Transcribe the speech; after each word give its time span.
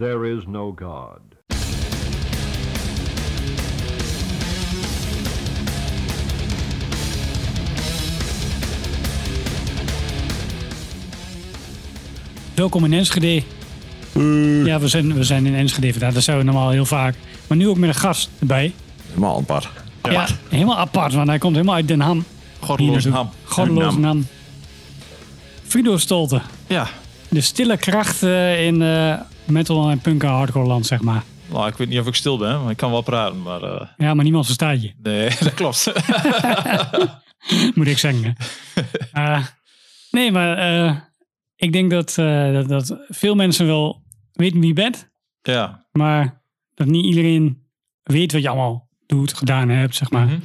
There 0.00 0.36
is 0.36 0.44
no 0.46 0.74
God. 0.76 1.20
Welkom 12.54 12.84
in 12.84 12.92
Enschede. 12.92 13.42
Ja, 14.64 14.80
we 14.80 14.88
zijn, 14.88 15.14
we 15.14 15.24
zijn 15.24 15.46
in 15.46 15.54
Enschede 15.54 15.90
vandaag. 15.90 16.12
Dat 16.12 16.22
zijn 16.22 16.38
we 16.38 16.44
normaal 16.44 16.70
heel 16.70 16.84
vaak. 16.84 17.14
Maar 17.46 17.56
nu 17.56 17.68
ook 17.68 17.76
met 17.76 17.88
een 17.88 17.94
gast 17.94 18.30
erbij. 18.38 18.74
Helemaal 19.08 19.36
apart. 19.36 19.68
Ja, 20.02 20.26
helemaal 20.48 20.78
apart, 20.78 21.12
want 21.12 21.28
hij 21.28 21.38
komt 21.38 21.54
helemaal 21.54 21.74
uit 21.74 21.88
Den 21.88 22.00
Ham. 22.00 22.24
Hier 22.76 23.10
ham. 23.10 23.30
Goddeloze 23.44 24.00
Ham. 24.00 24.26
Frido 25.66 25.96
Stolte. 25.96 26.40
Ja, 26.66 26.88
De 27.28 27.40
stille 27.40 27.76
kracht 27.76 28.22
eh, 28.22 28.66
in 28.66 28.82
eh, 28.82 29.14
metal 29.48 29.90
en 29.90 29.98
punk 30.00 30.22
en 30.22 30.28
hardcore 30.28 30.66
land, 30.66 30.86
zeg 30.86 31.00
maar. 31.00 31.22
nou, 31.50 31.66
ik 31.68 31.74
weet 31.74 31.88
niet 31.88 31.98
of 31.98 32.06
ik 32.06 32.14
stil 32.14 32.38
ben, 32.38 32.62
maar 32.62 32.70
ik 32.70 32.76
kan 32.76 32.90
wel 32.90 33.00
praten. 33.02 33.42
Maar 33.42 33.62
eh, 33.62 33.86
Ja, 33.96 34.14
maar 34.14 34.24
niemand 34.24 34.44
verstaat 34.44 34.82
je, 34.82 34.92
nee, 35.02 35.28
dat 35.40 35.54
klopt. 35.54 35.92
moet 37.74 37.86
ik 37.86 37.98
zeggen. 37.98 38.36
Eh, 39.12 39.44
nee, 40.10 40.32
maar 40.32 40.58
eh, 40.58 40.96
ik 41.56 41.72
denk 41.72 41.90
dat, 41.90 42.14
dat, 42.52 42.68
dat 42.68 42.96
veel 43.08 43.34
mensen 43.34 43.66
wel 43.66 44.02
weten 44.32 44.58
wie 44.58 44.68
je 44.68 44.74
bent. 44.74 45.08
ja, 45.42 45.86
Maar 45.92 46.42
dat 46.74 46.86
niet 46.86 47.04
iedereen 47.04 47.62
weet 48.02 48.32
wat 48.32 48.42
je 48.42 48.48
allemaal 48.48 48.88
doet, 49.06 49.32
gedaan 49.34 49.68
hebt, 49.68 49.94
zeg 49.94 50.10
maar. 50.10 50.26
Mhm. 50.26 50.38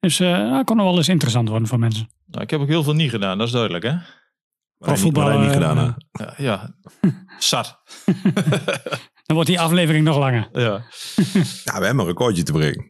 Dus 0.00 0.16
dat 0.16 0.64
kan 0.64 0.76
nog 0.76 0.86
wel 0.86 0.96
eens 0.96 1.08
interessant 1.08 1.48
worden 1.48 1.68
voor 1.68 1.78
mensen. 1.78 2.08
nou, 2.26 2.42
ik 2.42 2.50
heb 2.50 2.60
ook 2.60 2.68
heel 2.68 2.82
veel 2.82 2.94
niet 2.94 3.10
gedaan, 3.10 3.38
dat 3.38 3.46
is 3.46 3.52
duidelijk, 3.52 3.84
hè? 3.84 3.94
Wat 4.78 4.88
hij 4.98 5.04
niet, 5.04 5.16
wat 5.16 5.40
niet 5.40 5.50
gedaan 5.52 5.78
eh, 5.78 5.90
hè? 6.12 6.24
Ja, 6.24 6.34
ja. 6.36 6.74
zat. 7.38 7.78
Dan 9.26 9.34
wordt 9.36 9.46
die 9.48 9.60
aflevering 9.60 10.04
nog 10.04 10.18
langer. 10.18 10.48
Ja. 10.52 10.62
Ja, 11.64 11.78
we 11.78 11.84
hebben 11.84 11.98
een 11.98 12.06
recordje 12.06 12.42
te 12.42 12.52
breken. 12.52 12.86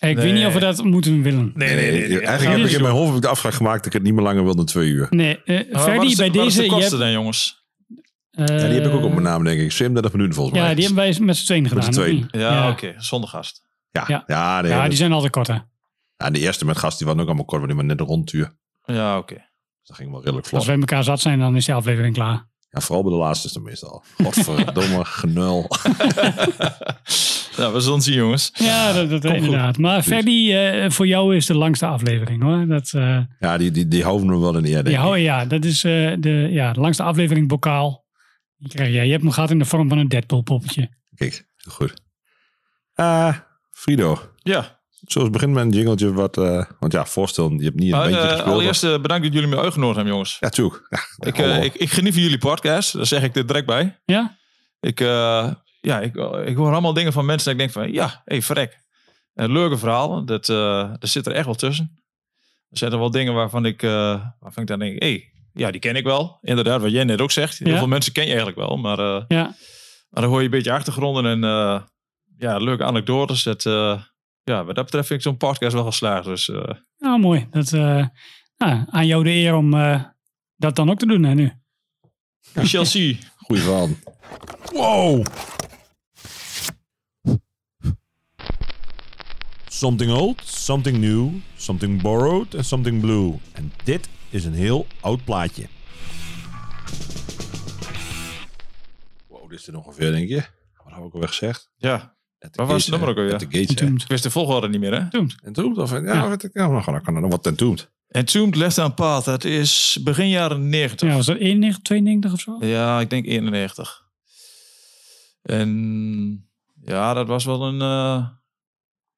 Ik 0.00 0.16
weet 0.16 0.32
niet 0.34 0.46
of 0.46 0.52
we 0.52 0.60
dat 0.60 0.84
moeten 0.84 1.22
willen. 1.22 1.52
Nee, 1.54 1.74
nee, 1.74 1.90
nee. 1.90 2.08
nee. 2.08 2.20
Eigenlijk 2.20 2.58
heb 2.60 2.68
ik 2.68 2.74
in 2.76 2.82
mijn 2.82 2.94
hoofd 2.94 3.06
heb 3.06 3.16
ik 3.16 3.22
de 3.22 3.28
afspraak 3.28 3.52
gemaakt 3.54 3.76
dat 3.76 3.86
ik 3.86 3.92
het 3.92 4.02
niet 4.02 4.14
meer 4.14 4.22
langer 4.22 4.44
wil 4.44 4.54
dan 4.56 4.64
twee 4.64 4.88
uur. 4.88 5.06
Nee, 5.10 5.42
eh 5.42 5.56
Maar 5.56 5.66
wat 5.72 5.82
Ferdy, 5.82 6.06
is 6.06 6.10
de- 6.16 6.16
bij 6.16 6.30
wat 6.30 6.46
is 6.46 6.54
deze... 6.54 6.56
de 6.56 6.62
je 6.64 6.70
kosten 6.70 6.88
hebt, 6.90 7.02
dan, 7.02 7.12
jongens? 7.12 7.64
eh, 8.30 8.46
Ja, 8.46 8.56
die 8.68 8.80
heb 8.80 8.86
ik 8.86 8.92
ook 8.92 9.02
op 9.04 9.10
mijn 9.10 9.22
naam, 9.22 9.44
denk 9.44 9.60
ik. 9.60 9.72
37 9.72 10.12
minuten 10.12 10.34
volgens 10.34 10.58
mij. 10.58 10.68
Ja, 10.68 10.74
die 10.74 10.84
hebben 10.86 11.04
wij 11.04 11.16
met 11.20 11.36
z'n 11.36 11.44
tweeën 11.44 11.68
gedaan. 11.68 11.88
of 11.88 11.94
tweeën. 11.94 12.14
niet? 12.14 12.26
Ja, 12.30 12.70
oké, 12.70 12.94
zonder 12.96 13.28
gast. 13.28 13.62
Ja, 13.90 14.04
Ja. 14.06 14.22
ja. 14.26 14.60
nee, 14.60 14.70
Ja, 14.70 14.78
dat- 14.80 14.88
die 14.88 14.98
zijn 14.98 15.12
altijd 15.12 15.32
korter. 15.32 15.66
ja, 16.16 16.30
de 16.30 16.38
eerste 16.38 16.64
met 16.64 16.78
gast 16.78 16.96
die 16.98 17.06
waren 17.06 17.20
ook 17.22 17.26
allemaal 17.26 17.44
kort, 17.46 17.60
want 17.62 17.72
die 17.72 17.80
waren 17.82 17.96
net 17.96 18.00
een 18.06 18.12
rondtuur. 18.14 18.56
Ja, 18.84 19.18
oké. 19.18 19.52
Dus 19.84 19.96
dat 19.96 19.96
ging 19.96 20.10
wel 20.10 20.18
redelijk 20.24 20.46
Als 20.46 20.64
vlot. 20.64 20.66
wij 20.66 20.76
elkaar 20.78 21.04
zat 21.04 21.20
zijn, 21.20 21.38
dan 21.38 21.56
is 21.56 21.64
die 21.64 21.74
aflevering 21.74 22.14
klaar. 22.14 22.46
Ja, 22.70 22.80
vooral 22.80 23.02
bij 23.02 23.12
de 23.12 23.18
laatste 23.18 23.48
is 23.48 23.54
het 23.54 23.62
meestal. 23.62 24.02
Godverdomme, 24.22 25.04
genul. 25.20 25.66
Nou, 27.56 27.72
we 27.72 27.80
zullen 27.80 28.02
zien, 28.02 28.14
jongens. 28.14 28.50
Ja, 28.54 28.92
dat, 28.92 29.10
dat 29.22 29.24
inderdaad. 29.24 29.78
Maar 29.78 30.02
Ferdy, 30.02 30.52
eh, 30.52 30.90
voor 30.90 31.06
jou 31.06 31.36
is 31.36 31.46
de 31.46 31.54
langste 31.54 31.86
aflevering 31.86 32.42
hoor. 32.42 32.66
Dat, 32.66 32.92
eh, 32.94 33.18
Ja, 33.38 33.58
die, 33.58 33.70
die, 33.70 33.88
die 33.88 34.02
houden 34.02 34.28
we 34.28 34.38
wel 34.38 34.56
in 34.56 34.64
eer, 34.64 34.84
denk 34.84 34.96
ja, 34.96 35.02
ik. 35.02 35.08
oh, 35.08 35.18
ja, 35.18 35.44
dat 35.44 35.64
is 35.64 35.84
eh, 35.84 36.12
de, 36.18 36.48
ja, 36.50 36.72
de 36.72 36.80
langste 36.80 37.02
aflevering 37.02 37.48
bokaal. 37.48 38.04
Die 38.56 38.68
krijg 38.68 38.92
jij. 38.92 39.04
Je 39.04 39.10
hebt 39.10 39.22
hem 39.22 39.32
gehad 39.32 39.50
in 39.50 39.58
de 39.58 39.64
vorm 39.64 39.88
van 39.88 39.98
een 39.98 40.08
Deadpool 40.08 40.42
poppetje. 40.42 40.90
Kijk, 41.14 41.46
goed. 41.68 41.94
Eh 42.94 43.36
Frido, 43.70 44.18
Ja, 44.36 44.80
zoals 45.04 45.30
begin 45.30 45.52
met 45.52 45.64
een 45.64 45.70
jingletje 45.70 46.12
wat... 46.12 46.36
eh, 46.38 46.64
want 46.78 46.92
ja, 46.92 47.06
voorstellen, 47.06 47.58
je 47.58 47.64
hebt 47.64 47.76
niet 47.76 47.92
een 47.92 47.98
maar, 47.98 48.08
bandje 48.10 48.20
eh, 48.22 48.28
gespeeld. 48.28 48.52
allereerst 48.52 48.84
eh, 48.84 49.00
bedankt 49.00 49.24
dat 49.24 49.32
jullie 49.32 49.48
me 49.48 49.58
uitgenodigd 49.58 49.94
hebben, 49.96 50.12
jongens. 50.12 50.36
Ja, 50.40 50.48
tuurlijk. 50.48 50.86
Ja, 50.88 51.26
Ik, 51.28 51.38
eh, 51.38 51.62
ik, 51.64 51.74
ik 51.74 51.90
geniet 51.90 52.12
van 52.12 52.22
jullie 52.22 52.38
podcast, 52.38 52.92
daar 52.92 53.06
zeg 53.06 53.22
ik 53.22 53.36
er 53.36 53.46
direct 53.46 53.66
bij. 53.66 54.00
Ja? 54.04 54.36
Ik, 54.80 55.00
eh, 55.00 55.52
ja, 55.80 56.00
ik, 56.00 56.14
ik 56.46 56.56
hoor 56.56 56.72
allemaal 56.72 56.92
dingen 56.94 57.12
van 57.12 57.24
mensen 57.24 57.44
dat 57.56 57.60
ik 57.60 57.72
denk 57.72 57.84
van, 57.86 57.92
ja, 57.94 58.06
hé, 58.08 58.20
hey, 58.24 58.42
verrek. 58.42 58.82
Een 59.34 59.52
leuke 59.52 59.78
verhaal, 59.78 60.24
dat, 60.24 60.48
eh 60.48 60.92
dat 60.98 61.08
zit 61.10 61.26
er 61.26 61.32
echt 61.32 61.44
wel 61.44 61.54
tussen. 61.54 62.02
Er 62.70 62.78
zijn 62.78 62.92
er 62.92 62.98
wel 62.98 63.10
dingen 63.10 63.34
waarvan 63.34 63.64
ik, 63.66 63.82
eh, 63.82 64.24
waarvan 64.40 64.62
ik 64.62 64.68
dan 64.68 64.78
denk, 64.78 65.02
hé, 65.02 65.08
hey, 65.08 65.32
ja, 65.52 65.70
die 65.70 65.80
ken 65.80 65.96
ik 65.96 66.04
wel. 66.04 66.38
Inderdaad, 66.40 66.80
wat 66.80 66.90
jij 66.90 67.04
net 67.04 67.20
ook 67.20 67.30
zegt. 67.30 67.58
Heel 67.58 67.72
Ja. 67.72 67.78
veel 67.78 67.86
mensen 67.88 68.12
ken 68.12 68.22
je 68.22 68.28
eigenlijk 68.28 68.58
wel, 68.58 68.76
maar, 68.76 68.98
eh, 68.98 69.22
Ja. 69.28 69.42
maar 70.10 70.22
dan 70.22 70.24
hoor 70.30 70.38
je 70.38 70.44
een 70.44 70.50
beetje 70.50 70.72
achtergronden 70.72 71.26
en 71.26 71.44
eh, 71.44 71.80
ja, 72.38 72.56
leuke 72.56 72.84
anekdotes. 72.84 73.42
Dat, 73.42 73.66
eh, 73.66 74.00
ja, 74.44 74.64
wat 74.64 74.74
dat 74.74 74.84
betreft 74.84 75.06
vind 75.06 75.20
ik 75.20 75.26
zo'n 75.26 75.36
podcast 75.36 75.74
wel 75.74 75.84
geslaagd. 75.84 76.24
Dus 76.24 76.48
eh, 76.48 76.70
Nou, 76.98 77.20
mooi. 77.20 77.46
Dat, 77.50 77.72
eh, 77.72 78.06
nou, 78.56 78.84
aan 78.90 79.06
jou 79.06 79.24
de 79.24 79.30
eer 79.30 79.54
om 79.54 79.74
eh, 79.74 80.04
dat 80.56 80.76
dan 80.76 80.90
ook 80.90 80.98
te 80.98 81.06
doen 81.06 81.22
hè, 81.22 81.34
nu. 81.34 81.52
Chelsea. 82.54 83.14
Goeie 83.36 83.62
verhaal. 83.62 83.88
Wow! 84.72 85.26
Something 89.68 90.12
old, 90.12 90.42
something 90.44 90.98
new, 90.98 91.30
something 91.56 92.02
borrowed 92.02 92.54
en 92.54 92.64
something 92.64 93.00
blue. 93.00 93.38
En 93.52 93.72
dit 93.84 94.08
is 94.30 94.44
een 94.44 94.54
heel 94.54 94.86
oud 95.00 95.24
plaatje. 95.24 95.66
Wow, 99.28 99.50
dit 99.50 99.58
is 99.58 99.66
er 99.66 99.76
ongeveer, 99.76 100.10
denk 100.10 100.28
je? 100.28 100.42
Wat 100.84 100.94
heb 100.94 101.04
ik 101.04 101.12
alweer 101.12 101.28
gezegd? 101.28 101.70
Ja, 101.76 102.13
The 102.50 102.58
Waar 102.58 102.66
was 102.66 102.82
het 102.82 102.90
nummer 102.90 103.08
ook 103.08 103.16
alweer? 103.16 103.32
Gates, 103.32 103.52
hè? 103.52 103.60
Entombed. 103.68 104.02
ik 104.02 104.08
wist 104.08 104.22
de 104.22 104.30
volgorde 104.30 104.68
niet 104.68 104.80
meer, 104.80 104.92
hè? 104.92 105.18
Entombed? 105.44 105.78
Of, 105.78 105.90
ja, 105.90 105.98
Ja. 105.98 106.28
Weet 106.28 106.42
ik, 106.42 106.50
ja, 106.52 106.68
dan 106.84 107.02
kan 107.02 107.14
er 107.14 107.20
nog 107.20 107.30
wat 107.30 107.46
entombed. 107.46 107.92
Entombed 108.08 108.56
Left 108.56 108.78
on 108.78 108.94
Path, 108.94 109.24
dat 109.24 109.44
is 109.44 109.98
begin 110.02 110.28
jaren 110.28 110.68
90. 110.68 111.08
Ja, 111.08 111.14
was 111.14 111.26
dat 111.26 111.36
91, 111.36 111.82
92 111.82 112.32
of 112.32 112.40
zo? 112.40 112.56
Ja, 112.60 113.00
ik 113.00 113.10
denk 113.10 113.26
91. 113.26 114.02
En 115.42 116.48
ja, 116.84 117.14
dat 117.14 117.26
was 117.26 117.44
wel 117.44 117.62
een, 117.62 117.80
eh, 117.80 118.26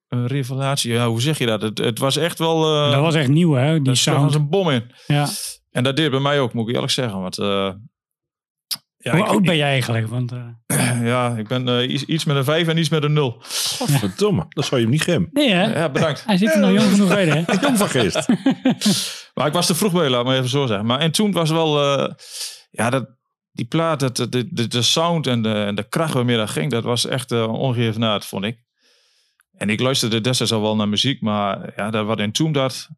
een 0.08 0.26
revelatie. 0.26 0.92
Ja, 0.92 1.08
hoe 1.08 1.20
zeg 1.20 1.38
je 1.38 1.46
dat? 1.46 1.62
Het, 1.62 1.78
het 1.78 1.98
was 1.98 2.16
echt 2.16 2.38
wel... 2.38 2.64
eh 2.84 2.90
dat 2.92 3.00
was 3.00 3.14
echt 3.14 3.28
nieuw 3.28 3.52
hè, 3.52 3.82
die 3.82 3.94
sound. 3.94 4.24
als 4.24 4.34
een 4.34 4.48
bom 4.48 4.70
in. 4.70 4.90
Ja. 5.06 5.28
En 5.70 5.82
dat 5.82 5.96
deed 5.96 6.10
bij 6.10 6.20
mij 6.20 6.40
ook, 6.40 6.52
moet 6.52 6.68
ik 6.68 6.74
eerlijk 6.74 6.92
zeggen. 6.92 7.20
Want 7.20 7.38
eh, 7.38 7.70
ja, 9.06 9.12
Hoe 9.12 9.24
ik, 9.24 9.30
oud 9.30 9.42
ben 9.42 9.56
je 9.56 9.62
eigenlijk? 9.62 10.08
Want, 10.08 10.32
eh, 10.32 11.00
ja, 11.12 11.36
ik 11.36 11.48
ben 11.48 11.68
eh, 11.68 11.90
iets, 11.90 12.04
iets 12.04 12.24
met 12.24 12.36
een 12.36 12.44
5 12.44 12.68
en 12.68 12.76
iets 12.76 12.88
met 12.88 13.02
een 13.02 13.12
0. 13.12 13.36
Verdomme, 13.40 14.46
dat 14.48 14.64
zou 14.64 14.76
je 14.76 14.86
hem 14.86 14.94
niet 14.94 15.02
gem. 15.02 15.28
nee 15.32 15.52
hè? 15.52 15.78
Ja, 15.78 15.88
bedankt. 15.88 16.24
Hij 16.26 16.36
zit 16.36 16.54
er 16.54 16.60
nog 16.60 16.70
jong 16.70 16.90
genoeg 16.90 17.08
bij 17.08 17.26
hè? 17.26 17.42
Jong 17.66 17.78
van 17.78 17.88
geest. 17.88 18.26
Maar 19.34 19.46
ik 19.46 19.52
was 19.52 19.66
te 19.66 19.74
vroeg 19.74 19.92
bij, 19.92 20.08
laat 20.08 20.24
me 20.24 20.36
even 20.36 20.48
zo 20.48 20.66
zeggen. 20.66 20.86
Maar 20.86 20.98
en 20.98 21.12
toen 21.12 21.32
was 21.32 21.50
wel, 21.50 21.98
eh, 21.98 22.14
ja, 22.70 22.90
dat, 22.90 23.08
die 23.52 23.66
plaat, 23.66 24.00
dat, 24.00 24.16
de, 24.16 24.28
de, 24.28 24.68
de 24.68 24.82
sound 24.82 25.26
en 25.26 25.42
de, 25.42 25.52
en 25.52 25.74
de 25.74 25.88
kracht 25.88 26.12
waarmee 26.12 26.36
dat 26.36 26.50
ging, 26.50 26.70
dat 26.70 26.84
was 26.84 27.06
echt 27.06 27.32
uh, 27.32 27.48
ongeëvenaard, 27.52 28.24
vond 28.24 28.44
ik. 28.44 28.58
En 29.52 29.70
ik 29.70 29.80
luisterde 29.80 30.20
destijds 30.20 30.52
al 30.52 30.60
wel 30.60 30.76
naar 30.76 30.88
muziek, 30.88 31.20
maar 31.20 31.72
ja, 31.76 31.90
dat 31.90 32.06
wat 32.06 32.20
in 32.20 32.32
toen 32.32 32.52
dat, 32.52 32.88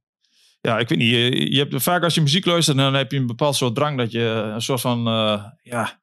ja, 0.60 0.78
ik 0.78 0.88
weet 0.88 0.98
niet, 0.98 1.10
je, 1.10 1.52
je 1.52 1.58
hebt 1.58 1.82
vaak 1.82 2.02
als 2.02 2.14
je 2.14 2.20
muziek 2.20 2.44
luistert, 2.44 2.76
dan 2.76 2.94
heb 2.94 3.10
je 3.12 3.18
een 3.18 3.26
bepaald 3.26 3.56
soort 3.56 3.74
drang 3.74 3.98
dat 3.98 4.12
je 4.12 4.50
een 4.54 4.62
soort 4.62 4.80
van, 4.80 5.08
uh, 5.08 5.44
ja, 5.62 6.00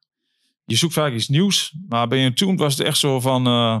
je 0.64 0.76
zoekt 0.76 0.92
vaak 0.92 1.12
iets 1.12 1.28
nieuws. 1.28 1.74
Maar 1.88 2.08
bij 2.08 2.26
een 2.26 2.34
toen 2.34 2.56
was 2.56 2.78
het 2.78 2.86
echt 2.86 2.98
zo 2.98 3.20
van, 3.20 3.46
uh, 3.48 3.80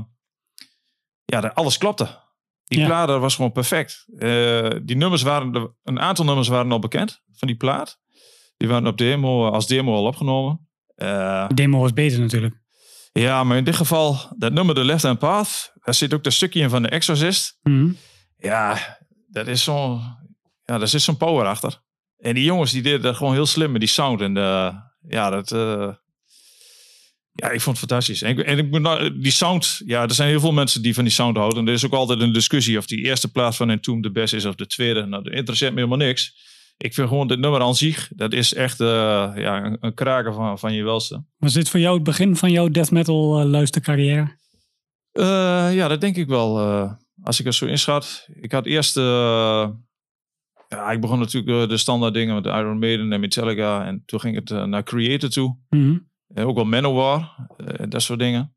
ja, 1.24 1.40
dat 1.40 1.54
alles 1.54 1.78
klopte. 1.78 2.24
Die 2.64 2.78
ja. 2.78 2.86
plaat 2.86 3.08
was 3.08 3.34
gewoon 3.34 3.52
perfect. 3.52 4.04
Uh, 4.08 4.70
die 4.82 4.96
nummers 4.96 5.22
waren, 5.22 5.74
een 5.82 6.00
aantal 6.00 6.24
nummers 6.24 6.48
waren 6.48 6.72
al 6.72 6.78
bekend 6.78 7.22
van 7.32 7.48
die 7.48 7.56
plaat. 7.56 7.98
Die 8.56 8.68
waren 8.68 8.86
op 8.86 8.98
demo, 8.98 9.48
als 9.48 9.66
demo 9.66 9.94
al 9.94 10.04
opgenomen. 10.04 10.68
De 10.94 11.46
demo 11.54 11.80
was 11.80 11.92
beter 11.92 12.20
natuurlijk. 12.20 12.54
Ja, 13.12 13.44
maar 13.44 13.56
in 13.56 13.64
dit 13.64 13.76
geval, 13.76 14.18
dat 14.38 14.52
nummer 14.52 14.74
The 14.74 14.84
Left 14.84 15.02
Hand 15.02 15.18
Path, 15.18 15.72
daar 15.84 15.94
zit 15.94 16.14
ook 16.14 16.24
dat 16.24 16.32
stukje 16.32 16.60
in 16.60 16.70
van 16.70 16.82
de 16.82 16.88
Exorcist. 16.88 17.58
Mhm. 17.62 17.74
Mm 17.74 17.82
-hmm. 17.82 17.96
Ja, 18.36 18.98
dat 19.28 19.46
is 19.46 19.64
zo'n 19.64 20.00
ja, 20.66 20.78
daar 20.78 20.88
zit 20.88 21.02
zo'n 21.02 21.16
power 21.16 21.46
achter. 21.46 21.80
En 22.16 22.34
die 22.34 22.44
jongens 22.44 22.72
die 22.72 22.82
deden 22.82 23.02
dat 23.02 23.16
gewoon 23.16 23.32
heel 23.32 23.46
slim 23.46 23.72
met 23.72 23.80
die 23.80 23.90
sound. 23.90 24.20
En 24.20 24.34
de, 24.34 24.72
ja, 25.08 25.30
dat... 25.30 25.52
Uh, 25.52 25.92
ja, 27.32 27.50
ik 27.50 27.60
vond 27.60 27.80
het 27.80 27.88
fantastisch. 27.88 28.22
En, 28.22 28.30
ik, 28.30 28.38
en 28.38 28.58
ik, 28.58 28.80
nou, 28.80 29.20
die 29.20 29.32
sound, 29.32 29.82
ja, 29.84 30.02
er 30.02 30.14
zijn 30.14 30.28
heel 30.28 30.40
veel 30.40 30.52
mensen 30.52 30.82
die 30.82 30.94
van 30.94 31.04
die 31.04 31.12
sound 31.12 31.36
houden. 31.36 31.58
En 31.58 31.68
er 31.68 31.74
is 31.74 31.86
ook 31.86 31.92
altijd 31.92 32.20
een 32.20 32.32
discussie 32.32 32.78
of 32.78 32.86
die 32.86 33.04
eerste 33.04 33.30
plaats 33.30 33.56
van 33.56 33.70
Entomb 33.70 34.02
de 34.02 34.10
beste 34.10 34.36
is 34.36 34.44
of 34.44 34.54
de 34.54 34.66
tweede. 34.66 35.06
Nou, 35.06 35.22
dat 35.22 35.32
interesseert 35.32 35.72
me 35.72 35.76
helemaal 35.76 36.06
niks. 36.06 36.44
Ik 36.76 36.94
vind 36.94 37.08
gewoon 37.08 37.28
dit 37.28 37.38
nummer 37.38 37.60
aan 37.60 37.74
zich, 37.74 38.10
dat 38.14 38.32
is 38.32 38.54
echt 38.54 38.80
uh, 38.80 38.86
ja, 39.36 39.64
een, 39.64 39.76
een, 39.80 39.94
kraker 39.94 40.34
van, 40.34 40.58
van 40.58 40.72
je 40.72 40.82
welste. 40.82 41.24
Was 41.36 41.52
dit 41.52 41.68
voor 41.68 41.80
jou 41.80 41.94
het 41.94 42.04
begin 42.04 42.36
van 42.36 42.50
jouw 42.50 42.68
death 42.68 42.90
metal 42.90 43.40
uh, 43.40 43.46
luistercarrière? 43.46 44.36
Ja, 45.72 45.88
dat 45.88 46.00
denk 46.00 46.16
ik 46.16 46.26
wel. 46.26 46.58
Als 47.22 47.40
ik 47.40 47.46
er 47.46 47.54
zo 47.54 47.66
inschat. 47.66 48.28
Ik 48.40 48.52
had 48.52 48.66
eerst... 48.66 48.96
Ja, 50.68 50.90
ik 50.90 51.00
begon 51.00 51.18
natuurlijk 51.18 51.68
de 51.68 51.76
standaard 51.76 52.14
dingen 52.14 52.34
met 52.34 52.46
Iron 52.46 52.78
Maiden 52.78 53.12
en 53.12 53.20
Metallica. 53.20 53.84
En 53.86 54.02
toen 54.06 54.20
ging 54.20 54.34
het 54.34 54.50
uh, 54.50 54.64
naar 54.64 54.82
Creator 54.82 55.28
toe. 55.30 55.58
Mm 55.68 55.82
-hmm. 55.82 56.10
En 56.34 56.44
ook 56.44 56.54
wel 56.56 56.64
Manowar. 56.64 57.48
dat 57.88 58.02
soort 58.02 58.18
dingen. 58.18 58.54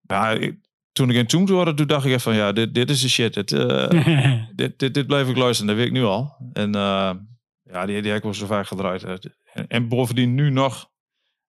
Ja, 0.00 0.30
ik, 0.30 0.56
toen 0.92 1.10
ik 1.10 1.16
in 1.16 1.26
Tomb 1.26 1.48
hoorde, 1.48 1.74
toen 1.74 1.86
dacht 1.86 2.04
ik 2.04 2.10
even 2.10 2.20
van... 2.20 2.34
Ja, 2.34 2.52
dit, 2.52 2.74
dit 2.74 2.90
is 2.90 3.00
de 3.00 3.08
shit. 3.08 3.34
Dit, 3.34 3.48
dit, 4.56 4.78
dit, 4.78 4.94
dit 4.94 5.06
blijf 5.06 5.28
ik 5.28 5.36
luisteren. 5.36 5.66
Dat 5.66 5.76
weet 5.76 5.86
ik 5.86 5.92
nu 6.00 6.04
al. 6.04 6.36
En 6.52 6.72
ja, 6.72 7.86
die, 7.86 8.02
die 8.02 8.08
heb 8.10 8.16
ik 8.16 8.22
wel 8.22 8.34
zo 8.34 8.46
vaak 8.46 8.66
gedraaid. 8.66 9.04
En, 9.04 9.66
en 9.68 9.88
bovendien 9.88 10.34
nu 10.34 10.50
nog 10.50 10.90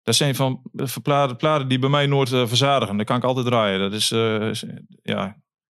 Dat 0.02 0.14
zijn 0.14 0.34
van, 0.34 0.60
van 0.72 1.02
platen, 1.02 1.36
platen 1.36 1.68
die 1.68 1.78
bij 1.78 1.88
mij 1.88 2.06
nooit 2.06 2.32
eh, 2.32 2.46
verzadigen. 2.46 2.96
Dat 2.96 3.06
kan 3.06 3.16
ik 3.16 3.24
altijd 3.24 3.46
draaien. 3.46 3.80
Dat 3.80 3.92
is, 3.92 4.10
eh, 4.10 4.48
is- 4.48 4.64
ja, 5.02 5.26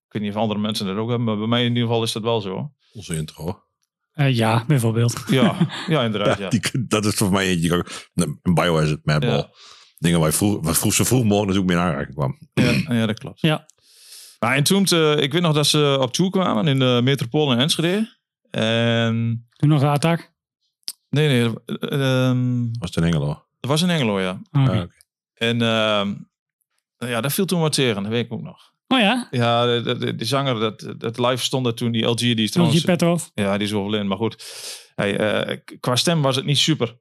ik 0.07 0.13
weet 0.13 0.23
niet 0.23 0.31
of 0.35 0.41
andere 0.41 0.61
mensen 0.61 0.87
dat 0.87 0.97
ook 0.97 1.09
hebben, 1.09 1.27
maar 1.27 1.39
bij 1.39 1.47
mij 1.47 1.63
in 1.63 1.69
ieder 1.69 1.83
geval 1.83 2.03
is 2.03 2.13
dat 2.13 2.23
wel 2.23 2.41
zo. 2.41 2.73
Onze 2.99 3.17
intro. 3.17 3.63
Eh, 4.13 4.35
ja, 4.37 4.65
bijvoorbeeld. 4.67 5.23
Ja, 5.31 5.57
ja 5.95 6.03
inderdaad. 6.03 6.39
Ja, 6.39 6.45
Ja. 6.45 6.49
die, 6.51 6.87
dat 6.87 7.05
is 7.05 7.15
voor 7.15 7.31
mij 7.33 7.47
eentje. 7.47 7.87
Een 8.15 8.41
Biohazard 8.55 9.05
Madball. 9.05 9.31
Ja. 9.31 9.51
Dingen 9.99 10.19
waar 10.21 10.29
je 10.29 10.35
vroeg, 10.35 10.65
wat 10.65 10.79
vroeg, 10.79 10.95
zo 10.95 11.05
vroeg 11.05 11.25
mogelijk 11.25 11.47
natuurlijk 11.47 11.75
mee 11.75 11.77
in 11.77 11.83
aanraking 11.91 12.15
kwam. 12.17 12.39
Ja, 12.55 12.95
ja, 12.95 13.07
dat 13.07 13.19
klopt. 13.19 13.41
Ja. 13.41 13.67
Maar 14.39 14.57
en 14.57 14.63
toen, 14.63 14.85
eh, 14.85 15.17
ik 15.21 15.33
weet 15.33 15.43
nog 15.43 15.55
dat 15.55 15.67
ze 15.67 15.97
op 16.01 16.13
tour 16.13 16.31
kwamen 16.31 16.69
in 16.69 16.79
de 16.79 17.01
metropool 17.05 17.53
in 17.53 17.59
Enschede. 17.59 18.17
En 18.51 19.47
Toen 19.57 19.69
nog 19.69 19.81
de 19.81 19.87
attack. 19.87 20.33
nee, 21.09 21.29
nee, 21.29 21.55
ehm, 21.81 22.63
Was 22.79 22.95
het 22.95 22.97
in 22.97 23.05
Engelo? 23.13 23.27
dat 23.61 23.71
was 23.71 23.83
in 23.83 23.91
Engelo, 23.91 24.21
ja. 24.21 24.41
Oké. 24.53 24.71
Ah, 24.71 24.81
oké. 24.83 24.95
En 25.35 25.63
ehm, 25.63 26.15
ja, 26.97 27.21
dat 27.21 27.33
viel 27.33 27.45
toen 27.47 27.61
wat 27.61 27.73
tegen, 27.73 28.03
dat 28.03 28.13
weet 28.13 28.25
ik 28.25 28.33
ook 28.33 28.43
nog. 28.43 28.68
Oh 28.89 28.99
ja, 28.99 29.29
Ja, 29.31 29.67
de, 29.67 29.81
de, 29.83 29.97
de- 29.97 30.15
die 30.15 30.27
zanger, 30.27 30.61
dat, 30.61 30.95
dat 30.99 31.19
live 31.19 31.43
stond 31.43 31.67
er 31.67 31.75
toen, 31.75 31.93
die 31.93 32.05
LG, 32.07 32.17
die 32.19 32.35
is 32.35 32.49
LG 32.49 32.51
trouwens... 32.53 32.81
Petrov. 32.85 33.25
Ja, 33.35 33.57
die 33.59 33.67
is 33.67 33.73
overleden, 33.73 34.07
maar 34.07 34.17
goed. 34.17 34.45
Hij, 34.95 35.17
eh, 35.19 35.57
qua 35.81 35.97
stem 35.97 36.23
was 36.23 36.37
het 36.37 36.45
niet 36.45 36.59
super. 36.59 36.99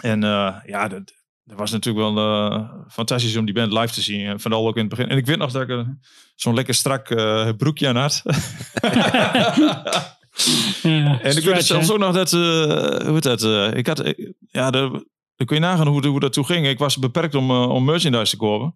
En 0.00 0.24
eh, 0.24 0.54
ja, 0.66 0.88
dat, 0.88 1.12
dat 1.44 1.58
was 1.58 1.70
natuurlijk 1.70 2.14
wel 2.14 2.18
eh, 2.50 2.70
fantastisch 2.88 3.36
om 3.36 3.44
die 3.44 3.54
band 3.54 3.72
live 3.72 3.92
te 3.94 4.00
zien. 4.02 4.26
En 4.26 4.40
vooral 4.40 4.66
ook 4.66 4.74
in 4.76 4.80
het 4.80 4.90
begin. 4.90 5.08
En 5.08 5.16
ik 5.16 5.26
weet 5.26 5.38
nog 5.38 5.52
dat 5.52 5.68
ik 5.68 5.84
zo'n 6.34 6.54
lekker 6.54 6.74
strak 6.74 7.06
broekje 7.56 7.88
aan 7.88 7.96
had. 7.96 8.22
Ja, 10.82 11.20
En 11.20 11.36
ik 11.36 11.44
weet 11.44 11.64
zelfs 11.64 11.90
ook 11.90 11.98
nog 11.98 12.14
dat, 12.14 12.30
hoe 12.30 13.10
heet 13.12 13.22
dat, 13.22 13.42
ik 13.74 13.86
had, 13.86 14.14
ja, 14.50 14.70
dan 14.70 15.04
kun 15.36 15.56
je 15.56 15.60
nagaan 15.60 15.86
hoe, 15.86 16.06
hoe 16.06 16.20
dat 16.20 16.32
toen 16.32 16.46
ging. 16.46 16.66
Ik 16.66 16.78
was 16.78 16.96
beperkt 16.98 17.34
om, 17.34 17.50
om 17.50 17.84
merchandise 17.84 18.30
te 18.30 18.36
kopen. 18.36 18.74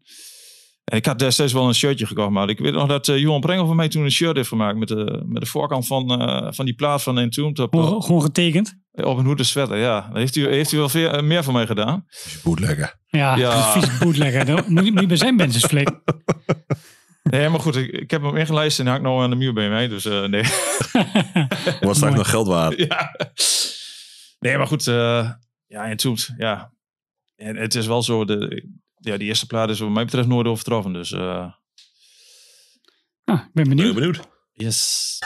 En 0.84 0.96
ik 0.96 1.06
had 1.06 1.19
destijds 1.19 1.52
wel 1.52 1.69
een 1.69 1.75
shirtje 1.75 2.06
gekocht, 2.06 2.31
maar 2.31 2.49
ik 2.49 2.58
weet 2.58 2.73
nog 2.73 2.88
dat 2.88 3.08
eh, 3.08 3.19
Johan 3.19 3.40
Prengel 3.40 3.67
van 3.67 3.76
mij 3.76 3.88
toen 3.88 4.05
een 4.05 4.11
shirt 4.11 4.37
heeft 4.37 4.49
gemaakt 4.49 4.79
met 4.79 4.88
de, 4.88 5.23
met 5.26 5.43
de 5.43 5.49
voorkant 5.49 5.87
van, 5.87 6.20
eh, 6.20 6.46
van 6.52 6.64
die 6.64 6.75
plaat 6.75 7.02
van 7.02 7.19
Entombed 7.19 7.58
op, 7.58 7.75
Gewoon, 7.75 8.02
gewoon 8.02 8.23
getekend. 8.23 8.79
op 8.93 9.19
een 9.19 9.25
hoede 9.25 9.44
sweater. 9.44 9.76
Ja, 9.79 10.11
heeft 10.12 10.34
hij, 10.34 10.44
heeft 10.44 10.70
hij 10.70 10.79
wel 10.79 10.88
veel, 10.88 11.11
eh, 11.11 11.23
meer 11.23 11.43
van 11.44 11.52
mij 11.55 11.67
gedaan. 11.67 12.05
Je 12.08 12.40
bootleggen. 12.43 12.99
Ja, 13.06 13.37
Ja. 13.37 13.62
vies 13.73 13.99
bootlegger. 13.99 14.44
Dat 14.44 14.69
moet, 14.69 14.84
je 15.00 15.06
bij 15.06 15.17
zijn 15.17 15.52
flikken. 15.52 16.02
Nee, 17.23 17.49
maar 17.49 17.61
goed, 17.61 17.76
ik, 17.76 17.90
ik 17.90 18.11
heb 18.11 18.23
hem 18.23 18.37
ingelijst 18.37 18.79
en 18.79 18.84
hij 18.87 18.94
hangt 18.94 19.08
nou 19.08 19.23
aan 19.23 19.31
de 19.31 19.37
muur 19.37 19.52
bij 19.52 19.69
mij. 19.69 19.88
Dus 19.88 20.05
eh, 20.05 20.25
nee. 20.25 20.44
Straks 21.81 22.00
Mooi. 22.00 22.14
nog 22.14 22.31
geld 22.31 22.46
waard. 22.46 22.79
ja. 22.79 23.11
Nee, 24.38 24.56
maar 24.58 24.67
goed. 24.67 24.87
eh 24.87 25.31
ja, 25.67 25.84
Entombed, 25.88 26.34
ja. 26.37 26.73
En 27.37 27.56
het 27.56 27.75
is 27.75 27.87
wel 27.87 28.02
zo, 28.02 28.25
de, 28.25 28.64
ja, 29.03 29.17
die 29.17 29.29
eerste 29.29 29.47
plaat 29.47 29.71
is 29.71 29.79
wat 29.79 29.91
mij 29.91 30.05
betreft 30.05 30.29
nooit 30.29 30.47
overtroffen. 30.47 30.93
Dus 30.93 31.13
eh, 31.13 31.53
Ah, 33.25 33.39
ik 33.39 33.53
ben 33.53 33.69
Ben 33.69 33.77
benieuwd. 33.77 33.95
benieuwd? 33.95 34.21
yes. 34.53 35.19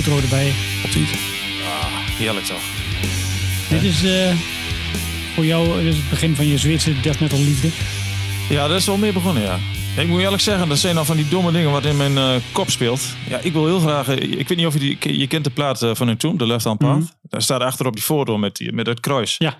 Outro 0.00 0.22
erbij. 0.22 0.52
Altijd. 0.84 1.08
Heerlijk 2.18 2.46
toch. 2.46 2.62
Dit 3.68 3.82
is 3.82 4.04
eh, 4.04 4.34
voor 5.34 5.44
jou 5.44 5.82
dus 5.82 5.96
het 5.96 6.10
begin 6.10 6.36
van 6.36 6.46
je 6.46 6.58
Zweedse 6.58 7.00
death 7.00 7.20
metal 7.20 7.38
liefde. 7.38 7.68
Ja, 8.48 8.68
dat 8.68 8.76
is 8.76 8.86
wel 8.86 8.96
meer 8.96 9.12
begonnen, 9.12 9.42
ja. 9.42 9.58
Ik 9.96 10.08
moet 10.08 10.20
eerlijk 10.20 10.42
zeggen, 10.42 10.68
dat 10.68 10.78
zijn 10.78 10.94
dan 10.94 11.06
van 11.06 11.16
die 11.16 11.28
domme 11.28 11.52
dingen 11.52 11.70
wat 11.70 11.84
in 11.84 11.96
mijn 11.96 12.18
eh, 12.18 12.34
kop 12.52 12.70
speelt. 12.70 13.00
Ja, 13.28 13.38
ik 13.38 13.52
wil 13.52 13.66
heel 13.66 13.80
graag... 13.80 14.08
eh, 14.08 14.38
ik 14.38 14.48
weet 14.48 14.56
niet 14.58 14.66
of 14.66 14.72
je 14.72 14.78
die... 14.78 15.18
Je 15.18 15.26
kent 15.26 15.44
de 15.44 15.50
plaat 15.50 15.78
van 15.92 16.06
hun 16.06 16.16
toen, 16.16 16.36
The 16.36 16.46
Left 16.46 16.64
Hand 16.64 16.78
Path. 16.78 16.98
Mhm. 16.98 17.06
Daar 17.22 17.42
staat 17.42 17.60
achter 17.60 17.86
op 17.86 17.92
die 17.92 18.02
foto 18.02 18.38
met, 18.38 18.56
die, 18.56 18.72
met 18.72 18.86
het 18.86 19.00
kruis. 19.00 19.34
Ja. 19.38 19.56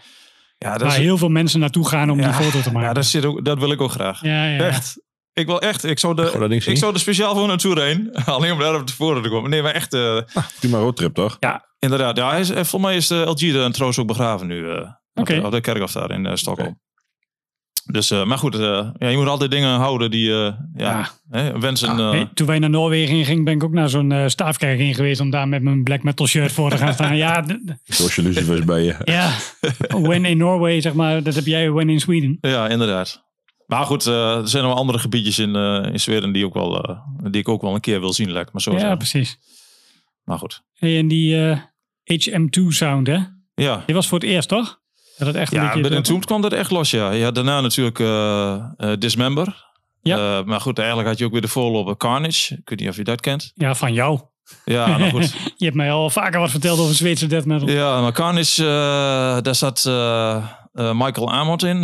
Ja, 0.59 0.73
dat 0.73 0.81
Waar 0.81 0.91
is, 0.91 0.97
heel 0.97 1.19
veel 1.19 1.29
mensen 1.29 1.61
naartoe 1.61 1.89
gaan 1.89 2.11
om 2.11 2.21
ja, 2.21 2.25
die 2.27 2.45
foto 2.45 2.61
te 2.61 2.73
maken. 2.73 2.89
Ja, 2.89 2.95
dat, 2.95 3.05
zit 3.07 3.25
ook, 3.25 3.45
dat 3.45 3.59
wil 3.59 3.71
ik 3.71 3.81
ook 3.81 3.91
graag. 3.91 4.23
ja, 4.23 4.45
ja, 4.45 4.57
ja. 4.57 4.65
Echt. 4.65 4.99
Ik 5.41 5.47
wil 5.47 5.61
echt... 5.61 5.85
Ik 5.85 5.99
zou, 5.99 6.15
de, 6.15 6.61
ik 6.65 6.77
zou 6.77 6.93
er 6.95 7.01
speciaal 7.01 7.35
voor 7.35 7.47
naartoe 7.47 7.81
heen. 7.81 8.11
Alleen 8.25 8.53
om 8.53 8.59
daar 8.59 8.75
op 8.81 8.87
de 8.87 8.93
foto 8.93 9.21
te 9.21 9.29
komen. 9.29 9.51
Nee, 9.51 9.63
maar 9.63 9.75
echt... 9.75 9.95
eh, 9.95 10.19
Prima 10.61 10.79
roadtrip, 10.79 11.15
toch? 11.15 11.37
ja, 11.41 11.65
inderdaad. 11.79 12.17
Ja, 12.17 12.31
hij 12.31 12.41
is, 12.41 12.49
eh, 12.51 12.55
volgens 12.57 12.83
mij 12.83 12.97
is 12.97 13.07
de 13.07 13.15
LG 13.17 13.43
er 13.55 13.71
trouwens 13.73 13.99
ook 13.99 14.07
begraven 14.07 14.47
nu. 14.47 14.71
eh, 14.71 14.77
op, 14.79 14.89
Oké. 15.15 15.35
de, 15.35 15.45
op 15.47 15.51
de 15.53 15.61
kerkhof 15.61 15.93
daar 15.93 16.11
in 16.11 16.27
eh, 16.27 16.35
Stockholm. 16.35 16.81
Dus, 17.85 18.11
eh, 18.11 18.25
maar 18.25 18.39
goed, 18.39 18.55
eh, 18.55 18.89
ja, 18.99 19.09
je 19.09 19.17
moet 19.17 19.27
altijd 19.27 19.51
dingen 19.51 19.79
houden 19.79 20.11
die... 20.11 20.31
eh, 20.31 20.37
ja, 20.75 20.99
Ja. 20.99 21.11
Hè, 21.31 21.59
wensen... 21.59 21.99
eh, 22.13 22.21
toen 22.35 22.47
wij 22.47 22.59
naar 22.59 22.71
Noorwegen 22.71 23.17
in 23.17 23.25
gingen, 23.25 23.45
ben 23.45 23.55
ik 23.55 23.65
ook 23.65 23.73
naar 23.73 23.89
zo'n 23.89 24.13
eh, 24.13 24.27
staafkerk 24.29 24.79
in 24.79 24.95
geweest 24.95 25.21
om 25.21 25.31
daar 25.31 25.49
met 25.49 25.63
mijn 25.63 25.83
black 25.83 26.03
metal 26.03 26.27
shirt 26.27 26.53
voor 26.53 26.71
te 26.71 26.77
gaan 26.77 26.93
staan. 26.93 27.17
Ja, 27.17 27.45
lucifers 28.17 28.65
bij 28.65 28.83
je. 28.83 28.97
ja. 29.05 29.31
when 30.09 30.25
in 30.25 30.39
Norway, 30.39 30.81
zeg 30.81 30.93
maar, 30.95 31.23
dat 31.23 31.35
heb 31.35 31.47
jij 31.47 31.71
when 31.71 31.89
in 31.89 32.01
Sweden. 32.01 32.39
Ja, 32.41 32.69
inderdaad. 32.69 33.29
Maar 33.71 33.85
goed, 33.85 34.07
eh, 34.07 34.37
er 34.37 34.49
zijn 34.49 34.65
nog 34.65 34.75
andere 34.77 34.99
gebiedjes 34.99 35.39
in, 35.39 35.57
eh, 35.57 35.93
in 35.93 36.01
Zweden 36.01 36.33
die, 36.33 36.45
ook 36.47 36.55
wel, 36.55 36.83
eh, 36.83 36.97
die 37.31 37.41
ik 37.41 37.49
ook 37.49 37.63
wel 37.63 37.75
een 37.75 37.81
keer 37.81 38.01
wil 38.01 38.13
zien, 38.13 38.33
lijkt 38.33 38.53
me 38.53 38.61
zo 38.61 38.73
Ja, 38.73 38.79
zeggen. 38.79 38.97
precies. 38.99 39.39
Maar 40.25 40.39
goed. 40.39 40.63
Hey, 40.73 40.99
en 40.99 41.09
die 41.09 41.49
eh, 41.51 41.59
HM2 42.05 42.67
sound, 42.73 43.07
hè? 43.07 43.19
Ja, 43.55 43.83
Die 43.87 43.95
was 43.95 44.07
voor 44.09 44.19
het 44.19 44.29
eerst, 44.29 44.49
toch? 44.49 44.79
Dat 45.19 45.27
het 45.27 45.37
echt 45.37 45.53
een 45.53 45.63
ja 45.63 45.81
bij 45.81 45.91
Entombed 45.91 46.27
kwam 46.27 46.41
dat 46.41 46.53
echt 46.53 46.71
los, 46.71 46.91
ja. 46.91 47.11
Ja, 47.11 47.31
daarna 47.31 47.61
natuurlijk 47.61 47.99
Dismember. 49.01 49.69
Ja. 50.03 50.43
Maar 50.43 50.61
goed, 50.61 50.79
eigenlijk 50.79 51.09
had 51.09 51.19
je 51.19 51.25
ook 51.25 51.33
weer 51.33 51.41
de 51.41 51.49
voorloper 51.49 51.97
Carnage. 51.97 52.55
Ik 52.55 52.69
weet 52.69 52.81
niet 52.81 52.89
of 52.89 52.97
je 52.97 53.05
dat 53.05 53.21
kent. 53.21 53.53
Ja, 53.55 53.75
van 53.75 53.93
jou. 53.93 54.21
Ja, 54.65 54.99
maar 54.99 55.11
goed. 55.11 55.35
Je 55.57 55.65
hebt 55.65 55.77
mij 55.77 55.93
al 55.93 56.11
vaker 56.11 56.41
wat 56.41 56.51
verteld 56.51 56.79
over 56.79 56.95
Zweedse 56.95 57.27
death 57.27 57.45
metal. 57.45 57.69
ja, 57.69 58.01
maar 58.01 58.13
Carnage, 58.13 58.63
daar 59.43 59.55
zat 59.55 59.85
Michael 60.73 61.33
Amott 61.33 61.63
in. 61.63 61.81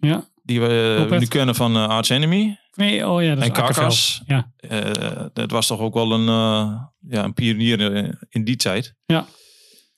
Ja. 0.00 0.30
Die 0.42 0.60
we 0.60 1.06
nu 1.20 1.26
kennen 1.26 1.54
van 1.54 1.76
eh, 1.76 1.88
Arch 1.88 2.08
Enemy. 2.08 2.56
Nee, 2.74 3.08
oh 3.08 3.22
ja, 3.22 3.28
dat 3.34 3.38
is 3.38 3.44
En. 3.44 3.52
Carcass. 3.74 4.22
Ja. 4.26 4.52
Eh, 4.56 5.24
dat 5.32 5.50
was 5.50 5.66
toch 5.66 5.80
ook 5.80 5.94
wel 5.94 6.12
een, 6.12 6.28
eh, 6.28 6.74
ja, 7.08 7.24
een 7.24 7.34
pionier 7.34 7.80
in, 8.28 8.44
die 8.44 8.56
tijd. 8.56 8.94
Ja. 9.06 9.26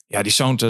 Ja, 0.07 0.21
die 0.23 0.31
sound, 0.31 0.61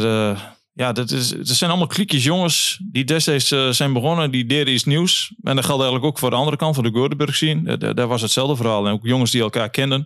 ja, 0.74 0.92
dat, 0.92 1.12
is, 1.12 1.30
dat 1.30 1.48
zijn 1.48 1.70
allemaal 1.70 1.88
kliekjes 1.88 2.24
jongens 2.24 2.80
die 2.92 3.04
destijds 3.04 3.48
zijn 3.70 3.94
begonnen. 3.94 4.32
Die 4.32 4.46
deden 4.46 4.74
iets 4.74 4.84
nieuws. 4.84 5.34
En 5.42 5.56
dat 5.56 5.66
geldt 5.66 5.82
eigenlijk 5.82 6.12
ook 6.14 6.20
voor 6.20 6.30
de 6.30 6.36
andere 6.36 6.58
kant, 6.58 6.76
voor 6.76 6.84
de 6.84 6.92
Gothenburg 6.92 7.36
scene. 7.36 7.72
Eh, 7.72 7.78
daar- 7.80 7.96
daar 7.96 8.08
was 8.08 8.22
hetzelfde 8.22 8.56
verhaal. 8.56 8.86
En 8.88 8.94
ook 8.94 9.06
jongens 9.06 9.32
die 9.32 9.42
elkaar 9.42 9.70
kenden. 9.70 10.06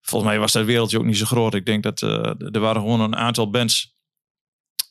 Volgens 0.00 0.30
mij 0.30 0.40
was 0.40 0.52
dat 0.52 0.64
wereldje 0.64 0.98
ook 0.98 1.04
niet 1.04 1.16
zo 1.18 1.24
groot. 1.24 1.54
Ik 1.54 1.66
denk 1.66 1.82
dat 1.82 2.00
er 2.00 2.60
waren 2.60 2.80
gewoon 2.82 3.00
een 3.00 3.16
aantal 3.16 3.50
bands. 3.50 3.96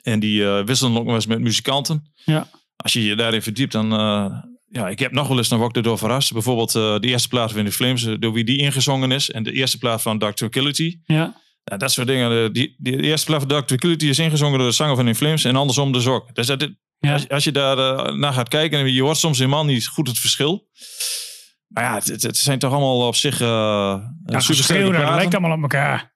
En 0.01 0.19
die 0.19 0.45
eh 0.45 0.63
wisselden 0.65 0.97
ook 0.99 1.05
nog 1.05 1.15
eens 1.15 1.25
met 1.25 1.39
muzikanten. 1.39 2.11
Ja. 2.25 2.47
Als 2.77 2.93
je 2.93 3.03
je 3.03 3.15
daarin 3.15 3.41
verdiept, 3.41 3.71
dan... 3.71 3.93
eh, 3.93 4.25
ja, 4.69 4.87
ik 4.89 4.99
heb 4.99 5.11
nog 5.11 5.27
wel 5.27 5.37
eens 5.37 5.47
naar 5.49 5.59
Wok 5.59 5.83
door 5.83 5.97
verrast. 5.97 6.33
Bijvoorbeeld 6.33 6.75
eh, 6.75 6.99
de 6.99 7.07
eerste 7.07 7.27
plaat 7.27 7.51
van 7.51 7.65
The 7.65 7.71
Flames, 7.71 8.05
eh, 8.05 8.13
door 8.19 8.33
wie 8.33 8.43
die 8.43 8.57
ingezongen 8.57 9.11
is. 9.11 9.29
En 9.31 9.43
de 9.43 9.51
eerste 9.51 9.77
plaat 9.77 10.01
van 10.01 10.17
Dark 10.17 10.35
Tranquility. 10.35 10.99
Ja. 11.05 11.35
Ja, 11.63 11.77
dat 11.77 11.91
soort 11.91 12.07
dingen. 12.07 12.29
De, 12.29 12.49
die, 12.51 12.75
die 12.77 13.01
eerste 13.01 13.25
plaat 13.25 13.39
van 13.39 13.47
Dark 13.49 13.67
Tranquility 13.67 14.05
is 14.07 14.19
ingezongen 14.19 14.57
door 14.59 14.67
de 14.67 14.73
zanger 14.73 14.95
van 14.95 15.07
In 15.07 15.15
Flames 15.15 15.43
en 15.43 15.55
andersom 15.55 15.91
dus 15.91 16.07
ook. 16.07 16.35
Dus 16.35 16.47
dat, 16.47 16.69
Ja. 16.99 17.13
als, 17.13 17.29
als 17.29 17.43
je 17.43 17.51
daar 17.51 17.75
naar 18.17 18.33
gaat 18.33 18.47
kijken, 18.49 18.79
en 18.79 18.93
je 18.93 19.01
hoort 19.01 19.17
soms 19.17 19.37
helemaal 19.37 19.65
niet 19.65 19.87
goed 19.87 20.07
het 20.07 20.19
verschil. 20.19 20.67
Maar 21.67 21.83
ja, 21.83 21.93
het, 22.13 22.37
zijn 22.37 22.59
toch 22.59 22.71
allemaal 22.71 23.07
op 23.07 23.15
zich 23.15 23.41
uh, 23.41 23.47
Ja, 24.25 24.39
super 24.39 24.91
dat 24.93 25.15
lijkt 25.15 25.33
allemaal 25.35 25.55
op 25.57 25.61
elkaar. 25.61 26.15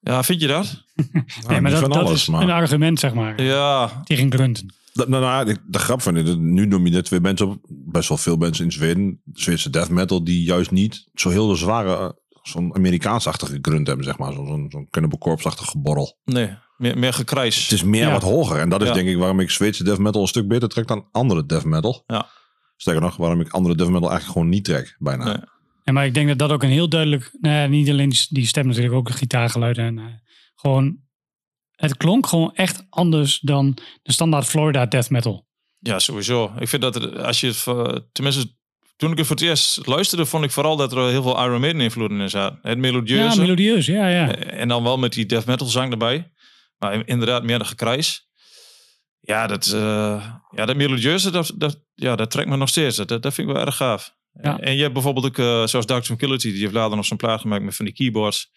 Ja, 0.00 0.22
vind 0.22 0.40
je 0.40 0.46
dat? 0.46 0.82
nee, 1.48 1.60
maar 1.60 1.70
dat, 1.70 1.80
van 1.80 1.90
dat 1.90 1.98
alles, 2.06 2.12
is 2.20 2.28
maar- 2.28 2.42
een 2.42 2.50
argument, 2.50 2.98
zeg 3.00 3.14
maar. 3.14 3.42
Ja, 3.42 4.02
Tegen 4.04 4.32
grunten. 4.32 4.74
Dat- 4.98 5.08
Nou, 5.08 5.22
nou, 5.22 5.44
de, 5.44 5.56
de 5.66 5.78
grap 5.78 6.02
van 6.02 6.14
dit, 6.14 6.38
nu 6.38 6.66
noem 6.66 6.84
je 6.86 6.90
net 6.92 7.04
twee 7.04 7.20
mensen 7.20 7.48
op, 7.48 7.58
best 7.68 8.08
wel 8.08 8.18
veel 8.18 8.36
mensen 8.36 8.64
in 8.64 8.72
Zweden, 8.72 9.20
Zweedse 9.32 9.70
death 9.70 9.88
metal, 9.90 10.24
die 10.24 10.42
juist 10.42 10.70
niet 10.70 11.08
zo 11.14 11.30
heel 11.30 11.56
zware, 11.56 11.96
eh, 11.96 12.08
zo'n 12.42 12.74
Amerikaans-achtige 12.74 13.58
grunt 13.60 13.86
hebben, 13.86 14.04
zeg 14.04 14.18
maar. 14.18 14.32
Zo'n 14.32 14.86
Cannibal 14.90 15.18
Corpse-achtig 15.18 15.66
geborrel. 15.68 16.18
nee. 16.24 16.50
Meer, 16.76 16.98
meer 16.98 17.12
gekrijs. 17.12 17.62
Het 17.62 17.72
is 17.72 17.82
meer 17.82 18.06
Ja. 18.06 18.12
wat 18.12 18.22
hoger. 18.22 18.58
En 18.58 18.68
dat 18.68 18.82
is 18.82 18.88
Ja. 18.88 18.94
denk 18.94 19.08
ik 19.08 19.16
waarom 19.16 19.40
ik 19.40 19.50
Zweedse 19.50 19.84
death 19.84 19.98
metal 19.98 20.20
een 20.22 20.28
stuk 20.28 20.48
beter 20.48 20.68
trek 20.68 20.86
dan 20.86 21.08
andere 21.12 21.46
death 21.46 21.64
metal. 21.64 22.02
Ja. 22.06 22.26
Sterker 22.76 23.02
nog, 23.02 23.16
waarom 23.16 23.40
ik 23.40 23.48
andere 23.52 23.74
death 23.74 23.90
metal 23.90 24.08
eigenlijk 24.10 24.32
gewoon 24.38 24.48
niet 24.48 24.64
trek, 24.64 24.96
bijna. 24.98 25.24
Nee. 25.24 25.36
Ja, 25.84 25.92
maar 25.92 26.06
ik 26.06 26.14
denk 26.14 26.28
dat 26.28 26.38
dat 26.38 26.50
ook 26.50 26.62
een 26.62 26.68
heel 26.70 26.88
duidelijk... 26.88 27.36
Nou 27.40 27.54
ja, 27.54 27.66
niet 27.66 27.88
alleen 27.90 28.12
die, 28.28 28.46
stem 28.46 28.66
natuurlijk, 28.66 28.94
ook 28.94 29.06
de 29.06 29.12
gitaargeluiden. 29.12 29.84
En, 29.84 29.98
eh, 29.98 30.04
gewoon... 30.54 30.98
Het 31.78 31.96
klonk 31.96 32.26
gewoon 32.26 32.54
echt 32.54 32.86
anders 32.90 33.38
dan 33.40 33.78
de 34.02 34.12
standaard 34.12 34.46
Florida 34.46 34.86
death 34.86 35.10
metal. 35.10 35.46
Ja, 35.78 35.98
sowieso. 35.98 36.52
Ik 36.58 36.68
vind 36.68 36.82
dat 36.82 36.96
er, 36.96 37.22
als 37.22 37.40
je 37.40 37.46
het, 37.46 38.04
tenminste, 38.12 38.54
toen 38.96 39.10
ik 39.12 39.18
het 39.18 39.26
voor 39.26 39.36
het 39.36 39.44
eerst 39.44 39.86
luisterde, 39.86 40.26
vond 40.26 40.44
ik 40.44 40.50
vooral 40.50 40.76
dat 40.76 40.92
er 40.92 41.08
heel 41.08 41.22
veel 41.22 41.44
Iron 41.44 41.60
Maiden 41.60 41.80
invloeden 41.82 42.20
in 42.20 42.30
zaten. 42.30 42.58
Het 42.62 42.74
Ja, 42.74 42.80
melodieuze. 42.80 43.40
melodieus. 43.40 43.86
Ja, 43.86 44.08
ja. 44.08 44.34
En 44.36 44.68
dan 44.68 44.82
wel 44.82 44.98
met 44.98 45.12
die 45.12 45.26
death 45.26 45.46
metal 45.46 45.66
zang 45.66 45.92
erbij. 45.92 46.32
Maar 46.78 47.06
inderdaad 47.06 47.42
meer 47.42 47.58
de 47.58 47.64
gekrijs. 47.64 48.28
Ja, 49.20 49.46
dat, 49.46 49.66
eh, 49.66 50.24
ja, 50.50 50.66
dat 50.66 50.76
melodieuze, 50.76 51.30
dat, 51.30 51.52
dat, 51.56 51.84
ja, 51.94 52.16
dat 52.16 52.30
trekt 52.30 52.48
me 52.48 52.56
nog 52.56 52.68
steeds. 52.68 52.96
Dat, 52.96 53.08
dat 53.08 53.34
vind 53.34 53.48
ik 53.48 53.54
wel 53.54 53.64
erg 53.64 53.76
gaaf. 53.76 54.14
Ja. 54.42 54.58
En 54.58 54.74
je 54.74 54.80
hebt 54.82 54.92
bijvoorbeeld 54.92 55.26
ook, 55.26 55.38
eh, 55.38 55.66
zoals 55.66 55.86
Dark 55.86 56.04
Tranquility, 56.04 56.50
die 56.52 56.60
heeft 56.60 56.72
later 56.72 56.96
nog 56.96 57.06
zo'n 57.06 57.16
plaat 57.16 57.40
gemaakt 57.40 57.62
met 57.64 57.76
van 57.76 57.84
die 57.84 57.94
keyboards. 57.94 58.50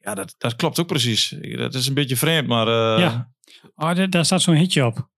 Ja, 0.00 0.14
dat, 0.14 0.34
dat 0.38 0.56
klopt 0.56 0.78
ook 0.80 0.86
precies. 0.86 1.28
Dat 1.56 1.74
is 1.74 1.86
een 1.86 1.94
beetje 1.94 2.16
vreemd, 2.16 2.48
maar... 2.48 2.66
eh, 2.68 3.00
Ja. 3.00 3.32
Oh, 3.74 3.94
daar- 3.94 4.10
daar 4.10 4.24
staat 4.24 4.42
zo'n 4.42 4.54
hitje 4.54 4.86
op. 4.86 5.08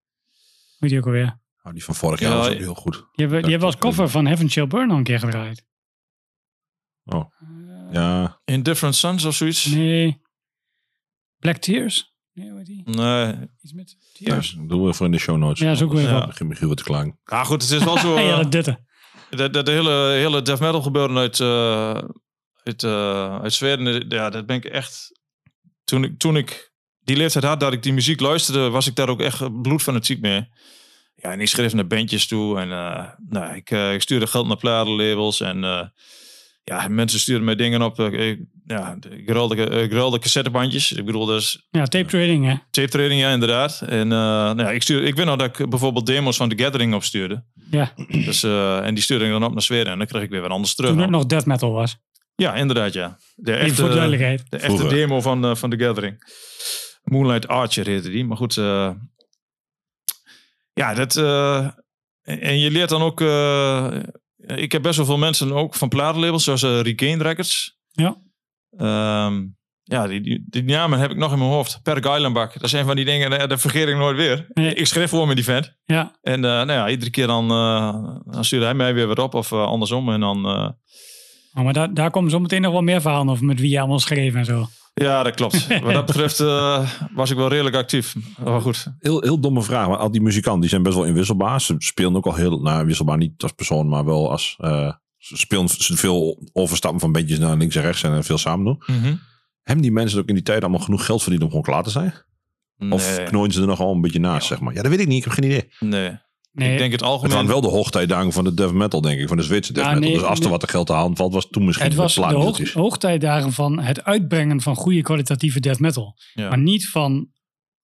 Weet 0.78 0.90
je 0.90 0.99
ook 0.99 1.06
alweer. 1.06 1.38
Nou, 1.62 1.75
die 1.75 1.84
van 1.84 1.94
vorig 1.94 2.20
jaar 2.20 2.30
Ja, 2.30 2.37
was 2.37 2.49
ook 2.49 2.54
heel 2.58 2.75
goed. 2.75 2.94
Die 2.94 3.04
hebben, 3.26 3.40
die 3.42 3.50
hebben 3.50 3.68
als 3.68 3.78
cover 3.78 4.08
van 4.08 4.26
Heaven 4.26 4.50
Shall 4.50 4.66
Burn 4.66 4.90
al 4.90 4.96
een 4.96 5.02
keer 5.02 5.18
gedraaid. 5.18 5.64
Oh. 7.04 7.25
Eh, 7.40 7.92
Ja, 7.92 8.40
In 8.44 8.62
Different 8.62 8.94
Suns 8.94 9.25
of 9.25 9.34
zoiets? 9.34 9.64
Nee. 9.66 10.20
Black 11.38 11.56
Tears? 11.56 12.14
Nee, 12.32 12.54
heet 12.54 12.66
die? 12.66 12.82
Nee. 12.90 13.34
Iets 13.60 13.72
met 13.72 13.96
ja, 14.12 14.32
Tears. 14.32 14.50
dat 14.52 14.68
doen 14.68 14.82
we 14.82 14.88
even 14.88 15.06
in 15.06 15.12
de 15.12 15.18
show 15.18 15.37
notes. 15.37 15.58
Ja, 15.60 15.75
zoeken 15.75 15.96
we 15.96 16.02
even 16.02 16.14
Ja. 16.14 16.20
op. 16.22 16.26
Begin 16.28 16.46
Michiel 16.46 16.68
wat 16.68 16.76
te 16.76 16.82
klang. 16.82 17.18
Ja, 17.25 17.44
goed, 17.44 17.62
het 17.62 17.70
is 17.70 17.84
wel 17.84 17.99
zo... 17.99 18.14
ja, 18.18 18.30
eh, 18.30 18.37
dat 18.37 18.52
dutte. 18.52 18.84
Dat, 19.30 19.52
dat 19.52 19.66
hele, 19.66 19.90
hele 20.12 20.42
death 20.42 20.60
metal 20.60 20.82
gebeuren 20.82 21.16
uit, 21.16 21.40
eh, 21.40 22.02
uit, 22.70 22.82
eh, 22.82 23.40
uit 23.42 23.52
Zweden, 23.52 24.04
ja, 24.08 24.30
dat 24.30 24.46
ben 24.46 24.56
ik 24.56 24.64
echt... 24.64 25.18
Toen 25.84 26.04
ik, 26.04 26.18
toen 26.18 26.36
ik 26.36 26.72
die 27.00 27.16
leeftijd 27.16 27.44
had 27.44 27.60
dat 27.60 27.72
ik 27.72 27.82
die 27.82 27.92
muziek 27.92 28.20
luisterde, 28.20 28.68
was 28.70 28.86
ik 28.86 28.94
daar 28.94 29.08
ook 29.08 29.20
echt 29.20 29.62
bloedfanatiek 29.62 30.20
mee. 30.20 30.48
Ja, 31.14 31.32
en 31.32 31.40
ik 31.40 31.48
schreef 31.48 31.72
naar 31.74 31.86
bandjes 31.86 32.26
toe 32.26 32.58
en 32.58 32.70
eh, 32.72 33.06
nou, 33.28 33.54
ik, 33.54 33.70
eh, 33.70 33.94
ik 33.94 34.00
stuurde 34.02 34.26
geld 34.26 34.46
naar 34.46 34.56
platenlabels 34.56 35.40
en 35.40 35.64
eh, 35.64 35.82
ja, 36.64 36.88
mensen 36.88 37.20
stuurden 37.20 37.44
mij 37.44 37.54
dingen 37.54 37.82
op. 37.82 37.98
eh, 38.00 38.28
Ik, 38.30 38.40
ja, 38.66 38.96
ik 39.10 39.28
ruilde, 39.30 39.56
ik 39.82 39.92
ruilde 39.92 40.18
cassettebandjes. 40.18 40.92
Ik 40.92 41.04
bedoel, 41.04 41.26
dat 41.26 41.40
is 41.40 41.66
Ja, 41.70 41.84
tape 41.86 42.08
trading, 42.08 42.44
hè? 42.46 42.54
tape 42.70 42.88
trading, 42.88 43.20
ja, 43.20 43.30
inderdaad. 43.32 43.80
En 43.86 44.02
eh, 44.12 44.18
nou, 44.18 44.58
ja, 44.60 44.70
ik, 44.70 44.82
stuurde, 44.82 45.06
ik 45.06 45.14
weet 45.14 45.26
nog 45.26 45.36
dat 45.36 45.58
ik 45.58 45.68
bijvoorbeeld 45.68 46.06
demos 46.06 46.36
van 46.36 46.48
The 46.48 46.62
Gathering 46.62 46.94
opstuurde. 46.94 47.44
Ja, 47.70 47.92
Dus, 48.08 48.42
eh, 48.42 48.86
en 48.86 48.95
die 48.95 49.02
stuurde 49.02 49.25
ik 49.25 49.30
dan 49.30 49.45
op 49.45 49.52
naar 49.52 49.62
Zweden 49.62 49.92
en 49.92 49.99
dan 49.99 50.06
kreeg 50.06 50.23
ik 50.23 50.30
weer 50.30 50.40
wat 50.40 50.50
anders 50.50 50.75
terug. 50.75 50.90
toen 50.90 51.00
het 51.00 51.10
nog 51.10 51.26
death 51.26 51.47
metal 51.47 51.73
was. 51.73 51.97
Ja, 52.40 52.54
inderdaad, 52.54 52.92
ja. 52.92 53.18
De 53.34 53.52
Even 53.56 53.74
voor 53.74 53.84
echte, 53.84 53.94
duidelijkheid. 53.94 54.42
de 54.50 54.56
echte 54.56 54.76
Vroeger. 54.76 54.96
demo 54.96 55.20
van, 55.20 55.44
eh, 55.44 55.54
van 55.54 55.70
The 55.70 55.78
Gathering. 55.78 56.22
Moonlight 57.02 57.48
Archer 57.48 57.86
heette 57.86 58.10
die. 58.10 58.24
Maar 58.24 58.36
goed, 58.36 58.56
eh, 58.56 58.90
ja, 60.72 60.94
dat... 60.94 61.16
eh, 61.16 61.68
en 62.22 62.58
je 62.58 62.70
leert 62.70 62.88
dan 62.88 63.02
ook... 63.02 63.20
eh, 63.20 63.96
ik 64.36 64.72
heb 64.72 64.82
best 64.82 64.96
wel 64.96 65.06
veel 65.06 65.18
mensen 65.18 65.52
ook 65.52 65.74
van 65.74 65.88
platenlabels, 65.88 66.44
zoals 66.44 66.62
eh 66.62 66.80
Regain 66.80 67.22
Records. 67.22 67.78
Ja. 67.90 68.16
Ehm, 68.76 69.44
ja, 69.82 70.06
die, 70.06 70.20
die, 70.20 70.44
die 70.48 70.62
namen 70.64 70.98
heb 70.98 71.10
ik 71.10 71.16
nog 71.16 71.32
in 71.32 71.38
mijn 71.38 71.50
hoofd. 71.50 71.80
Per 71.82 72.02
Geilenbach. 72.02 72.52
Dat 72.52 72.70
zijn 72.70 72.84
van 72.86 72.96
die 72.96 73.04
dingen, 73.04 73.48
dat 73.48 73.60
vergeet 73.60 73.88
ik 73.88 73.96
nooit 73.96 74.16
weer. 74.16 74.46
Nee. 74.52 74.74
Ik 74.74 74.86
schreef 74.86 75.10
voor 75.10 75.26
met 75.26 75.36
die 75.36 75.44
vent. 75.44 75.76
Ja, 75.84 76.18
En 76.22 76.34
eh, 76.44 76.50
nou 76.50 76.72
ja, 76.72 76.88
iedere 76.88 77.10
keer 77.10 77.26
dan, 77.26 77.50
eh, 77.50 78.04
dan 78.32 78.44
stuurde 78.44 78.64
hij 78.64 78.74
mij 78.74 78.94
weer 78.94 79.06
wat 79.06 79.18
op 79.18 79.34
of 79.34 79.52
andersom. 79.52 80.12
En 80.12 80.20
dan... 80.20 80.74
oh, 81.54 81.65
maar 81.65 81.73
daar, 81.73 81.95
daar 81.95 82.10
komen 82.10 82.30
zo 82.30 82.39
meteen 82.39 82.63
nog 82.63 82.73
wel 82.73 82.82
meer 82.82 83.00
verhalen 83.00 83.28
over 83.28 83.45
met 83.45 83.60
wie 83.60 83.71
je 83.71 83.78
allemaal 83.78 83.99
schreef 83.99 84.34
en 84.34 84.45
zo. 84.45 84.67
Ja, 84.95 85.23
dat 85.23 85.34
klopt. 85.34 85.67
Wat 85.82 85.93
dat 85.93 86.06
betreft 86.06 86.41
eh, 86.41 86.91
was 87.15 87.30
ik 87.30 87.36
wel 87.36 87.49
redelijk 87.49 87.76
actief. 87.76 88.15
Maar 88.45 88.60
goed. 88.60 88.86
Heel, 88.99 89.21
heel 89.21 89.41
domme 89.41 89.63
vraag, 89.63 89.89
maar 89.89 89.97
al 89.97 90.10
die 90.10 90.21
muzikanten 90.21 90.60
die 90.60 90.71
zijn 90.71 90.82
best 90.82 90.95
wel 90.95 91.04
inwisselbaar. 91.04 91.60
Ze 91.60 91.75
spelen 91.78 92.17
ook 92.17 92.26
al 92.26 92.34
heel, 92.34 92.60
nou 92.60 92.86
wisselbaar 92.86 93.17
niet 93.17 93.43
als 93.43 93.52
persoon, 93.52 93.89
maar 93.89 94.04
wel 94.04 94.30
als, 94.30 94.56
eh, 94.58 94.93
ze 95.17 95.36
spelen 95.36 95.69
veel 95.69 96.49
overstappen 96.52 97.00
van 97.00 97.13
bandjes 97.13 97.39
naar 97.39 97.56
links 97.56 97.76
en 97.76 97.82
rechts 97.82 98.02
en 98.02 98.25
veel 98.25 98.39
samen 98.39 98.65
doen. 98.65 98.82
Hebben 99.63 99.82
die 99.82 99.93
mensen 99.93 100.19
ook 100.19 100.28
in 100.28 100.34
die 100.34 100.45
tijd 100.45 100.63
allemaal 100.63 100.80
genoeg 100.80 101.04
geld 101.04 101.23
verdiend 101.23 101.43
om 101.43 101.49
gewoon 101.49 101.65
klaar 101.65 101.82
te 101.82 101.91
zijn? 101.91 102.15
Of 102.91 103.23
knooien 103.25 103.52
ze 103.52 103.60
er 103.60 103.67
nogal 103.67 103.95
een 103.95 104.00
beetje 104.00 104.21
naast, 104.21 104.47
zeg 104.47 104.60
maar? 104.60 104.75
Ja, 104.75 104.82
dat 104.82 104.91
weet 104.91 105.00
ik 105.00 105.06
niet. 105.06 105.17
Ik 105.17 105.25
heb 105.25 105.32
geen 105.32 105.45
idee. 105.45 105.71
nee. 105.80 106.19
Nee, 106.52 106.73
Ik 106.73 106.78
denk 106.78 106.93
het 106.93 107.00
Het 107.00 107.08
algemeen. 107.10 107.34
waren 107.34 107.49
wel 107.49 107.60
de 107.60 107.69
hoogtijdagen 107.69 108.32
van 108.32 108.45
de 108.45 108.54
death 108.54 108.73
metal, 108.73 109.00
denk 109.00 109.21
ik. 109.21 109.28
Van 109.28 109.36
de 109.36 109.43
Zweedse 109.43 109.73
death 109.73 109.86
Ja, 109.86 109.93
metal. 109.95 110.08
nee, 110.08 110.19
dus 110.19 110.28
als 110.28 110.41
er 110.41 110.49
wat 110.49 110.60
te 110.60 110.69
geld 110.69 110.86
te 110.86 110.93
halen 110.93 111.17
valt, 111.17 111.32
was 111.34 111.47
toen 111.50 111.65
misschien 111.65 111.86
het 111.86 111.97
was 111.97 112.15
de 112.15 112.21
hoog, 112.23 112.73
hoogtijdagen 112.73 113.52
van 113.52 113.78
het 113.80 114.04
uitbrengen 114.04 114.60
van 114.60 114.75
goede 114.76 115.02
kwalitatieve 115.02 115.60
death 115.60 115.78
metal. 115.80 116.17
Ja. 116.34 116.49
Maar 116.49 116.58
niet 116.58 116.89
van 116.89 117.28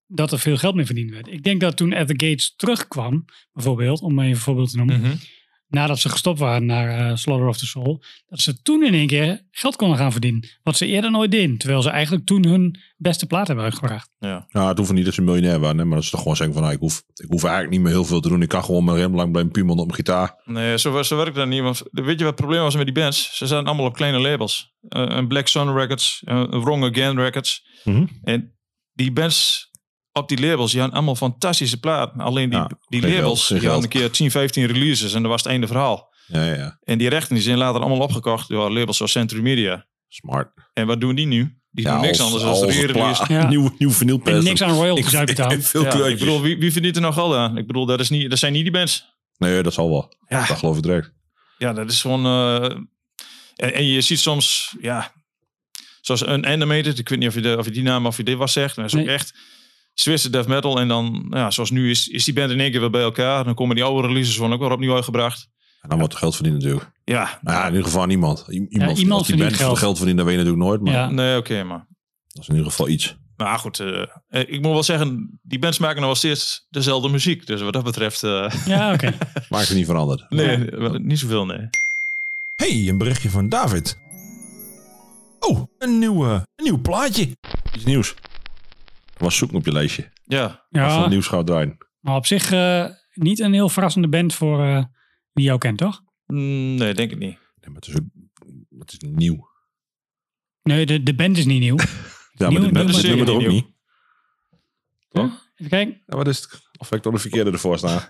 dat 0.06 0.32
er 0.32 0.38
veel 0.38 0.56
geld 0.56 0.74
mee 0.74 0.86
verdiend 0.86 1.10
werd. 1.10 1.28
Ik 1.28 1.42
denk 1.42 1.60
dat 1.60 1.76
toen 1.76 1.92
At 1.92 2.06
The 2.06 2.26
Gates 2.26 2.54
terugkwam, 2.56 3.24
bijvoorbeeld, 3.52 4.00
om 4.00 4.14
maar 4.14 4.24
even 4.24 4.36
een 4.36 4.42
voorbeeld 4.42 4.70
te 4.70 4.76
noemen, 4.76 5.00
Mhm. 5.00 5.14
Nadat 5.68 5.98
ze 5.98 6.08
gestopt 6.08 6.38
waren 6.38 6.66
naar 6.66 6.88
eh, 6.88 7.16
Slaughter 7.16 7.48
of 7.48 7.56
the 7.56 7.66
Soul, 7.66 8.02
dat 8.26 8.40
ze 8.40 8.62
toen 8.62 8.84
in 8.84 8.94
één 8.94 9.06
keer 9.06 9.46
geld 9.50 9.76
konden 9.76 9.98
gaan 9.98 10.12
verdienen. 10.12 10.48
Wat 10.62 10.76
ze 10.76 10.86
eerder 10.86 11.10
nooit 11.10 11.30
deden. 11.30 11.58
Terwijl 11.58 11.82
ze 11.82 11.90
eigenlijk 11.90 12.26
toen 12.26 12.46
hun 12.46 12.80
beste 12.96 13.26
plaat 13.26 13.46
hebben 13.46 13.64
uitgebracht. 13.64 14.10
Ja. 14.18 14.46
Ja, 14.48 14.68
het 14.68 14.78
hoeft 14.78 14.92
niet 14.92 15.04
dat 15.04 15.14
ze 15.14 15.22
miljonair 15.22 15.60
waren. 15.60 15.78
Hè, 15.78 15.84
maar 15.84 15.94
dat 15.94 16.04
is 16.04 16.10
toch 16.10 16.20
gewoon 16.20 16.36
zeggen 16.36 16.54
van, 16.54 16.62
nou, 16.62 16.74
ik, 16.74 16.80
hoef, 16.80 17.02
ik 17.14 17.28
hoef 17.28 17.42
eigenlijk 17.42 17.72
niet 17.72 17.82
meer 17.82 17.92
heel 17.92 18.04
veel 18.04 18.20
te 18.20 18.28
doen. 18.28 18.42
Ik 18.42 18.48
kan 18.48 18.64
gewoon 18.64 18.84
mijn 18.84 18.96
rem 18.96 19.14
lang 19.14 19.30
blijven 19.30 19.52
pummelen 19.52 19.80
op 19.80 19.86
mijn 19.86 19.98
gitaar. 19.98 20.40
Nee, 20.44 20.78
zo, 20.78 21.02
zo 21.02 21.16
werkt 21.16 21.36
dat 21.36 21.48
niet. 21.48 21.62
Want 21.62 21.82
weet 21.90 22.18
je 22.18 22.24
wat 22.24 22.32
het 22.32 22.34
probleem 22.34 22.60
was 22.60 22.76
met 22.76 22.84
die 22.84 22.94
bands? 22.94 23.36
Ze 23.36 23.46
zaten 23.46 23.66
allemaal 23.66 23.86
op 23.86 23.94
kleine 23.94 24.18
labels. 24.18 24.74
Eh, 24.88 25.04
een 25.08 25.28
Black 25.28 25.46
Sun 25.46 25.72
Records, 25.72 26.22
een 26.24 26.60
Wrong 26.60 26.84
Again 26.84 27.16
Records. 27.20 27.66
Mhm. 27.84 28.06
En 28.22 28.56
die 28.92 29.12
bands 29.12 29.70
op 30.16 30.28
die 30.28 30.40
labels, 30.40 30.70
die 30.70 30.80
hadden 30.80 30.96
allemaal 30.98 31.16
fantastische 31.16 31.80
platen. 31.80 32.20
Alleen 32.20 32.50
die, 32.50 32.58
Ja, 32.58 32.70
die 32.88 33.02
labels, 33.02 33.48
die 33.48 33.60
hadden 33.60 33.82
een 33.82 33.88
keer 33.88 34.10
10, 34.10 34.30
15 34.30 34.66
releases 34.66 35.14
en 35.14 35.22
dat 35.22 35.30
was 35.30 35.42
het 35.42 35.50
einde 35.50 35.66
verhaal. 35.66 36.14
Ja, 36.26 36.44
ja. 36.54 36.78
En 36.84 36.98
die 36.98 37.08
rechten 37.08 37.34
die 37.34 37.42
zijn 37.44 37.58
later 37.58 37.80
allemaal 37.80 37.98
opgekocht 38.00 38.48
door 38.48 38.70
labels 38.72 38.96
zoals 38.96 39.12
Century 39.12 39.40
Media. 39.42 39.86
Smart. 40.08 40.48
En 40.72 40.86
wat 40.86 41.00
doen 41.00 41.14
die 41.14 41.26
nu? 41.26 41.58
Die 41.70 41.84
Ja, 41.84 41.92
doen 41.92 42.00
niks 42.00 42.18
als- 42.20 42.26
anders 42.26 42.42
dan 42.42 42.52
als 42.68 42.76
re-release. 42.76 43.24
pla- 43.26 43.36
Ja. 43.36 43.48
Nieuw, 43.48 43.74
nieuw 43.78 43.88
En 43.88 43.94
vinylpers. 43.94 44.44
niks 44.44 44.62
aan 44.62 44.74
royalties 44.74 45.16
uitbetaald. 45.16 45.64
Veel 45.68 45.82
Ja, 45.84 46.06
ik 46.06 46.18
bedoel, 46.18 46.40
wie, 46.42 46.58
wie 46.58 46.72
verdient 46.72 46.96
er 46.96 47.02
nog 47.02 47.14
geld 47.14 47.34
aan? 47.34 47.56
Ik 47.58 47.66
bedoel, 47.66 47.86
dat, 47.86 48.00
is 48.00 48.10
niet, 48.10 48.30
dat 48.30 48.38
zijn 48.38 48.52
niet 48.52 48.62
die 48.62 48.72
bands. 48.72 49.14
Nee, 49.38 49.62
dat 49.62 49.72
zal 49.74 49.90
wel. 49.90 50.12
Ja. 50.28 50.46
Dat 50.46 50.58
geloof 50.58 50.76
ik 50.76 50.82
direct. 50.82 51.12
Ja, 51.58 51.72
dat 51.72 51.90
is 51.90 52.00
gewoon... 52.00 52.26
eh, 52.26 52.64
en, 53.56 53.74
en 53.74 53.84
je 53.86 54.00
ziet 54.00 54.18
soms, 54.20 54.74
ja... 54.80 55.12
Zoals 56.00 56.26
een 56.26 56.46
Animated, 56.46 56.98
ik 56.98 57.08
weet 57.08 57.18
niet 57.18 57.28
of 57.28 57.34
je, 57.34 57.40
de, 57.40 57.56
of 57.58 57.64
je 57.64 57.70
die 57.70 57.82
naam 57.82 58.06
of 58.06 58.16
je 58.16 58.22
dit 58.22 58.36
was 58.36 58.52
zegt. 58.52 58.76
Maar 58.76 58.84
dat 58.88 58.94
is 58.94 59.00
ook 59.00 59.06
echt 59.08 59.34
Zwitser 60.00 60.32
death 60.32 60.46
metal. 60.46 60.80
En 60.80 60.88
dan, 60.88 61.26
ja, 61.30 61.50
zoals 61.50 61.70
nu 61.70 61.90
is, 61.90 62.08
is 62.08 62.24
die 62.24 62.34
band 62.34 62.50
in 62.50 62.60
één 62.60 62.70
keer 62.70 62.80
weer 62.80 62.90
bij 62.90 63.02
elkaar. 63.02 63.44
Dan 63.44 63.54
komen 63.54 63.74
die 63.74 63.84
oude 63.84 64.08
releases 64.08 64.36
van 64.36 64.52
ook 64.52 64.60
weer 64.60 64.70
opnieuw 64.72 64.94
uitgebracht. 64.94 65.48
En 65.80 65.88
dan 65.88 65.98
wordt 65.98 66.12
er 66.12 66.18
geld 66.20 66.34
verdiend 66.34 66.56
natuurlijk. 66.56 66.90
Ja, 67.04 67.38
Nou 67.42 67.56
ja, 67.56 67.62
in 67.62 67.70
ieder 67.70 67.84
geval 67.84 68.06
niemand. 68.06 68.46
I- 68.50 68.66
Iemand, 68.68 68.70
iemand 68.70 68.88
als 68.90 68.98
die 68.98 69.08
verdient 69.08 69.38
band 69.38 69.56
veel 69.56 69.66
geld. 69.66 69.78
geld 69.78 69.96
verdient, 69.96 70.16
dat 70.18 70.26
weet 70.26 70.36
je 70.36 70.42
natuurlijk 70.42 70.68
nooit. 70.68 70.80
Maar 70.82 70.92
Ja. 70.92 71.10
nee, 71.10 71.36
oké, 71.36 71.62
maar... 71.64 71.86
dat 72.28 72.42
is 72.42 72.48
in 72.48 72.54
ieder 72.54 72.70
geval 72.70 72.88
iets. 72.88 73.16
Maar 73.36 73.58
goed, 73.58 73.80
eh, 73.80 74.02
eh, 74.28 74.40
ik 74.40 74.60
moet 74.62 74.72
wel 74.72 74.82
zeggen, 74.82 75.40
die 75.42 75.58
bands 75.58 75.78
maken 75.78 75.96
nog 75.96 76.04
wel 76.06 76.14
steeds 76.14 76.66
dezelfde 76.70 77.08
muziek. 77.08 77.46
Dus 77.46 77.60
wat 77.60 77.72
dat 77.72 77.84
betreft, 77.84 78.22
eh, 78.22 78.52
Ja, 78.66 78.92
oké. 78.92 79.14
Maakt 79.48 79.68
het 79.68 79.76
niet 79.76 79.86
veranderd. 79.86 80.30
nee, 80.30 80.64
wel- 80.70 80.92
niet 80.98 81.18
zoveel, 81.18 81.46
nee. 81.46 81.68
Hey, 82.56 82.88
een 82.88 82.98
berichtje 82.98 83.30
van 83.30 83.48
David. 83.48 83.98
Oh, 85.40 85.62
een 85.78 85.98
nieuw, 85.98 86.24
een 86.24 86.42
nieuw 86.56 86.80
plaatje. 86.80 87.28
Iets 87.74 87.84
nieuws. 87.84 88.14
Was 89.16 89.36
zoeken 89.36 89.56
op 89.56 89.64
je 89.64 89.72
lijstje. 89.72 90.12
Ja, 90.22 90.66
Ja, 90.70 91.00
het 91.00 91.10
nieuws 91.10 91.28
draaien. 91.44 91.76
maar 92.00 92.16
op 92.16 92.26
zich 92.26 92.52
eh, 92.52 92.86
niet 93.14 93.38
een 93.40 93.52
heel 93.52 93.68
verrassende 93.68 94.08
band 94.08 94.34
voor 94.34 94.64
eh, 94.64 94.84
wie 95.32 95.44
jou 95.44 95.58
kent, 95.58 95.78
toch? 95.78 96.02
Mm, 96.26 96.74
nee, 96.74 96.94
denk 96.94 97.10
ik 97.10 97.18
niet. 97.18 97.38
Nee, 97.60 97.70
maar 97.70 97.74
het 97.74 97.86
is, 97.86 97.94
ook, 97.96 98.04
het 98.78 98.92
is 98.92 98.98
nieuw. 99.08 99.48
Nee, 100.62 100.86
de, 100.86 101.02
de 101.02 101.14
band 101.14 101.36
is 101.38 101.44
niet 101.44 101.60
nieuw. 101.60 101.76
Ja, 102.38 102.48
Nieuw- 102.48 102.60
maar 102.60 102.72
nieuw 102.72 102.86
dit 102.86 102.96
is 102.96 103.04
er 103.04 103.30
ook 103.30 103.46
niet. 103.46 103.66
Even 105.12 105.70
kijken. 105.70 106.02
Ja, 106.06 106.16
wat 106.16 106.26
is 106.28 106.40
het? 106.40 106.60
Of 106.78 106.92
ik 106.92 107.02
toch 107.02 107.12
de 107.12 107.18
verkeerde 107.18 107.50
ervoor 107.50 107.78
staan? 107.78 108.00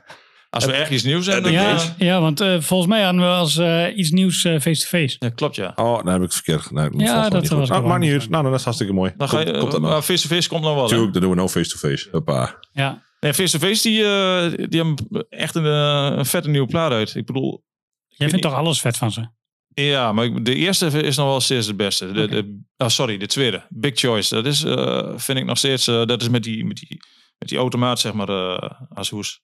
Als 0.56 0.64
we 0.64 0.72
echt 0.72 0.90
iets 0.90 1.02
nieuws 1.02 1.26
hebben, 1.26 1.52
dan 1.52 1.52
Ja, 1.62 1.70
ja. 1.70 1.94
ja, 1.98 2.20
want 2.20 2.40
eh, 2.40 2.60
volgens 2.60 2.88
mij 2.90 3.02
hadden 3.02 3.20
we 3.22 3.28
als 3.28 3.56
eh, 3.56 3.96
iets 3.96 4.10
nieuws 4.10 4.44
eh, 4.44 4.60
face-to-face. 4.60 5.16
ja, 5.18 5.28
klopt 5.28 5.56
ja. 5.56 5.72
Oh, 5.76 5.96
dan 5.96 6.06
heb 6.06 6.16
ik 6.16 6.22
het 6.22 6.34
verkeerd. 6.34 6.70
Nee, 6.70 6.90
dat 6.90 7.00
Ja, 7.00 7.28
dat 7.28 7.40
niet 7.42 7.50
was 7.50 7.70
Ah, 7.70 7.78
wel 7.78 7.88
maakt 7.88 8.00
niet 8.00 8.12
uit. 8.12 8.28
Nou, 8.28 8.44
dat 8.44 8.54
is 8.54 8.62
hartstikke 8.64 8.92
mooi. 8.92 9.12
Dan 9.16 9.28
ga 9.28 9.38
je, 9.38 9.44
komt, 9.46 9.58
komt 9.58 9.72
dat 9.72 9.80
nog. 9.80 9.90
maar 9.90 10.02
face-to-face 10.02 10.48
komt 10.48 10.62
nog 10.62 10.74
wel. 10.74 10.88
Tuurlijk, 10.88 11.12
dan 11.12 11.20
doen 11.22 11.30
we 11.30 11.36
nou 11.36 11.48
face-to-face. 11.48 12.08
Hoppa. 12.12 12.58
Ja, 12.72 13.04
Nee, 13.20 13.34
face-to-face 13.34 13.82
die, 13.88 14.04
eh, 14.04 14.68
die 14.68 14.82
hebben 14.82 15.26
echt 15.28 15.54
een, 15.54 15.64
eh, 15.66 16.16
een 16.18 16.26
vette 16.26 16.48
nieuwe 16.48 16.66
plaat 16.66 16.92
uit. 16.92 17.14
Ik 17.14 17.26
bedoel, 17.26 17.64
jij 18.06 18.28
vindt 18.28 18.42
toch 18.44 18.54
alles 18.54 18.80
vet 18.80 18.96
van 18.96 19.12
ze? 19.12 19.28
Ja, 19.74 20.12
maar 20.12 20.42
de 20.42 20.54
eerste 20.54 20.86
is 20.86 21.16
nog 21.16 21.26
wel 21.26 21.40
steeds 21.40 21.66
de 21.66 21.74
beste. 21.74 22.12
De, 22.12 22.28
de, 22.28 22.62
oh, 22.76 22.88
sorry, 22.88 23.16
de 23.18 23.26
tweede. 23.26 23.66
Big 23.68 23.98
Choice. 23.98 24.34
Dat 24.34 24.46
is, 24.46 24.64
eh, 24.64 25.12
vind 25.16 25.38
ik 25.38 25.44
nog 25.44 25.58
steeds, 25.58 25.86
eh, 25.86 26.04
dat 26.04 26.22
is 26.22 26.28
met 26.28 26.42
die, 26.42 26.64
met 26.64 26.76
die, 26.76 27.00
met 27.38 27.48
die 27.48 27.58
automaat, 27.58 28.00
zeg 28.00 28.12
maar, 28.12 28.28
eh, 28.28 28.70
als 28.94 29.08
hoes. 29.10 29.40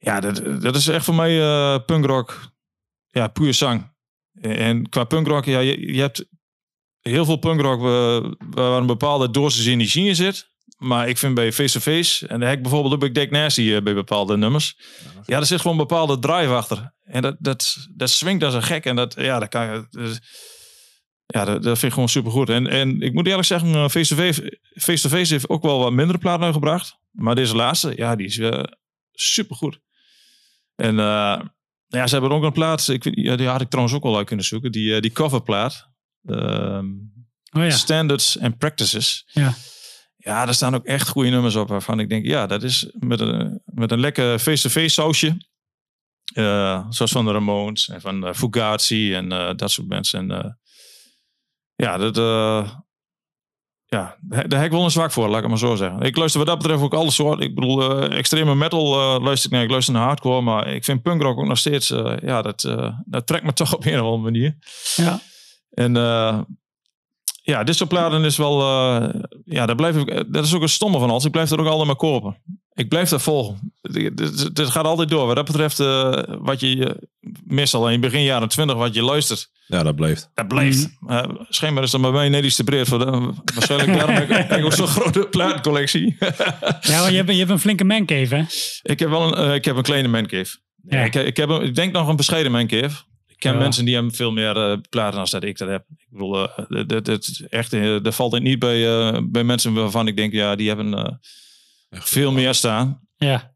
Ja, 0.00 0.20
dat, 0.20 0.62
dat 0.62 0.76
is 0.76 0.88
echt 0.88 1.04
voor 1.04 1.14
mij 1.14 1.40
eh 1.40 1.78
punkrock. 1.86 2.40
Ja, 3.06 3.28
puur 3.28 3.54
zang. 3.54 3.92
En 4.40 4.88
qua 4.88 5.04
punkrock, 5.04 5.44
ja, 5.44 5.58
je, 5.58 5.92
je 5.92 6.00
hebt 6.00 6.24
heel 7.00 7.24
veel 7.24 7.36
punkrock 7.36 7.78
eh, 7.78 8.30
waar 8.50 8.80
een 8.80 8.86
bepaalde 8.86 9.30
dosis 9.30 9.66
energie 9.66 10.08
in 10.08 10.16
zit. 10.16 10.48
Maar 10.76 11.08
ik 11.08 11.18
vind 11.18 11.34
bij 11.34 11.52
Face 11.52 11.72
to 11.72 11.80
Face, 11.80 12.26
en 12.26 12.40
heb 12.40 12.56
ik 12.56 12.62
bijvoorbeeld 12.62 12.94
ook 12.94 13.00
bij 13.00 13.12
Dick 13.12 13.30
Nasty 13.30 13.72
eh, 13.72 13.82
bij 13.82 13.94
bepaalde 13.94 14.36
nummers. 14.36 14.76
Ja, 15.24 15.38
er 15.38 15.46
zit 15.46 15.60
gewoon 15.60 15.78
een 15.78 15.86
bepaalde 15.86 16.18
drive 16.18 16.52
achter. 16.52 16.94
En 17.04 17.22
dat, 17.22 17.36
dat, 17.38 17.76
dat 17.94 18.10
swingt 18.10 18.44
als 18.44 18.54
een 18.54 18.62
gek. 18.62 18.84
En 18.84 18.96
dat, 18.96 19.14
ja, 19.14 19.38
dat 19.38 19.48
kan 19.48 19.66
je. 19.66 20.18
ja, 21.26 21.44
dat, 21.44 21.62
dat 21.62 21.78
vind 21.78 21.82
ik 21.82 21.92
gewoon 21.92 22.08
supergoed. 22.08 22.48
En, 22.48 22.66
en 22.66 23.00
ik 23.00 23.12
moet 23.12 23.26
eerlijk 23.26 23.46
zeggen, 23.46 23.74
eh, 23.74 23.88
Face 23.88 24.14
to 24.14 24.22
Face, 24.22 24.60
Face 24.74 25.08
to 25.08 25.16
Face 25.16 25.32
heeft 25.32 25.48
ook 25.48 25.62
wel 25.62 25.78
wat 25.78 25.92
mindere 25.92 26.18
platen 26.18 26.44
uitgebracht. 26.44 26.98
Maar 27.10 27.34
deze 27.34 27.56
laatste, 27.56 27.92
ja, 27.96 28.16
die 28.16 28.26
is 28.26 28.36
uh, 28.36 28.62
supergoed. 29.12 29.80
En 30.80 30.98
eh, 30.98 31.40
ja, 31.86 32.06
ze 32.06 32.12
hebben 32.14 32.30
ook 32.30 32.42
een 32.42 32.52
plaat, 32.52 32.88
ik, 32.88 33.02
die 33.02 33.48
had 33.48 33.60
ik 33.60 33.68
trouwens 33.68 33.96
ook 33.96 34.02
wel 34.02 34.16
uit 34.16 34.26
kunnen 34.26 34.44
zoeken. 34.44 34.72
Die, 34.72 34.94
eh, 34.94 35.00
die 35.00 35.12
coverplaat. 35.12 35.88
Ehm, 36.24 36.86
Oh 37.52 37.62
ja, 37.62 37.70
Standards 37.70 38.38
and 38.38 38.58
Practices. 38.58 39.22
ja. 39.26 39.54
Ja, 40.16 40.44
daar 40.44 40.54
staan 40.54 40.74
ook 40.74 40.84
echt 40.84 41.08
goede 41.08 41.30
nummers 41.30 41.54
op 41.56 41.68
waarvan 41.68 42.00
ik 42.00 42.08
denk, 42.08 42.26
ja, 42.26 42.46
dat 42.46 42.62
is 42.62 42.90
met 42.98 43.20
een, 43.20 43.62
met 43.64 43.90
een 43.90 44.00
lekker 44.00 44.38
face-to-face 44.38 44.88
sausje. 44.88 45.36
Eh, 46.34 46.86
zoals 46.88 47.12
van 47.12 47.24
de 47.24 47.32
Ramones 47.32 47.88
en 47.88 48.00
van 48.00 48.26
uh, 48.26 48.32
Fugazi 48.32 49.14
en 49.14 49.28
dat 49.56 49.70
soort 49.70 49.88
mensen. 49.88 50.30
En, 50.30 50.58
ja, 51.74 51.96
dat, 51.96 52.16
ja, 53.90 54.16
daar 54.20 54.58
heb 54.58 54.64
ik 54.64 54.70
wel 54.70 54.84
een 54.84 54.90
zwak 54.90 55.12
voor, 55.12 55.28
laat 55.28 55.36
ik 55.36 55.40
het 55.40 55.48
maar 55.48 55.58
zo 55.58 55.76
zeggen. 55.76 56.00
Ik 56.00 56.16
luister 56.16 56.38
wat 56.38 56.48
dat 56.48 56.58
betreft 56.58 56.82
ook 56.82 56.94
alle 56.94 57.10
soorten. 57.10 57.46
Ik 57.46 57.54
bedoel, 57.54 58.00
eh, 58.00 58.18
extreme 58.18 58.54
metal 58.54 58.94
eh, 58.94 59.24
luister 59.24 59.50
ik 59.50 59.56
naar. 59.56 59.64
Ik 59.64 59.70
luister 59.70 59.94
naar 59.94 60.02
hardcore, 60.02 60.40
maar 60.40 60.68
ik 60.68 60.84
vind 60.84 61.02
punkrock 61.02 61.38
ook 61.38 61.46
nog 61.46 61.58
steeds, 61.58 61.90
eh, 61.90 62.16
ja, 62.22 62.42
dat, 62.42 62.60
dat 63.04 63.26
trekt 63.26 63.44
me 63.44 63.52
toch 63.60 63.74
op 63.74 63.84
een 63.84 64.00
of 64.00 64.00
andere 64.00 64.22
manier. 64.22 64.56
ja. 64.96 65.20
En 65.70 65.94
ja, 67.42 67.64
dit 67.64 67.76
soort 67.76 67.88
platen 67.88 68.24
is 68.24 68.36
wel, 68.36 68.62
ja, 69.44 69.66
daar 69.66 69.74
blijf 69.74 69.96
ik, 69.96 70.32
dat 70.32 70.44
is 70.44 70.54
ook 70.54 70.62
een 70.62 70.68
stomme 70.68 70.98
van 70.98 71.10
alles. 71.10 71.24
Ik 71.24 71.30
blijf 71.30 71.50
er 71.50 71.60
ook 71.60 71.66
altijd 71.66 71.86
maar 71.86 71.96
kopen. 71.96 72.36
Ik 72.80 72.88
blijf 72.88 73.08
dat 73.08 73.22
volgen. 73.22 73.72
Het 73.82 74.18
het 74.58 74.70
gaat 74.70 74.84
altijd 74.84 75.08
door. 75.08 75.26
Wat 75.26 75.36
dat 75.36 75.44
betreft, 75.44 75.80
eh, 75.80 76.22
wat 76.38 76.60
je 76.60 76.86
eh, 76.86 76.94
meestal 77.44 77.90
in 77.90 78.00
begin 78.00 78.22
jaren 78.22 78.48
twintig, 78.48 78.76
wat 78.76 78.94
je 78.94 79.02
luistert, 79.02 79.50
Ja, 79.66 79.82
dat 79.82 79.96
blijft. 79.96 80.30
dat 80.34 80.48
blijft. 80.48 80.88
Uh, 81.08 81.22
schijnbaar 81.48 81.82
is 81.84 81.90
dat 81.90 82.00
bij 82.00 82.10
mij 82.10 82.28
net 82.28 82.44
iets 82.44 82.56
te 82.56 82.64
breed. 82.64 82.88
Voor 82.88 82.98
de, 82.98 83.32
waarschijnlijk 83.54 83.98
daarom 83.98 84.14
heb 84.20 84.50
ik, 84.58 84.64
ook 84.64 84.72
zo'n 84.72 84.86
grote 84.86 85.26
plaatcollectie. 85.30 86.16
ja 86.80 87.00
maar 87.00 87.10
je 87.10 87.16
hebt, 87.16 87.30
je 87.30 87.36
hebt 87.38 87.50
een 87.50 87.58
flinke 87.58 87.84
mancave, 87.84 88.34
hè? 88.34 88.42
ik 88.82 88.98
heb 88.98 89.08
wel 89.08 89.22
een, 89.22 89.48
eh, 89.48 89.54
ik 89.54 89.64
heb 89.64 89.76
een 89.76 89.82
kleine 89.82 90.08
mancave. 90.08 90.58
Ja. 90.88 90.98
Ja. 90.98 91.04
Ik, 91.04 91.14
ik, 91.14 91.36
heb 91.36 91.48
een, 91.48 91.62
ik 91.62 91.74
denk 91.74 91.92
nog 91.92 92.08
een 92.08 92.16
bescheiden 92.16 92.52
mancave. 92.52 93.02
Ik 93.26 93.36
ken 93.38 93.52
Ja. 93.52 93.58
mensen 93.58 93.84
die 93.84 93.94
hebben 93.94 94.14
veel 94.14 94.32
meer 94.32 94.56
eh, 94.56 94.76
platen 94.90 95.16
dan 95.16 95.26
dat 95.30 95.44
ik 95.44 95.58
dat 95.58 95.68
heb. 95.68 95.84
Ik 95.88 96.06
bedoel, 96.10 96.32
dat, 96.68 96.88
dat, 96.88 97.04
dat, 97.04 97.40
echt, 97.48 97.70
dat 98.04 98.14
valt 98.14 98.40
niet 98.40 98.58
bij, 98.58 99.08
eh, 99.10 99.18
bij 99.24 99.44
mensen 99.44 99.74
waarvan 99.74 100.06
ik 100.06 100.16
denk, 100.16 100.32
ja, 100.32 100.56
die 100.56 100.68
hebben 100.68 101.20
eh, 101.90 102.00
veel 102.00 102.32
meer 102.32 102.54
staan. 102.54 103.00
Ja. 103.16 103.54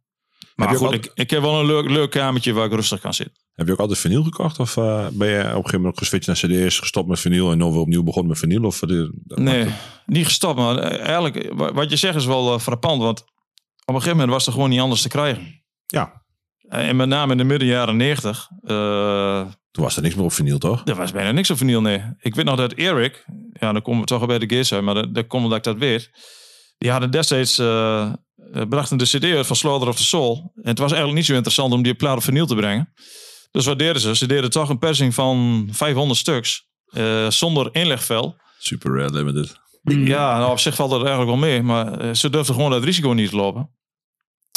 Maar 0.54 0.74
goed, 0.76 0.92
ik, 0.92 1.10
ik 1.14 1.30
heb 1.30 1.40
wel 1.42 1.60
een 1.60 1.66
leuk, 1.66 1.90
leuk 1.90 2.10
kamertje 2.10 2.52
waar 2.52 2.66
ik 2.66 2.72
rustig 2.72 3.00
kan 3.00 3.14
zitten. 3.14 3.42
Heb 3.52 3.66
je 3.66 3.72
ook 3.72 3.78
altijd 3.78 3.98
vinyl 3.98 4.22
gekocht? 4.22 4.58
Of 4.58 4.76
eh, 4.76 5.06
ben 5.12 5.28
je 5.28 5.38
op 5.40 5.44
een 5.44 5.54
gegeven 5.54 5.78
moment 5.78 5.98
geswitcht 5.98 6.26
naar 6.26 6.36
cd's, 6.36 6.78
gestopt 6.78 7.08
met 7.08 7.20
vinyl 7.20 7.50
en 7.52 7.58
dan 7.58 7.70
weer 7.70 7.80
opnieuw 7.80 8.02
begonnen 8.02 8.30
met 8.30 8.38
vinyl? 8.40 8.62
Of, 8.64 8.82
eh, 8.82 8.88
dat 9.12 9.38
Nee, 9.38 9.66
niet 10.06 10.24
gestopt. 10.26 10.58
Maar 10.58 10.78
eigenlijk, 10.78 11.52
wa- 11.52 11.72
wat 11.72 11.90
je 11.90 11.96
zegt 11.96 12.14
is 12.16 12.26
wel 12.26 12.54
eh, 12.54 12.60
frappant. 12.60 13.02
Want 13.02 13.20
op 13.20 13.26
een 13.86 13.94
gegeven 13.94 14.12
moment 14.16 14.30
was 14.30 14.46
er 14.46 14.52
gewoon 14.52 14.70
niet 14.70 14.80
anders 14.80 15.02
te 15.02 15.08
krijgen. 15.08 15.62
Ja, 15.86 16.22
Eh, 16.68 16.88
En 16.88 16.96
met 16.96 17.08
name 17.08 17.32
in 17.32 17.38
de 17.38 17.44
midden 17.44 17.68
jaren 17.68 17.96
negentig. 17.96 18.48
eh, 18.62 19.46
toen 19.70 19.84
was 19.84 19.96
er 19.96 20.02
niks 20.02 20.14
meer 20.14 20.24
op 20.24 20.32
vinyl, 20.32 20.58
toch? 20.58 20.82
er 20.84 20.94
was 20.94 21.12
bijna 21.12 21.30
niks 21.30 21.50
op 21.50 21.56
vinyl, 21.56 21.80
nee. 21.80 22.02
Ik 22.18 22.34
weet 22.34 22.44
nog 22.44 22.56
dat 22.56 22.72
Eric, 22.72 23.24
ja, 23.52 23.72
dan 23.72 23.82
komen 23.82 24.00
we 24.00 24.06
toch 24.06 24.20
al 24.20 24.26
bij 24.26 24.38
de 24.38 24.48
Gears 24.48 24.72
uit, 24.72 24.82
maar 24.82 24.94
dat, 24.94 25.14
dat 25.14 25.26
komt 25.26 25.42
omdat 25.42 25.58
ik 25.58 25.64
dat 25.64 25.76
weet. 25.78 26.10
Die 26.84 26.92
hadden 26.92 27.10
destijds, 27.10 27.58
eh, 27.58 28.02
eh, 28.02 28.12
brachten 28.68 28.98
de 28.98 29.04
cd 29.04 29.24
uit 29.24 29.46
van 29.46 29.56
Slaughter 29.56 29.88
of 29.88 29.96
the 29.96 30.02
Soul. 30.02 30.52
En 30.54 30.68
het 30.68 30.78
was 30.78 30.90
eigenlijk 30.90 31.14
niet 31.14 31.26
zo 31.26 31.34
interessant 31.34 31.72
om 31.72 31.82
die 31.82 31.94
plaat 31.94 32.16
op 32.16 32.48
te 32.48 32.54
brengen. 32.54 32.92
Dus 33.50 33.66
wat 33.66 33.78
deden 33.78 34.00
ze? 34.00 34.16
Ze 34.16 34.26
deden 34.26 34.50
toch 34.50 34.68
een 34.68 34.78
persing 34.78 35.14
van 35.14 35.68
500 35.72 36.18
stuks. 36.18 36.66
eh, 36.86 37.30
zonder 37.30 37.68
inlegvel. 37.72 38.36
Super 38.58 38.94
Rare 38.96 39.12
Limited. 39.12 39.56
Mm. 39.82 40.06
Ja, 40.06 40.38
nou, 40.38 40.50
op 40.50 40.58
zich 40.58 40.74
valt 40.74 40.90
dat 40.90 41.00
eigenlijk 41.00 41.30
wel 41.30 41.48
mee. 41.48 41.62
Maar 41.62 42.16
ze 42.16 42.30
durfden 42.30 42.54
gewoon 42.54 42.70
dat 42.70 42.84
risico 42.84 43.10
niet 43.10 43.30
te 43.30 43.36
lopen. 43.36 43.70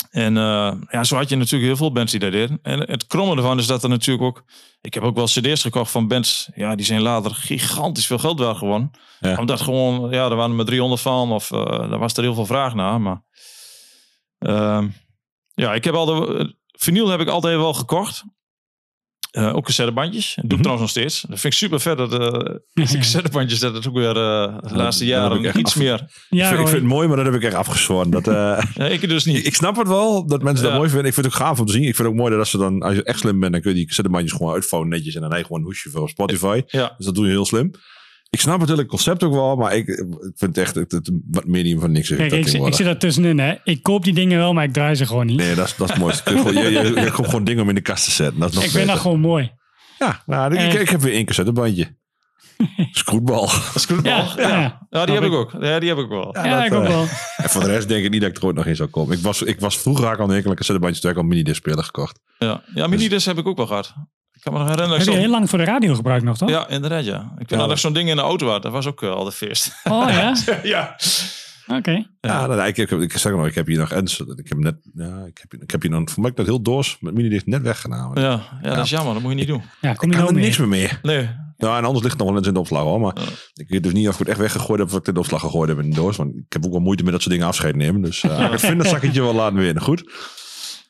En 0.09 0.37
eh, 0.37 0.73
ja, 0.89 1.03
zo 1.03 1.15
had 1.15 1.29
je 1.29 1.35
natuurlijk 1.35 1.63
heel 1.63 1.77
veel 1.77 1.91
bands 1.91 2.11
die 2.11 2.19
dat 2.19 2.31
deden. 2.31 2.59
En 2.61 2.79
het 2.79 3.07
kromme 3.07 3.35
ervan 3.35 3.59
is 3.59 3.67
dat 3.67 3.83
er 3.83 3.89
natuurlijk 3.89 4.25
ook... 4.25 4.43
Ik 4.81 4.93
heb 4.93 5.03
ook 5.03 5.15
wel 5.15 5.25
cd's 5.25 5.61
gekocht 5.61 5.91
van 5.91 6.07
bands. 6.07 6.49
Ja, 6.55 6.75
die 6.75 6.85
zijn 6.85 7.01
later 7.01 7.35
gigantisch 7.35 8.05
veel 8.05 8.17
geld 8.17 8.39
waard 8.39 8.57
gewonnen. 8.57 8.91
Ja. 9.19 9.37
Omdat 9.37 9.61
gewoon... 9.61 10.11
Ja, 10.11 10.29
er 10.29 10.35
waren 10.35 10.49
er 10.49 10.55
maar 10.55 10.65
300 10.65 11.01
van. 11.01 11.31
Of 11.31 11.51
uh, 11.51 11.65
daar 11.65 11.99
was 11.99 12.13
er 12.13 12.23
heel 12.23 12.33
veel 12.33 12.45
vraag 12.45 12.73
naar. 12.73 13.01
Maar 13.01 13.23
uh, 14.39 14.83
ja, 15.53 15.73
ik 15.73 15.83
heb 15.83 15.93
altijd... 15.93 16.55
Vinyl 16.65 17.07
heb 17.07 17.19
ik 17.19 17.27
altijd 17.27 17.55
wel 17.55 17.73
gekocht. 17.73 18.23
Uh, 19.31 19.55
ook 19.55 19.65
cassettebandjes. 19.65 20.25
Dat 20.25 20.35
doe 20.35 20.43
ik 20.43 20.49
mm 20.49 20.49
-hmm. 20.49 20.61
trouwens 20.61 20.95
nog 20.95 21.03
steeds. 21.05 21.21
Dat 21.21 21.39
vind 21.39 21.53
ik 21.53 21.59
super 21.59 21.79
vet. 21.79 21.97
Dat 21.97 22.13
uh, 22.21 22.55
die 22.73 22.97
cassettebandjes, 22.97 23.59
dat 23.59 23.73
het 23.73 23.87
ook 23.87 23.93
weer 23.93 24.07
uh, 24.07 24.57
de 24.61 24.75
laatste 24.75 25.05
jaren 25.05 25.59
iets 25.59 25.71
af... 25.71 25.77
meer. 25.77 26.09
Ja, 26.29 26.43
ik, 26.43 26.47
vind, 26.47 26.61
ik, 26.61 26.67
vind, 26.67 26.81
het 26.81 26.91
mooi, 26.91 27.07
maar 27.07 27.17
dat 27.17 27.25
heb 27.25 27.35
ik 27.35 27.43
echt 27.43 27.55
afgezworen. 27.55 28.09
Dat, 28.09 28.27
uh, 28.27 28.33
ja, 28.75 28.85
ik 28.85 29.09
dus 29.09 29.25
niet. 29.25 29.45
Ik, 29.45 29.55
snap 29.55 29.77
het 29.77 29.87
wel, 29.87 30.27
dat 30.27 30.43
mensen 30.43 30.65
ja. 30.65 30.69
dat 30.69 30.79
mooi 30.79 30.89
vinden. 30.89 31.07
Ik 31.07 31.13
vind 31.13 31.25
het 31.25 31.35
ook 31.35 31.41
gaaf 31.41 31.59
om 31.59 31.65
te 31.65 31.71
zien. 31.71 31.81
Ik 31.81 31.95
vind 31.95 31.97
het 31.97 32.07
ook 32.07 32.15
mooi 32.15 32.29
dat 32.29 32.39
als, 32.39 32.49
ze 32.49 32.57
dan, 32.57 32.81
als 32.81 32.95
je 32.95 33.03
echt 33.03 33.19
slim 33.19 33.39
bent, 33.39 33.51
dan 33.51 33.61
kun 33.61 33.71
je 33.71 33.77
die 33.77 33.85
cassettebandjes 33.85 34.33
gewoon 34.33 34.53
uitvouwen 34.53 34.89
netjes. 34.89 35.15
En 35.15 35.21
dan 35.21 35.29
heb 35.29 35.39
je 35.39 35.45
gewoon 35.45 35.61
een 35.61 35.67
hoesje 35.67 35.89
voor 35.89 36.09
Spotify. 36.09 36.61
Ja. 36.67 36.93
Dus 36.97 37.05
dat 37.05 37.15
doe 37.15 37.25
je 37.25 37.31
heel 37.31 37.45
slim. 37.45 37.71
Ik 38.29 38.39
snap 38.39 38.59
natuurlijk 38.59 38.91
het 38.91 39.03
concept 39.03 39.23
ook 39.23 39.33
wel, 39.33 39.55
maar 39.55 39.75
ik, 39.75 39.87
ik 39.87 40.05
vind 40.35 40.57
echt 40.57 40.75
het, 40.75 40.91
het 40.91 41.11
medium 41.45 41.79
van 41.79 41.91
niks. 41.91 42.07
Kijk, 42.07 42.31
ik, 42.31 42.47
ik 42.47 42.73
zit 42.73 42.85
daar 42.85 42.97
tussenin. 42.97 43.39
Hè. 43.39 43.55
Ik 43.63 43.83
koop 43.83 44.03
die 44.03 44.13
dingen 44.13 44.37
wel, 44.37 44.53
maar 44.53 44.63
ik 44.63 44.73
draai 44.73 44.95
ze 44.95 45.05
gewoon 45.05 45.25
niet. 45.25 45.37
Nee, 45.37 45.55
dat 45.55 45.67
is, 45.67 45.75
dat 45.75 45.89
is 45.89 45.97
mooi. 45.97 46.15
je, 46.25 46.53
je, 46.53 46.69
je, 46.69 47.01
je 47.01 47.11
koopt 47.11 47.29
gewoon 47.29 47.43
dingen 47.43 47.63
om 47.63 47.69
in 47.69 47.75
de 47.75 47.81
kast 47.81 48.03
te 48.03 48.11
zetten. 48.11 48.39
Dat 48.39 48.49
is 48.49 48.55
nog 48.55 48.63
ik 48.63 48.69
vind 48.69 48.87
dat 48.87 48.99
gewoon 48.99 49.19
mooi. 49.19 49.51
Ja, 49.99 50.23
nou, 50.25 50.55
ik, 50.55 50.73
ik, 50.73 50.79
ik 50.79 50.89
heb 50.89 51.01
weer 51.01 51.13
één 51.13 51.25
cassettebandje. 51.25 51.95
Scroetbal. 52.91 53.47
Scroetbal? 53.75 54.11
Ja, 54.11 54.33
ja. 54.37 54.49
ja. 54.49 54.87
ja 54.89 55.05
die 55.05 55.15
heb 55.15 55.23
ik 55.23 55.31
ook. 55.31 55.51
Ja, 55.59 55.79
die 55.79 55.89
heb 55.89 55.97
ik 55.97 56.07
wel. 56.07 56.35
Ja, 56.35 56.45
ja 56.45 56.55
dat, 56.55 56.65
ik 56.65 56.73
ook 56.73 56.83
uh, 56.83 56.89
wel. 56.89 57.07
En 57.37 57.49
voor 57.49 57.61
de 57.61 57.67
rest 57.67 57.87
denk 57.87 58.03
ik 58.03 58.11
niet 58.11 58.21
dat 58.21 58.29
ik 58.29 58.37
er 58.37 58.45
ooit 58.45 58.55
nog 58.55 58.65
in 58.65 58.75
zou 58.75 58.89
komen. 58.89 59.17
Ik 59.17 59.23
was, 59.23 59.41
ik 59.41 59.59
was 59.59 59.77
vroeger 59.77 60.17
al 60.17 60.29
een 60.29 60.35
enkele 60.35 60.55
cassettebandjes 60.55 61.01
toen 61.01 61.11
ik 61.11 61.17
al 61.17 61.23
minidisc 61.23 61.57
speler 61.57 61.83
gekocht. 61.83 62.19
Ja, 62.37 62.63
ja 62.73 62.87
minidisc 62.87 63.09
dus, 63.09 63.25
heb 63.25 63.37
ik 63.37 63.47
ook 63.47 63.57
wel 63.57 63.67
gehad. 63.67 63.93
Ik 64.47 64.53
kan 64.53 64.61
me 64.61 64.67
nog 64.67 64.77
herinneren. 64.77 65.05
Heb 65.05 65.15
je 65.15 65.21
heel 65.21 65.31
lang 65.31 65.49
voor 65.49 65.57
de 65.57 65.65
radio 65.65 65.95
gebruikt 65.95 66.23
nog, 66.23 66.37
toch? 66.37 66.49
Ja, 66.49 66.67
inderdaad, 66.67 67.05
ja. 67.05 67.33
Ik 67.37 67.47
ben 67.47 67.59
ja, 67.59 67.65
nog 67.65 67.79
zo'n 67.79 67.93
ding 67.93 68.09
in 68.09 68.15
de 68.15 68.21
auto 68.21 68.49
had. 68.49 68.61
Dat 68.61 68.71
was 68.71 68.87
ook 68.87 69.01
uh, 69.01 69.11
al 69.11 69.23
de 69.23 69.31
feest. 69.31 69.81
Oh, 69.83 70.09
ja? 70.09 70.35
ja. 70.63 70.95
Oké. 71.67 71.77
Okay. 71.77 72.07
Ja, 72.21 72.47
nou, 72.47 72.67
ik, 72.67 72.77
ik, 72.77 72.91
ik, 72.91 73.17
zeg 73.17 73.31
nog, 73.31 73.47
ik 73.47 73.55
heb 73.55 73.67
hier 73.67 73.77
nog 73.77 73.91
eens. 73.91 74.19
Ik 74.19 74.49
heb 74.49 74.57
net, 74.57 74.75
ja, 74.93 75.25
ik 75.25 75.45
heb, 75.47 75.61
ik 75.61 75.71
heb 75.71 75.81
hier 75.81 75.91
dan, 75.91 76.09
voor 76.09 76.23
mij 76.23 76.31
dat 76.35 76.45
heel 76.45 76.61
doos 76.61 76.97
met 76.99 77.13
minidisc 77.13 77.45
net 77.45 77.61
weggenomen. 77.61 78.21
Ja, 78.21 78.41
ja, 78.61 78.75
dat 78.75 78.83
is 78.83 78.89
jammer. 78.89 79.13
Dat 79.13 79.21
moet 79.21 79.31
je 79.31 79.37
niet 79.37 79.47
doen. 79.47 79.61
Ja, 79.81 79.93
kom 79.93 80.11
ik 80.11 80.17
kan 80.17 80.27
er 80.27 80.33
niks 80.33 80.57
meer 80.57 80.67
mee. 80.67 80.89
Nee. 81.01 81.29
Ja, 81.57 81.77
en 81.77 81.83
anders 81.83 82.03
ligt 82.03 82.09
het 82.09 82.17
nog 82.17 82.27
wel 82.27 82.37
eens 82.37 82.47
in 82.47 82.53
de 82.53 82.59
opslag 82.59 82.83
hoor. 82.83 82.99
Maar 82.99 83.15
ja. 83.15 83.27
ik 83.53 83.69
weet 83.69 83.83
dus 83.83 83.93
niet 83.93 84.07
of 84.07 84.13
ik 84.13 84.19
het 84.19 84.27
echt 84.27 84.39
weggegooid 84.39 84.79
heb 84.79 84.87
of 84.87 84.93
ik 84.93 84.99
het 84.99 85.07
in 85.07 85.13
de 85.13 85.19
opslag 85.19 85.41
gegooid 85.41 85.69
heb 85.69 85.79
in 85.79 85.89
de 85.89 85.95
doos. 85.95 86.17
Want 86.17 86.35
ik 86.35 86.53
heb 86.53 86.65
ook 86.65 86.71
wel 86.71 86.81
moeite 86.81 87.03
met 87.03 87.11
dat 87.11 87.21
soort 87.21 87.33
dingen 87.33 87.47
afscheid 87.47 87.75
nemen. 87.75 88.01
Dus 88.01 88.23
uh, 88.23 88.51
ik 88.51 88.59
vind 88.59 88.77
dat 88.77 88.87
zakje 88.87 89.21
wel 89.21 89.33
laten 89.33 89.57
winnen. 89.57 89.83
Goed. 89.83 90.01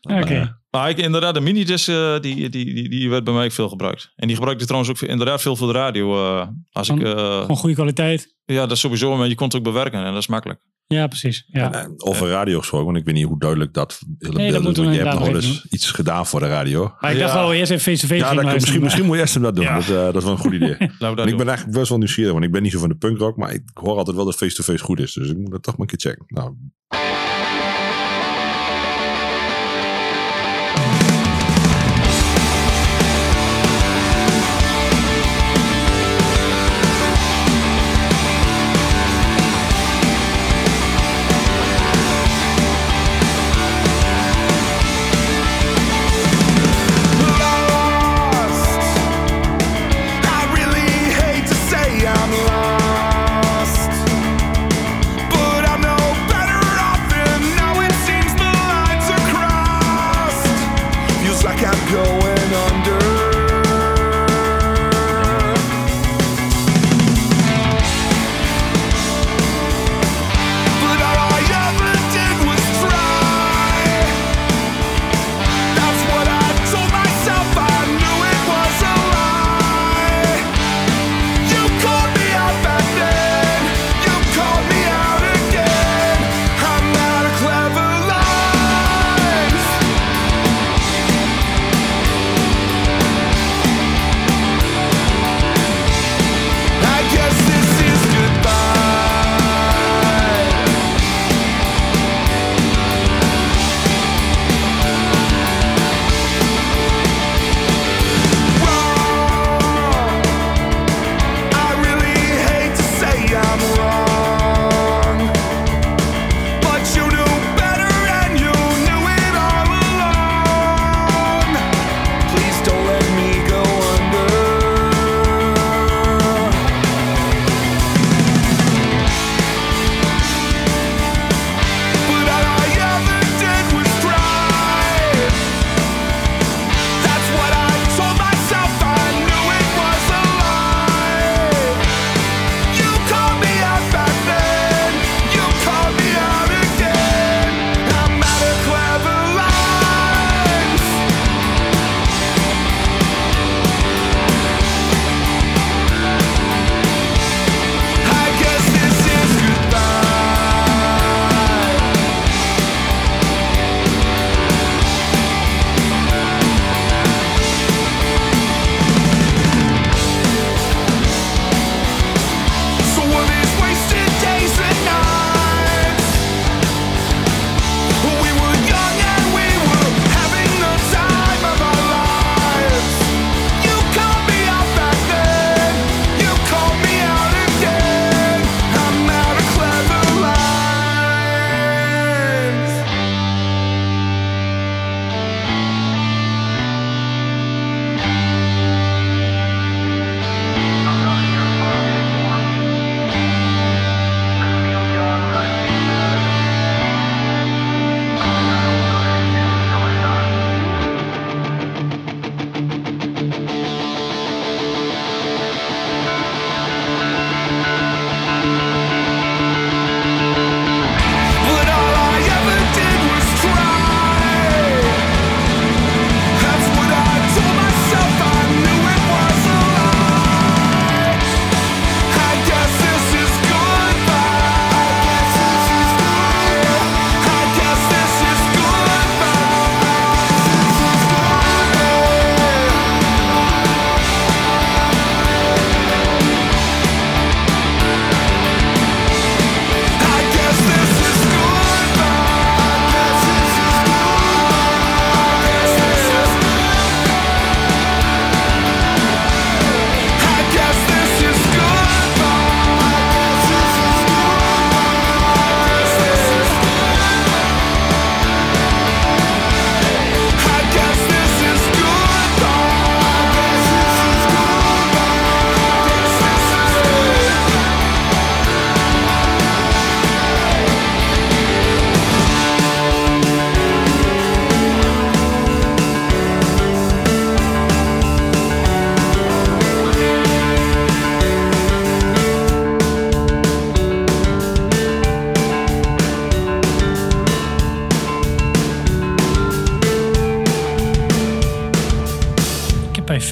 Oké. 0.01 0.21
Okay. 0.21 0.37
Uh, 0.37 0.47
maar 0.79 0.89
ik, 0.89 0.97
inderdaad, 0.97 1.33
de 1.33 1.39
minidisc 1.39 1.87
uh, 1.87 2.19
die, 2.19 2.49
die, 2.49 2.73
die, 2.73 2.89
die 2.89 3.09
werd 3.09 3.23
bij 3.23 3.33
mij 3.33 3.51
veel 3.51 3.69
gebruikt. 3.69 4.11
En 4.15 4.27
die 4.27 4.35
gebruikte 4.35 4.65
trouwens 4.65 4.91
ook 4.91 5.09
inderdaad 5.09 5.41
veel 5.41 5.55
voor 5.55 5.67
de 5.67 5.73
radio. 5.73 6.15
uh, 6.15 6.47
als 6.71 6.87
van, 6.87 6.99
ik, 6.99 7.17
van 7.47 7.55
goede 7.55 7.75
kwaliteit. 7.75 8.35
Ja, 8.45 8.61
dat 8.61 8.71
is 8.71 8.79
sowieso. 8.79 9.15
Maar 9.15 9.27
je 9.27 9.35
kon 9.35 9.47
het 9.47 9.55
ook 9.55 9.63
bewerken 9.63 9.99
en 9.99 10.11
dat 10.11 10.21
is 10.21 10.27
makkelijk. 10.27 10.59
Ja, 10.87 11.07
precies. 11.07 11.45
Ja. 11.47 11.73
En, 11.73 11.79
eh, 11.79 11.91
over 11.97 12.27
radio 12.27 12.59
gesproken, 12.59 12.85
want 12.85 12.97
ik 12.97 13.05
weet 13.05 13.13
niet 13.13 13.25
hoe 13.25 13.39
duidelijk 13.39 13.73
dat 13.73 14.01
hele 14.17 14.37
Nee, 14.37 14.51
dat 14.51 14.61
beeld 14.61 14.77
is. 14.77 14.83
Want 14.83 14.95
je 14.95 15.01
hebt 15.01 15.19
nog 15.19 15.27
wel 15.27 15.35
eens 15.35 15.65
iets 15.69 15.91
gedaan 15.91 16.25
voor 16.25 16.39
de 16.39 16.47
radio. 16.47 16.93
Maar 16.99 17.13
ik 17.13 17.19
dacht 17.19 17.33
wel 17.33 17.53
eerst 17.53 17.71
even 17.71 17.83
face-to-face 17.83 18.35
Ja, 18.35 18.41
dat, 18.41 18.53
misschien, 18.53 18.81
misschien 18.81 19.05
moet 19.05 19.15
je 19.15 19.21
eerst 19.21 19.33
hem 19.33 19.43
dat 19.43 19.55
doen. 19.55 19.63
Ja. 19.63 19.75
Dat, 19.75 19.83
eh, 19.83 19.89
dat 19.89 20.15
is 20.15 20.23
wel 20.23 20.31
een 20.31 20.37
goed 20.37 20.53
idee. 20.53 20.75
Ik 21.27 21.37
ben 21.37 21.47
eigenlijk 21.47 21.77
best 21.77 21.89
wel 21.89 21.97
nieuwsgierig, 21.97 22.31
want 22.31 22.43
ik 22.43 22.51
ben 22.51 22.61
niet 22.61 22.71
zo 22.71 22.79
van 22.79 22.89
de 22.89 22.95
punkrock, 22.95 23.37
maar 23.37 23.53
ik 23.53 23.61
hoor 23.73 23.97
altijd 23.97 24.15
wel 24.15 24.25
dat 24.25 24.35
face-to-face 24.35 24.83
goed 24.83 24.99
is. 24.99 25.13
Dus 25.13 25.29
ik 25.29 25.37
moet 25.37 25.51
dat 25.51 25.63
toch 25.63 25.77
maar 25.77 25.87
een 25.87 25.97
keer 25.97 26.11
checken. 26.11 26.25
Nou, 26.27 26.55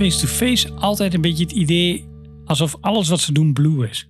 Face-to-face 0.05 0.73
altijd 0.73 1.13
een 1.13 1.21
beetje 1.21 1.43
het 1.43 1.51
idee 1.51 2.09
alsof 2.45 2.75
alles 2.81 3.09
wat 3.09 3.19
ze 3.19 3.31
doen 3.31 3.53
blue 3.53 3.89
is. 3.89 4.09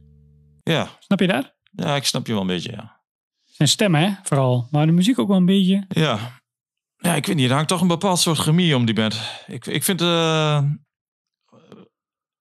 Ja. 0.64 0.90
Snap 1.00 1.20
je 1.20 1.28
dat? 1.28 1.56
ja, 1.72 1.96
ik 1.96 2.04
snap 2.04 2.28
je 2.28 2.32
wel 2.32 2.42
een 2.42 2.48
beetje, 2.48 2.72
ja. 2.72 3.02
Zijn 3.44 3.70
stem, 3.70 3.96
hè, 3.96 4.14
vooral. 4.24 4.68
Maar 4.72 4.86
de 4.86 4.92
muziek 4.92 5.20
ook 5.20 5.28
wel 5.28 5.38
een 5.38 5.46
beetje. 5.46 5.86
Ja. 5.88 6.42
Ja, 6.98 7.16
ik 7.16 7.26
weet 7.26 7.36
niet. 7.36 7.48
Er 7.50 7.54
hangt 7.54 7.68
toch 7.70 7.82
een 7.82 7.88
bepaald 7.88 8.20
soort 8.20 8.38
chemie 8.38 8.76
om 8.76 8.86
die 8.86 8.96
band. 8.96 9.22
Ik, 9.48 9.66
ik 9.66 9.84
vind... 9.84 10.02
eh, 10.02 10.64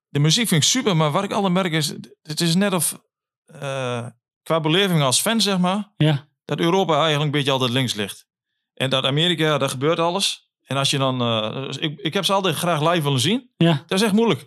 de 0.09 0.19
muziek 0.19 0.49
vind 0.49 0.63
ik 0.63 0.69
super, 0.69 0.97
maar 0.97 1.11
wat 1.11 1.25
ik 1.25 1.33
alle 1.33 1.51
merk 1.51 1.73
is... 1.73 1.95
Het 2.23 2.41
is 2.41 2.55
net 2.55 2.73
of... 2.73 3.01
eh, 3.45 4.07
qua 4.43 4.61
beleving 4.61 5.03
als 5.03 5.21
fan, 5.21 5.41
zeg 5.41 5.59
maar... 5.59 5.93
Ja, 5.97 6.29
dat 6.45 6.59
Europa 6.59 6.93
eigenlijk 6.95 7.25
een 7.25 7.31
beetje 7.31 7.51
altijd 7.53 7.71
links 7.71 7.95
ligt. 7.95 8.27
En 8.75 8.91
dat 8.91 9.05
Amerika, 9.05 9.59
daar 9.59 9.71
gebeurt 9.71 9.99
alles. 9.99 10.49
En 10.65 10.77
als 10.77 10.91
je 10.91 10.99
dan... 10.99 11.21
eh, 11.21 11.63
dus 11.67 11.77
ik, 11.79 11.99
ik 12.01 12.15
heb 12.15 12.25
ze 12.25 12.33
altijd 12.33 12.55
graag 12.57 12.91
live 12.93 13.03
willen 13.03 13.21
zien. 13.21 13.51
ja. 13.57 13.85
Dat 13.87 13.99
is 13.99 14.05
echt 14.05 14.15
moeilijk. 14.15 14.41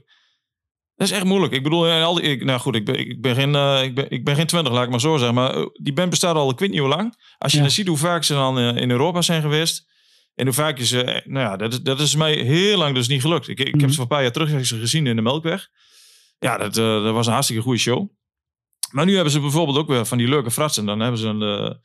Dat 0.96 1.08
is 1.08 1.14
echt 1.14 1.24
moeilijk. 1.24 1.54
Ik 1.54 1.64
bedoel, 1.64 1.88
eh, 1.88 2.04
al 2.04 2.14
die, 2.14 2.24
ik, 2.24 2.44
nou 2.44 2.60
goed, 2.60 2.76
ik 2.76 2.86
ben, 2.86 3.00
ik, 3.00 3.22
ben 3.22 3.36
geen, 3.36 3.56
eh, 3.56 3.84
ik, 3.84 3.96
ben, 3.96 4.10
ik 4.10 4.24
ben 4.26 4.36
geen 4.36 4.48
twintig, 4.48 4.74
laat 4.74 4.84
ik 4.84 4.90
maar 4.90 5.00
zo 5.00 5.18
zeggen. 5.18 5.36
Maar 5.36 5.54
die 5.74 5.94
band 5.94 6.10
bestaat 6.10 6.36
al, 6.36 6.50
ik 6.50 6.60
weet 6.60 6.70
niet 6.70 6.80
hoe 6.80 6.88
lang. 6.90 7.16
Als 7.38 7.52
je 7.52 7.58
Ja. 7.58 7.64
dan 7.64 7.72
ziet 7.74 7.88
hoe 7.88 7.98
vaak 7.98 8.24
ze 8.24 8.34
dan 8.34 8.60
in 8.60 8.92
Europa 8.92 9.22
zijn 9.22 9.42
geweest. 9.42 9.86
En 10.36 10.46
hoe 10.46 10.54
vaak 10.54 10.78
je 10.78 10.86
ze... 10.86 11.22
Nou 11.26 11.46
ja, 11.50 11.58
dat 11.58 11.74
is, 11.74 11.82
dat 11.82 12.00
is 12.00 12.16
mij 12.16 12.34
heel 12.34 12.78
lang 12.78 12.96
dus 12.96 13.08
niet 13.08 13.22
gelukt. 13.22 13.48
Ik, 13.48 13.60
ik 13.60 13.68
Mhm. 13.74 13.80
heb 13.80 13.90
ze 13.90 13.96
voor 13.96 14.04
een 14.04 14.10
paar 14.10 14.22
jaar 14.22 14.32
terug 14.32 14.68
gezien 14.68 15.08
in 15.08 15.16
de 15.16 15.22
Melkweg. 15.22 15.68
Ja, 16.40 16.58
dat, 16.58 16.74
dat 16.74 17.14
was 17.14 17.26
een 17.28 17.34
hartstikke 17.34 17.62
goede 17.64 17.80
show. 17.80 18.10
Maar 18.92 19.06
nu 19.06 19.14
hebben 19.14 19.32
ze 19.32 19.40
bijvoorbeeld 19.40 19.78
ook 19.78 19.88
weer 19.88 20.06
van 20.06 20.18
die 20.18 20.28
leuke 20.28 20.52
fratsen. 20.52 20.86
Dan 20.86 21.00
hebben 21.00 21.20
ze 21.20 21.28
een, 21.28 21.82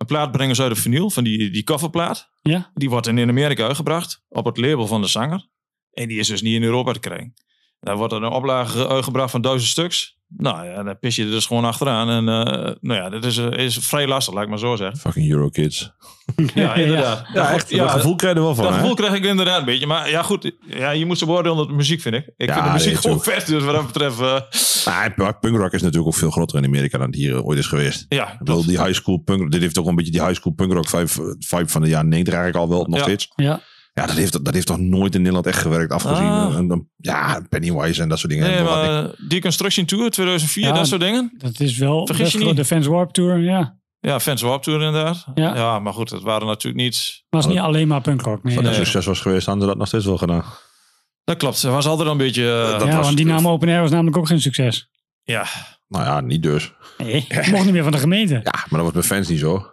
een 0.00 0.06
plaatbrengers 0.06 0.60
uit 0.60 0.74
de 0.74 0.80
vinyl, 0.80 1.10
van 1.10 1.24
die, 1.24 1.50
die 1.50 1.62
coverplaat. 1.62 2.30
Ja, 2.42 2.70
Die 2.74 2.90
wordt 2.90 3.06
in 3.06 3.28
Amerika 3.28 3.66
uitgebracht 3.66 4.24
op 4.28 4.44
het 4.44 4.56
label 4.56 4.86
van 4.86 5.00
de 5.00 5.06
zanger. 5.06 5.48
En 5.92 6.08
die 6.08 6.18
is 6.18 6.28
dus 6.28 6.42
niet 6.42 6.54
in 6.54 6.62
Europa 6.62 6.92
te 6.92 7.00
krijgen. 7.00 7.34
Daar 7.80 7.96
wordt 7.96 8.12
er 8.12 8.22
een 8.22 8.32
oplage 8.32 8.88
uitgebracht 8.88 9.30
van 9.30 9.40
duizend 9.40 9.70
stuks. 9.70 10.18
Nou 10.36 10.66
ja, 10.66 10.82
dan 10.82 10.98
pis 10.98 11.16
je 11.16 11.24
er 11.24 11.30
dus 11.30 11.46
gewoon 11.46 11.64
achteraan. 11.64 12.08
En 12.08 12.28
eh, 12.46 12.74
nou 12.80 13.00
ja, 13.00 13.08
dat 13.10 13.24
is, 13.24 13.36
eh, 13.38 13.64
is 13.64 13.78
vrij 13.78 14.06
lastig, 14.06 14.34
laat 14.34 14.42
ik 14.42 14.48
maar 14.48 14.58
zo 14.58 14.76
zeggen. 14.76 14.98
Fucking 14.98 15.30
Eurokids. 15.30 15.90
Ja, 16.54 16.74
inderdaad. 16.74 17.22
Ja, 17.34 17.52
echt. 17.52 17.76
dat 17.76 17.90
gevoel 17.90 18.16
krijg 18.16 18.32
je 18.34 18.38
er 18.40 18.44
wel 18.46 18.54
van. 18.54 18.64
dat 18.64 18.72
hè? 18.74 18.78
gevoel 18.80 18.94
krijg 18.94 19.12
ik 19.14 19.24
inderdaad 19.24 19.58
een 19.58 19.64
beetje. 19.64 19.86
Maar 19.86 20.10
ja, 20.10 20.22
goed. 20.22 20.52
Ja, 20.66 20.90
je 20.90 21.06
moet 21.06 21.18
ze 21.18 21.24
beoordelen 21.26 21.52
onder 21.52 21.66
de 21.68 21.74
muziek, 21.74 22.00
vind 22.00 22.14
ik. 22.14 22.30
Ik 22.36 22.48
Ja, 22.48 22.54
vind 22.54 22.66
de 22.66 22.72
muziek 22.72 23.00
gewoon 23.00 23.22
vet. 23.22 23.46
Dus 23.46 23.62
wat 23.62 23.74
dat 23.74 23.86
betreft... 23.86 24.20
eh, 24.20 24.40
Ah, 24.84 25.14
punk- 25.16 25.40
punkrock 25.40 25.72
is 25.72 25.82
natuurlijk 25.82 26.08
ook 26.08 26.18
veel 26.18 26.30
groter 26.30 26.58
in 26.58 26.64
Amerika 26.64 26.98
dan 26.98 27.06
het 27.06 27.16
hier 27.16 27.42
ooit 27.42 27.58
is 27.58 27.66
geweest. 27.66 28.06
ja, 28.08 28.32
Ik 28.32 28.38
bedoel, 28.38 28.64
die 28.66 28.82
high 28.82 28.92
school 28.94 29.16
punk, 29.18 29.50
dit 29.52 29.60
heeft 29.60 29.78
ook 29.78 29.86
een 29.86 29.94
beetje 29.94 30.12
die 30.12 30.22
high 30.22 30.34
school 30.34 30.52
punkrock 30.52 30.88
vibe, 30.88 31.36
vibe 31.38 31.68
van 31.68 31.82
de 31.82 31.88
jaren 31.88 32.08
90 32.08 32.34
eigenlijk 32.34 32.64
al 32.64 32.70
wel 32.76 32.86
nog 32.86 32.96
Ja. 32.98 33.02
steeds. 33.04 33.32
ja. 33.36 33.60
Ja, 33.92 34.06
dat 34.06 34.16
heeft, 34.16 34.44
dat 34.44 34.54
heeft 34.54 34.66
toch 34.66 34.78
nooit 34.78 35.12
in 35.14 35.18
Nederland 35.20 35.46
echt 35.46 35.58
gewerkt, 35.58 35.92
afgezien. 35.92 36.26
Ah. 36.26 36.54
En 36.56 36.90
ja, 36.96 37.42
Pennywise 37.48 38.02
en 38.02 38.08
dat 38.08 38.18
soort 38.18 38.32
dingen. 38.32 38.50
Nee, 38.50 38.62
maar 38.62 39.04
eh, 39.04 39.10
Deconstruction 39.28 39.86
Tour 39.86 40.10
2004, 40.10 40.64
Ja. 40.64 40.72
dat 40.72 40.86
soort 40.86 41.00
dingen. 41.00 41.34
Dat 41.38 41.60
is 41.60 41.76
wel 41.78 42.06
Vergis 42.06 42.24
best 42.24 42.38
je 42.38 42.44
niet. 42.48 42.56
de 42.56 42.64
Fans 42.64 42.86
Warp 42.86 43.10
Tour, 43.10 43.38
ja. 43.38 43.78
Ja, 44.00 44.20
Fans 44.20 44.42
Warp 44.42 44.62
Tour 44.62 44.82
inderdaad. 44.82 45.26
Ja. 45.34 45.54
Ja. 45.54 45.78
maar 45.78 45.92
goed, 45.92 46.10
het 46.10 46.22
waren 46.22 46.46
natuurlijk 46.46 46.82
niet... 46.82 47.22
Het 47.30 47.40
is 47.40 47.46
niet 47.50 47.58
alleen 47.58 47.88
maar 47.88 48.00
punkrock. 48.00 48.42
Nee. 48.42 48.56
Als 48.56 48.64
dat 48.64 48.74
Nee. 48.74 48.84
succes 48.84 49.04
was 49.06 49.20
geweest, 49.20 49.44
hadden 49.46 49.62
ze 49.64 49.68
dat 49.68 49.78
nog 49.78 49.86
steeds 49.88 50.04
wel 50.04 50.18
gedaan. 50.18 50.44
Dat 51.24 51.36
klopt. 51.36 51.62
Het 51.62 51.70
was 51.72 51.86
altijd 51.86 52.08
een 52.08 52.16
beetje... 52.16 52.42
eh, 52.72 52.78
dat 52.78 52.88
ja, 52.88 52.96
was- 52.96 53.04
want 53.04 53.16
die 53.16 53.26
naam 53.26 53.48
Open 53.48 53.68
Air 53.68 53.80
was 53.80 53.90
namelijk 53.90 54.16
ook 54.16 54.26
geen 54.26 54.40
succes. 54.40 54.88
ja, 55.22 55.44
Nou 55.88 56.04
ja, 56.04 56.20
niet 56.20 56.42
dus. 56.42 56.72
Nee, 56.98 57.24
het 57.28 57.46
mocht 57.52 57.64
niet 57.64 57.72
meer 57.72 57.82
van 57.82 57.92
de 57.92 57.98
gemeente. 57.98 58.34
Ja, 58.34 58.52
maar 58.68 58.82
dat 58.82 58.82
was 58.82 58.92
bij 58.92 59.02
fans 59.16 59.28
niet 59.28 59.38
zo. 59.38 59.66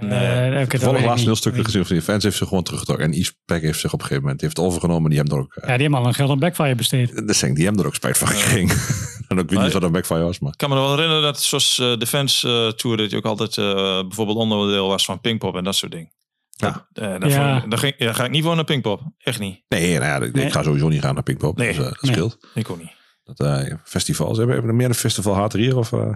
Eh, 0.00 0.08
heb 0.08 0.52
ik 0.52 0.58
het 0.58 0.70
Toevallig 0.70 0.86
alweer 0.86 1.00
laatst 1.02 1.10
een 1.10 1.18
heel 1.18 1.28
niet. 1.28 1.36
stukje 1.36 1.64
gezien 1.64 1.84
van 1.86 1.96
die 1.96 2.04
fans 2.04 2.22
heeft 2.22 2.36
zich 2.36 2.48
gewoon 2.48 2.62
teruggetrokken. 2.62 3.06
En 3.06 3.12
Eastpack 3.12 3.60
heeft 3.60 3.80
zich 3.80 3.92
op 3.92 3.98
een 3.98 4.06
gegeven 4.06 4.22
moment 4.22 4.40
die 4.40 4.48
heeft 4.48 4.60
het 4.60 4.66
overgenomen. 4.70 5.10
Die 5.10 5.18
hebben 5.18 5.36
er 5.36 5.42
ook, 5.42 5.54
eh, 5.54 5.68
Ja, 5.68 5.72
die 5.74 5.82
hebben 5.82 6.00
al 6.00 6.06
een 6.06 6.14
geld 6.14 6.30
aan 6.30 6.38
Backfire 6.38 6.74
besteed. 6.74 7.26
de 7.26 7.32
Senk, 7.32 7.54
die 7.56 7.64
hebben 7.64 7.82
er 7.82 7.88
ook 7.88 7.94
spijt 7.94 8.18
van 8.18 8.28
gekregen. 8.28 8.76
en 9.28 9.38
ook 9.38 9.48
weet 9.48 9.50
Maar- 9.50 9.64
niet 9.64 9.72
wat 9.72 9.82
een 9.82 9.92
backfire 9.92 10.22
was, 10.22 10.38
maar. 10.38 10.52
Ik 10.52 10.58
kan 10.58 10.68
me 10.68 10.74
nog 10.74 10.84
wel 10.84 10.94
herinneren 10.94 11.22
dat 11.22 11.42
zoals 11.42 11.78
eh, 11.78 11.96
de 11.98 12.06
fans 12.06 12.44
eh, 12.44 12.68
tour 12.68 12.96
dat 12.96 13.10
je 13.10 13.16
ook 13.16 13.24
altijd 13.24 13.56
eh, 13.58 13.64
bijvoorbeeld 14.00 14.38
onderdeel 14.38 14.88
was 14.88 15.04
van 15.04 15.20
Pinkpop 15.20 15.56
en 15.56 15.64
dat 15.64 15.76
soort 15.76 15.92
dingen. 15.92 16.12
Ja. 16.50 16.88
Eh, 16.92 17.04
daar, 17.18 17.28
Ja. 17.28 17.64
ik- 17.64 17.78
ging, 17.78 17.94
ja, 17.98 18.12
ga 18.12 18.24
ik 18.24 18.30
niet 18.30 18.44
voor 18.44 18.54
naar 18.54 18.64
Pinkpop. 18.64 19.00
Echt 19.18 19.38
niet. 19.40 19.62
Nee, 19.68 19.98
nou 19.98 20.04
ja, 20.04 20.26
ik, 20.26 20.34
Nee. 20.34 20.46
ik 20.46 20.52
ga 20.52 20.62
sowieso 20.62 20.88
niet 20.88 21.02
gaan 21.02 21.14
naar 21.14 21.22
Pinkpop. 21.22 21.56
Nee. 21.56 21.68
Dus 21.68 21.76
eh, 21.76 21.82
dat 21.84 22.02
Nee. 22.02 22.12
scheelt. 22.12 22.38
Ik 22.54 22.70
ook 22.70 22.78
niet. 22.78 22.92
Dat, 23.24 23.40
eh, 23.40 23.74
festivals, 23.84 24.36
hebben 24.36 24.54
hebben 24.54 24.72
we 24.72 24.76
meer 24.78 24.88
een 24.88 24.94
festival 24.94 25.34
haat 25.34 25.52
hier? 25.52 25.76
Of, 25.76 25.92
eh? 25.92 26.14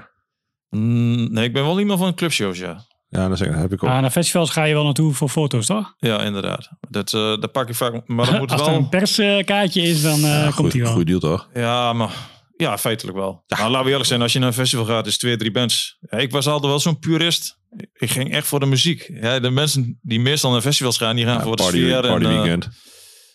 Mm, 0.71 1.33
nee, 1.33 1.45
ik 1.45 1.53
ben 1.53 1.63
wel 1.65 1.79
iemand 1.81 1.99
van 2.01 2.15
clubshows, 2.15 2.59
ja. 2.59 2.85
Ja, 3.15 3.29
dat, 3.29 3.39
heb 3.39 3.73
ik 3.73 3.83
ook. 3.85 3.91
Ah, 3.91 4.01
naar 4.01 4.11
festivals 4.11 4.51
ga 4.51 4.65
je 4.65 4.75
wel 4.75 4.85
naartoe 4.85 5.13
voor 5.13 5.29
foto's, 5.29 5.67
toch? 5.67 5.95
Ja, 5.99 6.23
inderdaad. 6.23 6.69
Dat, 6.81 7.13
eh 7.15 7.21
dat 7.21 7.53
pak 7.53 7.69
ik 7.69 7.75
vaak. 7.75 8.09
Maar 8.09 8.27
dat 8.31 8.39
moet 8.41 8.53
Als 8.53 8.61
er 8.61 8.67
wel. 8.67 8.77
een 8.77 8.89
perskaartje 8.89 9.83
is, 9.83 10.03
dan 10.03 10.25
eh, 10.25 10.57
komt 10.57 10.73
hij 10.73 10.83
wel. 10.83 10.91
Goeie 10.91 11.05
deal 11.07 11.19
toch? 11.21 11.49
Ja, 11.55 11.93
maar. 11.93 12.33
Ja, 12.57 12.79
feitelijk 12.79 13.17
wel. 13.17 13.45
Nou, 13.47 13.71
laten 13.71 13.85
we 13.85 13.91
eerlijk 13.91 14.09
zijn. 14.09 14.23
Als 14.23 14.33
je 14.33 14.39
naar 14.39 14.49
een 14.49 14.55
festival 14.55 14.85
gaat, 14.85 15.07
is 15.07 15.19
twee, 15.19 15.37
drie 15.37 15.51
bands. 15.51 15.97
Ja, 16.01 16.19
ik 16.19 16.31
was 16.31 16.47
altijd 16.47 16.71
wel 16.71 16.81
zo'n 16.81 16.99
purist. 16.99 17.59
Ik 17.93 18.11
ging 18.11 18.33
echt 18.33 18.47
voor 18.47 18.61
de 18.61 18.67
muziek. 18.67 19.11
Ja, 19.21 19.39
de 19.41 19.51
mensen 19.51 19.99
die 20.03 20.21
meestal 20.21 20.51
naar 20.53 20.61
festivals 20.61 20.97
gaan, 20.97 21.17
die 21.17 21.25
gaan 21.25 21.37
Ja, 21.37 21.43
voor 21.43 21.57
de 21.57 21.63
party, 21.63 21.77
sfeer. 21.79 22.01
party 22.01 22.25
en, 22.25 22.31
eh, 22.31 22.37
weekend. 22.41 22.69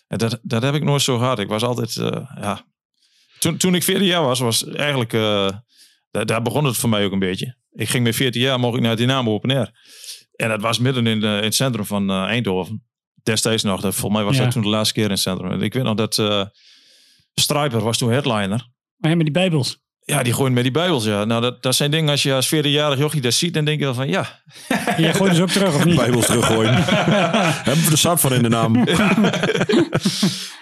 En 0.08 0.18
dat, 0.18 0.38
dat 0.42 0.62
heb 0.62 0.74
ik 0.74 0.84
nooit 0.84 1.02
zo 1.02 1.18
gehad. 1.18 1.38
Ik 1.38 1.48
was 1.48 1.62
altijd, 1.62 1.96
eh, 1.96 2.26
ja. 2.40 2.64
Toen, 3.38 3.56
toen 3.56 3.74
ik 3.74 3.82
14 3.82 4.06
jaar 4.06 4.22
was, 4.22 4.38
was 4.38 4.64
eigenlijk, 4.66 5.12
eh, 5.12 5.48
daar, 6.10 6.26
daar 6.26 6.42
begon 6.42 6.64
het 6.64 6.76
voor 6.76 6.88
mij 6.88 7.04
ook 7.04 7.12
een 7.12 7.18
beetje. 7.18 7.56
Ik 7.72 7.88
ging 7.88 8.04
met 8.04 8.16
14 8.16 8.40
jaar, 8.40 8.58
mocht 8.60 8.76
ik 8.76 8.82
naar 8.82 8.96
Dynamo 8.96 9.32
Open 9.32 9.50
Air. 9.50 9.70
En 10.36 10.48
dat 10.48 10.60
was 10.60 10.78
midden 10.78 11.06
in, 11.06 11.20
de, 11.20 11.26
in 11.26 11.42
het 11.42 11.54
centrum 11.54 11.84
van 11.84 12.10
eh, 12.10 12.22
Eindhoven. 12.22 12.84
Destijds 13.22 13.62
nog, 13.62 13.80
dat, 13.80 13.94
volgens 13.94 14.14
mij 14.20 14.24
was 14.24 14.36
Ja. 14.36 14.42
dat 14.42 14.52
toen 14.52 14.62
de 14.62 14.68
laatste 14.68 14.94
keer 14.94 15.04
in 15.04 15.10
het 15.10 15.18
centrum. 15.20 15.50
En 15.50 15.62
ik 15.62 15.72
weet 15.74 15.82
nog 15.82 15.94
dat 15.94 16.18
eh 16.18 16.42
Striper 17.34 17.80
was 17.80 17.98
toen 17.98 18.10
headliner. 18.10 18.68
Maar 18.96 19.10
ja, 19.10 19.16
met 19.16 19.24
die 19.24 19.34
bijbels. 19.34 19.78
Ja, 20.04 20.22
die 20.22 20.32
gooien 20.32 20.52
met 20.52 20.62
die 20.62 20.72
bijbels, 20.72 21.04
ja. 21.04 21.24
Nou, 21.24 21.40
dat, 21.40 21.62
dat 21.62 21.74
zijn 21.74 21.90
dingen, 21.90 22.10
als 22.10 22.22
je 22.22 22.34
als 22.34 22.54
14-jarig 22.54 22.98
jochie 22.98 23.20
dat 23.20 23.32
ziet, 23.32 23.54
dan 23.54 23.64
denk 23.64 23.78
je 23.78 23.84
wel 23.84 23.94
van, 23.94 24.08
ja. 24.08 24.42
En 24.68 25.02
jij 25.02 25.14
gooit 25.14 25.30
dus 25.32 25.40
ook 25.40 25.48
terug, 25.50 25.74
of 25.74 25.84
niet? 25.84 25.96
Bijbels 25.96 26.26
teruggooien. 26.26 26.74
Hebben 27.64 27.84
we 27.84 27.90
de 27.90 27.96
zat 27.96 28.20
van 28.20 28.32
in 28.32 28.42
de 28.42 28.48
naam? 28.48 28.72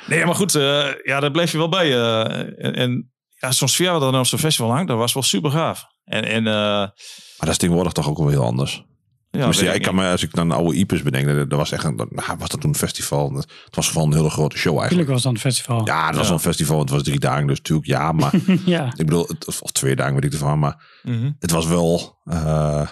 Nee, 0.07 0.25
maar 0.25 0.35
goed, 0.35 0.55
eh, 0.55 0.87
ja, 1.05 1.21
daar 1.21 1.31
bleef 1.31 1.53
je 1.53 1.59
wel 1.59 1.69
bij. 1.69 1.93
eh. 1.93 2.39
en 2.65 2.75
en 2.75 3.13
ja, 3.41 3.53
zo'n 3.53 3.69
sfeer 3.69 3.93
wat 3.93 4.03
er 4.03 4.11
dan 4.13 4.21
op 4.21 4.27
zo'n 4.27 4.39
festival 4.39 4.71
hangt, 4.73 4.89
dat 4.89 4.97
was 4.99 5.13
wel 5.13 5.23
super 5.23 5.51
gaaf. 5.51 5.85
En, 6.09 6.25
en 6.25 6.47
eh, 6.47 6.53
Maar 6.53 6.93
dat 7.39 7.49
is 7.49 7.57
tegenwoordig 7.57 7.93
toch 7.93 8.09
ook 8.09 8.19
wel 8.19 8.29
heel 8.29 8.45
anders. 8.45 8.85
ja, 9.31 9.73
ik 9.73 9.83
kan 9.83 9.95
me, 9.95 10.11
als 10.11 10.23
ik 10.23 10.35
dan 10.35 10.51
oude 10.51 10.77
IP's 10.77 11.03
bedenk, 11.03 11.27
dat, 11.27 11.51
dat 11.51 11.59
was 11.59 11.73
echt 11.73 11.85
een, 11.85 11.97
dat, 11.97 12.11
nou, 12.11 12.39
was 12.39 12.49
dat 12.49 12.61
toen 12.61 12.71
een 12.71 12.77
festival? 12.77 13.33
Het 13.35 13.75
was 13.77 13.89
gewoon 13.91 14.11
een 14.11 14.17
hele 14.17 14.31
grote 14.31 14.59
show 14.59 14.79
eigenlijk. 14.79 15.07
was 15.09 15.17
het 15.17 15.25
dan 15.25 15.35
een 15.35 15.41
festival. 15.41 15.87
Ja, 15.87 16.07
dat 16.07 16.17
was 16.17 16.31
een 16.31 16.39
festival. 16.41 16.79
Het 16.79 16.91
was 16.91 17.03
drie 17.03 17.19
dagen, 17.19 17.47
dus 17.47 17.59
natuurlijk 17.59 17.87
ja. 17.89 18.13
Maar 18.13 18.33
ja. 18.65 18.87
ik 18.87 19.07
bedoel, 19.07 19.27
het, 19.27 19.47
of 19.63 19.71
twee 19.73 19.97
dagen 19.97 20.15
weet 20.15 20.25
ik 20.25 20.33
ervan. 20.33 20.59
Maar 20.59 21.01
Mhm. 21.03 21.31
het 21.39 21.51
was 21.51 21.67
wel 21.67 22.19
eh, 22.25 22.87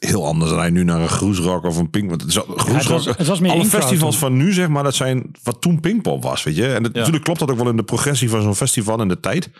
heel 0.00 0.26
anders 0.26 0.50
dan 0.50 0.58
hij 0.60 0.70
nu 0.70 0.84
naar 0.84 1.00
een 1.00 1.08
groesrock 1.08 1.64
of 1.64 1.76
een 1.76 1.90
pink. 1.90 2.08
Want 2.08 2.20
het 2.20 2.30
is, 2.30 2.36
Ja, 2.36 2.42
het, 2.46 2.60
groesrock, 2.60 3.04
was, 3.04 3.16
het 3.16 3.26
was 3.26 3.40
meer 3.40 3.50
alle 3.50 3.64
festivals 3.64 4.18
toen. 4.18 4.28
van 4.28 4.36
nu, 4.36 4.52
zeg 4.52 4.68
maar, 4.68 4.82
dat 4.82 4.94
zijn 4.94 5.30
wat 5.42 5.60
toen 5.60 5.80
Pinkpop 5.80 6.22
was, 6.22 6.42
weet 6.42 6.56
je. 6.56 6.66
En 6.74 6.82
het, 6.84 6.92
Ja. 6.92 6.98
natuurlijk 6.98 7.24
klopt 7.24 7.38
dat 7.40 7.50
ook 7.50 7.56
wel 7.56 7.68
in 7.68 7.76
de 7.76 7.82
progressie 7.82 8.30
van 8.30 8.42
zo'n 8.42 8.54
festival 8.54 9.00
en 9.00 9.08
de 9.08 9.20
tijd. 9.20 9.50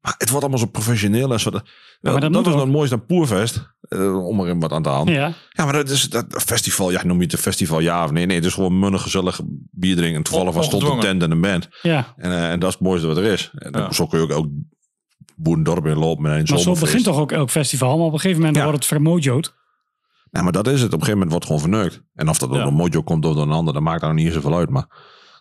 Maar 0.00 0.14
het 0.18 0.28
wordt 0.28 0.42
allemaal 0.44 0.62
zo 0.64 0.70
professioneel 0.70 1.32
en 1.32 1.40
zo. 1.40 1.50
Dat, 1.50 1.62
maar 2.00 2.12
dat 2.12 2.20
dat, 2.20 2.30
moet 2.30 2.46
is 2.46 2.52
nog 2.52 2.60
het 2.62 2.72
mooiste 2.72 2.94
aan 2.94 3.06
Poerfest. 3.06 3.74
eh, 3.80 4.26
om 4.26 4.40
er 4.40 4.58
wat 4.58 4.72
aan 4.72 4.82
te 4.82 4.88
halen. 4.88 5.12
Ja, 5.12 5.32
Ja, 5.52 5.64
maar 5.64 5.72
dat 5.72 5.88
is 5.88 6.08
dat 6.10 6.24
festival. 6.28 6.90
Ja, 6.90 7.04
noem 7.04 7.16
je 7.16 7.22
het 7.24 7.32
een 7.32 7.38
festival 7.38 7.80
ja 7.80 8.04
of 8.04 8.10
nee? 8.10 8.26
Nee, 8.26 8.36
het 8.36 8.44
is 8.44 8.54
gewoon 8.54 8.78
munnig 8.78 9.02
gezellig 9.02 9.40
bier 9.70 9.96
drinken. 9.96 10.16
En 10.16 10.22
toevallig 10.22 10.54
was 10.54 10.66
stond 10.66 10.82
een 10.82 11.00
tent 11.00 11.22
en 11.22 11.30
een 11.30 11.40
band. 11.40 11.68
ja. 11.82 12.14
En, 12.16 12.30
eh, 12.30 12.50
en 12.50 12.58
dat 12.60 12.68
is 12.68 12.74
het 12.74 12.84
mooiste 12.84 13.06
wat 13.06 13.16
er 13.16 13.24
is. 13.24 13.50
En 13.54 13.72
Ja. 13.80 13.92
Zo 13.92 14.06
kun 14.06 14.18
je 14.18 14.24
ook, 14.24 14.32
ook 14.32 14.46
boerendorp 15.36 15.86
in 15.86 15.96
lopen 15.98 16.22
met 16.22 16.32
een 16.32 16.46
Maar 16.54 16.58
zo 16.58 16.72
begint 16.80 17.04
toch 17.04 17.18
ook 17.18 17.32
elk 17.32 17.50
festival. 17.50 17.96
Maar 17.96 18.06
op 18.06 18.12
een 18.12 18.18
gegeven 18.18 18.38
moment 18.40 18.56
Ja. 18.58 18.62
wordt 18.64 18.78
het 18.78 18.86
vermojoed. 18.88 19.54
Nou, 20.30 20.44
maar 20.44 20.52
dat 20.52 20.66
is 20.66 20.80
het. 20.82 20.92
Op 20.92 21.00
een 21.00 21.06
gegeven 21.06 21.18
moment 21.18 21.30
wordt 21.30 21.48
het 21.48 21.58
gewoon 21.58 21.70
verneukt. 21.72 22.02
En 22.14 22.28
of 22.28 22.38
dat 22.38 22.48
door 22.48 22.58
Ja. 22.58 22.66
een 22.66 22.74
mojo 22.74 23.02
komt 23.02 23.24
of 23.24 23.34
door 23.34 23.42
een 23.42 23.50
ander, 23.50 23.74
dat 23.74 23.82
maakt 23.82 24.00
daar 24.00 24.14
nog 24.14 24.22
niet 24.24 24.32
zoveel 24.32 24.56
uit. 24.56 24.70
Maar 24.70 24.86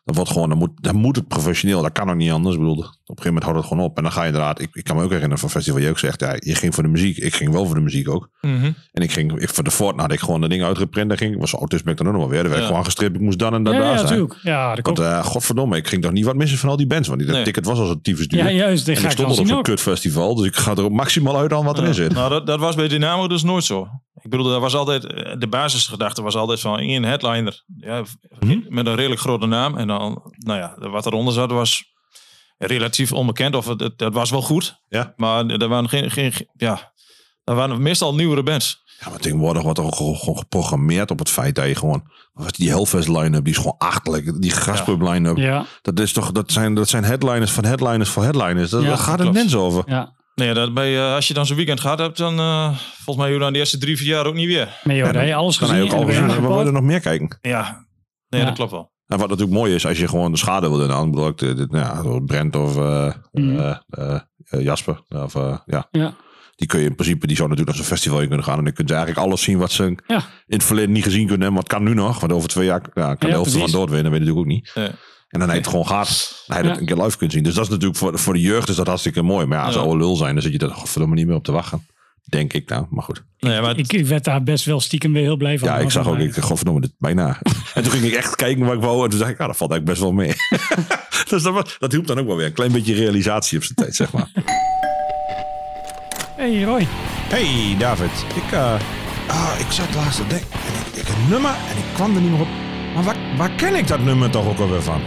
dat 0.06 0.16
wordt 0.16 0.32
gewoon, 0.32 0.50
dan 0.50 0.58
moet, 0.58 0.70
dan 0.82 0.96
moet 0.96 1.16
het 1.16 1.28
professioneel. 1.28 1.82
Dat 1.82 1.92
kan 1.92 2.10
ook 2.10 2.16
niet 2.16 2.32
anders. 2.32 2.56
Ik 2.56 2.62
bedoel, 2.62 2.78
op 2.78 2.84
een 2.84 2.94
gegeven 3.06 3.26
moment 3.26 3.44
houdt 3.44 3.60
het 3.60 3.68
gewoon 3.68 3.84
op. 3.84 3.98
En 3.98 4.04
dan 4.04 4.12
ga 4.12 4.22
je 4.22 4.26
inderdaad, 4.28 4.62
ik, 4.62 4.70
ik 4.72 4.84
kan 4.84 4.96
me 4.96 5.02
ook 5.04 5.08
herinneren 5.10 5.40
van 5.40 5.50
festival, 5.50 5.82
je 5.82 5.90
ook 5.90 6.00
zegt, 6.00 6.20
ja, 6.20 6.36
je 6.40 6.56
ging 6.56 6.74
voor 6.74 6.84
de 6.84 6.90
muziek. 6.90 7.18
Ik 7.18 7.36
ging 7.36 7.52
wel 7.52 7.66
voor 7.66 7.76
de 7.76 7.82
muziek 7.82 8.10
ook. 8.10 8.30
Mhm. 8.42 8.72
En 8.92 9.04
ik 9.04 9.12
ging, 9.12 9.40
ik, 9.42 9.50
voor 9.50 9.64
de 9.64 9.72
Fort 9.72 10.00
had 10.00 10.12
ik 10.12 10.20
gewoon 10.20 10.42
de 10.42 10.48
dingen 10.48 10.66
uitgeprint. 10.66 11.10
Dan 11.10 11.18
ging 11.18 11.34
ik, 11.34 11.40
was 11.40 11.54
autisme 11.54 11.84
ben 11.84 11.94
ik 11.94 11.98
dan 12.00 12.08
ook 12.08 12.14
nog 12.14 12.22
wel 12.22 12.32
weer. 12.32 12.44
Er 12.44 12.50
werd 12.50 12.62
Ja. 12.62 12.68
gewoon 12.68 12.84
gestript, 12.86 13.16
ik 13.16 13.22
moest 13.22 13.40
dan 13.40 13.54
en 13.54 13.64
dan 13.64 13.74
Ja, 13.74 13.80
daar 13.80 13.90
ja, 13.90 13.98
zijn. 13.98 14.10
natuurlijk. 14.10 14.40
Ja, 14.44 14.76
dat 14.76 14.86
Want 14.86 15.00
eh, 15.00 15.24
godverdomme, 15.26 15.78
ik 15.78 15.88
ging 15.88 16.02
toch 16.02 16.12
niet 16.12 16.26
wat 16.26 16.36
missen 16.36 16.58
van 16.58 16.70
al 16.70 16.78
die 16.78 16.88
bands. 16.88 17.08
Want 17.08 17.20
die 17.20 17.28
dat 17.28 17.36
Nee. 17.38 17.46
ticket 17.46 17.66
was 17.66 17.80
als 17.80 17.90
een 17.90 18.02
tyfus 18.02 18.28
duur. 18.28 18.40
Ja, 18.44 18.50
juist. 18.52 18.86
Dat 18.86 18.96
en 18.96 19.02
ga 19.02 19.08
ik 19.08 19.14
stond 19.14 19.40
op 19.40 19.48
zo'n 19.48 19.62
kutfestival. 19.62 20.36
Dus 20.36 20.46
ik 20.46 20.56
ga 20.56 20.72
er 20.72 20.84
ook 20.84 20.92
maximaal 20.92 21.38
uit 21.38 21.54
aan 21.54 21.64
wat 21.66 21.76
erin 21.78 21.90
Ja. 21.90 21.94
zit. 21.96 22.14
Nou, 22.14 22.30
dat, 22.30 22.48
dat 22.48 22.60
was 22.60 22.76
bij 22.76 22.88
Dynamo 22.88 23.28
dus 23.28 23.44
nooit 23.44 23.64
zo. 23.64 23.88
Ik 24.26 24.32
bedoel, 24.32 24.46
dat 24.50 24.62
was 24.62 24.76
altijd, 24.76 25.06
eh, 25.06 25.36
de 25.40 25.48
basisgedachte 25.48 26.22
was 26.22 26.36
altijd 26.36 26.60
van 26.60 26.80
één 26.80 27.04
headliner. 27.04 27.64
Ja, 27.78 28.04
Mhm. 28.40 28.60
Met 28.70 28.86
een 28.88 28.96
redelijk 28.96 29.22
grote 29.22 29.46
naam. 29.46 29.78
En 29.78 29.88
dan, 29.88 30.34
nou 30.38 30.60
ja, 30.60 30.90
wat 30.90 31.06
eronder 31.06 31.34
zat 31.34 31.52
was 31.52 31.94
relatief 32.58 33.12
onbekend. 33.12 33.56
Of 33.56 33.66
het, 33.68 33.80
het, 33.80 34.00
het 34.00 34.14
was 34.14 34.30
wel 34.30 34.42
goed. 34.42 34.82
Ja. 34.90 35.14
Maar 35.16 35.46
er 35.46 35.68
waren 35.68 35.90
geen, 35.90 36.12
geen, 36.12 36.34
ja, 36.54 36.94
er 37.44 37.56
waren 37.56 37.82
meestal 37.82 38.16
nieuwere 38.16 38.44
bands. 38.44 38.84
Ja, 39.00 39.10
maar 39.10 39.20
tegenwoordig 39.20 39.64
wordt 39.64 39.78
er 39.80 39.86
ook 39.86 39.96
gewoon, 39.96 40.38
geprogrammeerd 40.38 41.12
op 41.12 41.20
het 41.20 41.30
feit 41.30 41.56
dat 41.56 41.68
je 41.68 41.76
gewoon... 41.76 42.12
wat 42.34 42.56
Die 42.56 42.70
Hellfest 42.70 43.08
line-up, 43.08 43.44
die 43.44 43.54
is 43.54 43.60
gewoon 43.60 43.76
achterlijk. 43.78 44.42
Die 44.42 44.52
Gaspub 44.52 45.02
line-up. 45.02 45.38
Ja, 45.38 45.66
Dat, 45.82 46.00
is 46.00 46.14
toch, 46.14 46.32
dat, 46.32 46.52
zijn, 46.52 46.74
dat 46.74 46.90
zijn 46.90 47.04
headliners 47.04 47.52
van 47.52 47.66
headliners 47.66 48.10
voor 48.10 48.24
headliners. 48.24 48.70
Dat, 48.70 48.82
Ja, 48.82 48.88
daar 48.88 48.98
gaat 48.98 49.12
het 49.12 49.22
klopt. 49.22 49.36
mens 49.36 49.56
over. 49.56 49.84
ja. 49.86 50.14
Nee, 50.36 50.54
dat 50.54 50.74
bij, 50.74 50.96
eh, 50.98 51.14
als 51.14 51.28
je 51.28 51.34
dan 51.34 51.46
zo'n 51.46 51.56
weekend 51.56 51.80
gehad 51.80 52.00
hebt, 52.00 52.18
dan 52.18 52.40
eh, 52.40 52.78
volgens 52.78 53.26
mij 53.26 53.34
je 53.34 53.40
dan 53.40 53.54
de 53.54 53.60
eerste 53.60 53.78
drie, 53.78 53.98
vier 53.98 54.08
jaar 54.08 54.26
ook 54.26 54.34
niet 54.34 54.48
weer. 54.48 54.80
Nee 54.84 54.98
joh, 54.98 55.26
je 55.26 55.36
alles 55.36 55.58
gezien. 55.58 55.82
ook 55.84 55.92
al 55.94 56.06
gezien. 56.06 56.28
We 56.28 56.48
willen 56.56 56.74
nog 56.74 56.84
meer 56.84 57.00
kijken. 57.00 57.38
Ja, 57.42 57.86
nee, 58.30 58.42
Ja. 58.42 58.48
dat 58.48 58.56
klopt 58.56 58.72
wel. 58.72 58.94
En 59.08 59.18
wat 59.18 59.30
natuurlijk 59.30 59.58
mooi 59.58 59.74
is, 59.76 59.86
als 59.86 59.98
je 59.98 60.08
gewoon 60.08 60.32
de 60.32 60.38
schade 60.38 60.70
wil 60.70 60.78
doen, 60.78 60.88
dan 60.88 61.12
bedoel 61.12 61.36
de, 61.36 61.68
nou 61.70 62.14
ja, 62.14 62.20
Brent 62.26 62.56
of 62.56 62.78
eh, 62.78 64.20
Jasper. 64.62 65.02
Of, 65.10 65.34
ja. 65.66 65.88
Ja. 65.92 66.16
Die 66.56 66.68
kun 66.68 66.80
je 66.80 66.86
in 66.86 66.96
principe, 66.96 67.28
die 67.28 67.36
zou 67.36 67.50
natuurlijk 67.50 67.78
naar 67.78 67.86
zo'n 67.86 67.96
festival 67.96 68.22
in 68.22 68.28
kunnen 68.28 68.46
gaan. 68.46 68.58
En 68.58 68.64
dan 68.64 68.74
kun 68.74 68.86
je 68.88 68.94
eigenlijk 68.94 69.26
alles 69.26 69.42
zien 69.42 69.58
wat 69.58 69.72
ze 69.72 69.84
Ja. 70.08 70.16
in 70.46 70.56
het 70.56 70.64
verleden 70.64 70.92
niet 70.92 71.04
gezien 71.04 71.28
kunnen 71.28 71.42
hebben. 71.42 71.62
Wat 71.62 71.70
kan 71.70 71.84
nu 71.84 71.94
nog? 71.94 72.20
Want 72.20 72.32
over 72.32 72.50
twee 72.50 72.66
jaar 72.66 72.82
ja, 72.94 73.16
kan 73.16 73.30
de 73.30 73.36
helft 73.36 73.46
ervan 73.46 73.60
precies. 73.60 73.72
doodwinnen, 73.72 74.12
weet 74.12 74.22
je 74.22 74.26
natuurlijk 74.28 74.70
ook 74.76 74.76
niet. 74.86 74.92
En 75.42 75.42
dan 75.48 75.50
je 75.50 75.62
het 75.62 75.68
gewoon 75.70 75.88
gaat, 75.88 76.44
het 76.48 76.66
Ja. 76.66 76.78
een 76.78 76.86
keer 76.86 77.02
live 77.04 77.18
kunt 77.18 77.32
zien. 77.32 77.44
Dus 77.44 77.54
dat 77.54 77.64
is 77.64 77.70
natuurlijk 77.70 77.98
voor, 78.00 78.20
voor 78.20 78.34
de 78.34 78.42
jeugd 78.42 78.70
is 78.70 78.76
dat 78.76 78.88
hartstikke 78.88 79.22
mooi. 79.22 79.46
Maar 79.46 79.58
ja, 79.58 79.64
als 79.66 79.76
Ja. 79.76 79.82
oude 79.82 79.98
lul 79.98 80.16
zijn, 80.16 80.34
dan 80.34 80.44
zit 80.44 80.52
je 80.52 80.60
er 80.60 80.70
godverdomme 80.74 81.16
niet 81.16 81.28
meer 81.28 81.36
op 81.36 81.44
te 81.44 81.52
wachten. 81.52 81.88
Denk 82.30 82.54
ik 82.54 82.70
nou, 82.70 82.86
maar 82.90 83.04
goed. 83.04 83.24
Nee, 83.40 83.62
maar 83.62 83.78
Ik, 83.78 83.94
ik 83.94 84.06
werd 84.06 84.24
daar 84.24 84.44
best 84.44 84.66
wel 84.66 84.80
stiekem 84.80 85.14
weer 85.14 85.22
heel 85.24 85.38
blij 85.38 85.60
van. 85.60 85.68
Ja, 85.68 85.78
ik 85.78 85.92
zag 85.92 86.08
ook, 86.08 86.18
ik 86.18 86.36
godverdomme, 86.36 86.82
dit 86.82 86.92
bijna. 86.98 87.40
en 87.74 87.84
toen 87.84 87.92
ging 87.92 88.04
ik 88.04 88.14
echt 88.14 88.36
kijken 88.36 88.66
wat 88.66 88.74
ik 88.76 88.82
wou. 88.82 89.04
En 89.04 89.10
toen 89.10 89.20
dacht 89.20 89.32
ik, 89.32 89.38
ja, 89.38 89.48
dat 89.48 89.58
valt 89.58 89.72
eigenlijk 89.72 90.00
best 90.00 90.02
wel 90.02 90.12
mee. 90.26 90.34
dus 91.30 91.44
dat, 91.44 91.54
was- 91.54 91.76
dat 91.80 91.92
hielp 91.92 92.08
dan 92.08 92.20
ook 92.20 92.28
wel 92.28 92.36
weer. 92.36 92.46
Een 92.46 92.54
klein 92.54 92.72
beetje 92.72 92.94
realisatie 92.94 93.58
op 93.58 93.64
zijn 93.64 93.76
tijd, 93.76 93.96
zeg 93.96 94.12
maar. 94.12 94.32
Hey 96.36 96.64
Roy. 96.64 96.88
Hey 97.30 97.76
David, 97.80 98.10
ik, 98.36 98.52
eh, 98.52 98.74
ah, 99.28 99.52
ik 99.60 99.72
zat 99.72 99.96
laatst 99.96 100.18
te 100.18 100.28
denken. 100.28 100.48
En 100.52 100.74
ik, 100.94 101.02
ik 101.02 101.08
een 101.10 101.30
nummer 101.30 101.52
en 101.52 101.78
ik 101.78 101.84
kwam 101.94 102.16
er 102.16 102.22
niet 102.22 102.32
meer 102.32 102.42
op. 102.42 102.48
Maar 102.94 103.04
waar, 103.04 103.18
waar 103.38 103.52
ken 103.52 103.76
ik 103.76 103.88
dat 103.88 104.00
nummer 104.04 104.30
toch 104.30 104.48
ook 104.48 104.60
alweer 104.60 104.82
van? 104.82 105.02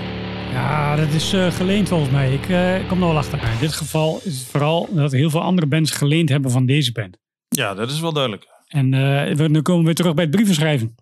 Ja, 0.50 0.96
dat 0.96 1.08
is 1.08 1.32
eh, 1.32 1.50
geleend 1.50 1.88
volgens 1.88 2.10
mij. 2.10 2.32
Ik 2.32 2.48
eh, 2.48 2.88
kom 2.88 3.00
er 3.02 3.08
wel 3.08 3.16
achter. 3.16 3.42
In 3.42 3.58
dit 3.60 3.72
geval 3.72 4.20
is 4.24 4.38
het 4.38 4.48
vooral 4.48 4.88
dat 4.90 5.12
heel 5.12 5.30
veel 5.30 5.42
andere 5.42 5.66
bands 5.66 5.90
geleend 5.90 6.28
hebben 6.28 6.50
van 6.50 6.66
deze 6.66 6.92
band. 6.92 7.18
ja, 7.48 7.74
dat 7.74 7.90
is 7.90 8.00
wel 8.00 8.12
duidelijk. 8.12 8.46
En 8.68 8.94
eh, 8.94 9.34
we, 9.36 9.48
nu 9.48 9.62
komen 9.62 9.80
we 9.80 9.86
weer 9.86 9.94
terug 9.94 10.14
bij 10.14 10.24
het 10.24 10.32
brieven 10.32 10.54
schrijven. 10.54 10.94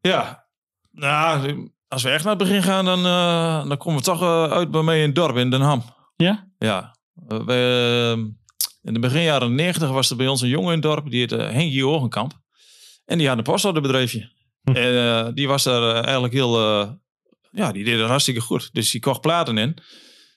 Ja, 0.00 0.46
nou, 0.90 1.70
als 1.88 2.02
we 2.02 2.10
echt 2.10 2.24
naar 2.24 2.34
het 2.34 2.42
begin 2.42 2.62
gaan, 2.62 2.84
dan, 2.84 3.06
eh, 3.06 3.68
dan 3.68 3.76
komen 3.76 3.98
we 3.98 4.04
toch 4.04 4.22
uit 4.50 4.70
bij 4.70 4.82
mij 4.82 5.00
in 5.00 5.06
het 5.06 5.14
dorp 5.14 5.36
in 5.36 5.50
Den 5.50 5.60
Ham. 5.60 5.82
Ja? 6.16 6.48
Ja, 6.58 6.94
wij, 7.26 8.10
in 8.82 8.92
de 8.92 8.98
begin 8.98 9.22
jaren 9.22 9.54
90 9.54 9.90
was 9.90 10.10
er 10.10 10.16
bij 10.16 10.26
ons 10.28 10.40
een 10.40 10.48
jongen 10.48 10.68
in 10.68 10.80
het 10.80 10.82
dorp, 10.82 11.10
die 11.10 11.18
heette 11.18 11.36
Henkie 11.36 11.86
Ogenkamp. 11.86 12.32
En 13.04 13.18
die 13.18 13.28
had 13.28 13.38
een 13.38 13.42
postorderbedrijfje. 13.42 14.32
En 14.64 15.26
eh, 15.26 15.28
die 15.34 15.48
was 15.48 15.62
daar 15.62 15.94
eigenlijk 15.94 16.34
heel, 16.34 16.58
eh, 16.58 16.88
ja, 17.54 17.72
die 17.72 17.84
deed 17.84 17.98
het 17.98 18.08
hartstikke 18.08 18.40
goed. 18.40 18.68
Dus 18.72 18.90
die 18.90 19.00
kocht 19.00 19.20
platen 19.20 19.58
in. 19.58 19.78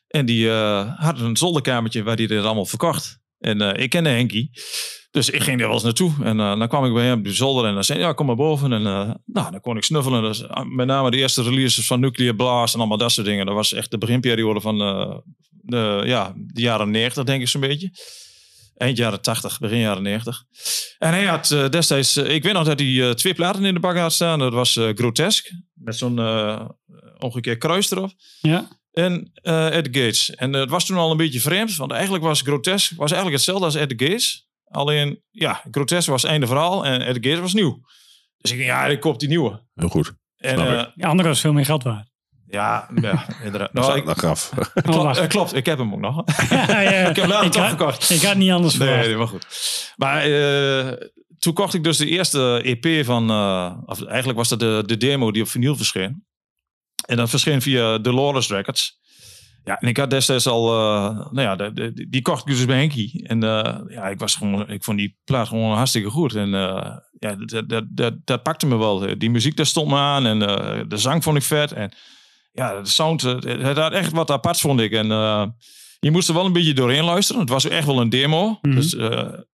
En 0.07 0.25
die 0.25 0.49
eh, 0.49 0.91
had 0.95 1.19
een 1.19 1.37
zolderkamertje 1.37 2.03
waar 2.03 2.15
hij 2.15 2.27
dit 2.27 2.43
allemaal 2.43 2.65
verkocht. 2.65 3.19
En 3.39 3.61
eh, 3.61 3.83
ik 3.83 3.89
kende 3.89 4.09
Henkie. 4.09 4.49
Dus 5.11 5.29
ik 5.29 5.41
ging 5.41 5.57
daar 5.57 5.67
wel 5.67 5.75
eens 5.75 5.85
naartoe. 5.85 6.13
En 6.23 6.39
eh, 6.39 6.57
dan 6.57 6.67
kwam 6.67 6.85
ik 6.85 6.93
bij 6.93 7.05
hem 7.05 7.17
op 7.17 7.23
de 7.23 7.33
zolder 7.33 7.65
en 7.65 7.73
dan 7.73 7.83
zei 7.83 7.99
hij, 7.99 8.07
ja, 8.07 8.13
kom 8.13 8.25
maar 8.25 8.35
boven. 8.35 8.73
En 8.73 8.81
nou, 9.25 9.51
dan 9.51 9.59
kon 9.61 9.77
ik 9.77 9.83
snuffelen. 9.83 10.21
Dus, 10.21 10.43
met 10.75 10.87
name 10.87 11.11
de 11.11 11.17
eerste 11.17 11.43
releases 11.43 11.87
van 11.87 11.99
Nuclear 11.99 12.35
Blast 12.35 12.73
en 12.73 12.79
allemaal 12.79 12.97
dat 12.97 13.11
soort 13.11 13.27
dingen. 13.27 13.45
Dat 13.45 13.55
was 13.55 13.73
echt 13.73 13.91
de 13.91 13.97
beginperiode 13.97 14.61
van 14.61 14.77
de, 15.51 16.01
ja, 16.05 16.33
de 16.35 16.61
jaren 16.61 16.91
90, 16.91 17.23
denk 17.23 17.41
ik 17.41 17.47
zo'n 17.47 17.61
beetje. 17.61 17.91
Eind 18.75 18.97
jaren 18.97 19.21
80, 19.21 19.59
begin 19.59 19.79
jaren 19.79 20.03
90. 20.03 20.43
En 20.97 21.09
hij 21.09 21.25
had 21.25 21.47
destijds, 21.71 22.17
ik 22.17 22.43
weet 22.43 22.53
nog 22.53 22.65
dat 22.65 22.79
hij 22.79 23.15
twee 23.15 23.33
platen 23.33 23.65
in 23.65 23.73
de 23.73 23.79
bak 23.79 23.97
had 23.97 24.13
staan. 24.13 24.39
Dat 24.39 24.53
was 24.53 24.79
Grotesque, 24.95 25.63
met 25.73 25.97
zo'n 25.97 26.19
omgekeerd 27.19 27.57
kruis 27.57 27.91
erop. 27.91 28.11
Ja. 28.41 28.67
En 28.91 29.31
eh 29.41 29.65
At 29.65 29.83
the 29.83 29.99
Gates. 29.99 30.29
En 30.35 30.53
eh, 30.55 30.61
het 30.61 30.69
was 30.69 30.85
toen 30.85 30.97
al 30.97 31.11
een 31.11 31.17
beetje 31.17 31.39
vreemd, 31.41 31.75
want 31.75 31.91
eigenlijk 31.91 32.23
was 32.23 32.41
Grotesque 32.41 32.95
was 32.95 33.11
eigenlijk 33.11 33.35
hetzelfde 33.43 33.65
als 33.65 33.73
the 33.73 34.05
Gates. 34.05 34.47
Alleen, 34.69 35.21
ja, 35.31 35.61
Grotesque 35.71 36.11
was 36.11 36.23
einde 36.23 36.47
verhaal 36.47 36.85
en 36.85 36.99
the 36.99 37.29
Gates 37.29 37.39
was 37.39 37.53
nieuw. 37.53 37.79
Dus 38.37 38.51
ik 38.51 38.57
denk, 38.57 38.69
ja, 38.69 38.85
ik 38.85 38.99
koop 38.99 39.19
die 39.19 39.27
nieuwe. 39.29 39.61
Heel 39.73 39.89
goed. 39.89 40.13
En 40.37 40.59
ik. 40.59 40.65
eh, 40.67 40.83
De 40.95 41.05
andere 41.07 41.29
was 41.29 41.39
veel 41.41 41.53
meer 41.53 41.65
geld 41.65 41.83
waard. 41.83 42.09
ja, 42.47 42.89
ja, 43.01 43.25
inderdaad. 43.43 43.69
Dat, 43.73 43.83
Nou, 43.85 43.97
ik. 43.97 44.23
Oh, 44.89 45.01
wacht. 45.03 45.27
klopt, 45.27 45.55
ik 45.55 45.65
heb 45.65 45.77
hem 45.77 45.93
ook 45.93 45.99
nog. 45.99 46.23
ja, 46.49 46.79
ja. 46.81 46.89
ik 46.89 47.05
heb 47.05 47.15
hem 47.15 47.27
later 47.27 47.45
ik, 47.45 47.51
toch 47.51 47.61
had, 47.61 47.69
verkocht. 47.77 48.09
ik 48.09 48.21
had 48.21 48.35
niet 48.35 48.51
anders 48.51 48.77
Nee, 48.77 48.87
verwacht. 48.87 49.07
nee, 49.07 49.17
maar 49.17 49.27
goed. 49.27 49.45
Maar 49.95 50.21
eh, 50.21 51.07
toen 51.39 51.53
kocht 51.53 51.73
ik 51.73 51.83
dus 51.83 51.97
de 51.97 52.07
eerste 52.07 52.61
EP 52.63 53.05
van... 53.05 53.29
eh, 53.29 53.77
of 53.85 54.03
eigenlijk 54.05 54.37
was 54.37 54.49
dat 54.49 54.59
de, 54.59 54.83
de 54.85 54.97
demo 54.97 55.31
die 55.31 55.41
op 55.41 55.47
vinyl 55.49 55.75
verscheen. 55.75 56.25
En 57.07 57.17
dat 57.17 57.29
verscheen 57.29 57.61
via 57.61 57.97
Dolores 57.97 58.47
Records. 58.49 58.99
Ja, 59.63 59.79
en 59.79 59.87
ik 59.87 59.97
had 59.97 60.09
destijds 60.09 60.47
al... 60.47 60.67
eh, 60.73 61.15
nou 61.31 61.41
ja, 61.41 61.55
de, 61.55 61.73
de- 61.73 62.07
die 62.09 62.21
kocht 62.21 62.41
ik 62.47 62.55
dus 62.55 62.65
bij 62.65 62.77
Henkie. 62.77 63.27
En 63.27 63.43
eh, 63.43 63.79
ja, 63.87 64.07
ik, 64.07 64.19
was 64.19 64.35
gewoon, 64.35 64.69
ik 64.69 64.83
vond 64.83 64.97
die 64.97 65.17
plaat 65.23 65.47
gewoon 65.47 65.75
hartstikke 65.75 66.09
goed. 66.09 66.35
En 66.35 66.53
eh, 66.53 66.95
ja, 67.19 67.35
dat, 67.35 67.69
dat, 67.69 67.85
dat, 67.89 68.13
dat 68.23 68.43
pakte 68.43 68.65
me 68.65 68.77
wel. 68.77 69.17
Die 69.17 69.29
muziek, 69.29 69.55
daar 69.55 69.65
stond 69.65 69.87
me 69.89 69.95
aan. 69.95 70.25
En 70.25 70.39
de 70.89 70.97
zang 70.97 71.23
vond 71.23 71.37
ik 71.37 71.43
vet. 71.43 71.71
En 71.71 71.91
ja, 72.51 72.81
de 72.81 72.89
sound, 72.89 73.21
het 73.21 73.77
had 73.77 73.91
echt 73.91 74.11
wat 74.11 74.31
aparts, 74.31 74.61
vond 74.61 74.79
ik. 74.79 74.91
En 74.91 75.07
je 75.99 76.11
moest 76.11 76.27
er 76.27 76.33
wel 76.33 76.45
een 76.45 76.53
beetje 76.53 76.73
doorheen 76.73 77.03
luisteren. 77.03 77.41
Het 77.41 77.49
was 77.49 77.65
echt 77.67 77.85
wel 77.85 78.01
een 78.01 78.09
demo. 78.09 78.57
Mhm. 78.61 78.75
Dus 78.75 78.95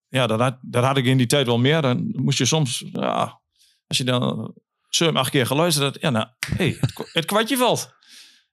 ja, 0.08 0.28
dat 0.28 0.40
had, 0.40 0.58
dat 0.62 0.84
had 0.84 0.98
ik 0.98 1.06
in 1.06 1.18
die 1.18 1.28
tijd 1.28 1.46
wel 1.46 1.60
meer. 1.60 1.82
Dan 1.82 2.10
moest 2.16 2.38
je 2.38 2.46
soms, 2.46 2.84
ja, 2.92 3.42
als 3.88 3.98
je 3.98 4.04
dan 4.04 4.54
zeven, 4.96 5.16
acht 5.18 5.30
keer 5.30 5.46
geluisterd 5.46 5.98
ja, 6.02 6.10
nou, 6.10 6.28
hey, 6.58 6.78
het, 6.80 6.94
kwa- 6.94 7.06
het 7.12 7.26
kwartje 7.26 7.58
valt. 7.58 7.94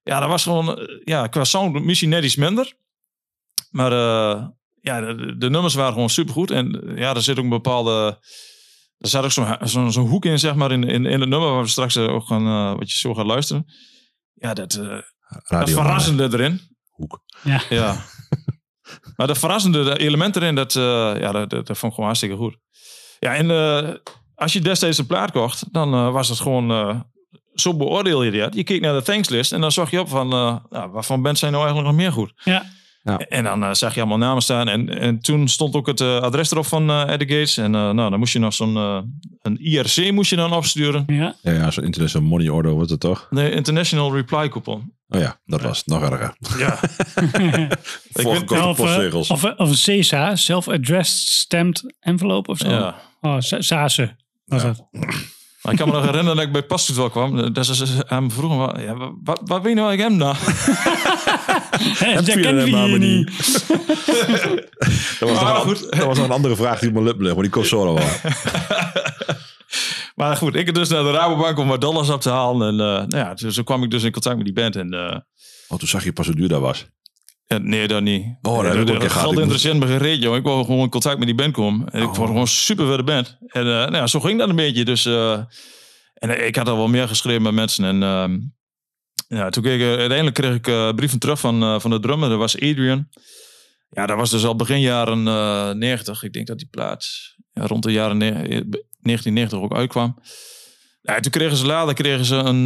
Ja, 0.03 0.21
dat 0.21 0.29
was 0.29 0.43
gewoon, 0.43 0.79
eh, 0.79 1.01
ja, 1.05 1.27
qua 1.27 1.45
sound 1.45 1.85
misschien 1.85 2.09
net 2.09 2.25
iets 2.25 2.37
minder. 2.37 2.73
Maar 3.71 3.93
eh, 3.93 4.47
ja, 4.81 5.01
de, 5.01 5.37
de 5.37 5.51
nummers 5.51 5.75
waren 5.75 5.93
gewoon 5.93 6.11
supergoed. 6.11 6.51
En 6.51 6.89
eh, 6.89 6.99
ja, 6.99 7.15
er 7.15 7.23
zit 7.23 7.39
ook 7.39 7.45
een 7.45 7.51
bepaalde, 7.51 8.19
er 8.99 9.09
zat 9.09 9.25
ook 9.25 9.31
zo'n 9.33 9.57
zo'n 9.61 9.93
zo'n 9.93 10.09
hoek 10.09 10.25
in, 10.25 10.39
zeg 10.39 10.55
maar, 10.55 10.73
in, 10.73 10.85
in, 10.85 11.07
in 11.07 11.21
het 11.21 11.29
nummer 11.29 11.51
waar 11.53 11.63
we 11.63 11.69
straks 11.69 11.97
ook 11.97 12.27
gaan, 12.27 12.77
wat 12.77 12.91
je 12.93 12.99
zo 12.99 13.15
gaat 13.15 13.27
luisteren. 13.27 13.65
Ja, 14.35 14.55
dat, 14.55 14.75
eh, 14.75 14.99
dat 15.49 15.71
verrassende 15.71 16.29
erin. 16.33 16.61
Hoek. 16.89 17.23
Ja. 17.43 17.63
Ja. 17.69 18.05
maar 19.17 19.27
de 19.27 19.35
verrassende 19.35 19.99
element 19.99 20.37
erin, 20.37 20.55
dat, 20.55 20.77
eh, 20.77 20.83
ja, 21.19 21.33
dat, 21.33 21.51
dat, 21.51 21.67
dat 21.67 21.79
vond 21.79 21.83
ik 21.83 21.91
gewoon 21.91 22.05
hartstikke 22.05 22.37
goed. 22.37 22.57
Ja, 23.19 23.35
en 23.35 23.51
eh, 23.51 23.95
als 24.41 24.53
je 24.53 24.61
destijds 24.61 24.99
een 24.99 25.07
plaat 25.07 25.31
kocht, 25.31 25.65
dan 25.73 25.95
eh, 25.95 26.13
was 26.13 26.29
het 26.29 26.41
gewoon... 26.41 26.71
eh, 26.71 27.01
zo 27.55 27.75
beoordeel 27.77 28.23
je 28.23 28.31
dat. 28.31 28.55
Je 28.55 28.63
keek 28.65 28.81
naar 28.81 28.95
de 28.95 29.03
thankslist 29.03 29.53
en 29.53 29.61
dan 29.61 29.73
zag 29.73 29.91
je 29.91 30.01
op 30.01 30.09
van... 30.09 30.33
eh 30.33 30.57
nou, 30.71 30.91
waarvan 30.91 31.23
bands 31.23 31.41
zijn 31.41 31.53
nou 31.53 31.65
eigenlijk 31.65 31.95
nog 31.95 32.03
meer 32.03 32.13
goed? 32.13 32.33
Ja. 32.45 32.65
Ja. 33.03 33.19
En 33.19 33.45
dan 33.45 33.65
eh, 33.65 33.73
zag 33.73 33.95
je 33.95 34.01
allemaal 34.01 34.19
namen 34.19 34.43
staan. 34.43 34.69
En, 34.69 34.99
en 34.99 35.21
toen 35.21 35.49
stond 35.49 35.75
ook 35.75 35.87
het 35.87 36.01
adres 36.01 36.51
erop 36.51 36.67
van 36.67 36.91
eh 36.91 36.99
At 37.01 37.19
The 37.19 37.27
Gates. 37.27 37.57
En 37.57 37.75
eh, 37.75 37.91
nou, 37.91 38.11
dan 38.11 38.19
moest 38.19 38.33
je 38.33 38.39
nog 38.39 38.55
zo'n... 38.55 38.77
eh, 38.77 38.99
een 39.43 39.59
IRC 39.61 40.13
moest 40.13 40.31
je 40.31 40.37
dan 40.37 40.53
opsturen. 40.53 41.05
Ja. 41.07 41.35
Ja, 41.43 41.53
ja 41.53 41.71
zo'n 41.71 41.85
International 41.85 42.29
Money 42.29 42.49
Order 42.49 42.77
was 42.77 42.91
het 42.91 43.01
toch? 43.01 43.27
De 43.31 43.51
International 43.51 44.15
Reply 44.15 44.49
Coupon. 44.49 44.93
Oh 45.09 45.21
ja, 45.21 45.41
dat 45.47 45.61
was 45.63 45.85
nog 45.85 46.03
erger. 46.03 46.35
Ja. 46.59 46.79
Voorgekochte 48.13 48.67
of, 48.69 48.77
postzegels. 48.77 49.31
of, 49.31 49.45
of 49.45 49.87
een 49.87 50.01
CSA, 50.01 50.37
Self-Addressed 50.37 51.29
Stamped 51.29 51.95
Envelope 52.01 52.51
of 52.51 52.59
zo. 52.59 52.69
ja. 52.69 52.95
Oh, 53.21 53.37
Sa- 53.39 53.61
SASE 53.61 54.17
Ja. 54.51 54.59
dat. 54.63 54.87
Maar 55.63 55.73
ik 55.73 55.79
kan 55.79 55.89
me 55.89 55.95
nog 55.95 56.05
herinneren 56.05 56.37
dat 56.37 56.47
ik 56.47 56.53
bij 56.69 56.79
wel 56.95 57.11
kwam. 57.11 57.53
Dat 57.53 57.67
ze 57.67 58.03
hem 58.07 58.31
vroegen, 58.31 58.59
wa- 58.59 58.77
ja, 58.81 58.95
wat, 59.23 59.41
wat 59.45 59.63
weet 59.63 59.75
je 59.75 59.81
nou 59.81 59.89
eigenlijk 59.89 60.01
hem 60.09 60.17
nou? 60.17 60.37
Dat 62.15 62.25
kennen 62.25 62.55
we 62.65 62.71
hem 62.71 62.89
hier 62.89 62.89
maar 62.91 62.99
niet. 62.99 63.31
Dat 65.19 65.29
was, 65.29 65.31
nog 65.31 65.43
Maar 65.43 65.55
een, 65.55 65.61
goed. 65.61 65.81
dat 65.91 66.05
was 66.05 66.17
nog 66.17 66.27
een 66.27 66.33
andere 66.33 66.57
vraag 66.57 66.79
die 66.79 66.89
op 66.89 66.95
mijn 66.95 67.07
lip 67.07 67.21
ligt, 67.21 67.35
maar 67.35 67.43
die 67.43 67.53
komt 67.53 67.67
zo 67.67 67.95
wel. 67.95 67.99
Maar 70.15 70.37
goed, 70.37 70.55
ik 70.57 70.75
dus 70.75 70.89
naar 70.89 71.03
de 71.03 71.11
Rabobank 71.11 71.59
om 71.59 71.69
wat 71.69 71.81
dollars 71.81 72.09
op 72.09 72.21
te 72.21 72.31
halen. 72.31 72.69
En 72.69 72.87
eh, 72.87 72.87
nou 73.07 73.17
ja, 73.17 73.35
dus 73.35 73.55
zo 73.55 73.63
kwam 73.63 73.83
ik 73.83 73.91
dus 73.91 74.03
in 74.03 74.13
contact 74.13 74.37
met 74.37 74.45
die 74.45 74.55
band. 74.55 74.77
En 74.77 74.93
eh, 74.95 75.17
Oh, 75.69 75.79
toen 75.79 75.89
zag 75.89 76.05
je 76.05 76.13
pas 76.13 76.27
hoe 76.27 76.35
duur 76.35 76.49
dat 76.49 76.61
was. 76.61 76.87
Nee, 77.59 77.89
dat 77.89 78.03
niet. 78.03 78.27
Oh, 78.43 78.63
dat 78.63 78.75
een 78.75 78.85
keer 78.85 78.97
gehad. 79.01 79.13
Geld 79.13 79.33
Ik 79.33 79.39
interesseert 79.41 79.79
me 79.79 79.87
geen 79.87 79.99
reet, 79.99 80.23
joh. 80.23 80.37
Ik 80.37 80.43
wou 80.43 80.65
gewoon 80.65 80.81
in 80.83 80.89
contact 80.89 81.19
met 81.19 81.27
die 81.27 81.37
band 81.37 81.53
komen. 81.53 81.89
En 81.89 82.03
ik 82.03 82.09
Oh. 82.09 82.15
vond 82.15 82.29
gewoon 82.29 82.47
super 82.47 82.97
de 82.97 83.03
band. 83.05 83.37
En 83.47 83.61
eh, 83.61 83.67
nou 83.67 83.93
ja, 83.95 84.07
zo 84.07 84.21
ging 84.21 84.39
dat 84.39 84.49
een 84.49 84.57
beetje. 84.57 84.85
Dus, 84.85 85.07
eh, 85.07 85.33
en 86.15 86.31
eh, 86.39 86.47
ik 86.47 86.57
had 86.57 86.69
al 86.69 86.77
wel 86.77 86.89
meer 86.89 87.09
geschreven 87.09 87.43
met 87.43 87.53
mensen. 87.53 87.85
En 87.85 88.03
ehm, 88.03 88.39
ja, 89.39 89.51
toen 89.51 89.63
kreeg 89.63 89.81
ik, 89.93 89.99
uiteindelijk 89.99 90.37
kreeg 90.37 90.55
ik 90.55 90.67
eh, 90.69 90.93
brieven 90.95 91.19
terug 91.19 91.41
van, 91.41 91.63
eh, 91.63 91.81
van 91.81 91.91
de 91.91 92.01
drummer. 92.01 92.29
Dat 92.29 92.39
was 92.39 92.55
Adrian. 92.55 93.09
Ja, 93.91 94.07
dat 94.07 94.17
was 94.17 94.31
dus 94.31 94.45
al 94.45 94.57
begin 94.57 94.81
jaren 94.81 95.27
eh 95.29 95.71
90. 95.71 96.23
Ik 96.23 96.33
denk 96.33 96.47
dat 96.47 96.59
die 96.59 96.69
plaat 96.71 97.07
ja, 97.53 97.67
rond 97.67 97.83
de 97.83 97.93
jaren 97.93 98.17
ne- 98.17 98.31
eh, 98.31 98.61
1990 99.03 99.59
ook 99.61 99.75
uitkwam. 99.75 100.19
Ja, 101.03 101.21
toen 101.21 101.33
kregen 101.33 101.57
ze 101.57 101.67
later 101.67 101.95
kregen 101.95 102.25
ze 102.25 102.35
een, 102.37 102.65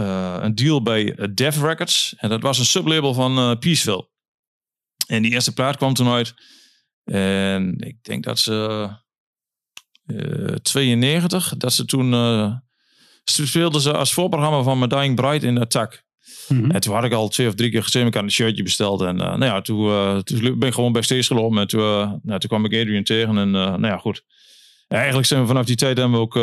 eh, 0.00 0.36
een 0.40 0.54
deal 0.54 0.82
bij 0.82 1.14
eh, 1.14 1.28
Def 1.34 1.62
Records. 1.62 2.14
En 2.16 2.28
dat 2.28 2.42
was 2.42 2.58
een 2.58 2.64
sublabel 2.64 3.14
van 3.14 3.38
eh 3.38 3.58
Peaceville. 3.58 4.08
En 5.06 5.22
die 5.22 5.32
eerste 5.32 5.52
plaat 5.52 5.76
kwam 5.76 5.94
toen 5.94 6.08
uit. 6.08 6.34
En 7.04 7.74
ik 7.78 7.96
denk 8.02 8.24
dat 8.24 8.38
ze 8.38 8.88
eh 10.06 10.54
92, 10.62 11.56
dat 11.56 11.72
ze 11.72 11.84
toen 11.84 12.60
speelden 13.24 13.80
ze 13.80 13.92
als 13.92 14.12
voorprogramma 14.12 14.62
van 14.62 14.78
My 14.78 14.86
Dying 14.86 15.16
Bride 15.16 15.46
in 15.46 15.58
Attack. 15.58 16.04
Mhm. 16.48 16.70
En 16.70 16.80
toen 16.80 16.94
had 16.94 17.04
ik 17.04 17.12
al 17.12 17.28
twee 17.28 17.48
of 17.48 17.54
drie 17.54 17.70
keer 17.70 17.82
gezien, 17.82 18.06
ik 18.06 18.14
had 18.14 18.22
een 18.22 18.30
shirtje 18.30 18.62
besteld. 18.62 19.00
En 19.00 19.16
nou 19.16 19.44
ja, 19.44 19.60
toen, 19.60 20.22
toen 20.22 20.58
ben 20.58 20.68
ik 20.68 20.74
gewoon 20.74 20.92
backstage 20.92 21.22
gelopen. 21.22 21.58
En 21.58 21.66
toen, 21.66 21.80
nou, 22.22 22.38
toen 22.38 22.48
kwam 22.48 22.64
ik 22.64 22.74
Adrian 22.74 23.02
tegen. 23.02 23.38
En 23.38 23.50
nou 23.50 23.86
ja, 23.86 23.96
goed. 23.96 24.24
Eigenlijk 24.88 25.26
zijn 25.26 25.40
we 25.40 25.46
vanaf 25.46 25.66
die 25.66 25.76
tijd 25.76 25.98
hebben 25.98 26.18
we 26.18 26.24
ook... 26.24 26.34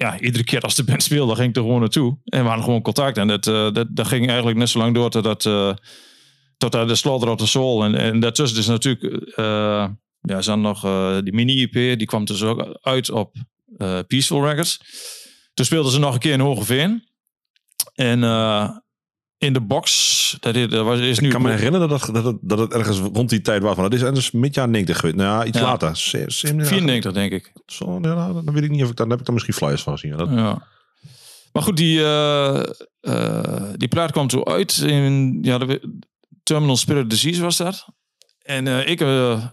ja, 0.00 0.20
iedere 0.20 0.44
keer 0.44 0.60
als 0.60 0.74
de 0.74 0.84
band 0.84 1.02
speelde, 1.02 1.34
ging 1.34 1.48
ik 1.48 1.56
er 1.56 1.62
gewoon 1.62 1.80
naartoe. 1.80 2.18
En 2.24 2.44
we 2.44 2.62
gewoon 2.62 2.82
contact. 2.82 3.16
En 3.16 3.28
dat, 3.28 3.46
eh, 3.46 3.72
dat, 3.72 3.86
dat 3.90 4.06
ging 4.06 4.26
eigenlijk 4.28 4.58
net 4.58 4.68
zo 4.68 4.78
lang 4.78 4.94
door 4.94 5.10
tot 5.10 5.24
dat... 5.24 5.46
eh, 5.46 5.74
tot 6.56 6.72
de 6.72 6.94
Slaughter 6.94 7.30
of 7.30 7.36
the 7.36 7.46
Soul. 7.46 7.84
En, 7.84 7.94
en 7.94 8.20
daartussen 8.20 8.58
is 8.58 8.66
natuurlijk... 8.66 9.32
eh 9.36 9.88
ja, 10.22 10.34
hadden 10.34 10.60
nog 10.60 10.80
die 11.22 11.32
mini-EP. 11.32 11.98
Die 11.98 12.06
kwam 12.06 12.24
dus 12.24 12.42
ook 12.42 12.78
uit 12.82 13.10
op 13.10 13.36
Peaceful 14.06 14.46
Records. 14.46 14.80
Toen 15.54 15.64
speelden 15.64 15.92
ze 15.92 15.98
nog 15.98 16.14
een 16.14 16.20
keer 16.20 16.32
in 16.32 16.40
Hogeveen. 16.40 17.04
En 17.94 18.20
in 19.40 19.52
de 19.52 19.60
box, 19.60 20.36
dat 20.40 20.54
is, 20.54 20.68
dat 20.68 20.84
was, 20.84 20.98
is 20.98 21.18
nu... 21.18 21.26
Ik 21.26 21.32
kan 21.32 21.42
me 21.42 21.50
herinneren 21.50 21.88
dat 21.88 22.06
het, 22.06 22.14
dat, 22.14 22.36
dat 22.40 22.58
het 22.58 22.72
ergens 22.72 22.98
rond 22.98 23.28
die 23.28 23.40
tijd 23.40 23.62
was. 23.62 23.74
Maar 23.76 23.90
dat 23.90 23.98
is 23.98 24.04
ergens 24.04 24.30
midjaar 24.30 24.68
90 24.68 24.96
geweest. 24.98 25.16
Nou 25.16 25.38
ja, 25.38 25.44
iets 25.44 25.58
Ja. 25.58 25.64
later. 25.64 25.96
Se- 25.96 26.24
se- 26.26 26.54
94, 26.64 27.12
denk 27.12 27.32
ik. 27.32 27.52
Zo, 27.66 27.98
ja, 28.02 28.32
dan 28.32 28.52
weet 28.52 28.62
ik 28.64 28.70
niet 28.70 28.82
of 28.82 28.90
ik 28.90 28.96
daar, 28.96 29.06
dan 29.06 29.10
heb 29.10 29.18
ik 29.18 29.24
dan 29.24 29.34
misschien 29.34 29.54
flyers 29.54 29.82
van 29.82 29.92
gezien. 29.98 30.16
Dat, 30.16 30.28
Ja. 30.30 30.66
Maar 31.52 31.62
goed, 31.62 31.76
die, 31.76 32.04
eh, 32.04 32.62
die 33.76 33.88
plaat 33.88 34.12
kwam 34.12 34.26
toen 34.28 34.46
uit. 34.46 34.78
In, 34.78 35.38
ja, 35.42 35.58
de, 35.58 36.00
Terminal 36.42 36.76
Spirit 36.76 37.10
Disease 37.10 37.42
was 37.42 37.56
dat. 37.56 37.86
En 38.42 38.66
eh, 38.66 38.88
ik 38.88 39.00
uh, 39.00 39.44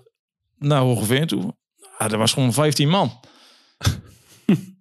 naar 0.57 0.79
Hogeveen 0.81 1.27
toe. 1.27 1.55
Ja, 1.99 2.09
er 2.09 2.17
was 2.17 2.33
gewoon 2.33 2.53
15 2.53 2.89
man. 2.89 3.19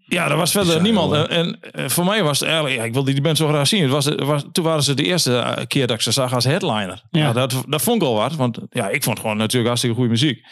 Ja, 0.08 0.30
er 0.30 0.36
was 0.36 0.50
verder 0.50 0.68
Bizar, 0.68 0.82
niemand. 0.82 1.12
En, 1.12 1.28
en 1.28 1.58
eh, 1.72 1.88
voor 1.88 2.04
mij 2.04 2.22
was 2.22 2.38
het 2.40 2.48
eigenlijk... 2.48 2.78
Ja, 2.78 2.84
ik 2.84 2.92
wilde 2.92 3.12
die 3.12 3.22
band 3.22 3.36
zo 3.36 3.48
graag 3.48 3.66
zien. 3.66 3.82
Het 3.82 3.90
was, 3.90 4.04
het 4.04 4.20
was, 4.20 4.44
toen 4.52 4.64
waren 4.64 4.82
ze 4.82 4.94
de 4.94 5.02
eerste 5.02 5.36
eh, 5.36 5.66
keer 5.66 5.86
dat 5.86 5.96
ik 5.96 6.02
ze 6.02 6.10
zag 6.10 6.34
als 6.34 6.44
headliner. 6.44 7.02
Ja. 7.10 7.20
Ja. 7.20 7.32
dat, 7.32 7.64
dat 7.68 7.82
vond 7.82 8.02
ik 8.02 8.08
al 8.08 8.14
wat. 8.14 8.34
Want 8.34 8.58
ja, 8.70 8.88
ik 8.88 9.02
vond 9.02 9.18
gewoon 9.20 9.36
natuurlijk 9.36 9.66
hartstikke 9.66 9.96
goede 9.96 10.10
muziek. 10.10 10.46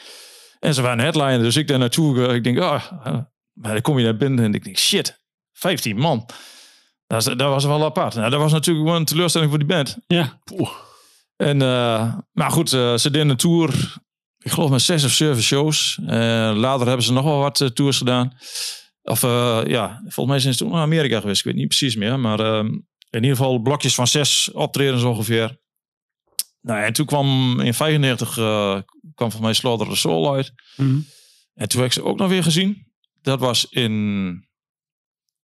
En 0.60 0.74
ze 0.74 0.82
waren 0.82 0.98
headliner. 0.98 1.42
Dus 1.42 1.56
ik 1.56 1.68
daar 1.68 1.78
naartoe... 1.78 2.34
ik 2.34 2.44
denk, 2.44 2.58
ah... 2.58 2.82
eh, 3.04 3.18
maar 3.52 3.72
dan 3.72 3.80
kom 3.80 3.98
je 3.98 4.04
naar 4.04 4.16
binnen 4.16 4.44
en 4.44 4.54
ik 4.54 4.64
denk, 4.64 4.78
shit, 4.78 5.22
15 5.52 5.96
man. 5.96 6.28
Dat, 7.06 7.24
dat 7.24 7.40
was 7.40 7.64
wel 7.64 7.84
apart. 7.84 8.14
Nou, 8.14 8.30
dat 8.30 8.40
was 8.40 8.52
natuurlijk 8.52 8.86
wel 8.86 8.96
een 8.96 9.04
teleurstelling 9.04 9.50
voor 9.50 9.58
die 9.58 9.68
band. 9.68 9.98
Ja, 10.06 10.40
En, 11.36 11.56
maar 12.32 12.50
goed, 12.50 12.68
ze 12.68 12.98
deden 13.02 13.28
een 13.28 13.36
tour. 13.36 13.94
Ik 14.38 14.50
geloof 14.50 14.70
met 14.70 14.82
zes 14.82 15.04
of 15.04 15.10
zeven 15.10 15.42
shows. 15.42 15.98
Later 16.54 16.86
hebben 16.86 17.02
ze 17.04 17.12
nog 17.12 17.24
wel 17.24 17.38
wat 17.38 17.70
tours 17.74 17.98
gedaan. 17.98 18.32
Of 19.04 19.22
eh, 19.22 19.60
ja, 19.66 20.00
volgens 20.00 20.26
mij 20.26 20.38
zijn 20.38 20.52
ze 20.52 20.58
toen 20.58 20.72
naar 20.72 20.80
Amerika 20.80 21.20
geweest. 21.20 21.38
Ik 21.38 21.44
weet 21.44 21.54
niet 21.54 21.68
precies 21.68 21.96
meer. 21.96 22.20
Maar 22.20 22.40
ehm, 22.40 22.66
in 23.10 23.22
ieder 23.22 23.36
geval 23.36 23.58
blokjes 23.58 23.94
van 23.94 24.06
zes 24.06 24.50
optredens 24.52 25.02
ongeveer. 25.02 25.62
Nou, 26.60 26.84
en 26.84 26.92
toen 26.92 27.06
kwam 27.06 27.60
in 27.60 27.74
95 27.74 28.38
eh, 28.38 28.44
kwam 28.74 28.82
volgens 29.14 29.40
mij 29.40 29.52
Slaughter 29.52 29.88
the 29.88 29.96
Soul 29.96 30.34
uit. 30.34 30.52
Mhm. 30.76 30.98
En 31.54 31.68
toen 31.68 31.80
heb 31.80 31.88
ik 31.88 31.94
ze 31.94 32.04
ook 32.04 32.18
nog 32.18 32.28
weer 32.28 32.42
gezien. 32.42 32.92
Dat 33.22 33.40
was 33.40 33.66
in, 33.70 33.92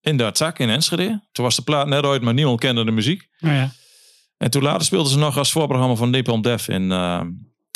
in 0.01 0.17
de 0.17 0.25
attack 0.25 0.59
in 0.59 0.69
Enschede. 0.69 1.29
Toen 1.33 1.45
was 1.45 1.57
de 1.57 1.63
plaat 1.63 1.87
net 1.87 2.05
uit, 2.05 2.23
maar 2.23 2.35
niemand 2.35 2.61
kende 2.61 2.85
de 2.85 2.91
muziek. 2.91 3.29
nou 3.39 3.55
ja. 3.55 3.73
En 4.37 4.51
toen 4.51 4.63
later 4.63 4.85
speelden 4.85 5.13
ze 5.13 5.19
nog 5.19 5.39
als 5.39 5.53
voorprogramma 5.53 5.95
van 5.95 6.11
Napalm 6.11 6.43
Death 6.43 6.69
in, 6.69 6.93
eh, 6.93 7.23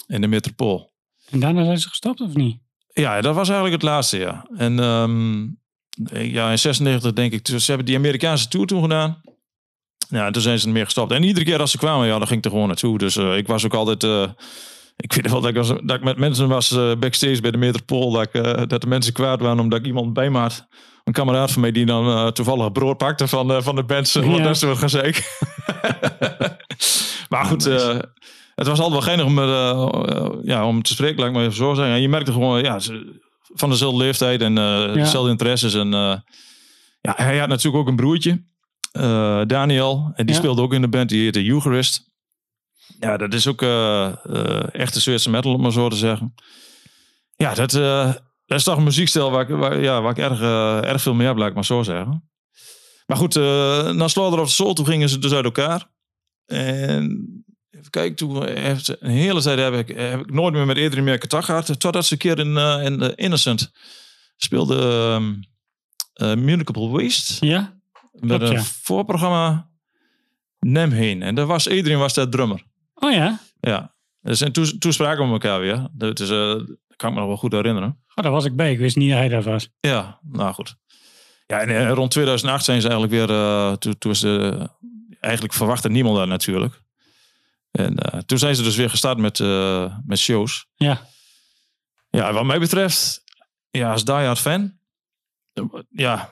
in 0.07 0.21
de 0.21 0.27
Metropool. 0.27 0.93
En 1.31 1.41
daarna 1.41 1.65
zijn 1.65 1.79
ze 1.79 1.89
gestopt 1.89 2.21
of 2.21 2.35
niet? 2.35 2.59
Ja, 2.93 3.21
dat 3.21 3.35
was 3.35 3.49
eigenlijk 3.49 3.83
het 3.83 3.91
laatste, 3.91 4.19
ja. 4.19 4.47
En 4.57 4.79
ehm, 4.79 5.47
ja, 6.13 6.51
in 6.51 6.59
96 6.59 7.13
denk 7.13 7.33
ik, 7.33 7.45
dus 7.45 7.61
ze 7.65 7.69
hebben 7.69 7.87
die 7.87 7.97
Amerikaanse 7.97 8.49
tour 8.49 8.67
toen 8.67 8.83
gedaan. 8.83 9.21
Ja, 10.09 10.27
en 10.27 10.33
toen 10.33 10.43
zijn 10.43 10.59
ze 10.59 10.67
ermee 10.67 10.85
gestopt. 10.85 11.13
En 11.13 11.23
iedere 11.23 11.45
keer 11.45 11.61
als 11.61 11.71
ze 11.71 11.79
kwamen, 11.79 12.07
ja, 12.07 12.19
dan 12.19 12.27
ging 12.27 12.39
ik 12.39 12.45
er 12.45 12.51
gewoon 12.51 12.67
naartoe. 12.67 12.99
Dus 12.99 13.17
eh, 13.17 13.37
ik 13.37 13.47
was 13.47 13.65
ook 13.65 13.75
altijd... 13.75 14.03
eh, 14.05 14.29
ik 14.97 15.13
weet 15.13 15.31
wel 15.31 15.41
dat 15.41 15.51
ik, 15.51 15.57
was, 15.57 15.69
dat 15.69 15.97
ik 15.97 16.05
met 16.05 16.17
mensen 16.19 16.49
was 16.49 16.71
eh, 16.71 16.93
backstage 16.99 17.41
bij 17.41 17.51
de 17.51 17.59
Metropool. 17.59 18.11
Dat, 18.13 18.23
ik, 18.33 18.69
dat 18.69 18.81
de 18.81 18.87
mensen 18.87 19.13
kwaad 19.13 19.41
waren 19.41 19.59
omdat 19.61 19.79
ik 19.79 19.87
iemand 19.87 20.13
bij 20.13 20.31
me 20.31 20.39
had. 20.39 20.67
Een 21.05 21.13
kameraad 21.13 21.51
van 21.53 21.61
mij 21.61 21.73
die 21.73 21.87
dan 21.87 22.33
toevallig 22.33 22.73
brood 22.73 22.97
pakte 22.97 23.29
van, 23.29 23.63
van 23.63 23.75
de 23.77 23.85
band. 23.85 24.13
Ja. 24.13 24.43
Dat 24.43 24.57
is 24.57 24.63
wat 24.63 24.79
gezeik. 24.79 25.39
maar 27.29 27.45
goed, 27.45 27.65
het 27.65 28.67
was 28.67 28.81
altijd 28.81 28.91
wel 28.91 29.01
geinig 29.01 29.27
om, 29.27 29.41
ja, 30.45 30.67
om 30.67 30.83
te 30.83 30.93
spreken, 30.93 31.19
laat 31.19 31.27
ik 31.29 31.33
maar 31.35 31.43
even 31.43 31.55
zo 31.57 31.75
zeggen. 31.75 31.95
En 31.95 32.01
je 32.01 32.09
merkte 32.09 32.33
gewoon, 32.33 32.63
ja, 32.63 32.79
ze- 32.79 33.21
van 33.55 33.71
dezelfde 33.71 33.99
leeftijd 33.99 34.41
en 34.41 34.59
eh, 34.59 34.93
dezelfde 34.93 35.31
interesses. 35.31 35.75
En 35.75 35.87
uh, 35.93 36.17
ja, 37.01 37.15
hij 37.17 37.39
had 37.39 37.49
natuurlijk 37.49 37.77
ook 37.77 37.89
een 37.89 37.97
broertje, 37.97 38.45
uh, 38.93 39.43
Daniel. 39.47 40.13
En 40.15 40.27
die 40.27 40.35
speelde 40.35 40.63
ook 40.63 40.73
in 40.73 40.81
de 40.81 40.89
band, 40.89 41.09
die 41.09 41.23
heette 41.23 41.47
Eucharist. 41.47 42.13
Ja, 43.01 43.17
dat 43.17 43.35
is 43.35 43.47
ook 43.47 43.63
echte 44.73 45.01
Zweedse 45.01 45.31
metal, 45.31 45.55
om 45.55 45.61
maar 45.61 45.73
zo 45.73 45.89
te 45.89 45.97
zeggen. 45.97 46.35
Ja, 47.37 47.55
dat, 47.55 47.71
dat 48.47 48.59
is 48.59 48.65
toch 48.65 48.77
een 48.77 48.85
muziekstijl 48.85 49.31
waar 49.31 49.51
ik, 49.51 49.57
waar, 49.57 49.81
ja, 49.81 50.03
waar 50.03 50.11
ik 50.11 50.19
erg, 50.19 50.41
erg 50.85 51.03
veel 51.03 51.15
mee 51.15 51.27
heb, 51.27 51.37
laat 51.37 51.49
ik 51.49 51.55
maar 51.55 51.65
zo 51.65 51.83
zeggen. 51.83 52.29
Maar 53.07 53.17
goed, 53.17 53.37
uh, 53.37 53.91
na 53.91 54.09
Slaughter 54.09 54.41
of 54.41 54.49
the 54.49 54.55
Soul, 54.55 54.75
toen 54.75 54.87
gingen 54.87 55.09
ze 55.09 55.19
dus 55.19 55.33
uit 55.33 55.45
elkaar. 55.45 55.91
En 56.47 57.45
even 57.85 57.91
kijken, 57.91 58.17
toen 58.17 58.49
heeft 58.49 59.03
een 59.03 59.11
hele 59.11 59.43
tijd 59.43 59.59
heb 59.59 59.75
ik, 59.75 59.97
heb 59.97 60.21
ik 60.21 60.33
nooit 60.33 60.55
meer 60.55 60.67
met 60.67 60.79
Adrian 60.79 61.05
meer 61.05 61.19
contact 61.19 61.45
gehad. 61.45 61.81
Totdat 61.81 62.07
ze 62.07 62.13
een 62.13 62.19
keer 62.19 62.39
in, 62.39 62.49
uh, 62.51 62.85
in 62.85 62.99
The 62.99 63.15
Innocent 63.15 63.73
speelde 64.37 64.77
um, 65.15 65.41
uh, 66.23 66.35
Municipal 66.35 66.91
Waste. 66.91 67.47
Ja? 67.47 67.79
Met 68.13 68.29
Klopt, 68.29 68.43
een 68.43 68.53
ja. 68.53 68.63
voorprogramma 68.63 69.69
Nem 70.59 70.91
heen. 70.91 71.23
En 71.23 71.35
daar 71.35 71.47
was 71.47 71.69
Adrian 71.69 72.01
was 72.01 72.15
daar 72.15 72.29
drummer. 72.29 72.63
Oh 72.95 73.13
ja? 73.13 73.41
Ja. 73.61 73.95
Dus 74.21 74.41
en 74.41 74.53
toen, 74.53 74.79
toen 74.79 74.93
spraken 74.93 75.27
we 75.27 75.33
elkaar 75.33 75.61
weer. 75.61 75.89
Dat, 75.93 76.21
is, 76.21 76.31
uh, 76.31 76.39
dat 76.39 76.97
kan 76.97 77.09
ik 77.09 77.15
me 77.15 77.21
nog 77.21 77.29
wel 77.29 77.37
goed 77.37 77.53
herinneren. 77.53 77.99
Oh, 78.15 78.25
daar 78.25 78.33
was 78.33 78.45
ik 78.45 78.57
bij. 78.57 78.73
Ik 78.73 78.79
wist 78.79 78.97
niet 78.97 79.11
dat 79.11 79.19
hij 79.19 79.29
daar 79.29 79.43
was. 79.43 79.69
Ja, 79.81 80.19
nou 80.23 80.55
goed. 80.55 80.77
Ja, 81.47 81.61
en, 81.61 81.89
rond 81.89 82.11
2008 82.11 82.65
zijn 82.65 82.81
ze 82.81 82.89
eigenlijk 82.89 83.27
weer... 83.27 83.37
Toen, 83.79 83.99
toen 83.99 84.11
was 84.11 84.21
de, 84.21 84.69
eigenlijk 85.21 85.55
verwachtte 85.55 85.89
niemand 85.89 86.17
daar 86.17 86.27
natuurlijk. 86.27 86.83
En 87.75 87.97
uh, 88.15 88.21
toen 88.21 88.39
zijn 88.39 88.57
ze 88.57 88.63
dus 88.63 88.77
weer 88.77 88.91
gestart 88.91 89.19
met, 89.19 89.39
uh, 89.39 89.97
met 90.07 90.19
shows. 90.19 90.67
Ja. 90.75 91.07
Ja, 92.11 92.33
wat 92.33 92.45
mij 92.45 92.59
betreft, 92.59 93.25
ja, 93.71 93.93
als 93.93 94.05
diehard 94.05 94.39
fan, 94.39 94.73
ja, 95.91 96.31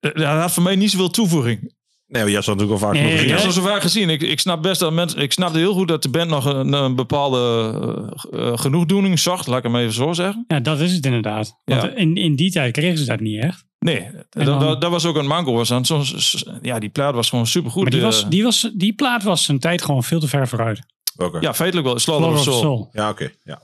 dat 0.00 0.24
had 0.24 0.52
voor 0.52 0.62
mij 0.62 0.76
niet 0.76 0.90
zoveel 0.90 1.10
toevoeging. 1.10 1.60
Nee, 1.60 2.22
maar 2.22 2.30
je 2.30 2.34
hebt 2.34 2.46
dat 2.46 2.56
natuurlijk 2.56 2.82
al 2.82 2.88
vaak 2.88 2.96
nee, 2.96 3.10
gezien. 3.10 3.24
Ik 3.24 3.30
heb 3.30 3.42
het 3.42 3.52
zo 3.52 3.62
vaak 3.62 3.80
gezien. 3.80 4.10
Ik, 4.10 4.22
ik 4.22 4.40
snap 4.40 4.62
best 4.62 4.80
dat 4.80 4.92
mensen, 4.92 5.20
ik 5.20 5.32
snapte 5.32 5.58
heel 5.58 5.74
goed 5.74 5.88
dat 5.88 6.02
de 6.02 6.08
band 6.08 6.30
nog 6.30 6.44
een, 6.44 6.72
een 6.72 6.94
bepaalde 6.94 8.22
uh, 8.30 8.58
genoegdoening 8.58 9.18
zocht, 9.18 9.46
laat 9.46 9.58
ik 9.58 9.64
hem 9.64 9.76
even 9.76 9.92
zo 9.92 10.12
zeggen. 10.12 10.44
Ja, 10.48 10.60
dat 10.60 10.80
is 10.80 10.92
het 10.92 11.06
inderdaad. 11.06 11.60
Want 11.64 11.82
ja. 11.82 11.88
in, 11.88 12.16
in 12.16 12.36
die 12.36 12.50
tijd 12.50 12.72
kregen 12.72 12.98
ze 12.98 13.04
dat 13.04 13.20
niet 13.20 13.42
echt. 13.42 13.64
Nee, 13.84 14.10
dat, 14.12 14.44
dan, 14.44 14.60
dat, 14.60 14.80
dat, 14.80 14.90
was 14.90 15.04
ook 15.04 15.16
een 15.16 15.26
manco. 15.26 15.52
Was 15.52 15.72
aan. 15.72 15.84
Soms, 15.84 16.44
ja, 16.62 16.78
die 16.78 16.88
plaat 16.88 17.14
was 17.14 17.28
gewoon 17.28 17.46
supergoed. 17.46 17.82
Maar 17.82 17.92
die, 17.92 18.00
was, 18.00 18.28
die, 18.28 18.42
was, 18.42 18.70
die 18.74 18.92
plaat 18.92 19.22
was 19.22 19.44
zijn 19.44 19.58
tijd 19.58 19.82
gewoon 19.82 20.04
veel 20.04 20.20
te 20.20 20.28
ver 20.28 20.48
vooruit. 20.48 20.80
Okay. 21.16 21.40
Ja, 21.40 21.54
feitelijk 21.54 21.86
wel. 21.86 21.98
Slaughter 21.98 22.30
of 22.32 22.42
Soul. 22.42 22.60
Soul. 22.60 22.88
Ja, 22.92 23.10
oké. 23.10 23.22
Okay. 23.22 23.36
Ja. 23.44 23.62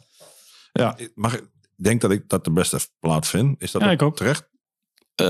ja. 0.72 0.96
Mag 1.14 1.34
ik 1.34 1.44
denk 1.76 2.00
dat 2.00 2.10
ik 2.10 2.28
dat 2.28 2.44
de 2.44 2.50
beste 2.50 2.78
plaat 3.00 3.26
vind. 3.26 3.62
Is 3.62 3.70
dat 3.70 3.82
ja, 3.82 3.86
ook, 3.86 3.94
ik 3.94 4.02
ook 4.02 4.16
terecht? 4.16 4.48
Uh, 5.22 5.26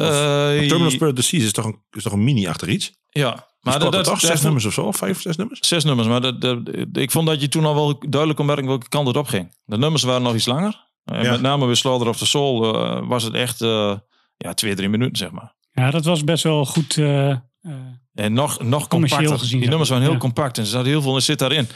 Terminal 0.69 0.91
Spirit 0.91 1.17
Disease 1.17 1.47
is 1.47 1.53
toch 1.53 1.65
een, 1.65 1.83
is 1.91 2.03
toch 2.03 2.13
een 2.13 2.25
mini 2.25 2.47
achter 2.49 2.69
iets? 2.69 2.93
Ja. 3.11 3.47
Maar 3.61 3.79
dat, 3.79 3.93
dat 3.93 4.05
toch 4.05 4.21
zes 4.21 4.43
nummers 4.43 4.65
of 4.65 4.73
zo? 4.73 4.93
Vijf, 4.93 5.21
zes 5.21 5.37
nummers? 5.37 5.69
Zes 5.69 5.85
nummers. 5.85 6.09
Maar 6.09 6.21
dat, 6.21 6.41
dat, 6.41 6.59
ik 6.93 7.11
vond 7.11 7.27
dat 7.27 7.41
je 7.41 7.49
toen 7.49 7.65
al 7.65 7.75
wel 7.75 7.99
duidelijk 7.99 8.37
kon 8.37 8.47
merken 8.47 8.67
welke 8.67 8.89
kant 8.89 9.07
het 9.07 9.17
op 9.17 9.27
ging. 9.27 9.57
De 9.65 9.79
nummers 9.79 10.03
waren 10.03 10.23
nog 10.23 10.35
iets 10.35 10.47
langer. 10.47 10.85
En 11.05 11.23
ja. 11.23 11.31
met 11.31 11.41
name 11.41 11.67
bij 11.67 11.75
Slaughter 11.75 12.09
of 12.09 12.17
the 12.17 12.27
Soul 12.27 12.75
uh, 12.75 13.09
was 13.09 13.23
het 13.23 13.35
echt 13.35 13.61
uh, 13.61 13.97
ja, 14.37 14.55
twee, 14.55 14.75
drie 14.75 14.89
minuten, 14.89 15.17
zeg 15.17 15.31
maar. 15.31 15.55
Ja, 15.73 15.91
dat 15.91 16.05
was 16.05 16.25
best 16.25 16.43
wel 16.43 16.65
goed. 16.65 16.97
Uh, 16.97 17.37
en 18.15 18.33
nog, 18.33 18.63
nog 18.63 18.89
compacter. 18.89 19.39
Gezien, 19.39 19.61
Die 19.61 19.69
nummers 19.69 19.89
waren 19.89 20.05
heel 20.05 20.13
ja. 20.13 20.19
compact 20.19 20.57
en 20.57 20.63
er 20.63 20.69
zat 20.69 20.85
heel 20.85 21.03
veel 21.03 21.15
in 21.15 21.23
zit 21.23 21.39
daarin. 21.39 21.69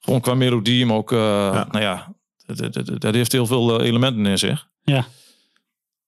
Gewoon 0.00 0.20
qua 0.20 0.34
melodie, 0.34 0.86
maar 0.86 0.96
ook, 0.96 1.10
ja. 1.10 1.66
nou 1.70 1.80
ja, 1.80 2.14
dat, 2.46 2.72
dat, 2.72 3.00
dat, 3.00 3.14
heeft 3.14 3.32
heel 3.32 3.46
veel 3.46 3.80
eh, 3.80 3.86
elementen 3.86 4.26
in 4.26 4.38
zich. 4.38 4.68
Ja. 4.82 5.06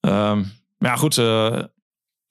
Um, 0.01 0.53
maar 0.79 0.91
ja, 0.91 0.97
goed. 0.97 1.17
Uh, 1.17 1.63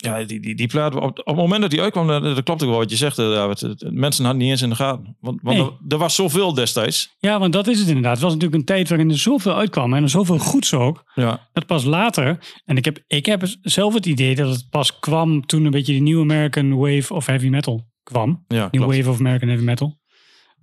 ja, 0.04 0.24
die, 0.24 0.39
die, 0.39 0.56
die 0.56 0.68
plaat, 0.68 0.95
op, 0.95 1.04
op, 1.04 1.26
het 1.26 1.36
moment 1.36 1.62
dat 1.62 1.72
die 1.72 1.82
uitkwam, 1.82 2.08
dat, 2.08 2.24
dat 2.24 2.43
klopt 2.43 2.64
ook 2.64 2.70
wel 2.70 2.78
wat 2.78 2.89
je 2.89 2.95
zegt, 2.95 3.16
David. 3.16 3.91
Mensen 3.91 4.26
hadden 4.26 4.41
niet 4.41 4.51
eens 4.51 4.62
in 4.62 4.70
de 4.70 4.76
gaten. 4.76 5.18
Want, 5.20 5.39
want 5.41 5.58
nee. 5.58 5.66
er, 5.66 5.74
er, 5.88 5.97
was 5.97 6.16
zoveel 6.16 6.54
destijds. 6.54 7.16
Ja, 7.20 7.39
want 7.39 7.54
dat 7.54 7.68
is 7.68 7.80
het 7.80 7.88
inderdaad. 7.88 8.14
Het 8.14 8.22
was 8.22 8.34
natuurlijk 8.34 8.60
een 8.60 8.66
tijd 8.66 8.89
waarin 8.89 9.10
er 9.10 9.18
zoveel 9.18 9.56
uitkwam 9.56 9.93
en 9.93 10.04
er 10.04 10.10
zoveel 10.10 10.38
goeds 10.38 10.74
ook. 10.74 11.12
Ja. 11.16 11.49
Dat 11.54 11.66
pas 11.66 11.84
later, 11.84 12.39
en 12.66 12.78
ik 12.78 12.86
heb, 12.86 13.04
ik 13.08 13.26
heb 13.26 13.43
zelf 13.62 13.93
het 13.93 14.06
idee 14.06 14.36
dat 14.36 14.49
het 14.49 14.70
pas 14.70 14.99
kwam 14.99 15.45
toen 15.45 15.66
een 15.66 15.72
beetje 15.72 15.93
de 15.93 15.99
nieuwe 15.99 16.22
American 16.22 16.78
Wave 16.78 17.14
of 17.14 17.26
Heavy 17.26 17.47
Metal 17.47 17.88
kwam. 18.04 18.43
Ja, 18.47 18.68
New 18.72 18.95
Wave 18.95 19.10
of 19.10 19.20
American 19.20 19.47
Heavy 19.47 19.64
Metal. 19.64 20.01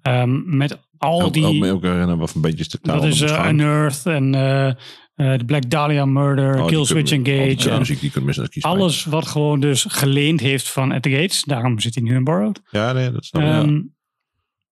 Um, 0.03 0.57
met 0.57 0.78
al 0.99 1.32
die... 1.32 1.45
Ook, 1.45 1.74
ook 1.74 1.82
herinneren 1.82 2.20
of 2.20 2.34
een 2.34 2.41
beetje 2.41 2.66
te 2.66 2.78
Dat 2.82 3.05
is 3.05 3.20
uh, 3.20 3.47
Unearth 3.49 4.07
en 4.07 4.34
uh, 4.34 4.68
eh, 4.68 4.74
de 5.39 5.45
Black 5.45 5.71
Dahlia 5.71 6.05
Murder, 6.05 6.55
Oh, 6.55 6.61
die 6.66 6.77
Kill 6.77 6.85
Switch 6.85 7.09
kunnen 7.11 7.27
we- 7.27 7.39
al 7.39 7.45
die 7.47 7.51
Engage. 7.55 7.71
en 7.71 7.79
muziek 7.79 8.01
die 8.01 8.11
kunnen 8.11 8.49
alles 8.61 9.05
wat 9.05 9.27
gewoon 9.27 9.61
dus 9.61 9.85
geleend 9.89 10.41
heeft 10.41 10.71
van 10.71 10.93
At 10.93 11.03
the 11.03 11.11
Gates. 11.11 11.45
Daarom 11.45 11.81
zit 11.81 11.95
hij 11.95 12.05
nu 12.05 12.14
in 12.14 12.25
Borrowed. 12.25 12.61
Ja, 12.71 12.93
nee, 12.93 13.11
dat 13.12 13.25
snap 13.25 13.43
ik. 13.43 13.49
Ehm, 13.49 13.81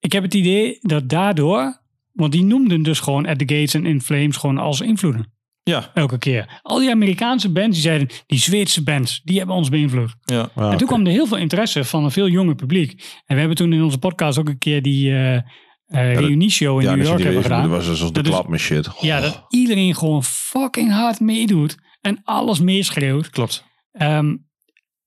Ik 0.01 0.13
heb 0.13 0.23
het 0.23 0.35
idee 0.35 0.79
dat 0.81 1.09
daardoor... 1.09 1.81
Want 2.13 2.33
die 2.33 2.45
noemden 2.45 2.83
dus 2.83 3.01
gewoon 3.01 3.27
At 3.27 3.39
the 3.39 3.55
Gates 3.55 3.75
en 3.75 3.87
In 3.87 4.01
Flames 4.01 4.37
gewoon 4.37 4.59
als 4.59 4.81
invloeden. 4.81 5.33
Ja, 5.63 5.91
Elke 5.95 6.19
keer. 6.19 6.61
Al 6.63 6.79
die 6.79 6.91
Amerikaanse 6.91 7.53
bands 7.53 7.73
die 7.77 7.83
zeiden... 7.85 8.09
Die 8.27 8.39
Zweedse 8.39 8.83
bands, 8.83 9.21
die 9.25 9.39
hebben 9.39 9.57
ons 9.57 9.69
beïnvloed. 9.69 10.15
ja. 10.25 10.51
Ah, 10.55 10.73
en 10.73 10.79
toen 10.79 10.87
kwam 10.89 11.07
er 11.07 11.13
heel 11.13 11.27
veel 11.27 11.37
interesse 11.37 11.85
van 11.85 12.05
een 12.05 12.11
veel 12.11 12.29
jonger 12.29 12.55
publiek. 12.55 12.91
En 13.27 13.35
we 13.35 13.39
hebben 13.39 13.57
toen 13.57 13.73
in 13.73 13.83
onze 13.83 13.99
podcast 13.99 14.39
ook 14.39 14.49
een 14.49 14.59
keer 14.59 14.83
die 14.83 15.15
eh 15.17 15.41
reunieshow 15.89 16.79
in 16.81 16.85
ja, 16.85 16.91
New 16.91 16.99
dus 17.01 17.09
York 17.09 17.23
hebben 17.23 17.43
gedaan. 17.43 17.63
Dat 17.63 17.71
was 17.71 17.85
zoals 17.85 18.01
de 18.01 18.11
Dat 18.13 18.25
is- 18.25 18.31
klap 18.31 18.49
met 18.49 18.61
shit. 18.61 18.89
Ja, 19.01 19.21
dat 19.21 19.45
iedereen 19.49 19.95
gewoon 19.95 20.25
fucking 20.25 20.93
hard 20.93 21.21
meedoet. 21.21 21.77
En 22.01 22.21
alles 22.25 22.61
meeschreeuwt. 22.61 23.31
klopt. 23.31 23.65
Ehm, 23.93 24.37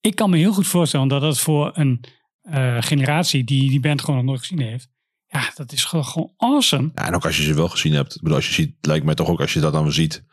ik 0.02 0.16
kan 0.16 0.30
me 0.30 0.38
heel 0.38 0.54
goed 0.54 0.68
voorstellen 0.68 1.08
dat 1.08 1.22
dat 1.22 1.40
voor 1.40 1.72
een 1.74 2.04
eh, 2.42 2.78
generatie 2.80 3.44
die 3.44 3.70
die 3.70 3.80
band 3.80 4.02
gewoon 4.02 4.16
nog 4.16 4.26
nooit 4.26 4.40
gezien 4.40 4.60
heeft. 4.60 4.88
Ja, 5.28 5.52
dat 5.56 5.72
is 5.72 5.84
gewoon, 5.86 6.06
gewoon 6.06 6.34
awesome. 6.38 6.92
Ja, 6.96 7.08
en 7.08 7.16
ook 7.16 7.26
als 7.26 7.38
je 7.38 7.44
ze 7.44 7.54
wel 7.54 7.70
gezien 7.70 7.94
hebt. 7.94 8.16
Ik 8.16 8.22
bedoel, 8.22 8.38
als 8.38 8.48
je 8.48 8.54
ziet, 8.54 8.76
lijkt 8.82 9.06
mij 9.06 9.16
toch 9.16 9.28
ook 9.28 9.40
als 9.42 9.54
je 9.54 9.60
dat 9.60 9.74
dan 9.74 9.92
ziet. 9.92 10.24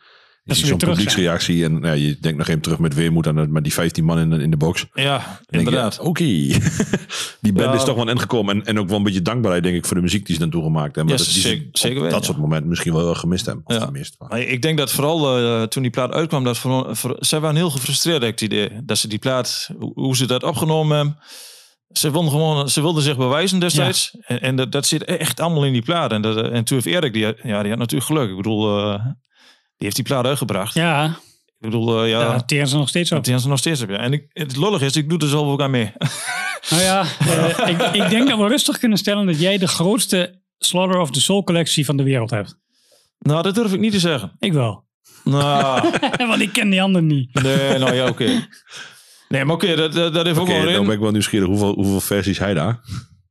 Ze 0.55 0.55
ziet 0.61 0.69
weer 0.69 0.79
zo'n 0.79 0.89
publieksreactie 0.89 1.63
en 1.63 1.79
ja, 1.81 1.91
je 1.91 2.17
denkt 2.21 2.37
nog 2.37 2.47
even 2.47 2.61
terug 2.61 2.79
met 2.79 2.93
weermoed 2.93 3.27
aan 3.27 3.35
het- 3.37 3.49
met 3.49 3.63
die 3.63 3.73
15 3.73 4.05
man 4.05 4.19
in 4.19 4.29
de, 4.29 4.37
in 4.41 4.51
de 4.51 4.57
box. 4.57 4.85
Ja, 4.93 5.39
inderdaad. 5.49 5.99
Oké, 5.99 6.23
die 7.41 7.53
band 7.53 7.59
Ja. 7.59 7.73
is 7.73 7.83
toch 7.83 7.95
wel 7.95 8.09
een 8.09 8.19
gekomen. 8.19 8.55
En, 8.55 8.65
en 8.65 8.79
ook 8.79 8.87
wel 8.87 8.97
een 8.97 9.03
beetje 9.03 9.21
dankbaarheid 9.21 9.63
denk 9.63 9.75
ik 9.75 9.85
voor 9.85 9.95
de 9.95 10.01
muziek 10.01 10.25
die 10.25 10.35
ze 10.35 10.41
dan 10.41 10.49
toegemaakt 10.49 10.95
hebben. 10.95 11.13
Ja, 11.17 11.19
dat, 11.23 11.33
die 11.33 11.41
ze 11.41 11.47
zeker- 11.47 11.67
op 11.67 11.77
zeker 11.77 11.95
dat 11.99 12.09
weten, 12.09 12.25
soort 12.25 12.37
ja. 12.37 12.43
momenten 12.43 12.69
misschien 12.69 12.93
wel 12.93 13.01
heel 13.01 13.15
gemist 13.15 13.45
hebben. 13.45 13.63
Of 13.65 13.73
Ja. 13.75 13.85
gemist. 13.85 14.15
Maar- 14.17 14.39
ik 14.39 14.61
denk 14.61 14.77
dat 14.77 14.91
vooral 14.91 15.37
eh, 15.37 15.63
toen 15.63 15.81
die 15.81 15.91
plaat 15.91 16.11
uitkwam, 16.11 16.43
dat 16.43 16.57
voor, 16.57 16.95
voor, 16.95 17.15
zij 17.19 17.39
waren 17.39 17.55
heel 17.55 17.69
gefrustreerd, 17.69 18.21
heb 18.21 18.31
ik 18.31 18.39
het 18.39 18.51
idee. 18.53 18.69
Dat 18.83 18.97
ze 18.97 19.07
die 19.07 19.19
plaat, 19.19 19.69
hoe, 19.93 20.15
ze 20.15 20.25
dat 20.25 20.43
opgenomen 20.43 20.95
hebben. 20.97 21.17
Ze 21.89 22.11
wilden, 22.11 22.31
gewoon, 22.31 22.69
ze 22.69 22.81
wilden 22.81 23.03
zich 23.03 23.17
bewijzen 23.17 23.59
destijds. 23.59 24.17
En, 24.25 24.41
en 24.41 24.55
dat, 24.55 24.71
dat 24.71 24.85
zit 24.85 25.03
echt 25.03 25.39
allemaal 25.39 25.65
in 25.65 25.73
die 25.73 25.81
plaat. 25.81 26.11
En, 26.11 26.21
dat, 26.21 26.37
en 26.51 26.63
toen 26.63 26.79
heeft 26.83 26.85
Erik, 26.97 27.13
die, 27.13 27.21
ja, 27.43 27.61
die 27.61 27.69
had 27.69 27.79
natuurlijk 27.79 28.03
geluk. 28.05 28.29
Ik 28.29 28.35
bedoel, 28.35 28.77
eh, 28.93 29.05
heeft 29.85 29.95
die 29.95 30.05
plaat 30.05 30.25
uitgebracht. 30.25 30.73
Ja, 30.73 31.05
Ik 31.05 31.11
bedoel, 31.59 32.03
eh, 32.03 32.09
ja, 32.09 32.19
daar 32.19 32.45
teren 32.45 32.67
ze 32.67 32.77
nog 32.77 32.89
steeds 32.89 33.11
op. 33.11 33.25
dat 33.25 33.35
is 33.35 33.43
er 33.43 33.49
nog 33.49 33.57
steeds 33.59 33.81
op. 33.81 33.89
Ja. 33.89 33.97
En 33.97 34.13
ik, 34.13 34.25
het 34.33 34.55
lollig 34.55 34.81
is, 34.81 34.95
ik 34.95 35.09
doe 35.09 35.19
er 35.19 35.27
zelf 35.27 35.47
ook 35.47 35.61
aan 35.61 35.71
mee. 35.71 35.91
Nou 36.69 36.81
ja, 36.81 37.05
eh, 37.19 37.67
ik, 37.67 37.81
ik 37.81 38.09
denk 38.09 38.29
dat 38.29 38.39
we 38.39 38.47
rustig 38.47 38.77
kunnen 38.77 38.97
stellen 38.97 39.25
dat 39.25 39.39
jij 39.39 39.57
de 39.57 39.67
grootste 39.67 40.41
Slaughter 40.57 40.99
of 40.99 41.11
the 41.11 41.21
Soul 41.21 41.43
collectie 41.43 41.85
van 41.85 41.97
de 41.97 42.03
wereld 42.03 42.29
hebt. 42.29 42.57
nou, 43.19 43.43
dat 43.43 43.55
durf 43.55 43.73
ik 43.73 43.79
niet 43.79 43.91
te 43.91 43.99
zeggen. 43.99 44.31
Ik 44.39 44.53
wel. 44.53 44.85
Nou, 45.23 45.89
Want 46.27 46.41
ik 46.41 46.53
ken 46.53 46.69
die 46.69 46.81
anderen 46.81 47.07
niet. 47.07 47.33
nee, 47.43 47.77
nou 47.77 47.93
ja, 47.93 48.07
oké. 48.07 48.47
Nee, 49.29 49.45
maar 49.45 49.55
oké, 49.55 49.75
dat, 49.75 49.93
dat, 49.93 50.13
dat 50.13 50.25
heeft 50.25 50.37
ook 50.37 50.43
Oké, 50.43 50.51
wel 50.53 50.59
dan 50.61 50.69
reden. 50.71 50.85
ben 50.85 50.93
ik 50.95 50.99
wel 51.01 51.11
nieuwsgierig. 51.11 51.47
Hoeveel, 51.47 51.73
hoeveel 51.73 52.01
versies 52.01 52.39
hij 52.39 52.53
daar? 52.53 52.79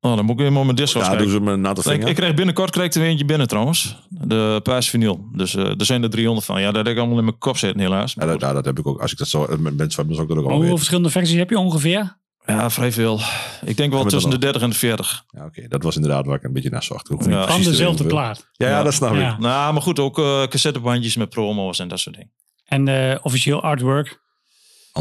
Oh, 0.01 0.17
dan 0.17 0.25
moet 0.25 0.35
ik 0.35 0.41
helemaal 0.41 0.65
mijn 0.65 0.77
Discord 0.77 1.05
Ja, 1.05 1.11
kijken. 1.11 1.31
doen 1.33 1.45
ze 1.47 1.51
een 1.53 1.61
natte 1.61 1.81
Ik, 1.81 1.87
vinger. 1.97 2.09
ik 2.09 2.15
krijg 2.15 2.35
binnenkort 2.35 2.71
krijg 2.71 2.87
ik 2.89 2.95
er 2.95 3.01
weer 3.01 3.11
eentje 3.11 3.25
binnen 3.25 3.49
trouwens. 3.49 3.97
De 4.09 4.61
paars 4.63 4.91
vinyl. 4.91 5.29
Dus 5.33 5.55
eh, 5.55 5.65
er 5.79 5.85
zijn 5.85 6.03
er 6.03 6.11
300 6.11 6.47
van. 6.47 6.61
Ja, 6.61 6.67
dat 6.67 6.77
heb 6.87 6.95
ik 6.95 6.99
allemaal 6.99 7.19
in 7.19 7.25
mijn 7.25 7.39
kop 7.39 7.57
zitten 7.57 7.81
helaas. 7.81 8.15
Ja, 8.15 8.25
Maar 8.25 8.33
dat, 8.33 8.41
ja, 8.41 8.53
dat 8.53 8.65
heb 8.65 8.79
ik 8.79 8.87
ook. 8.87 9.01
Als 9.01 9.13
ik 9.13 9.19
dat 9.19 9.29
zo 9.29 9.47
met 9.59 9.77
mensen 9.77 10.05
ik 10.11 10.17
dat 10.17 10.21
ook 10.31 10.45
al 10.45 10.51
Hoeveel 10.57 10.77
verschillende 10.77 11.11
versies 11.11 11.37
heb 11.37 11.51
je 11.51 11.59
ongeveer? 11.59 12.17
Ja, 12.47 12.71
vrij 12.71 12.93
veel. 12.93 13.21
Ik 13.65 13.77
denk 13.77 13.93
wel 13.93 14.05
we 14.05 14.11
tussen 14.11 14.31
de 14.31 14.37
dat 14.39 14.45
30 14.45 14.63
en 14.63 14.71
de 14.71 14.77
40. 14.77 15.25
Ja, 15.31 15.45
oké. 15.45 15.69
Dat 15.69 15.83
was 15.83 15.95
inderdaad 15.97 16.27
waar 16.27 16.37
ik 16.37 16.43
een 16.43 16.53
beetje 16.53 16.71
naar 16.71 16.83
zocht. 16.83 17.11
Ik 17.11 17.25
Ja. 17.25 17.47
Van 17.47 17.63
dezelfde 17.63 18.05
plaat. 18.05 18.49
Ja, 18.53 18.69
ja, 18.69 18.83
dat 18.83 18.95
snap 18.95 19.15
Ja. 19.15 19.33
ik. 19.33 19.39
Nou, 19.39 19.73
maar 19.73 19.83
goed, 19.83 19.99
ook 19.99 20.19
eh 20.19 20.43
cassettebandjes 20.47 21.17
met 21.17 21.29
promo's 21.29 21.79
en 21.79 21.89
dat 21.89 21.99
soort 21.99 22.15
dingen. 22.17 22.33
En 22.67 22.89
eh, 22.89 23.19
officieel 23.23 23.63
artwork. 23.63 24.21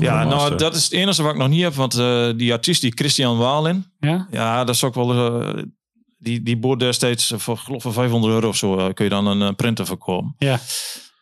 Ja, 0.01 0.23
nou, 0.23 0.55
dat 0.55 0.75
is 0.75 0.83
het 0.83 0.93
enige 0.93 1.23
wat 1.23 1.31
ik 1.31 1.37
nog 1.37 1.47
niet 1.49 1.61
heb. 1.61 1.73
Want 1.73 1.93
eh, 1.97 2.29
die 2.35 2.53
artiest, 2.53 2.81
die 2.81 2.91
Christian 2.95 3.37
Waalin. 3.37 3.85
Ja? 3.99 4.27
Ja, 4.31 4.63
dat 4.63 4.75
is 4.75 4.83
ook 4.83 4.95
wel... 4.95 5.41
eh, 5.41 5.63
die, 6.17 6.41
die 6.43 6.57
boort 6.57 6.79
destijds 6.79 7.31
eh, 7.31 7.39
voor, 7.39 7.57
geloof 7.57 7.77
ik, 7.77 7.81
voor 7.83 7.93
500 7.93 8.33
euro 8.33 8.47
of 8.47 8.55
zo. 8.57 8.77
eh, 8.77 8.93
kun 8.93 9.03
je 9.05 9.11
dan 9.11 9.25
een 9.41 9.55
printer 9.55 9.85
verkopen. 9.85 10.35
Ja. 10.37 10.59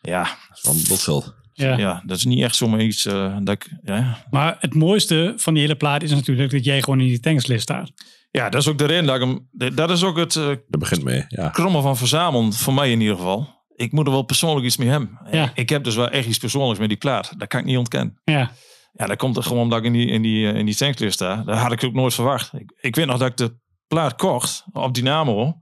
Ja, 0.02 0.22
Dat 0.22 0.56
is 0.56 0.62
wel 0.62 0.74
een 0.74 0.84
botgeld. 0.88 1.34
ja. 1.52 1.76
ja, 1.78 2.02
dat 2.06 2.16
is 2.16 2.24
niet 2.24 2.42
echt 2.42 2.56
zomaar 2.56 2.80
iets 2.80 3.04
eh, 3.06 3.36
dat 3.42 3.54
ik... 3.54 3.70
Ja, 3.82 4.24
Maar 4.30 4.56
het 4.60 4.74
mooiste 4.74 5.32
van 5.36 5.54
die 5.54 5.62
hele 5.62 5.76
plaat 5.76 6.02
is 6.02 6.10
natuurlijk 6.10 6.50
dat 6.50 6.64
jij 6.64 6.82
gewoon 6.82 7.00
in 7.00 7.06
die 7.06 7.20
tankslist 7.20 7.62
staat. 7.62 7.90
Ja, 8.30 8.48
dat 8.48 8.60
is 8.60 8.68
ook 8.68 8.78
de 8.78 8.84
reden 8.84 9.06
dat 9.06 9.16
ik 9.16 9.22
hem. 9.22 9.48
Dat 9.74 9.90
is 9.90 10.02
ook 10.04 10.16
het 10.16 10.36
eh 10.36 10.46
Dat 10.46 10.80
begint 10.80 11.02
mee. 11.04 11.24
Ja. 11.28 11.48
krommen 11.48 11.82
van 11.82 11.96
verzamelen, 11.96 12.52
voor 12.52 12.74
mij 12.74 12.90
in 12.90 13.00
ieder 13.00 13.16
geval. 13.16 13.54
Ik 13.76 13.92
moet 13.92 14.06
er 14.06 14.12
wel 14.12 14.22
persoonlijk 14.22 14.66
iets 14.66 14.76
mee 14.76 14.88
hebben. 14.88 15.18
Ja. 15.30 15.50
Ik 15.54 15.68
heb 15.68 15.84
dus 15.84 15.94
wel 15.94 16.08
echt 16.08 16.26
iets 16.26 16.38
persoonlijks 16.38 16.78
met 16.78 16.88
die 16.88 16.98
plaat. 16.98 17.34
Dat 17.38 17.48
kan 17.48 17.60
ik 17.60 17.66
niet 17.66 17.76
ontkennen. 17.76 18.20
Ja. 18.24 18.50
Ja, 18.92 19.06
dat 19.06 19.16
komt 19.16 19.36
er 19.36 19.42
gewoon 19.42 19.62
omdat 19.62 19.78
ik 19.78 19.84
in 19.84 19.92
die, 19.92 20.06
in 20.06 20.22
die, 20.22 20.50
eh, 20.50 20.58
in 20.58 20.66
die 20.66 20.74
tanklist 20.76 21.14
sta. 21.14 21.42
Dat 21.42 21.58
had 21.58 21.72
ik 21.72 21.84
ook 21.84 21.92
nooit 21.92 22.14
verwacht. 22.14 22.52
Ik, 22.52 22.72
ik 22.80 22.96
weet 22.96 23.06
nog 23.06 23.18
dat 23.18 23.30
ik 23.30 23.36
de 23.36 23.58
plaat 23.86 24.14
kocht 24.14 24.64
op 24.72 24.94
Dynamo. 24.94 25.60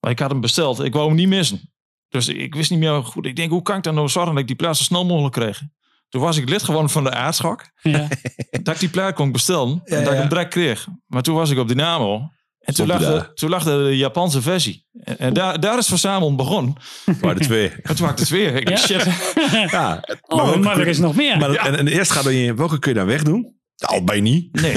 Maar 0.00 0.10
ik 0.10 0.18
had 0.18 0.30
hem 0.30 0.40
besteld. 0.40 0.80
Ik 0.80 0.92
wou 0.92 1.06
hem 1.06 1.16
niet 1.16 1.28
missen. 1.28 1.72
Dus 2.08 2.28
ik 2.28 2.54
wist 2.54 2.70
niet 2.70 2.78
meer 2.78 3.04
goed. 3.04 3.26
Ik 3.26 3.36
denk, 3.36 3.50
hoe 3.50 3.62
kan 3.62 3.76
ik 3.76 3.82
dan 3.82 3.94
nou 3.94 4.08
zorgen 4.08 4.32
dat 4.32 4.40
ik 4.40 4.46
die 4.46 4.56
plaat 4.56 4.76
zo 4.76 4.82
snel 4.82 5.06
mogelijk 5.06 5.34
kreeg? 5.34 5.62
Toen 6.08 6.20
was 6.20 6.36
ik 6.36 6.48
lid 6.48 6.62
geworden 6.62 6.90
van 6.90 7.04
de 7.04 7.10
aardschok. 7.10 7.70
Ja. 7.82 8.08
dat 8.62 8.74
ik 8.74 8.80
die 8.80 8.88
plaat 8.88 9.14
kon 9.14 9.32
bestellen. 9.32 9.80
en 9.84 10.04
dat 10.04 10.12
ik 10.12 10.18
hem 10.18 10.28
direct 10.28 10.50
kreeg. 10.50 10.86
Maar 11.06 11.22
toen 11.22 11.34
was 11.34 11.50
ik 11.50 11.58
op 11.58 11.68
Dynamo. 11.68 12.28
En 12.60 12.74
toen 12.74 12.86
lag, 12.86 12.98
de, 12.98 13.04
daar. 13.04 13.32
toen 13.34 13.50
lag 13.50 13.64
de 13.64 13.96
Japanse 13.96 14.42
versie. 14.42 14.86
En, 15.04 15.18
en 15.18 15.32
daar, 15.34 15.60
daar 15.60 15.78
is 15.78 15.86
verzamelen 15.86 16.36
begonnen. 16.36 16.74
Maar 17.20 17.34
de 17.34 17.40
twee. 17.44 17.68
En 17.82 17.96
toen 17.96 18.04
had 18.06 18.12
ik 18.14 18.18
het 18.18 18.28
weer. 18.28 18.54
Ik 18.54 18.68
Ja. 18.68 18.76
shit. 18.76 19.06
Ja. 19.70 20.04
Oh, 20.26 20.44
welke 20.44 20.58
maar, 20.58 20.78
er 20.80 20.86
is 20.86 20.98
nog 20.98 21.14
meer. 21.14 21.38
Maar, 21.38 21.54
en, 21.54 21.76
en 21.78 21.88
eerst 21.88 22.10
gaat 22.10 22.24
er 22.24 22.32
in 22.32 22.56
welke 22.56 22.78
kun 22.78 22.92
je 22.92 22.98
dan 22.98 23.06
wegdoen? 23.06 23.54
Nou, 23.76 24.04
bij 24.04 24.20
niet. 24.20 24.60
Nee. 24.60 24.72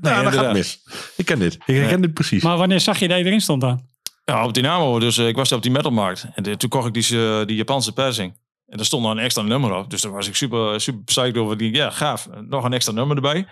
Nee, 0.00 0.22
dat 0.24 0.32
gaat 0.34 0.52
mis. 0.52 0.80
Ik 1.16 1.24
ken 1.26 1.38
dit. 1.38 1.54
Ik 1.66 1.74
herken 1.76 2.00
dit 2.00 2.14
precies. 2.14 2.42
Maar 2.42 2.56
wanneer 2.56 2.80
zag 2.80 2.98
je 2.98 3.08
dat 3.08 3.18
je 3.18 3.24
erin 3.24 3.40
stond 3.40 3.60
dan? 3.60 3.88
Ja, 4.24 4.44
op 4.44 4.54
Dynamo. 4.54 4.98
Dus 4.98 5.18
eh, 5.18 5.26
ik 5.28 5.36
was 5.36 5.52
op 5.52 5.62
die 5.62 5.70
metalmarkt. 5.70 6.26
En 6.34 6.42
de- 6.42 6.56
toen 6.56 6.68
kocht 6.70 6.86
ik 6.86 6.94
die, 6.94 7.18
eh, 7.28 7.46
die 7.46 7.56
Japanse 7.56 7.92
persing. 7.92 8.32
En 8.66 8.76
daar 8.76 8.86
stond 8.86 9.02
nog 9.02 9.12
een 9.12 9.18
extra 9.18 9.42
nummer 9.42 9.72
op. 9.74 9.90
Dus 9.90 10.00
daar 10.00 10.12
was 10.12 10.28
ik 10.28 10.36
super, 10.36 10.80
super 10.80 11.02
psyched 11.04 11.36
over. 11.36 11.56
Die, 11.56 11.74
ja, 11.74 11.90
gaaf. 11.90 12.28
Nog 12.48 12.64
een 12.64 12.72
extra 12.72 12.92
nummer 12.92 13.16
erbij. 13.16 13.46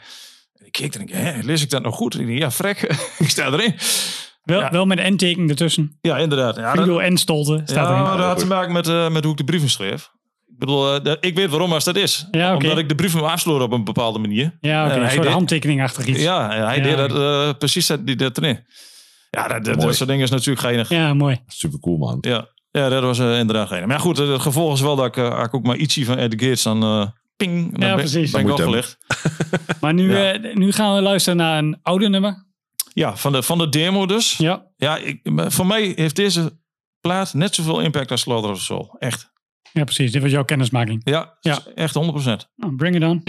En 0.59 0.67
ik 0.67 0.73
keek 0.73 0.95
en 0.95 1.01
ik, 1.01 1.11
hè, 1.11 1.39
lees 1.43 1.63
ik 1.63 1.71
dat 1.71 1.83
nog 1.83 1.95
goed? 1.97 2.19
Ik 2.21 2.27
denk, 2.27 2.39
ja, 2.39 2.51
frek. 2.51 2.81
ik 3.19 3.29
sta 3.29 3.47
erin. 3.47 3.75
Wel, 4.43 4.61
Ja. 4.61 4.71
wel 4.71 4.87
met 4.87 4.99
een 4.99 5.13
N-teken 5.13 5.49
ertussen. 5.49 5.99
Ja, 6.01 6.19
inderdaad. 6.19 6.57
Ja, 6.57 6.73
Frido 6.73 6.99
en 6.99 7.17
Stolte 7.17 7.61
staat 7.65 7.89
ja, 7.89 7.93
erin. 8.05 8.17
dat 8.19 8.27
had 8.27 8.39
te 8.39 8.47
maken 8.47 8.73
met, 8.73 8.89
eh, 8.89 9.09
met 9.11 9.23
hoe 9.23 9.33
ik 9.33 9.39
de 9.39 9.45
brieven 9.45 9.69
schreef. 9.71 10.11
Ik 10.47 10.59
bedoel, 10.59 11.01
eh, 11.01 11.13
ik 11.21 11.35
weet 11.35 11.51
waarom 11.51 11.73
als 11.73 11.85
dat 11.85 11.97
is. 11.97 12.29
Ja. 12.31 12.55
Omdat 12.57 12.79
ik 12.79 12.89
de 12.89 12.95
brieven 12.95 13.31
afsloot 13.31 13.61
op 13.63 13.73
een 13.73 13.85
bepaalde 13.85 14.19
manier. 14.19 14.57
Ja, 14.61 14.85
oké. 14.85 14.91
En 14.93 14.97
een 14.97 15.03
hij 15.05 15.13
soort 15.13 15.23
deed- 15.25 15.33
handtekening 15.33 15.83
achter 15.83 16.09
iets. 16.09 16.23
Ja, 16.23 16.55
Ja, 16.55 16.57
en 16.61 16.67
hij 16.67 16.77
Ja, 16.77 16.83
deed 16.83 16.97
dat 16.97 17.17
eh, 17.17 17.59
precies 17.59 17.87
dat, 17.87 18.07
die, 18.07 18.17
dat 18.17 18.39
erin. 18.39 18.65
Ja, 19.31 19.49
dat, 19.49 19.65
dat, 19.65 19.75
Mooi. 19.75 19.87
dat 19.87 19.97
soort 19.97 20.09
dingen 20.09 20.25
is 20.25 20.31
natuurlijk 20.31 20.61
geinig. 20.61 21.15
mooi. 21.15 21.39
Super 21.47 21.79
cool, 21.81 21.97
man. 21.97 22.19
Ja, 22.21 22.49
ja 22.71 22.89
dat 22.89 23.03
was 23.03 23.19
eh, 23.19 23.39
inderdaad 23.39 23.69
geinig. 23.69 23.89
Maar 23.89 23.97
ja, 23.97 24.03
goed, 24.03 24.17
het 24.19 24.41
gevolg 24.41 24.75
is 24.75 24.81
wel 24.81 24.97
dat 24.97 25.07
ik, 25.07 25.17
eh, 25.17 25.45
ook 25.51 25.63
maar 25.67 25.77
ietsje 25.77 26.05
van 26.05 26.17
Ed 26.19 26.33
Gates 26.37 26.63
dan 26.63 27.13
ping, 27.39 27.71
dan 27.79 27.89
Ja, 27.89 27.95
ben, 27.95 28.05
precies. 28.05 28.31
ben 28.31 28.49
ik. 28.75 28.97
Maar 29.81 29.95
nu, 29.95 30.13
Ja. 30.17 30.33
eh, 30.33 30.55
nu 30.55 30.73
gaan 30.73 30.95
we 30.95 31.01
luisteren 31.03 31.37
naar 31.37 31.59
een 31.59 31.79
oude 31.83 32.09
nummer. 32.09 32.47
Ja, 32.95 33.17
van 33.17 33.33
de, 33.33 33.43
van 33.43 33.59
de 33.59 33.69
demo 33.69 34.07
dus. 34.07 34.37
Ja. 34.37 34.67
Ja, 34.77 34.97
ik, 34.97 35.21
voor 35.33 35.67
mij 35.67 35.93
heeft 35.97 36.17
deze 36.17 36.59
plaat 37.01 37.35
net 37.35 37.55
zoveel 37.55 37.81
impact 37.81 38.11
als 38.11 38.21
Slaughter 38.21 38.51
of 38.51 38.61
Soul. 38.61 38.97
Echt. 38.99 39.33
ja, 39.73 39.85
precies. 39.85 40.13
Dit 40.13 40.23
was 40.23 40.31
jouw 40.31 40.45
kennismaking. 40.45 41.01
Ja, 41.05 41.37
Ja. 41.41 41.59
echt 41.75 41.95
100%. 41.95 42.51
Nou, 42.57 42.77
bring 42.77 42.95
it 42.97 43.03
on. 43.03 43.23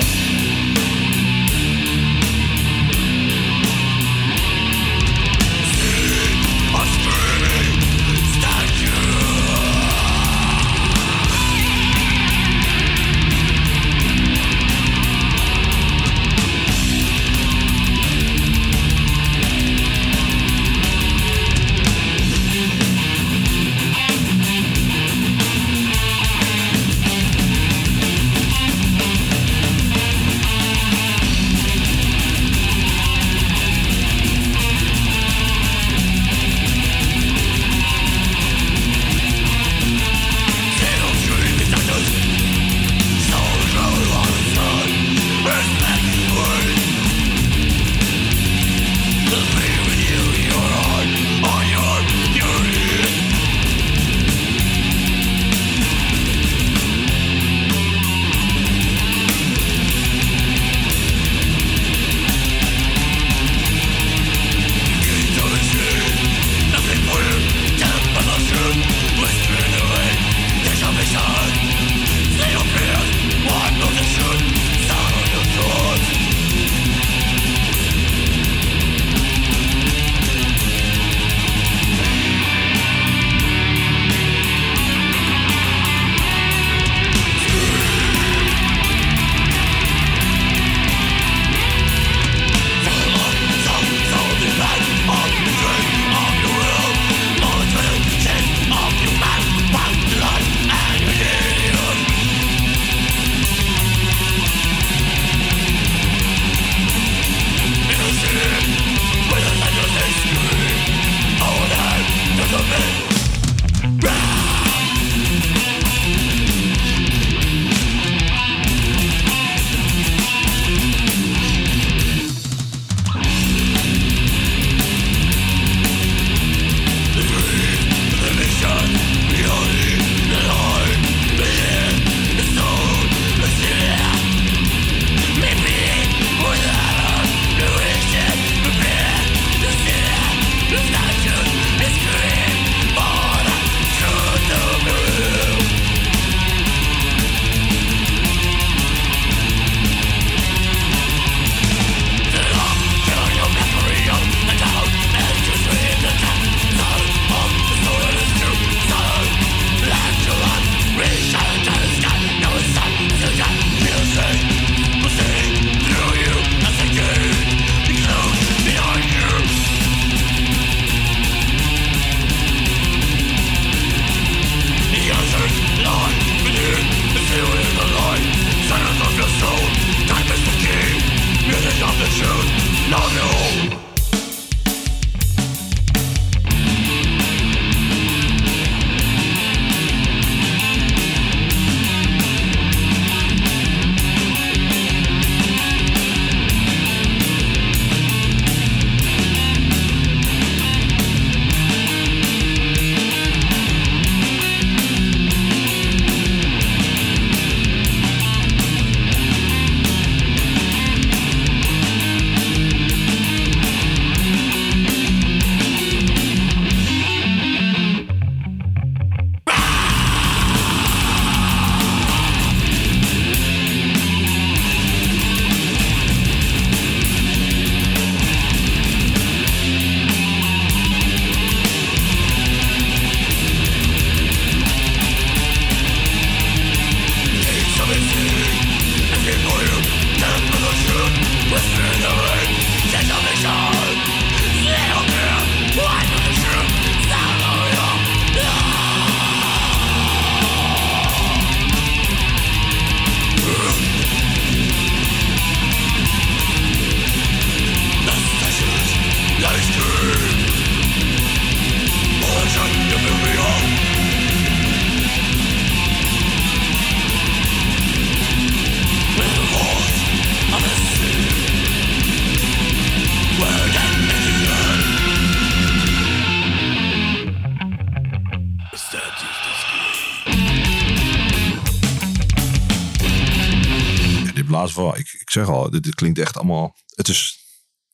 Ik, 284.88 285.18
ik 285.20 285.30
zeg 285.30 285.48
al, 285.48 285.70
dit, 285.70 285.84
dit 285.84 285.96
klinkt 285.96 286.20
echt 286.20 286.38
allemaal. 286.38 286.76
Het 286.96 287.08
is, 287.08 287.38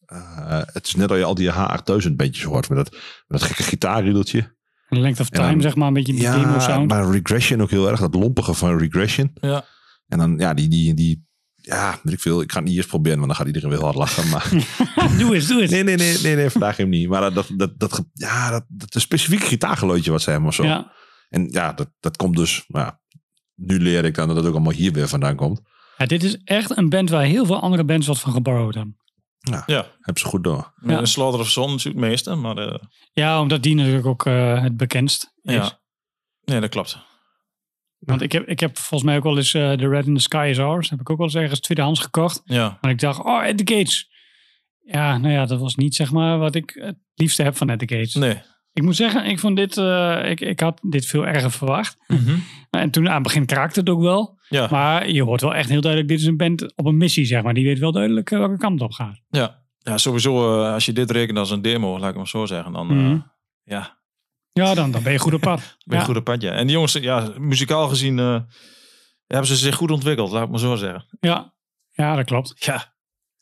eh, 0.05 0.61
het 0.65 0.85
is 0.87 0.95
net 0.95 1.09
als 1.09 1.19
je 1.19 1.25
al 1.25 1.35
die 1.35 1.51
H8000 1.51 2.11
bandjes 2.15 2.43
hoort 2.45 2.69
met 2.69 2.77
dat, 2.77 2.91
met 3.27 3.39
dat 3.39 3.43
gekke 3.43 3.63
gitaarriedeltje. 3.63 4.53
Length 4.89 5.19
of 5.19 5.29
time, 5.29 5.51
dan- 5.51 5.61
zeg 5.61 5.75
maar, 5.75 5.87
een 5.87 5.93
beetje 5.93 6.13
die 6.13 6.21
demo 6.31 6.59
sound. 6.59 6.89
maar 6.89 7.11
Regression 7.11 7.61
ook 7.61 7.69
heel 7.69 7.89
erg. 7.89 7.99
Dat 7.99 8.13
lompige 8.15 8.53
van 8.53 8.77
Regression. 8.77 9.31
Ja. 9.41 9.65
En 10.07 10.17
dan, 10.17 10.37
ja, 10.37 10.53
die, 10.53 10.67
die, 10.67 10.93
die 10.93 11.25
ja, 11.55 11.99
weet 12.03 12.13
ik 12.13 12.19
veel. 12.19 12.41
Ik 12.41 12.51
ga 12.51 12.57
het 12.59 12.67
niet 12.67 12.75
eerst 12.77 12.89
proberen, 12.89 13.17
want 13.17 13.27
dan 13.27 13.37
gaat 13.37 13.47
iedereen 13.47 13.69
weer 13.69 13.81
hard 13.83 13.95
lachen. 13.95 14.29
Maar 14.29 14.49
doe 15.19 15.35
eens, 15.35 15.47
doe 15.47 15.61
eens. 15.61 15.71
nee, 15.71 15.83
nee, 15.83 15.95
nee, 15.95 16.17
nee, 16.21 16.35
nee, 16.35 16.49
vandaag 16.49 16.77
hem 16.77 16.89
niet. 16.89 17.09
Maar 17.09 17.33
dat, 17.33 17.47
dat, 17.55 17.79
dat, 17.79 18.05
ja, 18.13 18.49
dat, 18.49 18.65
dat 18.67 18.95
een 18.95 19.01
specifiek 19.01 19.43
gitaargeluidje 19.43 20.11
wat 20.11 20.21
ze 20.21 20.29
hebben 20.29 20.47
of 20.47 20.55
zo. 20.55 20.63
Ja, 20.63 20.91
En 21.29 21.47
ja, 21.51 21.73
dat, 21.73 21.89
dat 21.99 22.17
komt 22.17 22.35
dus, 22.35 22.63
nou 22.67 22.85
ja, 22.85 22.99
nu 23.55 23.79
leer 23.79 24.05
ik 24.05 24.15
dan 24.15 24.27
dat 24.27 24.37
het 24.37 24.45
ook 24.45 24.53
allemaal 24.53 24.73
hier 24.73 24.91
weer 24.91 25.07
vandaan 25.07 25.35
komt. 25.35 25.61
Ja, 25.97 26.05
dit 26.05 26.23
is 26.23 26.37
echt 26.43 26.77
een 26.77 26.89
band 26.89 27.09
waar 27.09 27.23
heel 27.23 27.45
veel 27.45 27.59
andere 27.59 27.83
bands 27.83 28.07
wat 28.07 28.19
van 28.19 28.31
geborrowd 28.33 28.73
hebben. 28.75 28.97
Ja. 29.65 29.87
Heb 30.01 30.17
ze 30.17 30.25
goed 30.25 30.43
door. 30.43 30.73
Met 30.75 30.91
Ja. 30.95 30.99
een 30.99 31.07
Slaughter 31.07 31.39
of 31.41 31.49
Son 31.49 31.69
natuurlijk 31.69 31.99
het 31.99 32.09
meeste. 32.09 32.35
Maar 32.35 32.57
eh, 32.57 32.79
Ja, 33.13 33.41
omdat 33.41 33.63
die 33.63 33.75
natuurlijk 33.75 34.05
ook 34.05 34.25
eh, 34.25 34.61
het 34.61 34.77
bekendst 34.77 35.33
is. 35.41 35.53
ja. 35.53 35.79
Nee, 36.43 36.59
dat 36.59 36.69
klopt. 36.69 36.97
Want 37.99 38.21
ik 38.21 38.31
heb, 38.31 38.47
ik 38.47 38.59
heb 38.59 38.77
volgens 38.77 39.03
mij 39.03 39.17
ook 39.17 39.23
wel 39.23 39.37
eens 39.37 39.53
eh 39.53 39.71
The 39.71 39.87
Red 39.87 40.05
in 40.05 40.13
the 40.15 40.21
Sky 40.21 40.47
is 40.49 40.59
Ours. 40.59 40.89
Heb 40.89 40.99
ik 40.99 41.09
ook 41.09 41.17
wel 41.17 41.25
eens 41.25 41.35
ergens 41.35 41.59
tweedehands 41.59 41.99
gekocht. 41.99 42.41
Ja. 42.45 42.77
Maar 42.81 42.91
ik 42.91 42.99
dacht, 42.99 43.19
oh, 43.19 43.43
At 43.43 43.57
the 43.57 43.73
Gates. 43.75 44.09
Ja, 44.85 45.17
nou 45.17 45.33
ja, 45.33 45.45
dat 45.45 45.59
was 45.59 45.75
niet 45.75 45.95
zeg 45.95 46.11
maar 46.11 46.37
wat 46.37 46.55
ik 46.55 46.77
het 46.79 46.97
liefste 47.13 47.43
heb 47.43 47.57
van 47.57 47.69
At 47.69 47.79
the 47.79 47.95
Gates. 47.95 48.13
Nee. 48.13 48.41
Ik 48.75 48.83
moet 48.83 48.95
zeggen, 48.95 49.25
ik 49.25 49.39
vond 49.39 49.55
dit, 49.57 49.77
eh, 49.77 50.29
ik, 50.29 50.41
ik 50.41 50.59
had 50.59 50.79
dit 50.81 51.05
veel 51.05 51.27
erger 51.27 51.51
verwacht. 51.51 51.97
En 52.69 52.91
toen 52.91 53.07
aan 53.07 53.13
het 53.13 53.23
begin 53.23 53.45
kraakte 53.45 53.79
het 53.79 53.89
ook 53.89 54.01
wel. 54.01 54.39
Ja. 54.49 54.67
Maar 54.71 55.09
je 55.09 55.23
hoort 55.23 55.41
wel 55.41 55.55
echt 55.55 55.69
heel 55.69 55.81
duidelijk, 55.81 56.11
dit 56.11 56.19
is 56.19 56.25
een 56.25 56.37
band 56.37 56.75
op 56.77 56.85
een 56.85 56.97
missie, 56.97 57.25
zeg 57.25 57.43
maar. 57.43 57.53
Die 57.53 57.65
weet 57.65 57.79
wel 57.79 57.91
duidelijk 57.91 58.31
eh, 58.31 58.39
welke 58.39 58.57
kant 58.57 58.81
op 58.81 58.91
gaat. 58.91 59.21
Ja. 59.29 59.63
Ja, 59.77 59.97
sowieso 59.97 60.61
eh, 60.63 60.73
als 60.73 60.85
je 60.85 60.93
dit 60.93 61.11
rekent 61.11 61.37
als 61.37 61.51
een 61.51 61.61
demo, 61.61 61.99
laat 61.99 62.09
ik 62.09 62.15
maar 62.15 62.27
zo 62.27 62.45
zeggen. 62.45 62.71
Dan, 62.73 62.89
eh, 62.89 62.95
Mhm. 62.95 63.17
ja, 63.63 63.97
Ja, 64.51 64.73
dan, 64.73 64.91
dan 64.91 65.03
ben 65.03 65.11
je 65.11 65.19
goed 65.19 65.33
op 65.33 65.41
pad. 65.41 65.59
ben 65.85 65.95
je 65.95 65.95
Ja. 65.95 66.03
goed 66.03 66.17
op 66.17 66.23
pad, 66.23 66.41
ja. 66.41 66.51
En 66.51 66.63
die 66.65 66.75
jongens, 66.75 66.93
ja, 66.93 67.31
muzikaal 67.37 67.87
gezien 67.87 68.19
eh, 68.19 68.39
hebben 69.27 69.47
ze 69.47 69.55
zich 69.55 69.75
goed 69.75 69.91
ontwikkeld, 69.91 70.31
laat 70.31 70.43
ik 70.43 70.49
maar 70.49 70.59
zo 70.59 70.75
zeggen. 70.75 71.05
Ja. 71.19 71.53
ja, 71.91 72.15
dat 72.15 72.25
klopt. 72.25 72.53
Ja. 72.65 72.93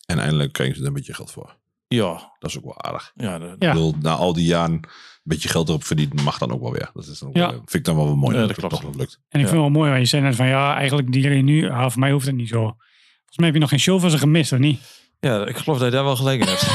En 0.05 0.19
eindelijk 0.19 0.53
kregen 0.53 0.75
ze 0.75 0.81
er 0.81 0.87
een 0.87 0.93
beetje 0.93 1.13
geld 1.13 1.31
voor. 1.31 1.57
Ja. 1.87 2.35
Dat 2.39 2.49
is 2.49 2.57
ook 2.57 2.63
wel 2.63 2.81
aardig. 2.83 3.11
Ja. 3.15 3.39
de- 3.39 3.45
Ja. 3.59 3.67
Ik 3.67 3.73
bedoel, 3.73 3.95
na 4.01 4.13
al 4.13 4.33
die 4.33 4.45
jaren 4.45 4.79
beetje 5.23 5.49
geld 5.49 5.67
erop 5.69 5.83
verdienen 5.83 6.23
mag 6.23 6.37
dan 6.37 6.51
ook 6.51 6.61
wel 6.61 6.71
weer. 6.71 6.89
Dat 6.93 7.07
is 7.07 7.19
dan 7.19 7.29
Ja. 7.33 7.39
wel- 7.49 7.51
vind 7.51 7.73
ik 7.73 7.83
dan 7.85 7.95
wel 7.95 8.05
weer 8.05 8.17
mooi 8.17 8.33
Ja, 8.35 8.39
dat 8.39 8.47
dat 8.47 8.57
het 8.57 8.65
klopt. 8.65 8.73
toch 8.83 8.91
nog 8.91 8.99
lukt. 9.01 9.13
En 9.13 9.19
ik 9.39 9.45
Ja. 9.45 9.51
vind 9.51 9.51
het 9.51 9.59
wel 9.59 9.69
mooi, 9.69 9.89
want 9.89 10.01
je 10.01 10.07
zei 10.07 10.21
net 10.21 10.35
van, 10.35 10.47
ja, 10.47 10.75
eigenlijk 10.75 11.11
die 11.11 11.27
reunie, 11.27 11.69
ah, 11.69 11.89
voor 11.89 11.99
mij 11.99 12.11
hoeft 12.11 12.25
het 12.25 12.35
niet 12.35 12.49
zo. 12.49 12.59
Volgens 12.61 13.37
mij 13.37 13.45
heb 13.45 13.53
je 13.53 13.59
nog 13.61 13.69
geen 13.69 13.79
show 13.79 13.99
van 14.01 14.09
ze 14.09 14.17
gemist, 14.17 14.51
of 14.51 14.59
niet? 14.59 15.01
ja, 15.19 15.45
ik 15.45 15.57
geloof 15.57 15.77
dat 15.77 15.87
je 15.87 15.93
daar 15.93 16.03
wel 16.03 16.15
gelijk 16.15 16.41
in 16.41 16.47
hebt. 16.47 16.67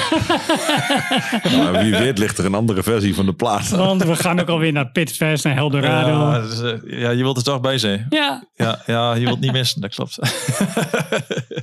Maar 1.72 1.82
wie 1.82 1.90
weet 1.96 2.18
ligt 2.18 2.38
er 2.38 2.44
een 2.44 2.55
andere 2.55 2.82
versie 2.82 3.14
van 3.14 3.26
de 3.26 3.32
plaat. 3.34 3.68
Want 3.68 4.03
we 4.05 4.16
gaan 4.16 4.40
ook 4.40 4.49
alweer 4.49 4.72
naar 4.72 4.90
Pitfest 4.90 5.44
en 5.44 5.57
Eldorado. 5.57 6.09
ja, 6.09 6.38
is, 6.42 6.61
eh, 6.61 7.01
ja, 7.01 7.11
je 7.11 7.22
wilt 7.22 7.36
er 7.36 7.42
toch 7.42 7.61
bij 7.61 7.78
zijn. 7.78 8.07
ja. 8.09 8.49
Ja, 8.55 8.82
ja 8.86 9.14
je 9.14 9.24
wilt 9.24 9.40
niet 9.40 9.53
missen, 9.53 9.80
dat 9.80 9.94
klopt. 9.94 10.18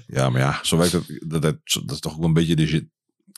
Ja, 0.07 0.29
maar 0.29 0.41
ja, 0.41 0.59
zo 0.61 0.77
werkt 0.77 0.91
het. 0.93 1.19
Dat, 1.25 1.41
dat, 1.41 1.55
dat 1.85 1.91
is 1.91 1.99
toch 1.99 2.11
ook 2.11 2.17
wel 2.17 2.27
een 2.27 2.33
beetje 2.33 2.55
de 2.55 2.67
shit. 2.67 2.85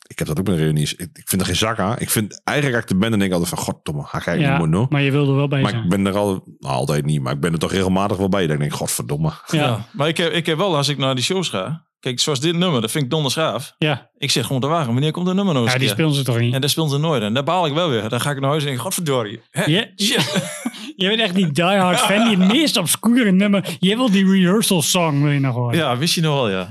Ik 0.07 0.19
heb 0.19 0.27
dat 0.27 0.39
ook 0.39 0.47
met 0.47 0.57
reunies. 0.57 0.93
Ik, 0.93 1.09
ik 1.13 1.27
vind 1.27 1.41
er 1.41 1.47
geen 1.47 1.55
zak 1.55 1.79
aan. 1.79 1.95
Ik 1.99 2.09
vind 2.09 2.41
eigenlijk 2.43 2.83
ik 2.83 2.89
er 2.89 2.97
ben, 2.97 3.09
dan 3.09 3.19
denk 3.19 3.31
ik 3.31 3.37
altijd 3.37 3.55
van, 3.55 3.63
goddomme, 3.73 4.03
ga 4.03 4.31
ik 4.31 4.39
niet 4.39 4.47
moeten 4.49 4.71
doen. 4.71 4.85
maar 4.89 5.01
je 5.01 5.11
wilde 5.11 5.33
wel 5.33 5.47
bij 5.47 5.61
Maar 5.61 5.71
zijn. 5.71 5.83
ik 5.83 5.89
ben 5.89 6.05
er 6.05 6.15
al, 6.15 6.43
nou, 6.59 6.73
altijd 6.75 7.05
niet, 7.05 7.21
maar 7.21 7.33
ik 7.33 7.39
ben 7.39 7.53
er 7.53 7.59
toch 7.59 7.71
regelmatig 7.71 8.17
wel 8.17 8.29
bij. 8.29 8.47
Dan 8.47 8.57
denk 8.57 8.71
ik, 8.71 8.77
godverdomme. 8.77 9.31
ja. 9.47 9.57
Ja. 9.67 9.85
Maar 9.91 10.07
ik 10.07 10.17
heb, 10.17 10.31
ik 10.31 10.45
heb 10.45 10.57
wel, 10.57 10.75
als 10.75 10.87
ik 10.87 10.97
naar 10.97 11.15
die 11.15 11.23
shows 11.23 11.49
ga... 11.49 11.85
Kijk, 11.99 12.19
zoals 12.19 12.39
dit 12.39 12.55
nummer, 12.55 12.81
dat 12.81 12.91
vind 12.91 13.03
ik 13.03 13.09
donders 13.09 13.33
gaaf. 13.33 13.75
Ja. 13.77 14.09
Ik 14.17 14.31
zeg 14.31 14.45
gewoon 14.45 14.61
te 14.61 14.67
wagen, 14.67 14.93
wanneer 14.93 15.11
komt 15.11 15.25
dat 15.25 15.35
nummer 15.35 15.53
nog 15.53 15.63
eens 15.63 15.73
ja, 15.73 15.79
die 15.79 15.89
speelden 15.89 16.15
ze 16.15 16.23
toch 16.23 16.39
niet? 16.39 16.53
En 16.53 16.61
daar 16.61 16.69
speelden 16.69 16.93
ze 16.93 16.99
nooit. 16.99 17.21
En 17.21 17.33
daar 17.33 17.43
baal 17.43 17.65
ik 17.65 17.73
wel 17.73 17.89
weer. 17.89 18.09
Dan 18.09 18.21
ga 18.21 18.31
ik 18.31 18.39
naar 18.39 18.49
huis 18.49 18.61
en 18.61 18.65
denk 18.67 18.77
ik, 18.77 18.83
godverdorie. 18.83 19.41
Hè? 19.51 19.63
Je, 20.95 21.07
bent 21.07 21.19
echt 21.19 21.35
die 21.35 21.51
diehard 21.51 21.99
fan, 21.99 22.27
die 22.27 22.37
het 22.37 22.51
meest 22.53 22.77
obscure 22.77 23.31
nummer. 23.31 23.77
Je 23.79 23.95
wil 23.95 24.11
die 24.11 24.31
rehearsal 24.31 24.81
song, 24.81 25.21
wil 25.21 25.31
je 25.31 25.39
nog 25.39 25.55
horen. 25.55 25.77
Ja, 25.77 25.97
wist 25.97 26.15
je 26.15 26.21
nog 26.21 26.33
wel, 26.33 26.49
ja. 26.49 26.67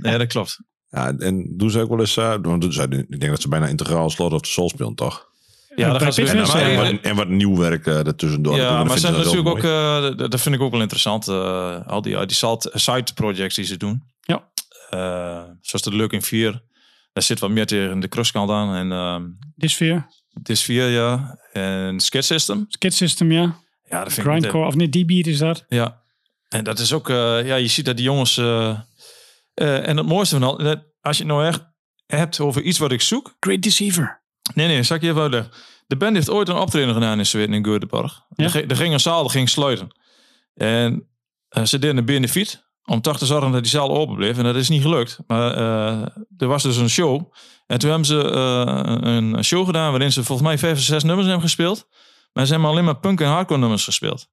Nee, 0.00 0.18
dat 0.18 0.26
klopt. 0.26 0.60
Ja, 0.94 1.12
en 1.18 1.56
doen 1.56 1.70
ze 1.70 1.80
ook 1.80 1.88
wel 1.88 2.00
eens, 2.00 2.16
uh, 2.16 2.34
want 2.42 2.60
doen 2.60 2.72
ze, 2.72 2.82
ik 3.08 3.20
denk 3.20 3.32
dat 3.32 3.40
ze 3.42 3.48
bijna 3.48 3.66
integraal 3.66 4.10
Slot 4.10 4.32
of 4.32 4.40
the 4.40 4.48
Soul 4.50 4.68
spelen, 4.68 4.94
toch? 4.94 5.32
Ja, 5.76 5.98
dat 5.98 6.14
weer- 6.16 6.28
En, 6.28 6.76
wat, 6.76 7.00
en 7.02 7.16
wat 7.16 7.28
nieuw 7.28 7.56
werk 7.56 7.86
uh, 7.86 8.06
ertussendoor. 8.06 8.56
Ja, 8.56 8.84
maar 8.84 8.98
ze 8.98 9.10
natuurlijk 9.10 9.62
heel 9.62 9.72
ook, 10.04 10.12
eh, 10.18 10.28
dat 10.28 10.40
vind 10.40 10.54
ik 10.54 10.60
ook 10.60 10.70
wel 10.70 10.80
interessant. 10.80 11.28
eh, 11.28 11.86
al 11.86 12.02
die, 12.02 12.26
die 12.26 12.36
side 12.36 12.70
side 12.74 13.12
projects 13.14 13.54
die 13.54 13.64
ze 13.64 13.76
doen. 13.76 14.02
Ja. 14.20 14.48
Eh, 14.90 15.42
zoals 15.60 15.84
de 15.84 15.96
Looking 15.96 16.26
4. 16.26 16.62
Daar 17.12 17.22
zit 17.24 17.38
wat 17.40 17.50
meer 17.50 17.66
tegen 17.66 18.00
de 18.00 18.08
crosskant 18.08 18.50
aan. 18.50 18.74
En 18.74 18.92
ehm 18.92 19.22
Dysphere, 19.56 20.06
Dis 20.42 20.62
4, 20.62 20.88
ja. 20.88 21.38
En 21.52 22.00
Skid 22.00 22.24
System. 22.24 22.64
Skid 22.68 22.94
System, 22.94 23.32
ja. 23.32 23.56
Ja, 23.88 24.04
dat 24.04 24.12
vind 24.12 24.26
ik 24.26 24.32
Grindcore, 24.32 24.66
of 24.66 24.74
niet, 24.74 24.92
D-Beat 24.92 25.26
is 25.26 25.38
dat. 25.38 25.64
Ja, 25.68 26.00
en 26.48 26.64
dat 26.64 26.78
is 26.78 26.92
ook, 26.92 27.08
eh, 27.08 27.46
ja, 27.46 27.54
je 27.54 27.66
ziet 27.66 27.84
dat 27.84 27.96
die 27.96 28.04
jongens. 28.04 28.36
Eh, 29.54 29.88
en 29.88 29.96
het 29.96 30.06
mooiste 30.06 30.38
van 30.38 30.48
al, 30.48 30.58
dat 30.58 30.84
als 31.00 31.16
je 31.16 31.22
het 31.24 31.32
nou 31.32 31.46
echt 31.46 31.64
hebt 32.06 32.40
over 32.40 32.62
iets 32.62 32.78
wat 32.78 32.92
ik 32.92 33.00
zoek. 33.00 33.36
Great 33.40 33.62
Deceiver. 33.62 34.22
Nee, 34.54 34.66
nee, 34.66 34.82
zal 34.82 34.96
ik 34.96 35.02
je 35.02 35.08
even 35.08 35.20
uitleggen. 35.22 35.52
De 35.86 35.96
band 35.96 36.14
heeft 36.16 36.30
ooit 36.30 36.48
een 36.48 36.56
optreden 36.56 36.94
gedaan 36.94 37.18
in 37.18 37.26
Zweden 37.26 37.54
in 37.54 37.66
Göteborg. 37.66 38.26
Ja. 38.36 38.44
Er, 38.44 38.50
ging- 38.50 38.70
er 38.70 38.76
ging 38.76 38.92
een 38.92 39.00
zaal, 39.00 39.24
er 39.24 39.30
ging 39.30 39.48
sluiten. 39.48 39.96
En 40.54 41.08
eh, 41.48 41.64
ze 41.64 41.78
deden 41.78 41.96
een 41.96 42.04
benefiet 42.04 42.64
om 42.84 43.00
toch 43.00 43.18
te 43.18 43.26
zorgen 43.26 43.52
dat 43.52 43.62
die 43.62 43.70
zaal 43.70 43.90
open 43.96 44.14
bleef. 44.16 44.38
En 44.38 44.44
dat 44.44 44.56
is 44.56 44.68
niet 44.68 44.82
gelukt. 44.82 45.18
Maar 45.26 45.54
eh, 45.54 46.06
er 46.38 46.46
was 46.46 46.62
dus 46.62 46.76
een 46.76 46.90
show. 46.90 47.32
En 47.66 47.78
toen 47.78 47.88
hebben 47.90 48.06
ze 48.08 48.16
een 49.06 49.44
show 49.44 49.66
gedaan 49.66 49.90
waarin 49.90 50.12
ze 50.12 50.24
volgens 50.24 50.48
mij 50.48 50.58
vijf 50.58 50.72
of 50.78 50.82
zes 50.84 51.02
nummers 51.02 51.26
hebben 51.26 51.44
gespeeld. 51.44 51.88
Maar 52.32 52.46
ze 52.46 52.52
hebben 52.52 52.70
alleen 52.70 52.84
maar 52.84 52.98
punk 52.98 53.20
en 53.20 53.26
hardcore 53.28 53.60
nummers 53.60 53.84
gespeeld. 53.84 54.28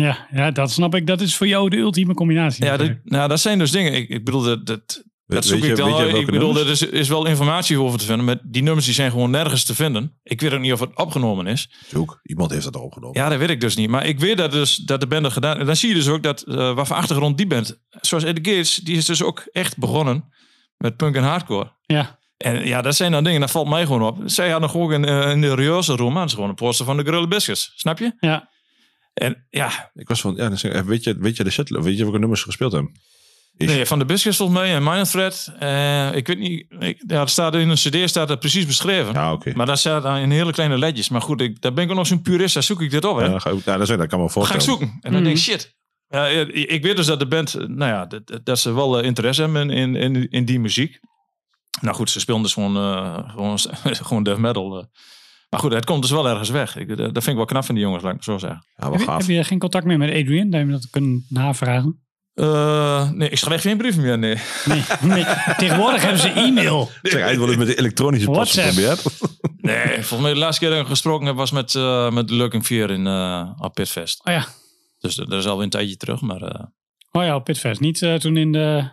Ja, 0.00 0.26
ja, 0.32 0.50
dat 0.50 0.70
snap 0.70 0.94
ik. 0.94 1.06
Dat 1.06 1.20
is 1.20 1.36
voor 1.36 1.46
jou 1.46 1.68
de 1.70 1.76
ultieme 1.76 2.14
combinatie. 2.14 2.64
Ja, 2.64 2.76
dat, 2.76 2.90
nou, 3.04 3.28
dat 3.28 3.40
zijn 3.40 3.58
dus 3.58 3.70
dingen. 3.70 3.92
Ik, 3.94 4.08
ik 4.08 4.24
bedoel, 4.24 4.42
dat, 4.42 4.66
dat, 4.66 5.02
dat 5.26 5.44
zoek 5.44 5.62
je- 5.62 5.68
ik 5.70 5.76
dan. 5.76 6.08
Ik 6.16 6.26
bedoel, 6.26 6.58
er 6.58 6.68
is, 6.70 6.82
is 6.82 7.08
wel 7.08 7.26
informatie 7.26 7.80
over 7.80 7.98
te 7.98 8.04
vinden. 8.04 8.24
Maar 8.24 8.38
die 8.42 8.62
nummers 8.62 8.84
die 8.86 8.94
zijn 8.94 9.10
gewoon 9.10 9.30
nergens 9.30 9.64
te 9.64 9.74
vinden. 9.74 10.18
Ik 10.22 10.40
weet 10.40 10.52
ook 10.52 10.60
niet 10.60 10.72
of 10.72 10.80
het 10.80 10.96
opgenomen 10.96 11.46
is. 11.46 11.70
Zoek, 11.88 12.20
iemand 12.22 12.50
heeft 12.50 12.64
dat 12.64 12.76
al 12.76 12.82
opgenomen. 12.82 13.20
Ja, 13.22 13.28
dat 13.28 13.38
weet 13.38 13.50
ik 13.50 13.60
dus 13.60 13.76
niet. 13.76 13.88
Maar 13.90 14.06
ik 14.06 14.20
weet 14.20 14.36
dat, 14.36 14.52
dus, 14.52 14.76
dat 14.76 15.00
de 15.00 15.06
band 15.06 15.24
het 15.24 15.32
gedaan 15.32 15.58
En 15.58 15.66
dan 15.66 15.76
zie 15.76 15.88
je 15.88 15.94
dus 15.94 16.08
ook 16.08 16.22
dat, 16.22 16.44
uh, 16.46 16.76
voor 16.84 16.94
achtergrond 16.96 17.36
die 17.36 17.46
band. 17.46 17.80
Zoals 18.00 18.24
Eddie 18.24 18.54
Gates, 18.54 18.74
die 18.76 18.96
is 18.96 19.04
dus 19.04 19.22
ook 19.22 19.48
echt 19.52 19.78
begonnen 19.78 20.24
met 20.76 20.96
punk 20.96 21.16
en 21.16 21.22
hardcore. 21.22 21.72
Ja, 21.86 22.18
En 22.36 22.66
ja, 22.66 22.82
dat 22.82 22.96
zijn 22.96 23.12
dan 23.12 23.24
dingen, 23.24 23.40
dat 23.40 23.50
valt 23.50 23.68
mij 23.68 23.86
gewoon 23.86 24.02
op. 24.02 24.18
Zij 24.24 24.50
hadden 24.50 24.70
gewoon 24.70 24.92
in, 24.92 25.04
eh, 25.04 25.30
in 25.30 25.40
de 25.40 25.54
rehearsal 25.54 25.96
room, 25.96 26.14
dat 26.14 26.24
is 26.26 26.32
gewoon 26.34 26.48
een 26.48 26.54
poster 26.54 26.84
van 26.86 26.96
de 26.96 27.04
Gorilla 27.04 27.26
Biscuits. 27.26 27.72
Snap 27.76 27.98
je? 27.98 28.12
ja. 28.20 28.48
En 29.20 29.46
ja, 29.50 29.90
Ik 29.94 30.08
was 30.08 30.20
van, 30.20 30.34
ja, 30.36 30.48
dan 30.48 30.58
zeg 30.58 30.72
ik, 30.72 30.84
weet 30.84 31.04
je, 31.04 31.16
weet 31.18 31.36
je 31.36 31.44
de 31.44 31.50
set, 31.50 31.68
weet 31.70 31.96
je 31.96 32.02
welke 32.02 32.18
nummers 32.18 32.40
ze 32.40 32.46
gespeeld 32.46 32.72
hebben? 32.72 32.92
Is- 33.56 33.66
Nee, 33.66 33.86
van 33.86 33.98
de 33.98 34.04
Biscuits 34.04 34.36
volgens 34.36 34.58
mij 34.58 34.74
en 34.74 34.82
Minor 34.82 35.04
Threat. 35.06 35.52
eh, 35.58 36.14
ik 36.14 36.26
weet 36.26 36.38
niet, 36.38 36.66
ik, 36.78 37.02
ja, 37.06 37.26
staat 37.26 37.54
in 37.54 37.68
een 37.68 37.74
cd 37.74 38.08
staat 38.08 38.28
dat 38.28 38.40
precies 38.40 38.66
beschreven. 38.66 39.12
Ja, 39.12 39.32
oké. 39.32 39.52
Maar 39.54 39.66
daar 39.66 39.78
staat 39.78 40.02
dan 40.02 40.16
in 40.16 40.30
hele 40.30 40.52
kleine 40.52 40.78
ledjes. 40.78 41.08
Maar 41.08 41.20
goed, 41.22 41.40
ik, 41.40 41.60
daar 41.60 41.72
ben 41.72 41.84
ik 41.84 41.90
ook 41.90 41.96
nog 41.96 42.06
zo'n 42.06 42.22
purist, 42.22 42.54
daar 42.54 42.62
zoek 42.62 42.80
ik 42.82 42.90
dit 42.90 43.04
op. 43.04 43.16
Hè. 43.16 43.24
Ja, 43.24 43.30
dan 43.30 43.40
ga 43.40 43.50
ja, 43.50 43.76
dat, 43.76 43.88
is- 43.90 43.96
dat 43.96 44.06
kan 44.06 44.18
me 44.20 44.24
ga 44.24 44.24
ik 44.24 44.30
voorstellen. 44.32 44.62
zoeken. 44.62 44.98
En 45.00 45.12
dan 45.12 45.22
denk 45.24 45.36
ik, 45.36 45.42
shit. 45.42 45.76
Ja, 46.08 46.26
ik, 46.26 46.82
weet 46.82 46.96
dus 46.96 47.06
dat 47.06 47.18
de 47.18 47.26
band, 47.26 47.54
eh, 47.54 47.66
nou 47.66 47.90
ja, 47.92 48.06
dat, 48.06 48.40
dat 48.44 48.58
ze 48.58 48.72
wel 48.74 48.98
eh, 48.98 49.06
interesse 49.06 49.42
hebben 49.42 49.70
in, 49.70 49.96
in, 49.96 50.28
in 50.30 50.44
die 50.44 50.60
muziek. 50.60 50.98
Nou 51.80 51.94
goed, 51.96 52.10
ze 52.10 52.20
spelen 52.20 52.42
dus 52.42 52.52
gewoon, 52.52 52.76
eh, 52.76 53.30
gewoon, 53.30 53.58
gewoon 54.06 54.22
death 54.22 54.38
metal. 54.38 54.88
Maar 55.50 55.60
goed, 55.60 55.72
het 55.72 55.84
komt 55.84 56.02
dus 56.02 56.10
wel 56.10 56.28
ergens 56.28 56.50
weg. 56.50 56.76
Ik, 56.76 56.88
dat 56.88 57.12
vind 57.12 57.26
ik 57.26 57.34
wel 57.34 57.44
knap 57.44 57.64
van 57.64 57.74
die 57.74 57.84
jongens, 57.84 58.02
laat 58.02 58.12
ik 58.12 58.16
het 58.16 58.26
zo 58.26 58.38
zeggen. 58.38 58.66
Ja, 58.76 58.82
wel 58.82 58.90
Heb 58.90 59.00
je, 59.00 59.06
gaaf. 59.06 59.26
heb 59.26 59.36
je 59.36 59.44
geen 59.44 59.58
contact 59.58 59.84
meer 59.84 59.98
met 59.98 60.10
Adrian? 60.10 60.50
Dat 60.50 60.60
je 60.60 60.66
dat 60.66 60.90
kunnen 60.90 61.26
navragen? 61.28 62.00
Eh, 62.34 63.10
nee, 63.10 63.28
ik 63.28 63.38
schrijf 63.38 63.60
geen 63.60 63.76
brief 63.76 63.96
meer, 63.96 64.18
nee. 64.18 64.36
Nee, 64.64 64.82
nee. 65.02 65.24
Tegenwoordig 65.56 66.02
hebben 66.02 66.20
ze 66.20 66.28
e-mail. 66.28 66.88
Ik 67.02 67.10
zeg, 67.10 67.22
hij 67.22 67.38
wel 67.38 67.48
eens 67.48 67.56
met 67.56 67.66
de 67.66 67.78
elektronische 67.78 68.30
post 68.30 68.60
geprobeerd. 68.60 69.02
Nee, 69.62 69.86
volgens 69.86 70.20
mij 70.20 70.32
de 70.32 70.38
laatste 70.38 70.60
keer 70.64 70.70
dat 70.74 70.80
ik 70.80 70.86
gesproken 70.86 71.26
heb 71.26 71.36
was 71.36 71.50
met, 71.50 71.74
eh 71.74 72.10
met 72.10 72.30
Lurking 72.30 72.66
4 72.66 72.90
in 72.90 73.06
uh, 73.06 73.50
op 73.58 73.74
Pitfest. 73.74 74.26
Oh 74.26 74.34
ja, 74.34 74.46
Dus 74.98 75.14
dat 75.14 75.32
is 75.32 75.46
alweer 75.46 75.64
een 75.64 75.70
tijdje 75.70 75.96
terug. 75.96 76.20
Maar 76.20 76.42
eh, 76.42 76.64
oh 77.10 77.24
ja 77.24 77.34
op 77.34 77.44
Pitfest. 77.44 77.80
Niet 77.80 78.02
eh, 78.02 78.14
toen 78.14 78.36
in 78.36 78.52
de 78.52 78.90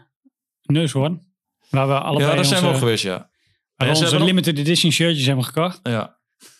Neushoorn. 0.63 1.21
Waar 1.69 1.87
we 1.87 1.99
allebei 1.99 2.29
ja, 2.29 2.35
daar 2.35 2.45
zijn 2.45 2.61
we 2.63 2.67
ook 2.69 2.77
geweest, 2.77 3.03
ja. 3.03 3.29
waar 3.75 3.87
we 3.87 3.95
ze 3.95 4.03
onze 4.03 4.23
limited 4.23 4.57
edition 4.57 4.91
shirtjes 4.91 5.25
hebben 5.25 5.45
gekocht. 5.45 5.79
Ja, 5.83 6.16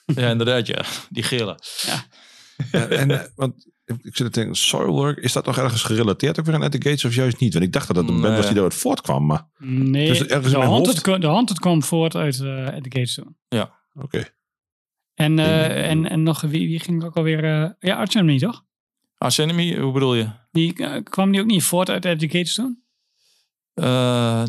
ja 0.22 0.30
inderdaad, 0.30 0.68
ja. 0.68 0.82
Die 1.10 1.24
gele. 1.24 1.60
Ja, 2.72 2.88
en, 2.88 3.12
eh, 3.12 3.26
want 3.36 3.68
ik 3.86 3.96
ik 4.02 4.16
zit 4.18 4.34
te 4.34 4.40
denken, 4.40 4.56
Soilwork, 4.56 5.18
is 5.18 5.34
dat 5.34 5.46
nog 5.46 5.58
ergens 5.58 5.84
gerelateerd 5.84 6.40
ook 6.40 6.46
weer 6.46 6.56
aan 6.56 6.64
At 6.64 6.72
the 6.72 6.82
Gates 6.82 7.06
of 7.06 7.16
juist 7.16 7.40
niet? 7.40 7.54
Want 7.54 7.66
ik 7.66 7.72
dacht 7.72 7.88
dat 7.88 7.96
dat 7.96 8.06
een 8.08 8.12
band 8.14 8.28
Nee. 8.28 8.36
was 8.36 8.46
die 8.46 8.54
daaruit 8.54 8.74
voortkwam, 8.74 9.26
maar 9.26 9.48
Nee, 9.58 10.08
Dus 10.08 10.26
ergens 10.26 10.54
de, 10.54 10.60
Haunted, 10.60 10.86
hoofd? 10.88 11.02
kwam- 11.02 11.20
de 11.20 11.28
Haunted 11.28 11.60
kwam 11.60 11.84
voort 11.84 12.16
uit 12.16 12.40
eh 12.40 12.66
At 12.66 12.84
the 12.84 12.90
Gates 13.00 13.14
toen. 13.14 13.38
oké. 13.94 14.26
En, 15.14 15.40
eh, 15.40 15.46
Nee. 15.46 15.68
en, 15.68 16.10
en 16.10 16.24
nog, 16.24 16.42
wie, 16.42 16.68
wie 16.68 16.80
ging 16.80 17.04
ook 17.04 17.16
alweer... 17.18 17.44
eh 17.44 17.70
ja, 17.80 17.96
Arch 17.98 18.14
Enemy, 18.14 18.40
toch? 18.40 18.64
Arch 19.18 19.38
Enemy, 19.38 19.78
hoe 19.80 19.92
bedoel 19.94 20.16
je? 20.16 20.30
Die, 20.52 20.74
kwam 21.04 21.32
die 21.32 21.42
ook 21.42 21.48
niet 21.48 21.64
voort 21.64 21.90
uit 21.90 22.06
At 22.06 22.20
the 22.20 22.28
Gates 22.30 22.54
toen? 22.54 22.84
Eh, 23.74 24.44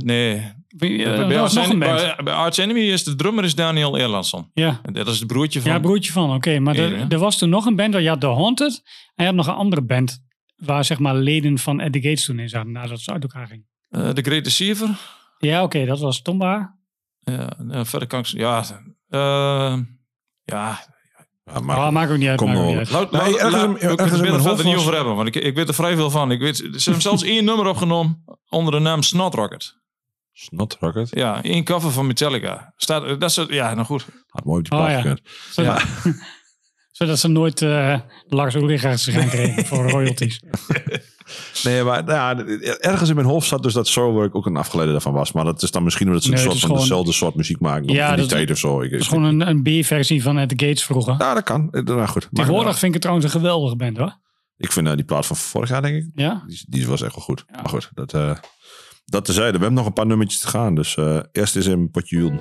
Bij, 0.79 1.27
bij, 1.27 1.39
was 1.39 1.57
Arch 1.57 1.67
nog 1.67 1.75
een 1.75 1.83
Enemy, 1.83 2.15
band. 2.17 2.25
bij, 2.57 2.65
Enemy 2.65 2.81
is 2.81 3.05
de 3.05 3.15
drummer 3.15 3.45
is 3.45 3.55
Daniel 3.55 3.99
Erlandsson. 3.99 4.51
Ja. 4.55 4.81
Dat 4.93 5.07
is 5.09 5.19
het 5.19 5.27
broertje 5.29 5.61
van... 5.61 5.71
ja, 5.71 5.79
broertje 5.79 6.13
van. 6.13 6.35
Oké, 6.35 6.59
maar 6.59 6.77
er, 6.77 7.07
er 7.09 7.19
was 7.19 7.39
toen 7.39 7.49
nog 7.49 7.67
een 7.67 7.77
band. 7.77 7.95
Je 7.95 8.09
had 8.09 8.21
The 8.21 8.27
Haunted. 8.27 8.83
En 9.15 9.25
je 9.25 9.25
had 9.25 9.35
nog 9.35 9.47
een 9.47 9.55
andere 9.55 9.83
band. 9.83 10.27
Waar 10.57 10.85
zeg 10.85 10.99
maar 10.99 11.15
leden 11.15 11.59
van 11.59 11.81
At 11.81 11.93
The 11.93 12.01
Gates 12.01 12.25
toen 12.25 12.39
in 12.39 12.49
zaten. 12.49 12.73
Nadat 12.73 13.01
ze 13.01 13.13
uit 13.13 13.23
elkaar 13.23 13.47
gingen. 13.47 13.67
eh, 13.89 14.13
de 14.15 14.23
Great 14.23 14.45
Deceiver. 14.45 14.89
Ja, 15.39 15.63
oké. 15.63 15.85
dat 15.85 16.01
was 16.01 16.23
Tomba. 16.23 16.77
Ja, 17.21 17.53
nou, 17.59 17.87
verder 17.87 18.09
kan 18.09 18.21
ik... 18.21 18.27
Ja, 18.27 18.65
eh, 19.09 19.19
ja, 19.19 19.77
Ja, 20.45 20.79
Maar 21.45 21.65
maar 21.65 21.77
oh, 21.77 21.91
maakt 21.91 22.11
ook 22.11 22.19
niet 22.19 22.29
uit. 22.29 22.39
Kom 22.39 22.51
ergens 22.51 22.91
in- 24.13 24.21
mijn 24.21 24.41
hoofd 24.41 24.65
niet 24.65 24.77
over 24.77 24.95
hebben, 24.95 25.15
want 25.17 25.29
ik, 25.29 25.37
ik 25.37 25.55
weet 25.55 25.69
er 25.69 25.75
vrij 25.75 25.95
veel 25.95 26.11
van. 26.11 26.31
Ik 26.31 26.41
weet, 26.41 26.57
ze 26.57 26.63
hebben 26.83 27.03
zelfs 27.03 27.23
één 27.33 27.45
nummer 27.45 27.67
opgenomen 27.67 28.25
onder 28.49 28.73
de 28.73 28.79
naam 28.79 29.03
Snot 29.03 29.35
Rocket. 29.35 29.77
Snot 30.41 30.77
Rocket. 30.81 31.09
Ja, 31.11 31.43
één 31.43 31.65
cover 31.65 31.91
van 31.91 32.07
Metallica. 32.07 32.73
Staat, 32.77 33.21
dat 33.21 33.31
is, 33.31 33.37
het- 33.37 33.49
ja, 33.53 33.75
nou 33.75 33.87
goed. 33.87 34.07
Had 34.29 34.45
mooi 34.45 34.59
op 34.59 34.71
die 34.71 34.79
Oh, 34.79 34.89
ja. 34.91 35.01
gekund. 35.01 35.21
Zodat, 35.51 35.83
zodat 36.99 37.19
ze 37.19 37.29
nooit 37.29 37.61
uh, 37.61 37.99
Lars 38.27 38.55
Ulrichs 38.55 39.05
gaan 39.07 39.29
krijgen 39.29 39.67
voor 39.67 39.91
royalties. 39.91 40.41
Nee, 41.63 41.83
maar 41.83 42.05
nou, 42.05 42.59
ja, 42.65 42.77
ergens 42.79 43.09
in 43.09 43.15
mijn 43.15 43.27
hoofd 43.27 43.49
zat 43.49 43.63
dus 43.63 43.73
dat 43.73 43.89
Soulwork 43.89 44.35
ook 44.35 44.47
een 44.47 44.57
afgeleide 44.57 44.93
daarvan 44.93 45.13
was. 45.13 45.33
Maar 45.33 45.45
dat 45.45 45.63
is 45.63 45.71
dan 45.71 45.83
misschien 45.83 46.07
omdat 46.07 46.23
ze 46.23 46.29
een 46.29 46.35
Nee, 46.35 46.43
soort 46.45 46.59
van 46.59 46.67
gewoon- 46.69 46.83
dezelfde 46.83 47.13
soort 47.13 47.35
muziek 47.35 47.61
maken. 47.61 47.93
Ja, 47.93 48.07
in 48.09 48.13
die 48.13 48.21
dat- 48.21 48.29
tijd 48.29 48.51
of 48.51 48.59
zo. 48.59 48.81
Ik, 48.81 48.91
Dat 48.91 49.01
is 49.01 49.07
gewoon 49.07 49.25
een, 49.25 49.49
een 49.49 49.63
B-versie 49.83 50.23
van 50.23 50.39
At 50.39 50.49
The 50.49 50.67
Gates 50.67 50.85
vroeger. 50.85 51.15
Ja, 51.19 51.35
dat 51.35 51.43
kan. 51.45 51.69
Eh, 51.71 51.83
Nou, 51.83 52.07
goed. 52.09 52.29
Tegenwoordig 52.33 52.73
vind 52.73 52.85
ik 52.85 52.93
het 52.93 53.01
trouwens 53.03 53.27
een 53.27 53.41
geweldige 53.41 53.77
band 53.77 53.97
hoor. 53.97 54.19
ik 54.57 54.73
vind 54.73 54.87
eh, 54.89 54.95
die 54.95 55.05
plaat 55.05 55.27
van 55.27 55.37
vorig 55.37 55.69
jaar, 55.69 55.83
denk 55.83 55.97
ik, 55.97 56.11
Ja? 56.15 56.43
die, 56.47 56.65
die 56.69 56.87
was 56.87 57.03
echt 57.03 57.15
wel 57.15 57.25
goed. 57.25 57.45
Ja. 57.47 57.55
Maar 57.57 57.69
goed, 57.71 57.91
dat, 57.95 58.15
eh 58.15 58.31
dat 59.11 59.25
tezijde. 59.25 59.53
We 59.53 59.59
hebben 59.59 59.75
nog 59.75 59.87
een 59.87 59.93
paar 59.93 60.07
nummertjes 60.07 60.41
te 60.41 60.49
gaan. 60.49 60.75
Dus 60.75 60.97
eh, 60.97 61.19
eerst 61.33 61.57
is 61.57 61.67
een 61.67 61.91
potje 61.91 62.17
Julen. 62.17 62.41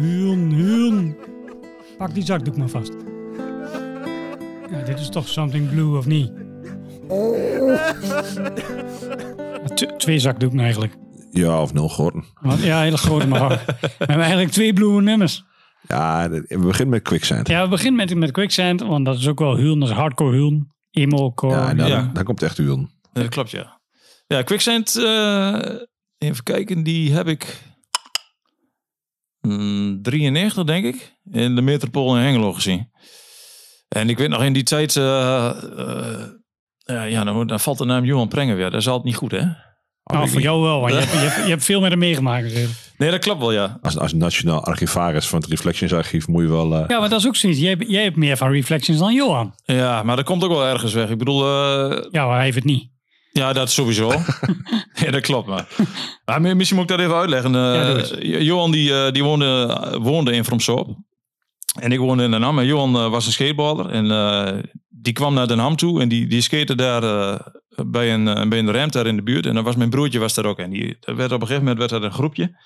Huun, 0.00 0.52
huun. 0.52 1.16
Pak 1.98 2.14
die 2.14 2.24
zakdoek 2.24 2.56
maar 2.56 2.68
vast. 2.68 2.92
Ja, 4.70 4.82
dit 4.84 4.98
is 4.98 5.08
toch 5.08 5.28
Something 5.28 5.70
Blue 5.70 5.96
of 5.98 6.06
niet? 6.06 6.32
T- 9.74 9.98
twee 9.98 10.18
zakdoeken 10.18 10.60
eigenlijk. 10.60 10.96
Ja, 11.30 11.62
of 11.62 11.72
nul 11.72 11.88
geworden. 11.88 12.24
Want, 12.40 12.62
ja, 12.62 12.80
hele 12.80 12.96
grote 12.96 13.26
maar. 13.26 13.48
We 13.80 13.88
hebben 13.98 14.20
eigenlijk 14.24 14.50
twee 14.50 14.72
blue 14.72 15.02
nummers. 15.02 15.44
Ja, 15.88 16.30
we 16.30 16.58
beginnen 16.58 16.88
met 16.88 17.02
Quicksand. 17.02 17.48
Ja, 17.48 17.62
we 17.62 17.68
beginnen 17.68 18.06
met, 18.06 18.14
met 18.14 18.30
Quicksand, 18.30 18.80
want 18.80 19.04
dat 19.04 19.16
is 19.18 19.28
ook 19.28 19.38
wel 19.38 19.56
huun, 19.56 19.78
dat 19.80 19.88
is 19.88 19.94
hardcore 19.94 20.36
huun. 20.36 20.70
Emo-core. 20.90 21.54
Ja, 21.54 21.68
en 21.68 21.76
dan, 21.76 21.88
Ja. 21.88 22.10
dan 22.12 22.24
komt 22.24 22.42
echt. 22.42 22.56
Ja, 22.56 22.76
dat 23.12 23.28
klopt, 23.28 23.50
ja. 23.50 23.75
Ja, 24.26 24.42
Quicksand, 24.42 24.96
eh, 24.96 25.58
even 26.18 26.42
kijken, 26.42 26.82
die 26.82 27.12
heb 27.12 27.26
ik 27.28 27.62
mm, 29.40 30.02
93, 30.02 30.64
denk 30.64 30.84
ik, 30.84 31.12
in 31.30 31.54
de 31.54 31.62
Metropool 31.62 32.16
in 32.16 32.22
Hengelo 32.22 32.52
gezien. 32.52 32.90
En 33.88 34.08
ik 34.08 34.18
weet 34.18 34.28
nog 34.28 34.42
in 34.42 34.52
die 34.52 34.62
tijd, 34.62 34.96
eh, 34.96 35.48
eh, 36.84 37.10
ja, 37.10 37.24
dan, 37.24 37.46
dan 37.46 37.60
valt 37.60 37.78
de 37.78 37.84
naam 37.84 38.04
Johan 38.04 38.28
Prenger 38.28 38.56
weer. 38.56 38.70
Dat 38.70 38.80
is 38.80 38.86
altijd 38.88 39.04
niet 39.04 39.16
goed, 39.16 39.30
hè? 39.30 39.42
nou, 40.04 40.28
voor 40.28 40.40
jou 40.40 40.62
wel, 40.62 40.80
want 40.80 40.92
je 40.92 40.98
hebt, 40.98 41.12
je, 41.12 41.18
hebt, 41.18 41.36
je 41.44 41.50
hebt 41.50 41.64
veel 41.64 41.80
met 41.80 41.90
hem 41.90 41.98
meegemaakt. 41.98 42.44
natuurlijk. 42.44 42.72
Nee, 42.98 43.10
dat 43.10 43.20
klopt 43.20 43.40
wel, 43.40 43.52
ja. 43.52 43.78
Als, 43.82 43.98
als 43.98 44.12
nationaal 44.12 44.64
archivaris 44.64 45.26
van 45.26 45.40
het 45.40 45.48
Reflections 45.48 45.92
Archief 45.92 46.26
moet 46.28 46.42
je 46.42 46.48
wel... 46.48 46.74
eh, 46.74 46.84
Ja, 46.88 46.98
maar 47.00 47.08
dat 47.08 47.20
is 47.20 47.26
ook 47.26 47.36
zoiets. 47.36 47.60
Jij, 47.60 47.68
hebt- 47.70 47.88
jij 47.90 48.02
hebt 48.02 48.16
meer 48.16 48.36
van 48.36 48.50
Reflections 48.50 48.98
dan 48.98 49.14
Johan. 49.14 49.54
Ja, 49.64 50.02
maar 50.02 50.16
dat 50.16 50.24
komt 50.24 50.44
ook 50.44 50.50
wel 50.50 50.64
ergens 50.66 50.92
weg. 50.92 51.10
Ik 51.10 51.18
bedoel, 51.18 51.42
eh, 51.44 52.04
Ja, 52.10 52.26
maar 52.26 52.34
hij 52.34 52.44
heeft 52.44 52.56
het 52.56 52.64
niet. 52.64 52.90
Ja, 53.36 53.52
dat 53.52 53.70
sowieso. 53.70 54.12
ja, 55.04 55.10
dat 55.10 55.20
klopt. 55.20 55.46
Maar. 55.48 55.66
maar 56.24 56.40
mi- 56.40 56.54
misschien 56.54 56.78
moet 56.78 56.90
ik 56.90 56.96
dat 56.96 57.06
even 57.06 57.18
uitleggen. 57.18 57.54
Eh, 57.54 58.22
Ja, 58.22 58.38
Johan 58.38 58.70
die, 58.70 58.94
eh, 59.04 59.12
die 59.12 59.24
woonde, 59.24 59.78
woonde 60.02 60.32
in 60.32 60.44
Fromsop. 60.44 60.96
En 61.80 61.92
ik 61.92 61.98
woonde 61.98 62.24
in 62.24 62.30
Den 62.30 62.42
Ham. 62.42 62.58
En 62.58 62.66
Johan 62.66 62.96
eh, 62.96 63.08
was 63.10 63.26
een 63.26 63.32
skateboarder. 63.32 63.88
En 63.90 64.70
die 64.88 65.12
kwam 65.12 65.34
naar 65.34 65.46
Den 65.48 65.58
Ham 65.58 65.76
toe. 65.76 66.00
En 66.00 66.08
die, 66.08 66.26
die 66.26 66.40
skate 66.40 66.74
daar 66.74 67.00
bij, 67.86 68.14
een, 68.14 68.48
bij 68.48 68.58
een 68.58 68.72
ramp 68.72 68.92
daar 68.92 69.06
in 69.06 69.16
de 69.16 69.22
buurt. 69.22 69.46
En 69.46 69.54
dan 69.54 69.64
was 69.64 69.76
mijn 69.76 69.90
broertje 69.90 70.18
was 70.18 70.34
daar 70.34 70.44
ook. 70.44 70.58
En 70.58 70.70
die, 70.70 70.96
dat 71.00 71.16
werd 71.16 71.32
op 71.32 71.40
een 71.40 71.46
gegeven 71.46 71.68
moment 71.68 71.78
werd 71.78 71.90
dat 71.90 72.02
een 72.02 72.16
groepje. 72.16 72.64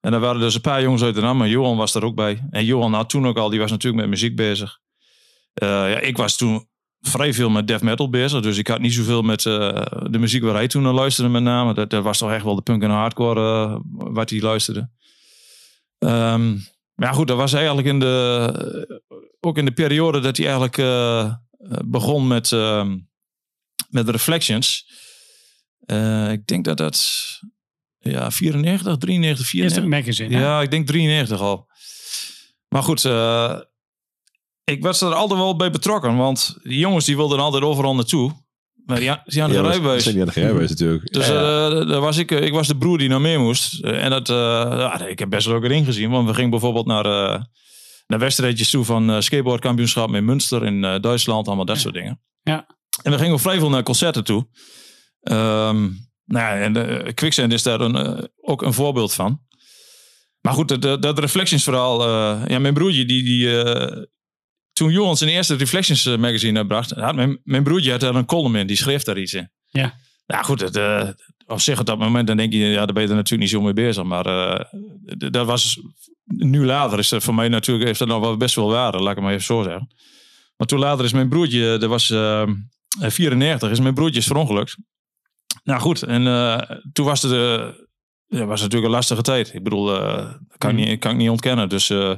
En 0.00 0.10
daar 0.10 0.20
waren 0.20 0.40
dus 0.40 0.54
een 0.54 0.60
paar 0.60 0.82
jongens 0.82 1.02
uit 1.02 1.14
Den 1.14 1.24
Ham. 1.24 1.42
En 1.42 1.48
Johan 1.48 1.76
was 1.76 1.92
daar 1.92 2.02
ook 2.02 2.14
bij. 2.14 2.42
En 2.50 2.64
Johan 2.64 2.92
had 2.94 3.08
toen 3.08 3.26
ook 3.26 3.36
al, 3.36 3.50
die 3.50 3.60
was 3.60 3.70
natuurlijk 3.70 4.00
met 4.02 4.10
muziek 4.10 4.36
bezig. 4.36 4.78
Ja, 5.54 5.86
ik 5.86 6.16
was 6.16 6.36
toen 6.36 6.66
vrij 7.08 7.34
veel 7.34 7.50
met 7.50 7.66
death 7.66 7.82
metal 7.82 8.10
bezig. 8.10 8.40
Dus 8.40 8.58
ik 8.58 8.66
had 8.66 8.80
niet 8.80 8.94
zoveel 8.94 9.22
met 9.22 9.46
eh, 9.46 9.86
de 10.10 10.18
muziek 10.18 10.42
waar 10.42 10.54
hij 10.54 10.66
toen 10.66 10.82
naar 10.82 10.92
luisterde 10.92 11.30
met 11.30 11.42
name. 11.42 11.74
Dat, 11.74 11.90
dat 11.90 12.02
was 12.02 12.18
toch 12.18 12.32
echt 12.32 12.44
wel 12.44 12.54
de 12.54 12.62
punk 12.62 12.82
en 12.82 12.90
hardcore 12.90 13.40
eh, 13.40 13.78
wat 13.88 14.30
hij 14.30 14.40
luisterde. 14.40 14.90
Ehm, 15.98 16.52
maar 16.94 17.08
ja, 17.08 17.12
goed, 17.12 17.28
dat 17.28 17.36
was 17.36 17.52
eigenlijk 17.52 17.86
in 17.86 17.98
de, 17.98 19.06
ook 19.40 19.58
in 19.58 19.64
de 19.64 19.72
periode 19.72 20.20
dat 20.20 20.36
hij 20.36 20.46
eigenlijk 20.46 20.78
eh, 20.78 21.20
eh, 21.20 21.32
begon 21.84 22.26
met, 22.26 22.52
ehm, 22.52 22.98
met 23.88 24.08
Reflections. 24.08 24.90
Eh, 25.86 26.32
ik 26.32 26.46
denk 26.46 26.64
dat 26.64 26.76
dat 26.76 27.00
ja, 27.98 28.30
94, 28.30 28.96
93, 28.96 29.52
Eerste 29.54 29.80
94. 29.80 29.84
magazine. 29.84 30.34
hè? 30.34 30.42
Ja, 30.42 30.62
ik 30.62 30.70
denk 30.70 30.86
93 30.86 31.40
al. 31.40 31.66
Maar 32.68 32.82
goed, 32.82 33.04
eh, 33.04 33.60
ik 34.74 34.82
was 34.82 35.00
er 35.00 35.14
altijd 35.14 35.40
wel 35.40 35.56
bij 35.56 35.70
betrokken. 35.70 36.16
Want 36.16 36.56
die 36.62 36.78
jongens 36.78 37.04
die 37.04 37.16
wilden 37.16 37.38
altijd 37.38 37.62
overal 37.62 37.94
naartoe. 37.94 38.44
Maar 38.84 39.02
hadden 39.02 39.14
ja, 39.14 39.22
geen 39.48 39.62
dat 39.62 39.66
rijbewijs. 39.72 40.06
aan 40.08 40.14
de 40.14 40.24
rijbewijs 40.24 40.68
natuurlijk. 40.70 41.12
Dus 41.12 41.26
Ja. 41.26 41.68
eh, 41.70 41.88
daar 41.88 42.00
was 42.00 42.16
ik, 42.16 42.30
ik 42.30 42.52
was 42.52 42.66
de 42.68 42.76
broer 42.76 42.98
die 42.98 43.08
naar 43.08 43.20
mee 43.20 43.38
moest. 43.38 43.80
Eh, 43.84 44.04
En 44.04 44.10
dat, 44.10 44.28
eh, 44.28 44.36
ja, 44.36 45.06
ik 45.06 45.18
heb 45.18 45.30
best 45.30 45.46
wel 45.46 45.56
ook 45.56 45.64
erin 45.64 45.84
gezien. 45.84 46.10
Want 46.10 46.28
we 46.28 46.34
gingen 46.34 46.50
bijvoorbeeld 46.50 46.86
naar, 46.86 47.04
eh, 47.06 47.42
naar 48.06 48.18
wedstrijdjes 48.18 48.70
toe 48.70 48.84
van 48.84 49.10
eh 49.10 49.20
skateboardkampioenschap 49.20 50.14
in 50.14 50.24
Münster 50.24 50.64
in 50.64 50.84
eh, 50.84 51.00
Duitsland. 51.00 51.46
Allemaal 51.46 51.64
dat 51.64 51.78
soort 51.78 51.94
dingen. 51.94 52.20
Ja. 52.42 52.66
En 53.02 53.10
we 53.12 53.18
gingen 53.18 53.32
ook 53.32 53.40
vrij 53.40 53.58
veel 53.58 53.70
naar 53.70 53.82
concerten 53.82 54.24
toe. 54.24 54.46
Ehm, 55.20 55.82
nou 56.24 56.44
ja, 56.44 56.54
en 56.60 56.76
uh, 56.76 57.12
Quicksand 57.14 57.52
is 57.52 57.62
daar 57.62 57.80
een, 57.80 57.96
eh, 57.96 58.24
ook 58.40 58.62
een 58.62 58.72
voorbeeld 58.72 59.14
van. 59.14 59.40
Maar 60.40 60.52
goed, 60.54 60.82
dat, 60.82 61.02
dat, 61.02 61.18
Reflections-verhaal. 61.18 62.02
eh, 62.02 62.48
ja, 62.48 62.58
mijn 62.58 62.74
broertje, 62.74 63.04
die, 63.04 63.22
die, 63.24 63.62
eh, 63.62 64.02
toen 64.76 64.92
Johan 64.92 65.16
zijn 65.16 65.30
eerste 65.30 65.54
Reflections 65.54 66.06
eh, 66.06 66.16
magazine 66.16 66.58
uitbracht, 66.58 66.90
had 66.90 67.14
mijn, 67.14 67.40
mijn 67.44 67.62
broertje 67.62 67.90
had 67.90 68.00
daar 68.00 68.14
een 68.14 68.24
column 68.26 68.56
in, 68.56 68.66
die 68.66 68.76
schreef 68.76 69.02
daar 69.02 69.18
iets 69.18 69.34
in. 69.34 69.50
Ja. 69.70 69.94
Nou 70.26 70.44
goed, 70.44 70.60
het, 70.60 70.76
eh, 70.76 71.08
op 71.46 71.60
zich 71.60 71.80
op 71.80 71.86
dat 71.86 71.98
moment 71.98 72.26
dan 72.26 72.36
denk 72.36 72.52
je, 72.52 72.58
ja, 72.58 72.84
daar 72.84 72.92
ben 72.94 73.02
je 73.02 73.08
er 73.08 73.14
natuurlijk 73.14 73.42
niet 73.42 73.50
zo 73.50 73.60
mee 73.60 73.72
bezig. 73.72 74.02
Maar 74.04 74.26
eh, 74.26 74.60
d- 75.18 75.32
dat 75.32 75.46
was 75.46 75.80
nu 76.24 76.64
later 76.64 76.98
is 76.98 77.08
dat 77.08 77.22
voor 77.22 77.34
mij 77.34 77.48
natuurlijk 77.48 77.86
heeft 77.86 77.98
dat 77.98 78.08
nog 78.08 78.20
wel 78.20 78.36
best 78.36 78.54
wel 78.54 78.70
waarde, 78.70 78.98
laat 78.98 79.08
ik 79.08 79.14
het 79.14 79.24
maar 79.24 79.32
even 79.32 79.44
zo 79.44 79.62
zeggen. 79.62 79.94
Maar 80.56 80.66
toen 80.66 80.78
later 80.78 81.04
is 81.04 81.12
mijn 81.12 81.28
broertje, 81.28 81.78
dat 81.78 81.88
was 81.90 82.10
eh, 82.10 82.42
94, 82.98 83.70
is 83.70 83.80
mijn 83.80 83.94
broertje 83.94 84.20
is 84.20 84.26
verongelukt. 84.26 84.76
Nou 85.64 85.80
goed, 85.80 86.02
en 86.02 86.26
eh, 86.26 86.76
toen 86.92 87.06
was 87.06 87.22
het, 87.22 87.32
eh, 87.32 87.68
ja, 88.26 88.44
was 88.44 88.60
natuurlijk 88.60 88.86
een 88.86 88.96
lastige 88.96 89.22
tijd. 89.22 89.54
Ik 89.54 89.62
bedoel, 89.62 89.94
eh, 90.00 90.16
dat 90.48 90.58
kan, 90.58 90.78
ik 90.78 90.86
niet, 90.88 91.00
kan 91.00 91.10
ik 91.10 91.16
niet 91.16 91.30
ontkennen. 91.30 91.68
Dus 91.68 91.90
eh, 91.90 92.12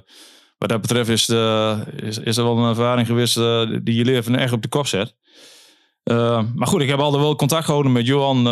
wat 0.58 0.68
dat 0.68 0.80
betreft 0.80 1.08
is, 1.08 1.26
de, 1.26 1.76
is, 2.02 2.18
is 2.18 2.36
er 2.36 2.44
wel 2.44 2.58
een 2.58 2.68
ervaring 2.68 3.06
geweest 3.06 3.36
eh, 3.36 3.70
die 3.82 3.94
je 3.94 4.04
leven 4.04 4.36
echt 4.36 4.52
op 4.52 4.62
de 4.62 4.68
kop 4.68 4.86
zet. 4.86 5.14
Uh, 6.04 6.42
maar 6.54 6.68
goed, 6.68 6.80
ik 6.80 6.88
heb 6.88 6.98
altijd 6.98 7.22
wel 7.22 7.36
contact 7.36 7.64
gehouden 7.64 7.92
met 7.92 8.06
Johan 8.06 8.42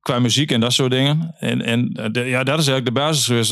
qua 0.00 0.18
muziek 0.18 0.50
en 0.50 0.60
dat 0.60 0.72
soort 0.72 0.90
dingen. 0.90 1.34
En, 1.38 1.62
en 1.62 1.90
ja, 2.12 2.44
dat 2.44 2.58
is 2.58 2.66
eigenlijk 2.66 2.84
de 2.84 2.92
basis 2.92 3.26
geweest 3.26 3.50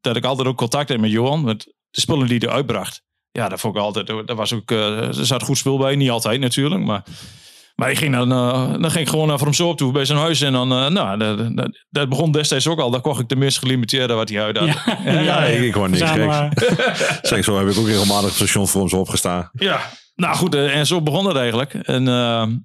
dat 0.00 0.16
ik 0.16 0.24
altijd 0.24 0.48
ook 0.48 0.56
contact 0.56 0.88
heb 0.88 1.00
met 1.00 1.10
Johan. 1.10 1.44
Met 1.44 1.74
de 1.90 2.00
spullen 2.00 2.26
die 2.26 2.38
hij 2.38 2.48
uitbracht. 2.48 3.02
Ja, 3.32 3.48
dat 3.48 3.60
vond 3.60 3.76
ik 3.76 3.82
altijd, 3.82 4.06
dat 4.06 4.36
was 4.36 4.52
ook, 4.52 4.70
er 4.70 5.14
zat 5.14 5.42
goed 5.42 5.58
spul 5.58 5.78
bij. 5.78 5.96
Niet 5.96 6.10
altijd 6.10 6.40
natuurlijk, 6.40 6.84
maar... 6.84 7.04
Maar 7.78 7.90
ik 7.90 7.98
ging 7.98 8.14
dan, 8.14 8.32
uh, 8.32 8.70
dan 8.70 8.90
ging 8.90 9.04
ik 9.04 9.08
gewoon 9.08 9.26
naar 9.28 9.38
From 9.38 9.52
Soap 9.52 9.76
toe 9.76 9.92
bij 9.92 10.04
zijn 10.04 10.18
huis. 10.18 10.40
En 10.40 10.52
dan, 10.52 10.72
uh, 10.72 10.88
nou, 10.88 11.18
dat, 11.18 11.56
dat, 11.56 11.84
dat, 11.90 12.08
begon 12.08 12.32
destijds 12.32 12.66
ook 12.66 12.78
al. 12.78 12.90
Daar 12.90 13.00
kocht 13.00 13.20
ik 13.20 13.28
de 13.28 13.36
meest 13.36 13.58
gelimiteerde 13.58 14.14
wat 14.14 14.28
hij 14.28 14.42
uit 14.42 14.56
had. 14.56 14.68
Ja, 14.68 14.98
ja, 15.04 15.20
ja 15.20 15.44
ik, 15.44 15.62
ik 15.62 15.74
hoor 15.74 15.90
niks 15.90 16.10
geks. 16.10 16.36
zeg, 17.28 17.44
zo 17.44 17.58
heb 17.58 17.68
ik 17.68 17.78
ook 17.78 17.86
regelmatig 17.86 18.28
op 18.28 18.34
station 18.34 18.68
From 18.68 18.88
Soap 18.88 19.08
gestaan. 19.08 19.50
Ja, 19.52 19.80
nou 20.14 20.36
goed, 20.36 20.54
uh, 20.54 20.76
en 20.76 20.86
zo 20.86 21.02
begon 21.02 21.26
het 21.26 21.36
eigenlijk. 21.36 21.74
En, 21.74 22.02
nou 22.02 22.60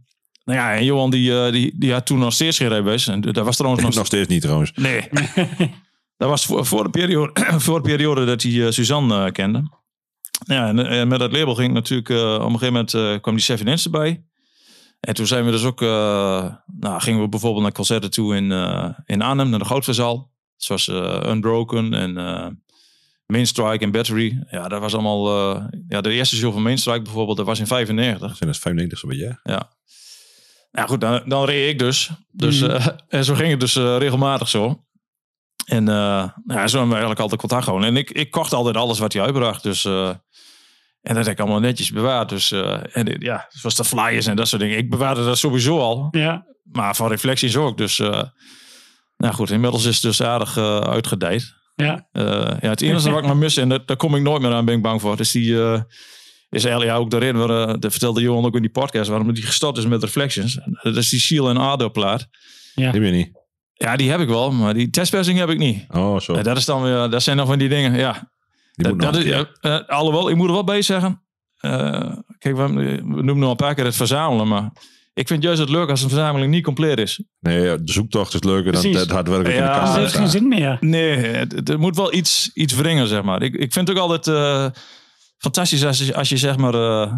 ja, 0.45 0.73
en 0.73 0.85
Johan 0.85 1.09
die, 1.09 1.51
die, 1.51 1.73
die 1.75 1.91
had 1.91 2.05
toen 2.05 2.19
nog 2.19 2.33
steeds 2.33 2.57
geen 2.57 2.67
rijbewijs. 2.67 3.07
En 3.07 3.21
dat 3.21 3.45
was 3.45 3.55
trouwens 3.55 3.83
nog... 3.85 3.95
nog 3.95 4.05
steeds 4.05 4.27
niet 4.27 4.41
trouwens. 4.41 4.71
Nee. 4.75 5.09
dat 6.17 6.29
was 6.29 6.45
voor, 6.45 6.65
voor, 6.65 6.83
de 6.83 6.89
periode, 6.89 7.31
voor 7.65 7.81
de 7.81 7.89
periode 7.89 8.25
dat 8.25 8.41
hij 8.41 8.71
Suzanne 8.71 9.31
kende. 9.31 9.63
Ja, 10.45 10.67
en, 10.67 10.87
en, 10.87 11.07
met 11.07 11.19
dat 11.19 11.31
label 11.31 11.55
ging 11.55 11.73
natuurlijk... 11.73 12.09
op 12.09 12.49
een 12.49 12.59
gegeven 12.59 12.87
moment 12.91 13.21
kwam 13.21 13.35
die 13.35 13.43
Seven 13.43 13.67
Inch 13.67 13.83
erbij. 13.83 14.21
En 15.03 15.13
toen 15.13 15.27
zijn 15.27 15.45
we 15.45 15.51
dus 15.51 15.63
ook, 15.63 15.81
uh, 15.81 16.53
nou, 16.79 17.01
gingen 17.01 17.21
we 17.21 17.29
bijvoorbeeld 17.29 17.63
naar 17.63 17.71
concerten 17.71 18.11
toe 18.11 18.35
in, 18.35 18.51
uh, 18.51 18.89
in 19.05 19.21
Arnhem, 19.21 19.49
naar 19.49 19.59
de 19.59 19.65
Goudverzaal. 19.65 20.31
Zoals 20.55 20.87
uh, 20.87 21.23
Unbroken 21.25 21.93
en 21.93 22.13
Mainstrike 23.25 23.83
en 23.83 23.91
Battery. 23.91 24.43
Ja, 24.49 24.67
dat 24.67 24.79
was 24.79 24.93
allemaal, 24.93 25.27
ja, 25.87 26.01
de 26.01 26.11
eerste 26.11 26.35
show 26.35 26.53
van 26.53 26.61
Mainstrike 26.61 27.01
bijvoorbeeld, 27.01 27.37
dat 27.37 27.45
was 27.45 27.59
in 27.59 27.67
95. 27.67 28.35
Zijn 28.35 28.49
dat 28.49 28.59
95 28.59 28.99
zo'n 28.99 29.09
beetje? 29.09 29.39
Ja. 29.43 29.71
Nou 30.73 30.87
goed, 30.87 31.01
dan, 31.01 31.21
dan 31.25 31.45
reed 31.45 31.69
ik 31.69 31.79
dus. 31.79 32.09
dus 32.31 32.61
eh, 32.61 32.87
en 33.07 33.25
zo 33.25 33.33
ging 33.33 33.49
het 33.49 33.59
dus 33.59 33.75
eh, 33.75 33.97
regelmatig 33.97 34.47
zo. 34.47 34.83
En 35.65 35.87
eh, 35.87 36.29
nou, 36.43 36.59
ja, 36.59 36.67
zo 36.67 36.77
hebben 36.77 36.87
we 36.87 37.03
eigenlijk 37.03 37.19
altijd 37.19 37.39
contact 37.39 37.63
gehouden. 37.63 37.89
En 37.89 37.97
ik, 37.97 38.11
ik 38.11 38.31
kocht 38.31 38.53
altijd 38.53 38.77
alles 38.77 38.99
wat 38.99 39.13
hij 39.13 39.21
uitbracht. 39.21 39.63
Dus, 39.63 39.85
eh, 39.85 40.09
en 41.03 41.15
dat 41.15 41.25
heb 41.25 41.33
ik 41.33 41.39
allemaal 41.39 41.59
netjes 41.59 41.91
bewaard. 41.91 42.29
Dus, 42.29 42.51
eh, 42.51 42.77
en, 42.91 43.05
dit- 43.05 43.21
ja, 43.21 43.45
zoals 43.49 43.75
de 43.75 43.83
flyers 43.83 44.25
en 44.25 44.35
dat 44.35 44.47
soort 44.47 44.61
dingen. 44.61 44.77
Ik 44.77 44.89
bewaarde 44.89 45.25
dat 45.25 45.37
sowieso 45.37 45.79
al. 45.79 46.07
Ja, 46.11 46.45
Maar 46.63 46.95
van 46.95 47.07
reflecties 47.09 47.55
ook. 47.57 47.77
Dus 47.77 47.99
eh, 47.99 48.23
nou 49.17 49.33
goed, 49.33 49.49
inmiddels 49.49 49.85
is 49.85 49.93
het 49.93 50.03
dus 50.03 50.21
aardig 50.21 50.57
eh, 50.57 50.79
uitgedijd. 50.79 51.53
ja. 51.75 52.07
Eh, 52.11 52.23
ja, 52.61 52.69
het 52.69 52.81
enige 52.81 53.09
wat 53.11 53.19
ik 53.21 53.27
nog 53.27 53.37
mis, 53.37 53.57
en 53.57 53.69
dat, 53.69 53.87
daar 53.87 53.97
kom 53.97 54.15
ik 54.15 54.21
nooit 54.21 54.41
meer 54.41 54.51
aan, 54.53 54.65
ben 54.65 54.75
ik 54.75 54.81
bang 54.81 55.01
voor. 55.01 55.17
Dus 55.17 55.31
die 55.31 55.61
eh, 55.61 55.81
is 56.49 56.63
eigenlijk 56.65 56.95
ja, 56.95 56.95
ook 56.97 57.13
reden, 57.13 57.47
waar, 57.47 57.67
eh, 57.67 57.75
dat 57.79 57.91
vertelde 57.91 58.21
Johan 58.21 58.45
ook 58.45 58.55
in 58.55 58.61
die 58.61 58.71
podcast, 58.71 59.09
waarom 59.09 59.33
die 59.33 59.43
gestart 59.43 59.77
is 59.77 59.85
met 59.85 60.03
Reflections. 60.03 60.59
Dat 60.81 60.95
is 60.95 61.09
die 61.09 61.19
Seal 61.19 61.49
en 61.49 61.57
Ado 61.57 61.89
plaat. 61.89 62.27
Die 62.91 62.99
ben 63.01 63.09
je 63.09 63.15
niet. 63.15 63.41
Ja, 63.73 63.95
die 63.95 64.09
heb 64.09 64.19
ik 64.19 64.27
wel, 64.27 64.51
maar 64.51 64.73
die 64.73 64.89
testpersing 64.89 65.37
heb 65.39 65.49
ik 65.49 65.57
niet. 65.57 65.85
Oh, 65.89 66.19
zo. 66.19 66.33
En 66.33 66.43
dat 66.43 66.57
is 66.57 66.65
dan 66.65 66.81
weer, 66.83 67.09
dat 67.09 67.23
zijn 67.23 67.37
nog 67.37 67.47
van 67.47 67.59
die 67.59 67.69
dingen, 67.69 67.95
ja. 67.95 68.31
Dat, 68.73 69.15
is, 69.15 69.23
ja, 69.23 69.45
eh, 69.61 69.79
alhoewel, 69.87 70.29
ik 70.29 70.35
moet 70.35 70.47
er 70.47 70.53
wel 70.53 70.63
bij 70.63 70.81
zeggen. 70.81 71.21
eh, 71.57 72.11
kijk, 72.37 72.55
we, 72.55 72.73
we 72.73 73.01
noemen 73.03 73.37
nog 73.39 73.49
een 73.49 73.55
paar 73.55 73.75
keer 73.75 73.85
het 73.85 73.95
verzamelen, 73.95 74.47
maar 74.47 74.71
ik 75.13 75.27
vind 75.27 75.43
juist 75.43 75.59
het 75.59 75.69
leuk 75.69 75.89
als 75.89 76.01
een 76.01 76.09
verzameling 76.09 76.51
niet 76.51 76.63
compleet 76.63 76.97
is. 76.99 77.23
Nee, 77.39 77.83
de 77.83 77.91
zoektocht 77.91 78.33
is 78.33 78.43
leuker 78.43 78.71
dan 78.71 78.85
het 78.85 79.11
hard 79.11 79.27
werken 79.27 79.51
in 79.53 79.57
de 79.57 79.63
Ja, 79.63 79.77
kast. 79.79 79.85
Dat 79.85 79.95
Ah, 79.95 80.01
heeft 80.01 80.15
geen 80.15 80.29
zin 80.29 80.47
meer. 80.47 80.77
Nee, 80.79 81.15
het 81.15 81.77
moet 81.77 81.95
wel 81.95 82.13
iets, 82.13 82.51
iets 82.53 82.73
wringen, 82.75 83.07
zeg 83.07 83.23
maar. 83.23 83.41
Ik, 83.41 83.53
ik 83.55 83.73
vind 83.73 83.87
het 83.87 83.97
ook 83.97 84.03
altijd 84.03 84.27
eh, 84.27 84.81
fantastisch 85.37 85.85
als 85.85 85.97
je, 85.97 86.15
als 86.15 86.29
je 86.29 86.37
zeg 86.37 86.57
maar 86.57 86.73
eh, 86.73 87.13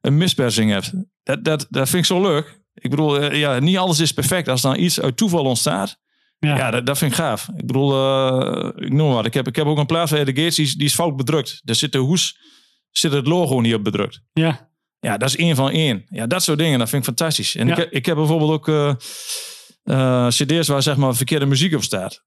een 0.00 0.16
mispersing 0.16 0.70
hebt. 0.70 0.92
Dat, 1.22 1.44
dat, 1.44 1.66
dat 1.70 1.88
vind 1.88 2.02
ik 2.02 2.08
zo 2.08 2.22
leuk. 2.22 2.60
Ik 2.74 2.90
bedoel, 2.90 3.20
eh, 3.20 3.38
ja, 3.38 3.58
niet 3.58 3.76
alles 3.78 4.00
is 4.00 4.12
perfect. 4.12 4.48
Als 4.48 4.60
dan 4.62 4.78
iets 4.78 5.00
uit 5.00 5.16
toeval 5.16 5.44
ontstaat, 5.44 5.96
Ja. 6.38 6.56
ja, 6.56 6.70
dat, 6.70 6.86
dat 6.86 6.98
vind 6.98 7.10
ik 7.10 7.16
gaaf. 7.16 7.48
Ik 7.56 7.66
bedoel, 7.66 7.92
eh, 7.92 8.84
ik 8.86 8.92
noem 8.92 9.06
maar 9.06 9.16
wat. 9.16 9.26
Ik 9.26 9.34
heb, 9.34 9.46
ik 9.46 9.56
heb 9.56 9.66
ook 9.66 9.78
een 9.78 9.86
plaat 9.86 10.08
van 10.08 10.18
Eddie 10.18 10.34
Gates, 10.36 10.54
die, 10.54 10.64
is- 10.64 10.74
die 10.74 10.86
is 10.86 10.94
fout 10.94 11.16
bedrukt. 11.16 11.60
Daar 11.64 11.74
zit 11.76 11.92
de 11.92 11.98
hoes, 11.98 12.38
zit 12.90 13.12
het 13.12 13.26
logo 13.26 13.60
niet 13.60 13.74
op 13.74 13.84
bedrukt. 13.84 14.20
ja. 14.32 14.66
Ja, 15.00 15.16
dat 15.16 15.28
is 15.28 15.36
één 15.36 15.56
van 15.56 15.70
één. 15.70 16.04
Ja, 16.08 16.26
dat 16.26 16.42
soort 16.42 16.58
dingen, 16.58 16.78
dat 16.78 16.88
vind 16.88 17.06
ik 17.06 17.08
fantastisch. 17.14 17.54
En 17.54 17.66
Ja. 17.66 17.72
ik, 17.72 17.78
heb, 17.78 17.92
ik 17.92 18.06
heb 18.06 18.16
bijvoorbeeld 18.16 18.50
ook 18.50 18.68
eh, 18.68 18.94
eh, 19.82 20.28
cd's 20.28 20.68
waar 20.68 20.82
zeg 20.82 20.96
maar 20.96 21.14
verkeerde 21.14 21.46
muziek 21.46 21.74
op 21.74 21.82
staat. 21.82 22.24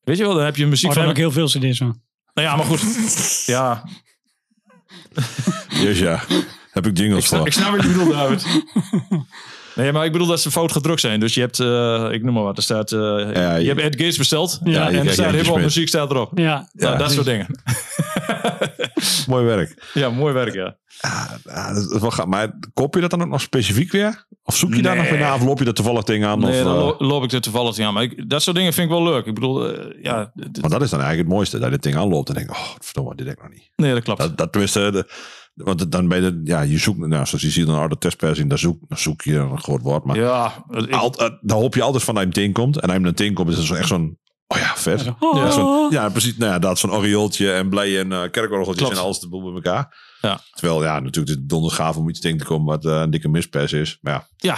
Weet 0.00 0.16
je 0.16 0.22
wel, 0.24 0.34
dan 0.34 0.44
heb 0.44 0.56
je 0.56 0.66
muziek 0.66 0.88
Oh, 0.88 0.94
van... 0.94 1.04
daar 1.04 1.14
heb 1.14 1.24
ik 1.24 1.32
heel 1.34 1.48
veel 1.48 1.60
cd's 1.70 1.78
van. 1.78 2.02
Nou 2.34 2.48
ja, 2.48 2.56
maar 2.56 2.64
goed. 2.66 2.80
Ja, 3.46 3.84
Dus 5.82 5.98
ja, 5.98 6.22
heb 6.70 6.86
ik 6.86 6.98
jingles 6.98 7.18
ik 7.20 7.26
snap, 7.26 7.38
voor. 7.38 7.46
ik 7.48 7.52
snap 7.54 7.70
wat 7.76 7.82
je 7.82 7.88
bedoelt, 7.88 8.10
David. 8.12 8.46
Nee, 9.80 9.92
maar 9.92 10.04
ik 10.04 10.12
bedoel 10.12 10.26
dat 10.26 10.40
ze 10.40 10.50
fout 10.50 10.72
gedrukt 10.72 11.00
zijn. 11.00 11.20
Dus 11.20 11.34
je 11.34 11.40
hebt, 11.40 11.60
eh, 11.60 12.08
ik 12.12 12.22
noem 12.22 12.34
maar 12.34 12.42
wat, 12.42 12.56
er 12.56 12.62
staat... 12.62 12.92
eh, 12.92 12.98
Ja, 12.98 13.54
je, 13.54 13.62
je- 13.62 13.68
hebt 13.68 13.80
Ed 13.80 13.96
Gates 13.96 14.16
besteld. 14.18 14.60
Ja, 14.64 14.90
en 14.90 15.06
er 15.06 15.12
staat 15.12 15.34
Smith. 15.34 15.56
muziek 15.56 15.88
staat 15.88 16.10
erop. 16.10 16.38
Ja. 16.38 16.68
Nou, 16.72 16.98
dat 16.98 17.10
soort 17.12 17.26
dingen. 17.26 17.46
Mooi 19.26 19.44
werk. 19.44 19.90
Ja, 19.94 20.10
mooi 20.10 20.32
werk, 20.34 20.54
ja. 20.54 20.76
Ja, 21.44 21.72
dat 21.74 21.90
is 21.92 22.00
wel 22.00 22.10
gaaf. 22.10 22.26
Maar 22.26 22.58
koop 22.74 22.94
je 22.94 23.00
dat 23.00 23.10
dan 23.10 23.22
ook 23.22 23.28
nog 23.28 23.40
specifiek 23.40 23.92
weer? 23.92 24.26
Of 24.42 24.56
zoek 24.56 24.74
je 24.74 24.82
daar 24.82 24.96
nog 24.96 25.08
weer 25.10 25.18
naar? 25.18 25.34
Of 25.34 25.42
loop 25.44 25.58
je 25.58 25.64
dat 25.64 25.76
toevallig 25.76 26.02
tegen 26.02 26.26
aan? 26.28 26.38
Nee, 26.40 26.58
of, 26.58 26.64
dan 26.64 26.74
eh, 26.76 26.80
lo- 26.80 26.94
loop 26.98 27.24
ik 27.24 27.32
er 27.32 27.40
toevallig 27.40 27.76
niet 27.76 27.86
aan. 27.86 27.94
Maar 27.94 28.02
ik, 28.02 28.28
dat 28.30 28.42
soort 28.42 28.56
dingen 28.56 28.72
vind 28.72 28.90
ik 28.90 28.96
wel 28.96 29.04
leuk. 29.04 29.26
Ik 29.26 29.34
bedoel, 29.34 29.66
ja... 30.02 30.32
maar 30.60 30.70
dat 30.70 30.82
is 30.82 30.90
dan 30.90 31.00
eigenlijk 31.00 31.18
het 31.18 31.28
mooiste. 31.28 31.56
Dat 31.58 31.64
je 31.64 31.70
dit 31.70 31.82
ding 31.82 31.96
aanloopt 31.96 32.28
en 32.28 32.34
denk 32.34 32.50
oh, 32.50 32.68
verdomme, 32.78 33.14
dit 33.14 33.26
heb 33.26 33.36
ik 33.36 33.42
nog 33.42 33.52
niet. 33.52 33.70
Nee, 33.76 33.94
dat 33.94 34.02
klopt. 34.02 34.20
Dat, 34.20 34.36
dat 34.38 34.52
tenminste, 34.52 34.90
de, 34.90 35.06
want 35.64 35.92
dan 35.92 36.08
ben 36.08 36.22
je, 36.22 36.40
ja, 36.44 36.60
je 36.60 36.78
zoekt, 36.78 36.98
nou, 36.98 37.26
zoals 37.26 37.42
je 37.44 37.50
ziet 37.50 37.68
een 37.68 37.74
harde 37.74 37.98
testpersing, 37.98 38.48
daar 38.48 38.58
zoek, 38.58 38.78
dan 38.88 38.98
zoek 38.98 39.22
je 39.22 39.34
een 39.36 39.60
groot 39.60 39.82
woord. 39.82 40.04
Maar 40.04 40.16
ja, 40.16 40.64
ik- 40.70 40.92
al, 40.92 41.14
eh, 41.14 41.28
dan 41.40 41.58
hoop 41.58 41.74
je 41.74 41.82
altijd 41.82 42.02
van 42.04 42.14
dat 42.14 42.22
hij 42.24 42.32
meteen 42.32 42.52
komt. 42.52 42.80
En 42.80 42.88
hij 42.90 43.00
meteen 43.00 43.34
komt, 43.34 43.48
is 43.50 43.56
het 43.56 43.66
zo 43.66 43.74
echt 43.74 43.88
zo'n, 43.88 44.18
oh 44.46 44.58
ja, 44.58 44.72
vet. 44.76 45.04
Ja, 45.04 45.16
Ja, 45.34 45.50
zo. 45.50 45.58
zo'n- 45.60 45.90
ja, 45.90 46.08
precies. 46.08 46.36
Nou 46.36 46.52
ja, 46.52 46.58
dat 46.58 46.72
is 46.74 46.80
zo'n 46.80 46.92
oriooltje 46.92 47.52
en 47.52 47.68
blij 47.68 47.98
en 48.00 48.10
uh, 48.10 48.22
kerkorgeltjes 48.30 48.88
en 48.90 48.96
alles 48.96 49.18
de 49.18 49.28
boel 49.28 49.42
bij 49.42 49.52
elkaar. 49.54 50.08
Ja. 50.20 50.40
Terwijl, 50.52 50.82
ja, 50.82 51.00
natuurlijk 51.00 51.38
het 51.38 51.48
donders 51.48 51.74
gaaf 51.74 51.96
om 51.96 52.08
iets 52.08 52.20
tegen 52.20 52.38
te 52.38 52.44
komen 52.44 52.66
wat 52.66 52.84
eh, 52.84 53.00
een 53.00 53.10
dikke 53.10 53.28
mispers 53.28 53.72
is. 53.72 53.98
Maar 54.00 54.12
ja, 54.12 54.26
ja, 54.36 54.56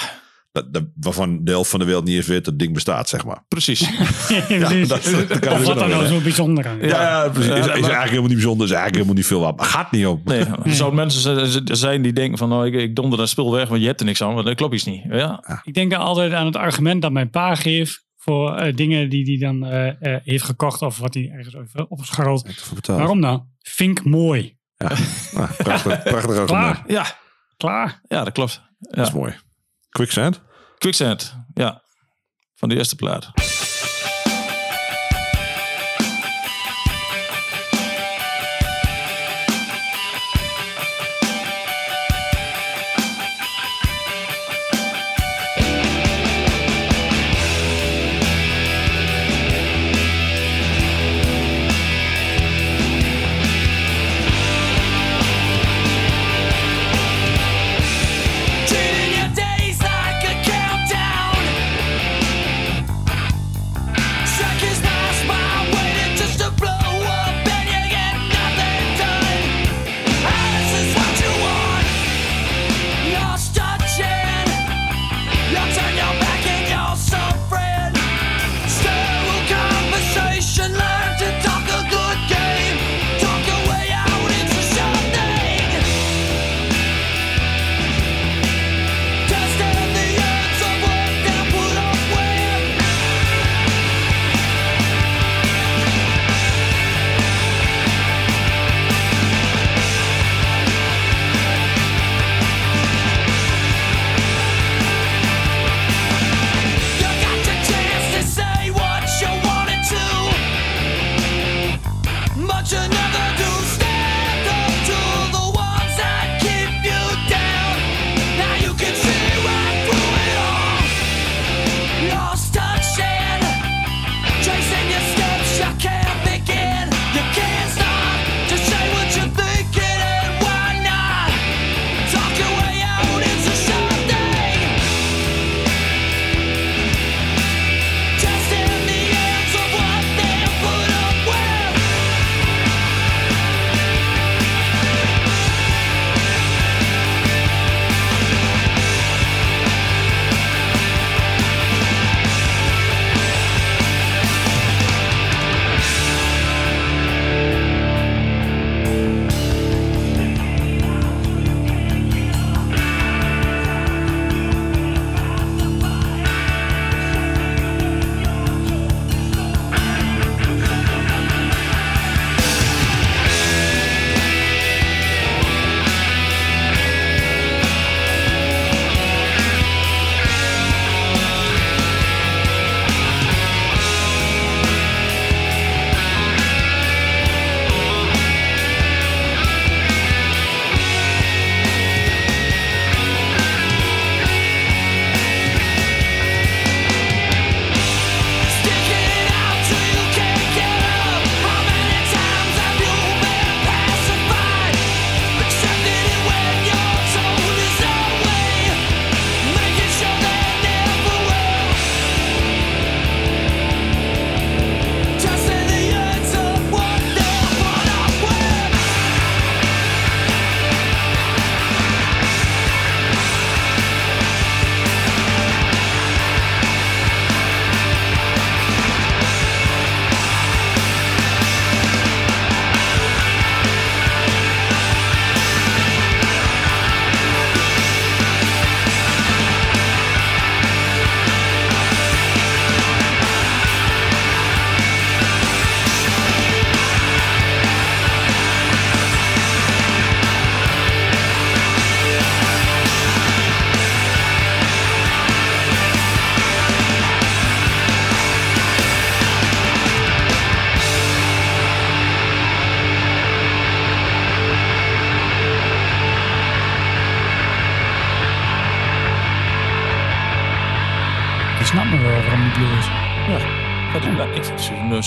dat, 0.53 0.72
dat, 0.72 0.84
waarvan 0.94 1.44
de 1.44 1.50
helft 1.50 1.70
van 1.70 1.78
de 1.78 1.84
wereld 1.84 2.05
niet 2.05 2.16
eens 2.16 2.26
weet 2.26 2.36
dat 2.44 2.46
het 2.46 2.59
ding 2.59 2.72
bestaat, 2.74 3.09
zeg 3.09 3.24
maar. 3.24 3.44
precies. 3.48 3.80
Precies. 4.48 4.88
dat- 4.88 5.05
dat 5.28 5.38
kan 5.38 5.53
Of 5.53 5.64
wat 5.64 5.80
er 5.80 5.88
nou 5.88 6.00
wel, 6.00 6.07
zo 6.07 6.20
bijzonder 6.20 6.66
aan 6.68 6.80
is. 6.80 6.90
Ja, 6.90 7.03
ja, 7.03 7.28
precies. 7.28 7.48
Ja, 7.50 7.57
is, 7.57 7.64
is 7.64 7.70
eigenlijk 7.72 8.03
helemaal 8.03 8.22
niet 8.28 8.36
bijzonder. 8.36 8.66
Is 8.66 8.72
eigenlijk 8.72 8.94
helemaal 8.94 9.14
niet 9.14 9.26
veel 9.26 9.40
wat. 9.40 9.62
Gaat 9.66 9.90
niet 9.90 10.07
om. 10.07 10.20
Nee, 10.24 10.38
er 10.64 10.74
zouden 10.74 10.98
mensen 10.98 11.76
zijn 11.76 12.03
die 12.03 12.12
denken 12.12 12.38
van... 12.38 12.48
Nou, 12.48 12.66
ik, 12.66 12.74
ik 12.74 12.96
donder 12.96 13.18
dat 13.18 13.28
spul 13.28 13.53
weg, 13.53 13.68
want 13.68 13.80
je 13.80 13.86
hebt 13.86 14.00
er 14.00 14.07
niks 14.07 14.22
aan. 14.22 14.34
Maar 14.34 14.44
dat 14.44 14.55
klopt 14.55 14.74
iets 14.74 14.84
niet. 14.84 15.03
Ja, 15.09 15.61
Ik 15.64 15.74
denk 15.74 15.94
altijd 15.94 16.32
aan 16.32 16.46
het 16.46 16.57
argument 16.57 17.03
dat 17.03 17.12
mijn 17.12 17.30
pa 17.30 17.55
geeft 17.55 18.07
voor 18.16 18.55
eh, 18.57 18.76
dingen 18.76 19.09
die 19.11 19.24
hij 19.24 19.48
dan 19.48 19.64
eh, 19.68 19.88
eh, 20.14 20.20
heeft 20.24 20.44
gekocht 20.44 20.82
of 20.82 20.98
wat 20.98 21.14
hij 21.14 21.30
ergens 21.34 21.55
heeft 21.55 21.88
opgescharreld. 21.88 22.64
Waarom 22.86 23.18
nou? 23.20 23.40
Vind 23.59 23.98
ik 23.98 24.05
mooi. 24.05 24.57
Nou, 24.78 24.94
prachtig, 25.57 26.03
prachtig 26.03 26.14
argument. 26.38 26.46
Klaar. 26.46 26.82
ja, 26.86 27.07
Klaar. 27.57 28.00
ja 28.09 28.24
dat 28.24 28.32
klopt. 28.32 28.62
Dat 28.78 29.07
is 29.07 29.12
Ja. 29.12 29.18
mooi. 29.18 29.32
Quicksand? 29.93 30.40
Quicksand, 30.78 31.36
ja. 31.55 31.82
Van 32.55 32.68
de 32.68 32.76
eerste 32.76 32.97
plaat. 32.97 33.30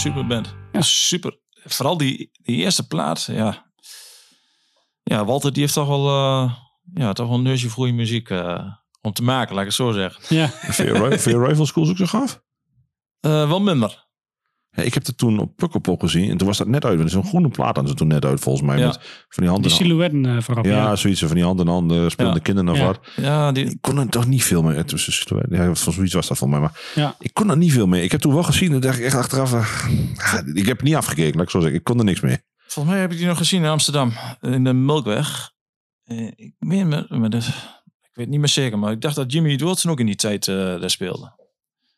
Super 0.06 0.28
band. 0.28 0.56
Ja. 0.72 0.82
Super. 0.82 1.40
Vooral 1.64 1.98
die, 1.98 2.30
die 2.44 2.56
eerste 2.56 2.88
plaat, 2.88 3.24
ja. 3.32 3.72
Ja, 5.04 5.26
Walter 5.26 5.54
die 5.54 5.62
heeft 5.62 5.74
toch 5.74 5.88
wel, 5.88 6.08
eh, 6.08 6.54
ja, 6.94 7.14
toch 7.14 7.28
wel 7.28 7.38
een 7.38 7.44
neusje 7.44 7.66
voor 7.66 7.76
goede 7.76 7.92
muziek 7.92 8.30
eh, 8.30 8.66
om 9.02 9.14
te 9.14 9.24
maken, 9.24 9.54
laat 9.54 9.64
ik 9.64 9.68
het 9.68 9.78
zo 9.78 9.92
zeggen. 9.92 10.36
Ja, 10.36 10.48
Vind 10.50 11.24
je, 11.24 11.30
je 11.30 11.46
Rival 11.46 11.66
Schools 11.66 11.90
ook 11.90 11.98
zo 11.98 12.06
gaaf? 12.06 12.42
Eh, 13.20 13.48
wel 13.48 13.62
minder. 13.62 14.05
Ja, 14.76 14.84
ik 14.84 14.94
heb 14.94 15.06
het 15.06 15.18
toen 15.18 15.40
op 15.40 15.56
Pukkelpop 15.56 16.00
gezien. 16.02 16.30
En 16.30 16.38
toen 16.38 16.48
was 16.48 16.58
dat 16.58 16.68
net 16.68 16.86
uit. 16.86 17.00
Er 17.00 17.06
is 17.06 17.14
een 17.14 17.26
groene 17.26 17.50
plaat 17.50 17.78
aan 17.78 17.88
ze 17.88 17.94
toen 17.94 18.08
net 18.08 18.26
uit, 18.26 18.40
volgens 18.40 18.66
mij. 18.68 18.78
Ja. 18.78 18.86
Met 18.86 19.00
van 19.30 19.44
die 19.44 19.48
handen. 19.52 19.70
die 19.70 19.78
silhouetten 19.80 20.26
eh, 20.26 20.42
voorop. 20.42 20.66
ja, 20.66 20.72
Ja. 20.72 20.96
zoiets 20.96 21.20
van 21.20 21.36
die 21.36 21.44
hand 21.44 21.60
in 21.60 21.68
hand. 21.68 21.92
eh, 21.92 22.10
Speelden 22.10 22.36
Ja. 22.36 22.42
kinderen 22.42 22.72
of 22.72 22.78
Ja. 22.78 22.86
wat. 22.86 23.00
Ja, 23.16 23.52
die, 23.52 23.66
Ik 23.66 23.78
kon 23.82 23.98
er 23.98 24.10
toch 24.10 24.28
niet 24.28 24.44
veel 24.44 24.62
mee. 24.64 24.78
Het 24.78 24.92
was, 24.92 25.26
een- 25.30 25.46
ja, 25.58 25.76
van 25.76 25.94
zoiets 25.94 26.14
was 26.14 26.28
dat 26.28 26.38
voor 26.38 26.50
mij. 26.50 26.60
Maar 26.60 26.92
Ja. 26.96 27.16
ik 27.20 27.34
kon 27.34 27.50
er 27.50 27.58
niet 27.58 27.72
veel 27.72 27.88
mee. 27.88 28.04
Ik 28.04 28.12
heb 28.12 28.22
toen 28.22 28.34
wel 28.34 28.44
gezien. 28.44 28.74
En 28.74 28.80
dacht 28.80 28.98
ik 28.98 29.04
echt 29.04 29.16
achteraf. 29.16 29.54
eh, 29.54 30.40
ik 30.54 30.66
heb 30.66 30.82
niet 30.82 30.96
afgekeken, 30.96 31.36
laat 31.36 31.44
ik 31.46 31.50
zo 31.52 31.60
zeggen. 31.60 31.78
Ik 31.78 31.84
kon 31.84 31.98
er 31.98 32.04
niks 32.06 32.22
mee. 32.22 32.38
volgens 32.68 32.94
mij 32.96 33.04
heb 33.04 33.12
ik 33.12 33.18
die 33.18 33.28
nog 33.28 33.38
gezien 33.38 33.64
in 33.64 33.70
Amsterdam, 33.70 34.14
in 34.42 34.64
de 34.64 34.74
Melkweg. 34.74 35.52
Eh, 36.04 36.28
ik, 36.36 36.54
meen 36.60 36.88
me, 36.88 36.98
ik 38.02 38.12
weet 38.14 38.30
niet 38.30 38.40
meer 38.40 38.48
zeker, 38.50 38.80
maar 38.80 38.92
ik 38.92 39.02
dacht 39.02 39.16
dat 39.16 39.32
Jimmy 39.32 39.56
Wilson 39.58 39.92
ook 39.92 40.00
in 40.00 40.06
die 40.06 40.16
tijd 40.16 40.48
eh, 40.48 40.56
daar 40.56 40.90
speelde. 40.90 41.44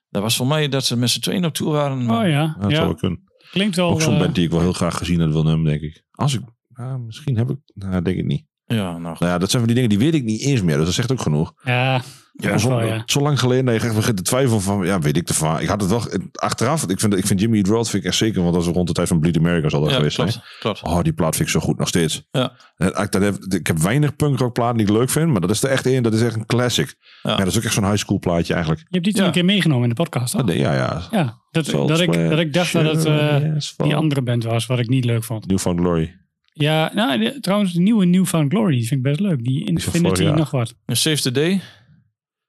Dat 0.10 0.22
was 0.22 0.36
voor 0.36 0.48
mij 0.48 0.68
dat 0.70 0.86
ze 0.86 0.98
met 0.98 1.10
z'n 1.10 1.20
tweeën 1.20 1.46
op 1.46 1.54
tour 1.54 1.72
waren. 1.74 2.06
maar- 2.06 2.24
Oh 2.26 2.30
ja, 2.30 2.42
Ja, 2.42 2.56
dat 2.60 2.70
ja. 2.70 2.76
zou 2.76 2.88
wel 2.88 2.98
kunnen. 2.98 3.24
klinkt 3.52 3.76
wel... 3.76 3.90
Ook 3.90 4.02
zo'n 4.02 4.14
eh, 4.14 4.20
band 4.20 4.36
die 4.36 4.44
ik 4.46 4.52
wel 4.52 4.60
heel 4.60 4.74
graag 4.74 4.98
gezien 4.98 5.20
had 5.20 5.30
willen 5.30 5.46
hebben, 5.46 5.66
denk 5.66 5.82
ik. 5.82 6.04
Als 6.12 6.34
ik, 6.34 6.42
nou, 6.70 7.00
misschien 7.00 7.38
heb 7.38 7.50
ik, 7.50 7.58
nou, 7.74 8.02
denk 8.02 8.18
ik 8.18 8.26
niet. 8.26 8.46
Ja, 8.66 8.76
nou, 8.98 9.02
Nou 9.02 9.16
ja, 9.20 9.38
dat 9.38 9.50
zijn 9.50 9.64
van 9.66 9.74
die 9.74 9.84
dingen 9.84 9.98
die 10.00 10.06
weet 10.12 10.20
ik 10.20 10.24
niet 10.24 10.42
eens 10.42 10.62
meer. 10.62 10.76
Dus 10.78 10.86
dat 10.86 10.94
zegt 10.94 11.12
ook 11.12 11.22
genoeg. 11.22 11.54
ja, 11.64 12.02
ja, 12.38 12.58
zo, 12.58 12.70
wel, 12.70 12.86
ja. 12.86 13.04
zo 13.06 13.22
lang 13.22 13.40
geleden 13.40 13.66
dat 13.66 13.82
je 13.82 13.88
echt 13.88 13.96
begint 13.96 14.18
te 14.18 14.24
twijfelen 14.24 14.62
van, 14.62 14.86
ja, 14.86 15.00
weet 15.00 15.18
ik 15.18 15.28
ervan. 15.28 15.60
Ik 15.60 15.68
had 15.68 15.82
het 15.82 15.90
wel, 15.90 16.02
achteraf, 16.34 16.88
ik 16.90 17.00
vind, 17.00 17.18
ik 17.18 17.26
vind 17.28 17.40
Jimmy 17.40 17.58
Eat 17.58 17.68
World 17.68 17.90
vind 17.90 18.04
ik 18.04 18.10
echt 18.10 18.18
zeker, 18.18 18.42
want 18.42 18.54
dat 18.54 18.64
is 18.64 18.70
rond 18.70 18.88
de 18.88 18.94
tijd 18.94 19.08
van 19.08 19.20
Bleed 19.20 19.38
America 19.38 19.70
zal 19.70 19.82
dat 19.82 19.90
ja, 19.90 19.96
geweest 19.96 20.16
zijn. 20.16 20.28
klopt, 20.30 20.48
klopt. 20.60 20.82
Oh, 20.84 21.02
die 21.04 21.14
plaat 21.14 21.36
vind 21.36 21.48
ik 21.48 21.54
zo 21.54 21.60
goed, 21.60 21.78
nog 21.78 21.88
steeds. 21.88 22.24
Ja. 22.32 22.52
En 22.76 22.88
Ik, 22.88 23.12
dat 23.12 23.22
heb, 23.22 23.36
ik 23.54 23.68
heb 23.68 23.78
weinig 23.78 24.16
punkrock 24.16 24.54
platen 24.54 24.78
die 24.78 24.86
ik 24.88 24.92
leuk 24.94 25.10
vind, 25.10 25.32
maar 25.32 25.42
dat 25.42 25.50
is 25.50 25.64
er 25.64 25.70
echt 25.70 25.86
één, 25.86 26.04
dat 26.04 26.14
is 26.14 26.22
echt 26.22 26.36
een 26.36 26.46
classic. 26.46 26.96
Ja. 27.24 27.32
Ja. 27.32 27.38
dat 27.38 27.48
is 27.48 27.58
ook 27.58 27.64
echt 27.64 27.74
zo'n 27.74 27.84
high 27.86 27.98
school 27.98 28.20
plaatje 28.20 28.54
eigenlijk. 28.54 28.82
Je 28.82 28.88
hebt 28.92 29.04
die 29.04 29.14
toen 29.14 29.22
Ja. 29.22 29.28
een 29.28 29.34
keer 29.34 29.46
meegenomen 29.46 29.84
in 29.84 29.90
de 29.90 29.96
podcast, 30.04 30.32
toch? 30.38 30.50
Ah, 30.50 30.56
ja, 30.56 30.74
ja. 30.74 31.02
Ja, 31.12 31.42
dat, 31.52 31.66
dat, 31.66 32.00
ik, 32.00 32.14
dat 32.30 32.40
ik 32.40 32.54
dacht 32.54 32.74
dat 32.74 32.86
het 32.96 33.06
eh, 33.06 33.38
die 33.78 33.96
andere 33.96 34.22
band 34.22 34.44
was, 34.44 34.66
wat 34.66 34.80
ik 34.80 34.88
niet 34.90 35.06
leuk 35.06 35.24
vond. 35.24 35.48
Newfound 35.48 35.80
Glory. 35.80 36.16
Ja, 36.54 36.92
nou, 36.94 37.20
de- 37.20 37.40
trouwens, 37.40 37.74
de 37.74 37.82
nieuwe 37.82 38.06
Newfound 38.06 38.52
Glory, 38.54 38.76
die 38.76 38.88
vind 38.88 39.06
ik 39.06 39.12
best 39.12 39.20
leuk. 39.20 39.44
Die 39.44 39.66
Infinity 39.66 40.24
jaar. 40.24 40.36
nog 40.36 40.52
wat. 40.52 40.74
Een 40.86 40.98
Save 40.98 41.22
the 41.22 41.32
Day. 41.32 41.62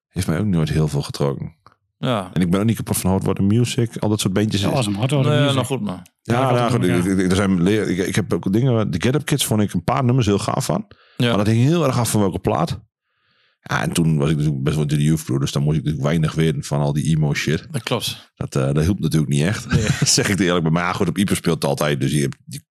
Heeft 0.08 0.26
mij 0.26 0.38
ook 0.38 0.46
nooit 0.46 0.68
heel 0.68 0.88
veel 0.88 1.02
getrokken. 1.02 1.56
Ja, 1.98 2.30
En 2.32 2.40
ik 2.42 2.50
ben 2.50 2.60
ook 2.60 2.66
niet 2.66 2.76
kapot 2.76 2.96
van 2.96 3.10
Hot 3.10 3.24
Water 3.24 3.44
Music, 3.44 3.96
al 3.96 4.08
dat 4.08 4.20
soort 4.20 4.32
bandjes. 4.32 4.60
Dat 4.60 4.72
was 4.72 4.86
hem, 4.86 4.94
hard 4.94 5.10
worden. 5.10 5.30
nee, 5.32 5.40
music. 5.40 5.54
nou 5.54 5.66
goed 5.66 5.80
man. 5.80 6.00
Ja, 6.22 6.34
Ja, 6.40 6.50
ja, 6.50 6.62
dat 6.62 6.70
goed, 6.70 6.84
ja. 6.84 6.94
ik, 6.94 7.04
ik- 7.04 7.30
er 7.30 7.36
zijn, 7.36 7.66
ik, 7.66 7.98
ik 8.06 8.14
heb 8.14 8.32
ook 8.32 8.52
dingen. 8.52 8.90
De 8.90 9.00
Get 9.00 9.14
Up 9.14 9.24
Kids 9.24 9.46
vond 9.46 9.60
ik 9.62 9.72
een 9.72 9.84
paar 9.84 10.04
nummers 10.04 10.26
heel 10.26 10.38
gaaf 10.38 10.64
van. 10.64 10.86
Ja. 11.16 11.28
Maar 11.28 11.36
dat 11.44 11.46
hing 11.54 11.62
heel 11.64 11.84
erg 11.86 11.98
af 11.98 12.10
van 12.10 12.20
welke 12.20 12.38
plaat. 12.38 12.80
Ja, 13.60 13.82
en 13.82 13.92
toen 13.92 14.18
was 14.18 14.30
ik 14.30 14.36
natuurlijk 14.36 14.62
best 14.64 14.76
wel 14.76 14.84
in 14.88 14.96
de 14.96 15.02
youth 15.04 15.24
crew, 15.24 15.40
dus 15.40 15.52
dan 15.52 15.62
moest 15.62 15.76
ik 15.76 15.82
natuurlijk 15.82 16.08
weinig 16.08 16.34
weten 16.34 16.64
van 16.64 16.80
al 16.80 16.92
die 16.92 17.04
emo 17.16 17.34
shit. 17.34 17.66
Dat 17.70 17.82
klopt. 17.82 18.32
Dat, 18.34 18.56
eh, 18.56 18.72
dat 18.72 18.84
hielp 18.84 18.98
natuurlijk 19.00 19.32
niet 19.32 19.42
echt. 19.42 19.66
zeg 20.14 20.24
ik 20.24 20.30
het 20.30 20.40
eerlijk. 20.40 20.70
Maar 20.70 20.82
ja, 20.82 20.92
goed, 20.92 21.08
op 21.08 21.18
Ieper 21.18 21.36
speelt 21.36 21.54
het 21.54 21.64
altijd. 21.64 22.00
Dus 22.00 22.12
je 22.12 22.20
hebt, 22.20 22.36
die, 22.44 22.66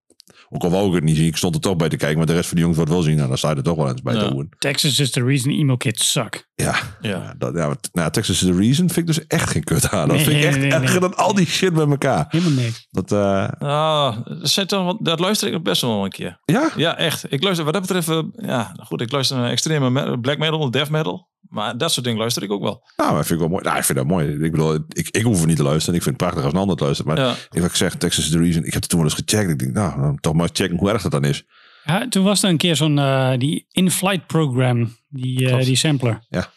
ook 0.49 0.63
al 0.63 0.69
wou 0.69 0.87
ik 0.87 0.93
het 0.93 1.03
niet 1.03 1.15
zien, 1.15 1.25
ik 1.25 1.37
stond 1.37 1.55
er 1.55 1.61
toch 1.61 1.75
bij 1.75 1.89
te 1.89 1.97
kijken. 1.97 2.17
Maar 2.17 2.25
de 2.27 2.33
rest 2.33 2.45
van 2.47 2.53
de 2.55 2.59
jongens 2.61 2.77
wordt 2.79 2.93
wel 2.93 3.01
zien. 3.03 3.15
Nou, 3.15 3.27
dan 3.27 3.37
sta 3.37 3.49
je 3.49 3.55
er 3.55 3.63
toch 3.63 3.75
wel 3.75 3.89
eens 3.89 4.01
bij 4.01 4.13
Ja. 4.15 4.27
te 4.27 4.33
doen. 4.33 4.49
Texas 4.57 4.99
is 4.99 5.11
the 5.11 5.23
reason 5.23 5.51
emo 5.51 5.75
kids 5.77 6.11
suck. 6.11 6.47
Ja, 6.55 6.75
Ja. 7.01 7.09
ja. 7.09 7.33
dat, 7.37 7.55
ja 7.55 7.67
wat- 7.67 7.89
nou, 7.93 8.11
Texas 8.11 8.41
is 8.41 8.47
the 8.49 8.57
Reason 8.57 8.89
vind 8.89 9.09
ik 9.09 9.15
dus 9.15 9.27
echt 9.27 9.49
geen 9.49 9.63
kut 9.63 9.89
aan. 9.89 10.07
Dat 10.07 10.15
Nee, 10.15 10.25
vind 10.25 10.37
ik 10.37 10.43
echt 10.43 10.57
nee, 10.59 10.69
nee. 10.69 10.79
erger 10.79 10.99
dan 10.99 11.15
al 11.15 11.33
die 11.33 11.45
shit 11.45 11.73
bij 11.73 11.87
elkaar. 11.87 12.25
Helemaal 12.29 12.63
niks. 12.63 12.87
Dat, 12.89 13.11
eh, 13.11 13.47
Ah, 13.59 14.17
dat, 14.99 15.19
luister 15.19 15.47
ik 15.47 15.55
ook 15.55 15.63
best 15.63 15.81
wel 15.81 16.03
een 16.03 16.09
keer. 16.09 16.39
ja? 16.45 16.69
Ja, 16.75 16.97
echt. 16.97 17.31
Ik 17.31 17.43
luister 17.43 17.65
wat 17.65 17.73
dat 17.73 17.81
betreft, 17.81 18.09
eh, 18.09 18.21
ja, 18.35 18.75
goed, 18.83 19.01
ik 19.01 19.11
luister 19.11 19.37
naar 19.37 19.49
extreme 19.49 19.89
me- 19.89 20.19
black 20.19 20.37
metal, 20.37 20.71
death 20.71 20.89
metal. 20.89 21.29
Maar 21.49 21.77
dat 21.77 21.91
soort 21.91 22.05
dingen 22.05 22.19
luister 22.19 22.43
ik 22.43 22.51
ook 22.51 22.61
wel. 22.61 22.83
Nou, 22.97 23.15
dat 23.15 23.25
vind 23.25 23.31
ik 23.31 23.39
wel 23.39 23.49
mooi. 23.49 23.63
Nou, 23.63 23.77
ik 23.77 23.83
vind 23.83 23.97
dat 23.97 24.07
mooi. 24.07 24.27
Ik 24.43 24.51
bedoel, 24.51 24.73
ik, 24.73 25.09
ik 25.09 25.23
hoef 25.23 25.41
er 25.41 25.47
niet 25.47 25.57
te 25.57 25.63
luisteren. 25.63 25.95
Ik 25.95 26.03
vind 26.03 26.15
het 26.15 26.23
prachtig 26.23 26.43
als 26.43 26.53
een 26.53 26.59
ander 26.59 26.75
het 26.75 26.83
luistert. 26.83 27.07
Maar 27.07 27.17
Ja. 27.19 27.31
ik 27.51 27.61
heb 27.61 27.69
gezegd, 27.71 27.99
Texas 27.99 28.23
is 28.25 28.31
the 28.31 28.37
Reason. 28.39 28.63
Ik 28.63 28.73
heb 28.73 28.81
het 28.81 28.89
toen 28.89 28.99
wel 28.99 29.09
eens 29.09 29.23
gecheckt. 29.25 29.49
Ik 29.51 29.59
denk, 29.59 29.73
nou, 29.73 30.01
dan 30.01 30.17
toch 30.19 30.33
maar 30.33 30.49
checken 30.53 30.77
hoe 30.77 30.89
erg 30.89 31.01
dat 31.01 31.11
dan 31.11 31.23
is. 31.23 31.43
Ja, 31.83 32.07
toen 32.07 32.23
was 32.23 32.43
er 32.43 32.49
een 32.49 32.57
keer 32.57 32.75
zo'n 32.75 32.99
eh, 32.99 33.37
die 33.37 33.65
in-flight 33.71 34.27
program, 34.27 34.95
die, 35.09 35.49
eh, 35.49 35.65
die 35.65 35.75
sampler. 35.75 36.25
Ja. 36.29 36.51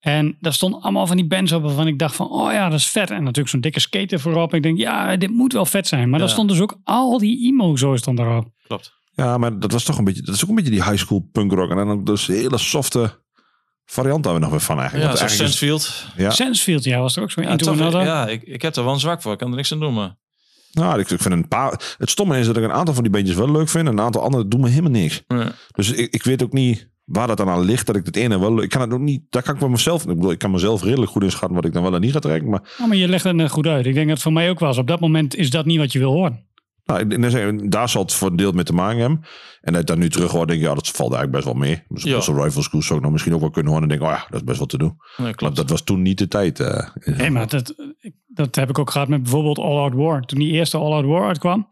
En 0.00 0.36
daar 0.40 0.52
stonden 0.52 0.80
allemaal 0.80 1.06
van 1.06 1.16
die 1.16 1.26
bands 1.26 1.52
op 1.52 1.62
waarvan 1.62 1.86
ik 1.86 1.98
dacht 1.98 2.14
van, 2.16 2.28
oh 2.30 2.52
ja, 2.52 2.68
dat 2.68 2.78
is 2.78 2.86
vet. 2.86 3.10
En 3.10 3.18
natuurlijk 3.20 3.48
zo'n 3.48 3.60
dikke 3.60 3.80
skater 3.80 4.20
voorop. 4.20 4.54
Ik 4.54 4.62
denk, 4.62 4.78
ja, 4.78 5.16
dit 5.16 5.30
moet 5.30 5.52
wel 5.52 5.66
vet 5.66 5.86
zijn. 5.86 6.10
Maar 6.10 6.18
daar 6.18 6.28
stond 6.28 6.48
dus 6.48 6.60
ook 6.60 6.78
al 6.84 7.18
die 7.18 7.46
emo 7.46 7.76
zo 7.76 7.96
stond 7.96 8.18
erop. 8.18 8.48
Klopt. 8.66 8.92
Ja, 9.10 9.38
maar 9.38 9.58
dat 9.58 9.72
was 9.72 9.84
toch 9.84 9.98
een 9.98 10.04
beetje, 10.04 10.22
dat 10.22 10.34
is 10.34 10.42
ook 10.42 10.48
een 10.48 10.54
beetje 10.54 10.70
die 10.70 10.82
high 10.84 10.96
school 10.96 11.28
punk 11.32 11.52
rock. 11.52 11.70
En 11.70 11.76
dan 11.76 11.90
ook 11.90 12.06
dus 12.06 12.26
hele 12.26 12.58
softe 12.58 13.22
variant 13.86 14.24
daar 14.24 14.32
we 14.34 14.38
nog 14.40 14.50
weer 14.50 14.60
van 14.60 14.78
eigenlijk. 14.80 15.12
Ja, 15.12 15.18
eigenlijk 15.18 15.50
is- 15.50 15.58
Sensefield. 15.58 16.06
ja. 16.16 16.30
Sensefield, 16.30 16.84
ja, 16.84 17.00
was 17.00 17.16
er 17.16 17.22
ook 17.22 17.30
zo 17.30 17.40
Ja, 17.42 17.48
Into 17.48 17.64
toch, 17.64 17.80
Another. 17.80 18.02
ja 18.04 18.28
ik, 18.28 18.42
ik 18.42 18.62
heb 18.62 18.76
er 18.76 18.84
wel 18.84 18.92
een 18.92 19.00
zwak 19.00 19.22
voor. 19.22 19.32
Ik 19.32 19.38
kan 19.38 19.50
er 19.50 19.56
niks 19.56 19.72
aan 19.72 19.80
doen. 19.80 19.94
Maar, 19.94 20.16
Nou, 20.72 20.98
ik, 21.00 21.10
ik 21.10 21.20
vind 21.20 21.34
een 21.34 21.48
paar. 21.48 21.94
Het 21.98 22.10
stomme 22.10 22.38
is 22.38 22.46
dat 22.46 22.56
ik 22.56 22.62
een 22.64 22.72
aantal 22.72 22.94
van 22.94 23.02
die 23.02 23.12
bandjes 23.12 23.36
wel 23.36 23.50
leuk 23.50 23.68
vind. 23.68 23.86
En 23.86 23.92
een 23.92 24.00
aantal 24.04 24.22
andere 24.22 24.48
doen 24.48 24.60
me 24.60 24.68
helemaal 24.68 24.90
niks. 24.90 25.22
Dus 25.74 25.90
ik, 25.92 26.12
ik 26.14 26.22
weet 26.22 26.42
ook 26.42 26.52
niet 26.52 26.88
waar 27.04 27.26
dat 27.26 27.36
dan 27.36 27.48
aan 27.48 27.60
ligt. 27.60 27.86
Dat 27.86 27.96
ik 27.96 28.06
het 28.06 28.16
ene 28.16 28.38
wel. 28.40 28.62
Ik 28.62 28.68
kan 28.68 28.80
het 28.80 28.92
ook 28.92 29.00
niet. 29.00 29.22
Daar 29.30 29.42
kan 29.42 29.54
ik 29.54 29.60
bij 29.60 29.68
mezelf. 29.68 30.02
Ik 30.02 30.08
bedoel, 30.14 30.30
ik 30.30 30.38
kan 30.38 30.50
mezelf 30.50 30.82
redelijk 30.82 31.10
goed 31.10 31.22
inschatten 31.22 31.54
wat 31.54 31.64
ik 31.64 31.72
dan 31.72 31.82
wel 31.82 31.94
en 31.94 32.00
niet 32.00 32.12
ga 32.12 32.18
trekken. 32.18 32.50
Maar 32.50 32.60
Oh, 32.80 32.86
maar 32.86 32.96
je 32.96 33.08
legt 33.08 33.24
het 33.24 33.50
goed 33.50 33.66
uit. 33.66 33.86
Ik 33.86 33.94
denk 33.94 34.04
dat 34.06 34.14
het 34.14 34.22
voor 34.22 34.32
mij 34.32 34.50
ook 34.50 34.58
was. 34.58 34.78
Op 34.78 34.86
dat 34.86 35.00
moment 35.00 35.36
is 35.36 35.50
dat 35.50 35.64
niet 35.66 35.78
wat 35.78 35.92
je 35.92 35.98
wil 35.98 36.12
horen. 36.12 36.46
Nou, 36.84 37.18
daar 37.28 37.68
daar 37.68 37.92
het 37.92 38.12
voor 38.14 38.30
een 38.30 38.36
deel 38.36 38.52
mee 38.52 38.64
te 38.64 38.72
maken 38.72 39.00
hebben. 39.00 39.20
En 39.60 39.72
dat 39.72 39.80
ik 39.80 39.86
dan 39.86 39.98
nu 39.98 40.08
terug 40.10 40.30
hoor, 40.30 40.46
denk 40.46 40.58
ik, 40.60 40.66
ja, 40.66 40.74
dat 40.74 40.88
valt 40.88 41.12
eigenlijk 41.12 41.32
best 41.32 41.44
wel 41.44 41.54
mee. 41.68 41.82
Dus 41.88 42.02
Ja. 42.02 42.20
Zo'n 42.20 42.42
Rifle 42.42 42.62
School 42.62 42.82
zou 42.82 42.94
ik 42.94 43.00
nou 43.00 43.12
misschien 43.12 43.34
ook 43.34 43.40
wel 43.40 43.50
kunnen 43.50 43.72
horen. 43.72 43.90
En 43.90 43.98
denk, 43.98 44.10
oh 44.10 44.16
ja, 44.16 44.26
dat 44.30 44.40
is 44.40 44.44
best 44.46 44.58
wel 44.58 44.66
te 44.66 44.78
doen. 44.78 44.96
Klopt. 45.32 45.56
dat 45.56 45.70
was 45.70 45.82
toen 45.82 46.02
niet 46.02 46.18
de 46.18 46.28
tijd. 46.28 46.60
eh. 46.60 46.88
Nee, 47.04 47.30
maar 47.30 47.48
dat, 47.48 47.74
dat 48.26 48.54
heb 48.54 48.68
ik 48.68 48.78
ook 48.78 48.90
gehad 48.90 49.08
met 49.08 49.22
bijvoorbeeld 49.22 49.58
All 49.58 49.76
Out 49.76 49.94
War. 49.94 50.22
Toen 50.22 50.38
die 50.38 50.52
eerste 50.52 50.76
All 50.78 50.92
Out 50.92 51.04
War 51.04 51.26
uitkwam, 51.26 51.68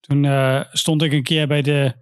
toen 0.00 0.24
eh, 0.24 0.60
stond 0.70 1.02
ik 1.02 1.12
een 1.12 1.22
keer 1.22 1.46
bij 1.46 1.62
de, 1.62 1.94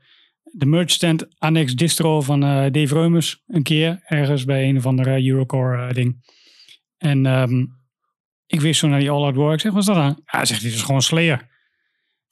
de 0.42 0.66
merch 0.66 0.90
stand 0.90 1.26
Annex 1.38 1.74
Distro 1.74 2.20
van 2.20 2.42
eh, 2.42 2.48
Dave 2.72 2.94
Reumers. 2.94 3.42
Een 3.46 3.62
keer, 3.62 4.00
ergens 4.04 4.44
bij 4.44 4.68
een 4.68 4.76
of 4.76 4.86
andere 4.86 5.26
Eurocore 5.28 5.92
ding. 5.94 6.32
En 6.96 7.26
ehm, 7.26 7.64
ik 8.46 8.60
wist 8.60 8.80
zo 8.80 8.88
naar 8.88 9.00
die 9.00 9.10
All 9.10 9.22
Out 9.24 9.36
War. 9.36 9.52
Ik 9.52 9.60
zeg, 9.60 9.72
wat 9.72 9.80
is 9.80 9.86
dat 9.86 9.96
aan? 9.96 10.16
Ja, 10.24 10.44
zegt 10.44 10.60
hij, 10.60 10.70
dat 10.70 10.78
is 10.78 10.84
gewoon 10.84 11.02
Slayer. 11.02 11.52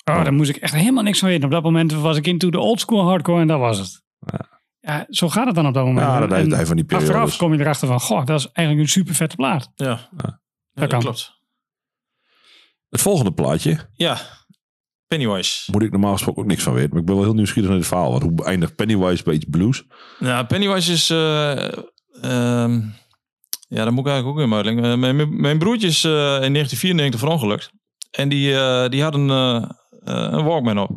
Oh, 0.04 0.22
daar 0.24 0.32
moest 0.32 0.50
ik 0.50 0.56
echt 0.56 0.74
helemaal 0.74 1.02
niks 1.02 1.18
van 1.18 1.28
weten. 1.28 1.44
Op 1.44 1.50
dat 1.50 1.62
moment 1.62 1.92
was 1.92 2.16
ik 2.16 2.26
into 2.26 2.50
de 2.50 2.58
old 2.58 2.80
school 2.80 3.04
hardcore 3.04 3.40
en 3.40 3.46
dat 3.46 3.58
was 3.58 3.78
het. 3.78 4.02
Ja, 4.80 5.06
zo 5.08 5.28
gaat 5.28 5.46
het 5.46 5.54
dan 5.54 5.66
op 5.66 5.74
dat 5.74 5.84
moment. 5.84 6.06
Ja, 6.06 6.20
dat 6.20 6.30
En 6.30 6.36
heeft 6.36 6.50
hij 6.54 6.66
van 6.66 6.76
die 6.76 6.84
Achteraf 6.84 7.06
periodes. 7.10 7.36
kom 7.36 7.52
je 7.52 7.60
erachter 7.60 7.88
van, 7.88 8.00
goh, 8.00 8.24
dat 8.26 8.38
is 8.40 8.46
eigenlijk 8.52 8.86
een 8.86 8.92
super 8.92 9.14
vette 9.14 9.36
plaat. 9.36 9.70
Ja, 9.74 9.86
Ja. 9.86 9.98
ja 10.16 10.20
Dat 10.20 10.40
dat, 10.72 10.88
kan. 10.88 11.00
klopt. 11.00 11.32
Het 12.88 13.00
volgende 13.00 13.32
plaatje 13.32 13.88
Ja, 13.94 14.18
Pennywise. 15.06 15.72
moet 15.72 15.82
ik 15.82 15.90
normaal 15.90 16.12
gesproken 16.12 16.42
ook 16.42 16.48
niks 16.48 16.62
van 16.62 16.72
weten. 16.72 16.90
Maar 16.90 17.00
ik 17.00 17.06
ben 17.06 17.14
wel 17.14 17.24
heel 17.24 17.34
nieuwsgierig 17.34 17.68
naar 17.70 17.78
dit 17.78 17.88
verhaal. 17.88 18.10
Want 18.10 18.22
hoe 18.22 18.44
eindigt 18.44 18.74
Pennywise 18.76 19.22
bij 19.22 19.34
iets 19.34 19.46
blues? 19.50 19.84
Nou, 20.18 20.44
Pennywise 20.46 20.92
is... 20.92 21.10
eh, 21.10 21.66
ehm, 22.22 22.80
ja, 23.68 23.84
dat 23.84 23.90
moet 23.92 24.06
ik 24.06 24.12
eigenlijk 24.12 24.26
ook 24.26 24.44
in 24.44 24.54
uitleggen. 24.54 24.84
Eh, 24.84 24.98
mijn, 24.98 25.40
mijn- 25.40 25.58
broertje 25.58 25.86
is 25.86 26.04
eh, 26.04 26.10
in 26.12 26.52
1994 26.52 27.20
verongelukt. 27.20 27.70
En 28.10 28.28
die, 28.28 28.54
eh, 28.58 28.88
die 28.88 29.02
had 29.02 29.14
een, 29.14 29.30
een 30.04 30.44
Walkman 30.44 30.78
op. 30.78 30.90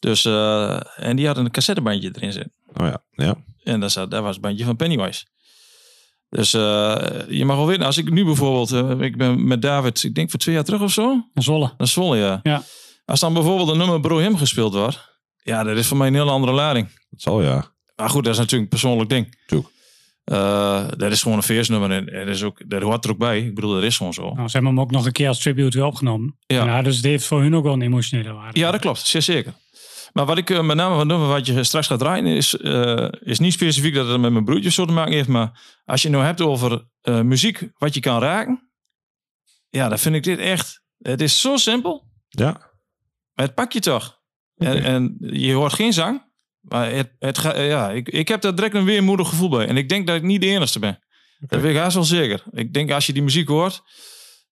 Dus, 0.00 0.24
eh, 0.24 0.80
en 0.96 1.16
die 1.16 1.26
had 1.26 1.36
een 1.36 1.50
cassettebandje 1.50 2.10
erin 2.14 2.32
zitten. 2.32 2.52
Oh 2.74 2.86
ja, 2.86 3.02
ja. 3.10 3.36
En 3.62 3.80
daar, 3.80 3.90
zat, 3.90 4.10
daar 4.10 4.22
was 4.22 4.32
het 4.32 4.40
bandje 4.40 4.64
van 4.64 4.76
Pennywise. 4.76 5.24
Dus 6.28 6.54
eh, 6.54 6.96
je 7.28 7.44
mag 7.44 7.56
wel 7.56 7.66
weten, 7.66 7.86
als 7.86 7.98
ik 7.98 8.10
nu 8.10 8.24
bijvoorbeeld, 8.24 8.72
eh, 8.72 9.00
ik 9.00 9.16
ben 9.16 9.46
met 9.46 9.62
David, 9.62 10.02
ik 10.02 10.14
denk 10.14 10.30
voor 10.30 10.38
twee 10.38 10.54
jaar 10.54 10.64
terug 10.64 10.80
of 10.80 10.92
zo, 10.92 11.24
Een 11.34 11.42
Zolle. 11.42 11.74
naar 11.78 11.88
Zwolle, 11.88 12.16
ja. 12.16 12.40
Ja. 12.42 12.62
Als 13.04 13.20
dan 13.20 13.32
bijvoorbeeld 13.34 13.68
een 13.68 13.78
nummer 13.78 14.00
Bro 14.00 14.18
Him 14.18 14.36
gespeeld 14.36 14.74
wordt, 14.74 15.12
ja, 15.42 15.62
dat 15.62 15.76
is 15.76 15.86
voor 15.86 15.96
mij 15.96 16.06
een 16.06 16.14
hele 16.14 16.30
andere 16.30 16.52
lading. 16.52 16.88
Dat 17.10 17.20
zal 17.20 17.42
ja. 17.42 17.72
Maar 17.96 18.10
goed, 18.10 18.24
dat 18.24 18.32
is 18.32 18.38
natuurlijk 18.38 18.62
een 18.72 18.78
persoonlijk 18.78 19.10
ding. 19.10 19.38
Tuurlijk. 19.46 19.72
Eh, 20.24 20.88
dat 20.96 21.12
is 21.12 21.22
gewoon 21.22 21.36
een 21.36 21.42
feestnummer 21.44 21.90
en 21.90 22.08
en 22.08 22.26
dat, 22.26 22.34
is 22.34 22.42
ook, 22.42 22.70
dat 22.70 22.82
hoort 22.82 23.04
er 23.04 23.10
ook 23.10 23.18
bij. 23.18 23.40
Ik 23.40 23.54
bedoel, 23.54 23.72
dat 23.74 23.82
is 23.82 23.96
gewoon 23.96 24.12
zo. 24.12 24.22
Nou, 24.34 24.48
ze 24.48 24.52
hebben 24.56 24.70
hem 24.70 24.80
ook 24.80 24.90
nog 24.90 25.06
een 25.06 25.12
keer 25.12 25.28
als 25.28 25.40
tribute 25.40 25.76
weer 25.78 25.86
opgenomen. 25.86 26.36
Ja. 26.46 26.64
Ja. 26.64 26.82
dus 26.82 26.96
het 26.96 27.04
heeft 27.04 27.26
voor 27.26 27.40
hun 27.42 27.54
ook 27.54 27.64
wel 27.64 27.72
een 27.72 27.82
emotionele 27.82 28.32
waarde. 28.32 28.58
Ja, 28.60 28.70
dat 28.70 28.80
klopt, 28.80 28.98
zeer 28.98 29.22
zeker. 29.22 29.54
Maar 30.12 30.26
wat 30.26 30.38
ik 30.38 30.50
eh, 30.50 30.62
met 30.62 30.76
name 30.76 30.94
van 30.96 31.06
nummer 31.06 31.28
wat 31.28 31.46
je 31.46 31.64
straks 31.64 31.86
gaat 31.86 31.98
draaien, 31.98 32.26
is, 32.26 32.56
eh, 32.56 33.08
is 33.20 33.38
niet 33.38 33.52
specifiek 33.52 33.94
dat 33.94 34.08
het 34.08 34.20
met 34.20 34.32
mijn 34.32 34.44
broertjes 34.44 34.74
zo 34.74 34.84
te 34.84 34.92
maken 34.92 35.12
heeft. 35.12 35.28
Maar 35.28 35.60
als 35.84 36.02
je 36.02 36.08
het 36.08 36.16
nou 36.16 36.26
hebt 36.28 36.40
over 36.40 36.88
eh, 37.00 37.20
muziek 37.20 37.68
wat 37.78 37.94
je 37.94 38.00
kan 38.00 38.20
raken, 38.20 38.70
ja, 39.68 39.88
dan 39.88 39.98
vind 39.98 40.14
ik 40.14 40.22
dit 40.22 40.38
echt. 40.38 40.82
Het 40.98 41.20
is 41.20 41.40
zo 41.40 41.56
simpel, 41.56 42.06
Ja. 42.28 42.50
maar 43.34 43.46
het 43.46 43.54
pak 43.54 43.72
je 43.72 43.80
toch. 43.80 44.22
En, 44.56 44.84
en 44.84 45.16
je 45.20 45.52
hoort 45.52 45.72
geen 45.72 45.92
zang. 45.92 46.32
Maar 46.68 46.90
het, 46.92 47.12
het 47.18 47.38
ga, 47.38 47.60
ja, 47.60 47.90
ik, 47.90 48.08
ik 48.08 48.28
heb 48.28 48.40
daar 48.40 48.54
direct 48.54 48.74
een 48.74 48.84
weermoedig 48.84 49.28
gevoel 49.28 49.48
bij. 49.48 49.66
En 49.66 49.76
ik 49.76 49.88
denk 49.88 50.06
dat 50.06 50.16
ik 50.16 50.22
niet 50.22 50.40
de 50.40 50.46
enige 50.46 50.78
ben. 50.78 50.98
Dat 51.38 51.60
weet 51.60 51.74
ik 51.74 51.80
haast 51.80 51.94
wel 51.94 52.04
zeker. 52.04 52.42
Ik 52.50 52.72
denk 52.72 52.90
als 52.90 53.06
je 53.06 53.12
die 53.12 53.22
muziek 53.22 53.48
hoort, 53.48 53.82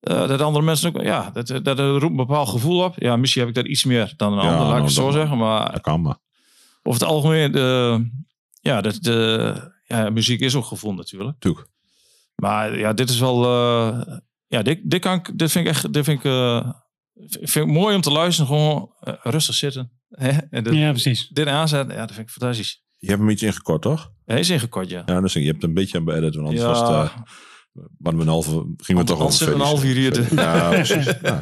eh, 0.01 0.28
dat 0.28 0.40
andere 0.40 0.64
mensen 0.64 0.94
ook, 0.94 1.02
ja, 1.02 1.30
dat, 1.30 1.47
dat, 1.47 1.64
dat 1.64 1.78
roept 1.78 2.02
een 2.02 2.16
bepaald 2.16 2.48
gevoel 2.48 2.84
op. 2.84 2.94
Ja, 2.98 3.16
misschien 3.16 3.40
heb 3.40 3.51
ik 3.51 3.56
dat 3.56 3.66
iets 3.66 3.84
meer 3.84 4.14
dan 4.16 4.32
een 4.32 4.44
Ja, 4.44 4.51
ander, 4.51 4.59
laat 4.59 4.66
ik 4.66 4.72
nou, 4.72 4.84
het 4.84 4.93
zo 4.93 5.10
zeggen. 5.10 5.39
Maar 5.39 5.72
Dat 5.72 5.80
kan 5.80 6.01
maar. 6.02 6.18
over 6.82 7.01
het 7.01 7.10
algemeen, 7.10 7.52
de, 7.52 8.01
ja, 8.60 8.80
dat, 8.80 8.98
de, 9.01 9.55
ja, 9.84 10.10
muziek 10.10 10.40
is 10.40 10.55
ook 10.55 10.64
gevoel 10.64 10.94
natuurlijk. 10.94 11.39
Tuurlijk. 11.40 11.68
Maar 12.34 12.78
ja, 12.78 12.93
dit 12.93 13.10
is 13.10 13.18
wel, 13.18 13.44
eh, 13.44 14.16
ja, 14.47 14.62
dit, 14.62 14.80
dit, 14.90 15.01
kan 15.01 15.26
dit 15.34 15.51
vind 15.51 15.66
ik 15.66 15.70
echt, 15.72 15.93
dit 15.93 16.05
vind 16.05 16.18
ik, 16.18 16.24
eh, 16.24 16.70
vind 17.40 17.66
ik 17.66 17.72
mooi 17.72 17.94
om 17.94 18.01
te 18.01 18.10
luisteren. 18.12 18.47
Gewoon 18.51 18.90
rustig 19.22 19.55
zitten. 19.55 20.01
Hè? 20.12 20.30
En 20.51 20.64
dit, 20.64 20.74
Ja, 20.74 20.90
precies. 20.90 21.28
dit 21.28 21.47
aanzetten, 21.47 21.94
ja, 21.94 22.01
dat 22.06 22.14
vind 22.14 22.26
ik 22.28 22.32
fantastisch. 22.34 22.82
Je 22.98 23.09
hebt 23.09 23.20
hem 23.20 23.30
iets 23.30 23.43
ingekort, 23.43 23.82
toch? 23.82 24.12
Hij 24.24 24.39
is 24.39 24.51
ingekort, 24.51 24.90
ja. 24.90 25.02
Ja, 25.06 25.20
dus 25.20 25.32
je 25.32 25.40
hebt 25.47 25.62
een 25.62 25.74
beetje 25.74 25.98
aan 25.98 26.05
beëdit. 26.05 26.34
Want 26.34 26.47
anders 26.47 26.64
Ja. 26.64 26.68
was 26.70 26.78
het... 26.80 26.89
waren 27.98 28.18
we 28.18 28.24
een 28.24 28.30
halve... 28.30 28.51
Gingen 28.76 29.02
we 29.02 29.09
toch 29.09 29.39
we 29.40 29.52
een 29.52 29.60
half 29.60 29.84
uur 29.84 29.94
hier 29.94 30.12
te- 30.12 30.26
Ja, 30.34 30.68
precies. 30.82 31.05
Ja. 31.22 31.40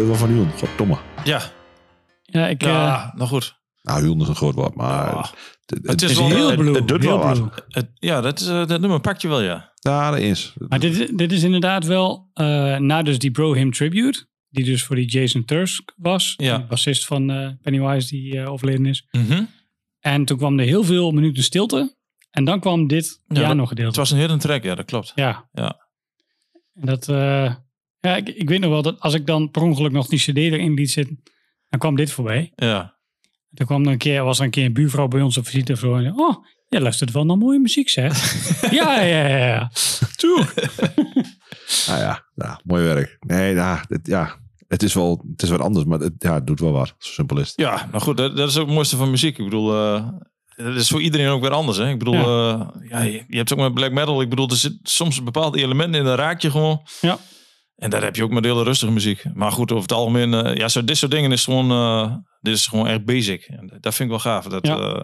Je 0.00 0.06
wel 0.06 0.14
van 0.14 0.28
huwen. 0.28 0.50
Goddomme. 0.50 0.96
Ja, 1.24 1.40
Ja, 2.22 2.46
ik, 2.48 2.62
eh, 2.62 2.68
ja 2.68 3.12
nou 3.16 3.28
goed. 3.28 3.56
Nou, 3.82 4.00
huwen 4.02 4.20
is 4.20 4.28
een 4.28 4.34
groot 4.36 4.54
woord, 4.54 4.74
maar... 4.74 5.10
Ah. 5.14 5.24
het, 5.66 5.78
Het 5.86 6.02
is 6.02 6.08
het 6.10 6.18
wel 6.18 6.28
heel 6.28 6.50
het- 6.50 6.74
het 6.76 6.88
doet 6.88 7.02
heel. 7.02 7.50
Het, 7.68 7.90
ja, 7.94 8.20
dat, 8.20 8.40
is, 8.40 8.46
eh, 8.48 8.66
dat 8.66 8.80
nummer 8.80 9.00
pakt 9.00 9.22
je 9.22 9.28
wel, 9.28 9.40
ja. 9.42 9.72
Ja, 9.74 10.10
dat 10.10 10.20
is. 10.20 10.54
Maar 10.68 10.78
dit, 10.80 11.18
dit 11.18 11.32
is 11.32 11.42
inderdaad 11.42 11.84
wel 11.84 12.30
eh, 12.34 12.76
na 12.76 13.02
dus 13.02 13.18
die 13.18 13.30
Bro 13.30 13.52
Him 13.54 13.72
Tribute. 13.72 14.26
Die 14.50 14.64
dus 14.64 14.82
voor 14.84 14.96
die 14.96 15.06
Jason 15.08 15.44
Tusk 15.44 15.92
was. 15.96 16.34
Ja. 16.36 16.58
De 16.58 16.64
bassist 16.66 17.06
van 17.06 17.30
eh, 17.30 17.48
Pennywise 17.62 18.08
die 18.08 18.38
eh, 18.40 18.50
overleden 18.52 18.86
is. 18.86 19.06
Mhm. 19.10 19.42
En 20.00 20.24
toen 20.24 20.36
kwam 20.38 20.58
er 20.58 20.64
heel 20.64 20.84
veel 20.84 21.10
minuten 21.10 21.42
stilte. 21.42 21.96
En 22.30 22.44
dan 22.44 22.60
kwam 22.60 22.86
dit 22.86 23.20
Ja, 23.26 23.34
piano 23.40 23.60
Het 23.60 23.68
gedeelte. 23.68 23.98
was 23.98 24.10
een 24.10 24.18
hidden 24.18 24.38
track, 24.38 24.62
ja, 24.62 24.74
dat 24.74 24.84
klopt. 24.84 25.12
Ja. 25.14 25.48
Ja. 25.52 25.88
En 26.74 26.86
dat, 26.86 27.08
eh, 27.08 27.54
ja, 28.08 28.16
ik, 28.16 28.28
ik 28.28 28.48
weet 28.48 28.60
nog 28.60 28.70
wel 28.70 28.82
dat 28.82 29.00
als 29.00 29.14
ik 29.14 29.26
dan 29.26 29.50
per 29.50 29.62
ongeluk 29.62 29.92
nog 29.92 30.06
die 30.06 30.18
cd 30.18 30.36
erin 30.36 30.74
liet 30.74 30.90
zitten, 30.90 31.22
dan 31.68 31.80
kwam 31.80 31.96
dit 31.96 32.12
voorbij. 32.12 32.52
Ja. 32.56 32.96
Toen 33.54 33.66
kwam 33.66 33.84
er 33.84 33.92
een 33.92 33.98
keer, 33.98 34.24
was 34.24 34.38
er 34.38 34.44
een 34.44 34.50
keer 34.50 34.64
een 34.64 34.72
buurvrouw 34.72 35.08
bij 35.08 35.20
ons 35.20 35.38
op 35.38 35.46
visite 35.46 35.72
of 35.72 35.78
zo. 35.78 35.94
En 35.94 36.02
zei, 36.02 36.14
oh, 36.16 36.44
jij 36.68 36.80
luistert 36.80 37.12
wel 37.12 37.24
naar 37.24 37.36
mooie 37.36 37.58
muziek, 37.58 37.88
zeg. 37.88 38.34
ja, 38.70 39.00
ja, 39.00 39.26
ja, 39.26 39.46
ja. 39.46 39.70
Nou 41.86 42.00
ja, 42.00 42.26
ja, 42.34 42.60
mooi 42.64 42.84
werk. 42.84 43.16
Nee, 43.20 43.54
nou, 43.54 43.78
dit, 43.88 44.06
ja, 44.06 44.36
het 44.68 44.82
is 44.82 44.94
wel 44.94 45.24
het 45.30 45.42
is 45.42 45.48
wat 45.48 45.60
anders, 45.60 45.84
maar 45.84 45.98
het, 45.98 46.14
ja, 46.18 46.34
het 46.34 46.46
doet 46.46 46.60
wel 46.60 46.72
wat. 46.72 46.94
Zo 46.98 47.12
simpel 47.12 47.38
is 47.38 47.48
het. 47.48 47.56
Ja, 47.56 47.88
nou 47.90 48.02
goed, 48.02 48.16
dat, 48.16 48.36
dat 48.36 48.48
is 48.48 48.56
ook 48.56 48.66
het 48.66 48.74
mooiste 48.74 48.96
van 48.96 49.10
muziek. 49.10 49.38
Ik 49.38 49.44
bedoel, 49.44 49.74
eh 49.74 50.08
dat 50.64 50.74
is 50.74 50.88
voor 50.88 51.00
iedereen 51.00 51.28
ook 51.28 51.40
weer 51.40 51.50
anders. 51.50 51.78
Hè? 51.78 51.88
Ik 51.88 51.98
bedoel, 51.98 52.14
ja. 52.14 52.72
ja, 52.88 53.00
je, 53.00 53.24
je 53.28 53.36
hebt 53.36 53.52
ook 53.52 53.58
met 53.58 53.74
black 53.74 53.92
metal. 53.92 54.20
Ik 54.20 54.28
bedoel, 54.28 54.48
er 54.48 54.56
zit 54.56 54.78
soms 54.82 55.22
bepaalde 55.22 55.58
elementen 55.58 56.00
in, 56.00 56.04
daar 56.04 56.18
raak 56.18 56.40
je 56.40 56.50
gewoon. 56.50 56.82
Ja. 57.00 57.18
En 57.78 57.90
daar 57.90 58.02
heb 58.02 58.16
je 58.16 58.22
ook 58.22 58.30
met 58.30 58.44
hele 58.44 58.62
rustige 58.62 58.92
muziek. 58.92 59.24
Maar 59.34 59.52
goed, 59.52 59.70
over 59.70 59.82
het 59.82 59.92
algemeen, 59.92 60.34
eh, 60.34 60.54
ja, 60.56 60.68
zo, 60.68 60.84
dit 60.84 60.96
soort 60.96 61.10
dingen 61.12 61.32
is 61.32 61.44
gewoon, 61.44 61.70
eh, 61.70 62.14
dit 62.40 62.54
is 62.54 62.66
gewoon 62.66 62.86
echt 62.88 63.04
basic. 63.04 63.42
En 63.44 63.66
dat 63.80 63.94
vind 63.94 63.98
ik 63.98 64.08
wel 64.08 64.32
gaaf. 64.32 64.44
Dat, 64.44 64.66
Ja. 64.66 64.76
eh, 64.78 64.94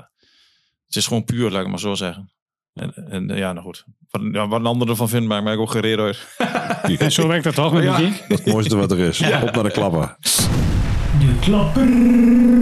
het 0.87 0.97
is 0.97 1.07
gewoon 1.07 1.25
puur, 1.25 1.51
laat 1.51 1.63
ik 1.63 1.69
maar 1.69 1.79
zo 1.79 1.95
zeggen. 1.95 2.33
En, 2.73 2.95
en 2.95 3.29
ja, 3.37 3.53
nou 3.53 3.65
goed. 3.65 3.85
Wat, 4.11 4.23
ja, 4.33 4.49
wat 4.49 4.61
een 4.61 4.67
ander 4.67 4.89
ervan 4.89 5.09
vindt, 5.09 5.29
maakt 5.29 5.45
mij 5.45 5.57
ook 5.57 5.71
geen 5.71 5.81
reden 5.81 6.05
uit. 6.05 6.37
En 7.01 7.13
zo 7.13 7.29
werkt 7.29 7.45
dat 7.45 7.55
toch 7.55 7.73
met 7.73 7.83
Ja. 7.83 7.99
muziek? 7.99 8.25
Het 8.29 8.47
mooiste 8.47 8.77
wat 8.77 8.91
er 8.91 8.99
is. 8.99 9.21
Op 9.21 9.55
naar 9.55 9.63
de 9.63 9.71
klappen. 9.71 10.17
De 11.27 11.39
klapper 11.41 11.89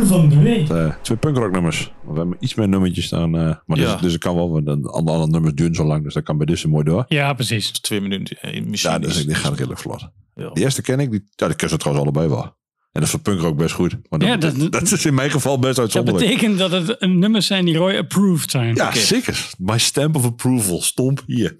van 0.06 0.28
de 0.28 0.38
week. 0.40 0.68
Eh, 0.68 0.94
twee 1.02 1.16
punkrocknummers. 1.18 1.92
We 2.06 2.18
hebben 2.18 2.36
iets 2.40 2.54
meer 2.54 2.68
nummertjes 2.68 3.08
dan. 3.08 3.34
eh, 3.38 3.40
maar 3.66 3.76
dus, 3.76 3.86
Ja. 3.86 3.96
dus 3.96 4.12
het 4.12 4.22
kan 4.22 4.34
wel, 4.34 4.50
want 4.50 4.66
de 4.66 4.72
andere, 4.72 4.92
andere 5.16 5.26
nummers 5.30 5.54
duren 5.54 5.74
zo 5.74 5.84
lang, 5.84 6.04
dus 6.04 6.14
dat 6.14 6.22
kan 6.22 6.36
bij 6.36 6.46
deze 6.46 6.68
mooi 6.68 6.84
door. 6.84 7.04
Ja, 7.08 7.32
precies. 7.32 7.70
Twee 7.70 8.00
minuten. 8.00 8.36
eh, 8.40 8.62
Misschien 8.64 8.92
Ja, 8.92 8.98
dus 8.98 9.26
die 9.26 9.34
gaat 9.34 9.52
redelijk 9.52 9.80
vlot. 9.80 10.08
Ja. 10.34 10.50
De 10.50 10.60
eerste 10.60 10.82
ken 10.82 11.00
ik, 11.00 11.10
die, 11.10 11.24
ja, 11.34 11.46
die 11.46 11.56
kussen 11.56 11.78
trouwens 11.78 12.06
allebei 12.08 12.28
wel. 12.34 12.42
En 12.44 12.52
dat 12.92 13.02
is 13.02 13.10
voor 13.10 13.20
punkrock 13.20 13.56
best 13.56 13.74
goed. 13.74 13.96
Maar 14.08 14.18
dat, 14.18 14.28
Ja, 14.28 14.36
dat, 14.36 14.56
dat- 14.58 14.72
dat 14.72 14.90
is 14.92 15.04
in 15.06 15.14
mijn 15.14 15.30
geval 15.30 15.58
best 15.58 15.74
Dat 15.76 15.84
uitzonderlijk. 15.84 16.24
betekent 16.26 16.58
dat 16.58 16.70
het 16.70 16.96
een 17.02 17.18
nummers 17.18 17.46
zijn 17.46 17.64
die 17.64 17.76
Roy 17.76 17.96
approved 17.96 18.50
zijn. 18.50 18.74
Ja, 18.74 18.94
zeker. 18.94 19.50
My 19.58 19.78
stamp 19.78 20.16
of 20.16 20.24
approval. 20.24 20.82
Stomp 20.82 21.22
hier. 21.26 21.56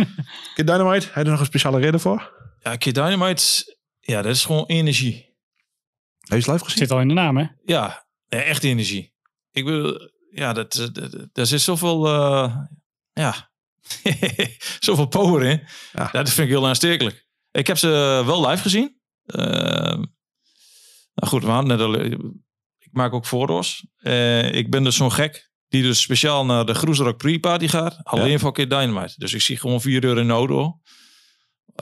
Kid 0.54 0.66
Dynamite, 0.66 1.06
heb 1.06 1.14
je 1.14 1.20
er 1.20 1.30
nog 1.30 1.40
een 1.40 1.46
speciale 1.46 1.80
reden 1.80 2.00
voor? 2.00 2.32
Ja, 2.62 2.76
Kid 2.76 2.94
Dynamite, 2.94 3.76
ja, 4.00 4.22
dat 4.22 4.34
is 4.34 4.44
gewoon 4.44 4.64
energie. 4.66 5.25
Heb 6.28 6.40
je 6.42 6.52
live 6.52 6.64
gezien? 6.64 6.78
Zit 6.78 6.90
al 6.90 7.00
in 7.00 7.08
de 7.08 7.14
naam, 7.14 7.36
hè? 7.36 7.44
Ja, 7.64 8.06
echt 8.28 8.64
energie. 8.64 9.14
Ik 9.50 9.64
wil, 9.64 10.10
ja, 10.30 10.52
dat, 10.52 10.72
dat, 10.72 10.94
dat- 10.94 11.28
daar 11.32 11.46
zit 11.46 11.60
zoveel, 11.60 12.06
eh, 12.06 12.56
ja, 13.12 13.50
zoveel 14.78 15.06
power 15.06 15.42
in. 15.42 15.62
Ja. 15.92 16.08
Dat 16.12 16.30
vind 16.30 16.48
ik 16.48 16.54
heel 16.54 16.66
aanstekelijk. 16.66 17.26
Ik 17.50 17.66
heb 17.66 17.78
ze 17.78 17.88
wel 18.26 18.48
live 18.48 18.62
gezien. 18.62 19.00
Ehm, 19.26 20.04
nou 21.14 21.26
goed, 21.28 21.42
we 21.42 21.50
hadden 21.50 21.76
net 21.78 21.86
al, 21.86 22.00
ik 22.78 22.92
maak 22.92 23.12
ook 23.12 23.26
foto's. 23.26 23.86
Eh, 23.96 24.52
ik 24.52 24.70
ben 24.70 24.84
dus 24.84 24.96
zo'n 24.96 25.12
gek 25.12 25.50
die 25.68 25.82
dus 25.82 26.00
speciaal 26.00 26.44
naar 26.44 26.64
de 26.66 26.74
Groesrock 26.74 27.16
Pre-Party 27.16 27.68
gaat. 27.68 27.98
Alleen 28.02 28.30
Ja. 28.30 28.38
voor 28.38 28.52
Kid 28.52 28.70
Dynamite. 28.70 29.14
Dus 29.16 29.34
ik 29.34 29.40
zie 29.40 29.56
gewoon 29.56 29.80
vier 29.80 30.04
uur 30.04 30.18
in 30.18 30.26
de 30.26 30.32
auto. 30.32 30.80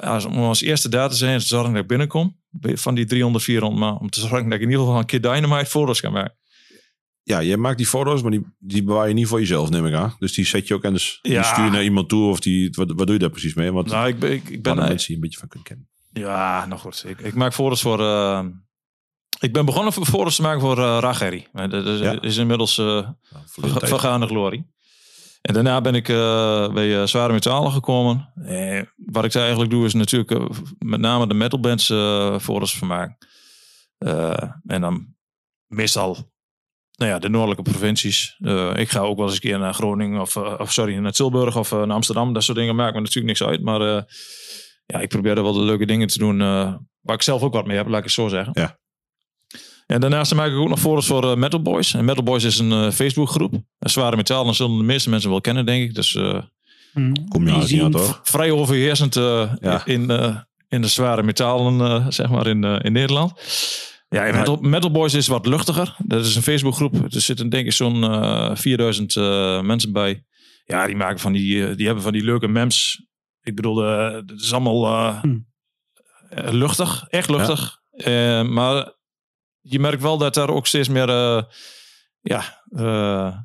Als, 0.01 0.25
om 0.25 0.37
als 0.39 0.61
eerste 0.63 0.89
daar 0.89 1.09
te 1.09 1.15
zijn, 1.17 1.41
zorgen 1.41 1.73
dat 1.73 1.83
ik 1.83 1.89
binnenkom. 1.89 2.37
Van 2.61 2.95
die 2.95 3.05
300, 3.05 3.45
400 3.45 3.81
maar 3.83 3.95
om 4.01 4.11
te 4.11 4.21
zorgen 4.21 4.45
dat 4.45 4.53
ik 4.53 4.61
in 4.61 4.69
ieder 4.71 4.85
geval 4.85 4.99
een 4.99 5.07
Kid 5.07 5.23
Dynamite 5.23 5.67
foto's 5.71 6.01
kan 6.01 6.13
maken. 6.13 6.37
Ja, 7.23 7.39
je 7.39 7.57
maakt 7.57 7.77
die 7.77 7.87
foto's, 7.87 8.23
maar 8.23 8.31
die, 8.31 8.47
die 8.59 8.83
bewaar 8.85 9.09
je 9.09 9.15
niet 9.15 9.27
voor 9.27 9.39
jezelf, 9.41 9.71
neem 9.71 9.87
ik 9.87 9.95
aan. 9.95 10.17
Dus 10.19 10.33
die 10.33 10.45
zet 10.47 10.67
je 10.69 10.75
ook 10.75 10.85
en 10.85 10.93
dus 10.93 11.19
die 11.23 11.33
Ja. 11.33 11.43
stuur 11.43 11.65
je 11.65 11.71
naar 11.71 11.85
iemand 11.85 12.09
toe. 12.09 12.29
Of 12.31 12.41
die, 12.41 12.71
wat, 12.75 12.89
wat 12.97 13.05
doe 13.07 13.13
je 13.13 13.19
daar 13.19 13.31
precies 13.31 13.55
mee? 13.55 13.73
Want 13.73 13.87
Nou, 13.91 14.09
ik 14.09 14.19
ben, 14.19 14.33
ik, 14.33 14.49
ik 14.49 14.63
ben 14.63 14.77
mensen 14.77 15.07
die 15.07 15.17
een 15.17 15.23
beetje 15.23 15.39
van 15.39 15.49
kunnen 15.49 15.67
kennen. 15.69 15.89
Ja, 16.13 16.67
nou 16.67 16.81
goed. 16.81 17.05
Ik, 17.07 17.21
ik 17.21 17.35
maak 17.35 17.55
foto's 17.55 17.81
voor. 17.83 18.01
eh, 18.01 18.45
ik 19.41 19.53
ben 19.53 19.65
begonnen 19.65 19.93
voor 19.93 20.07
foto's 20.07 20.37
te 20.37 20.43
maken 20.43 20.61
voor 20.61 20.79
uh, 20.79 20.97
Racheri. 21.01 21.47
Maar 21.53 21.69
Dat 21.69 21.87
is, 21.87 22.01
Ja. 22.01 22.21
is 22.21 22.37
inmiddels 22.37 22.79
eh 22.79 22.85
Nou, 22.85 23.09
tijd. 23.73 23.89
vergaande 23.89 24.27
glorie. 24.27 24.67
En 25.45 25.55
daarna 25.55 25.81
ben 25.81 25.95
ik 25.95 26.09
eh, 26.09 26.73
bij 26.73 27.01
eh, 27.01 27.07
Zware 27.07 27.33
Metalen 27.33 27.73
gekomen. 27.73 28.33
Eh, 28.35 28.83
wat 28.97 29.25
ik 29.25 29.35
eigenlijk 29.35 29.71
doe 29.71 29.85
is 29.85 29.95
natuurlijk 29.95 30.49
met 30.79 31.01
name 31.01 31.27
de 31.27 31.35
metalbands 31.35 31.91
eh 31.91 32.39
foto's 32.39 32.79
van 32.79 32.89
maken. 32.89 33.17
En 34.67 34.81
dan 34.81 35.15
meestal 35.67 36.33
nou 36.97 37.11
ja, 37.11 37.19
de 37.19 37.29
noordelijke 37.29 37.71
provincies. 37.71 38.37
Ik 38.75 38.89
ga 38.91 39.01
ook 39.01 39.17
wel 39.17 39.27
eens 39.27 39.35
een 39.35 39.41
keer 39.41 39.59
naar 39.59 39.75
Groningen 39.75 40.21
of, 40.21 40.37
of 40.37 40.73
sorry, 40.73 40.97
naar 40.97 41.13
Tilburg 41.13 41.57
of 41.57 41.71
naar 41.71 41.91
Amsterdam. 41.91 42.33
Dat 42.33 42.43
soort 42.43 42.59
dingen 42.59 42.77
maakt 42.77 42.95
me 42.95 43.01
natuurlijk 43.01 43.27
niks 43.27 43.43
uit. 43.43 43.63
Maar 43.63 43.81
ja, 44.87 45.01
ik 45.01 45.09
probeer 45.09 45.37
er 45.37 45.43
wel 45.43 45.53
de 45.53 45.65
leuke 45.65 45.87
dingen 45.87 46.09
te 46.09 46.19
doen 46.19 46.39
waar 47.01 47.15
ik 47.15 47.23
zelf 47.23 47.43
ook 47.43 47.55
wat 47.55 47.67
mee 47.67 47.77
heb, 47.77 47.87
laat 47.87 47.99
ik 47.99 48.05
het 48.05 48.13
zo 48.13 48.29
zeggen. 48.29 48.53
Ja. 48.53 48.79
En 49.87 50.01
daarnaast 50.01 50.35
maak 50.35 50.51
ik 50.51 50.57
ook 50.57 50.69
nog 50.69 50.81
foto's 50.81 51.07
voor 51.07 51.31
eh, 51.31 51.37
Metal 51.37 51.63
Boys. 51.63 51.95
En 51.95 52.05
Metal 52.05 52.23
Boys 52.25 52.45
is 52.45 52.59
een 52.59 52.73
eh, 52.73 52.91
Facebookgroep. 52.91 53.53
Een 53.79 53.91
zware 53.91 54.17
metaal, 54.17 54.45
dan 54.45 54.55
zullen 54.55 54.77
de 54.79 54.85
meeste 54.85 55.11
mensen 55.11 55.31
wel 55.31 55.41
kennen, 55.41 55.67
denk 55.67 55.83
ik. 55.89 55.95
Dus 55.95 56.15
eh, 56.15 56.39
Hm. 56.93 57.13
Kom 57.29 57.47
je 57.47 57.53
niet 57.53 57.69
zien, 57.69 57.91
toch? 57.91 58.21
vrij 58.23 58.51
overheersend 58.51 59.17
eh, 59.17 59.53
Ja. 59.61 59.87
in, 59.87 60.11
eh, 60.11 60.37
in 60.69 60.81
de 60.81 60.89
zware 60.89 61.23
metalen, 61.23 61.81
eh, 61.81 62.07
zeg 62.09 62.29
maar, 62.31 62.47
in, 62.47 62.65
eh, 62.65 62.77
in 62.83 62.93
Nederland. 62.93 63.33
Ja, 64.09 64.25
en 64.27 64.35
Metal, 64.35 64.57
Metal 64.61 64.91
Boys 64.91 65.15
is 65.15 65.27
wat 65.27 65.47
luchtiger. 65.47 65.97
Dat 65.99 66.25
is 66.25 66.37
een 66.37 66.43
Facebookgroep. 66.43 66.95
Er 67.15 67.21
zitten 67.21 67.49
denk 67.49 67.67
ik 67.67 67.73
zo'n 67.73 68.05
eh 68.05 68.51
4000 68.55 69.17
eh, 69.17 69.61
mensen 69.61 69.93
bij. 69.93 70.25
Ja, 70.65 70.87
die 70.87 70.97
maken 70.97 71.19
van 71.19 71.33
die, 71.33 71.75
die 71.75 71.87
hebben 71.87 72.05
van 72.05 72.13
die 72.13 72.25
leuke 72.25 72.49
memes. 72.49 73.07
Ik 73.43 73.55
bedoel, 73.55 73.77
het 73.77 74.31
is 74.41 74.53
allemaal 74.53 74.87
eh, 74.87 75.21
Hm. 75.23 75.39
eh, 76.29 76.53
luchtig, 76.53 77.05
echt 77.09 77.29
luchtig. 77.31 77.79
Eh, 77.91 78.43
maar 78.43 78.93
je 79.65 79.79
merkt 79.81 80.03
wel 80.03 80.19
dat 80.19 80.35
daar 80.35 80.51
ook 80.51 80.67
steeds 80.67 80.89
meer 80.89 81.09
eh, 81.09 81.43
ja, 82.21 82.63
eh, 82.71 83.37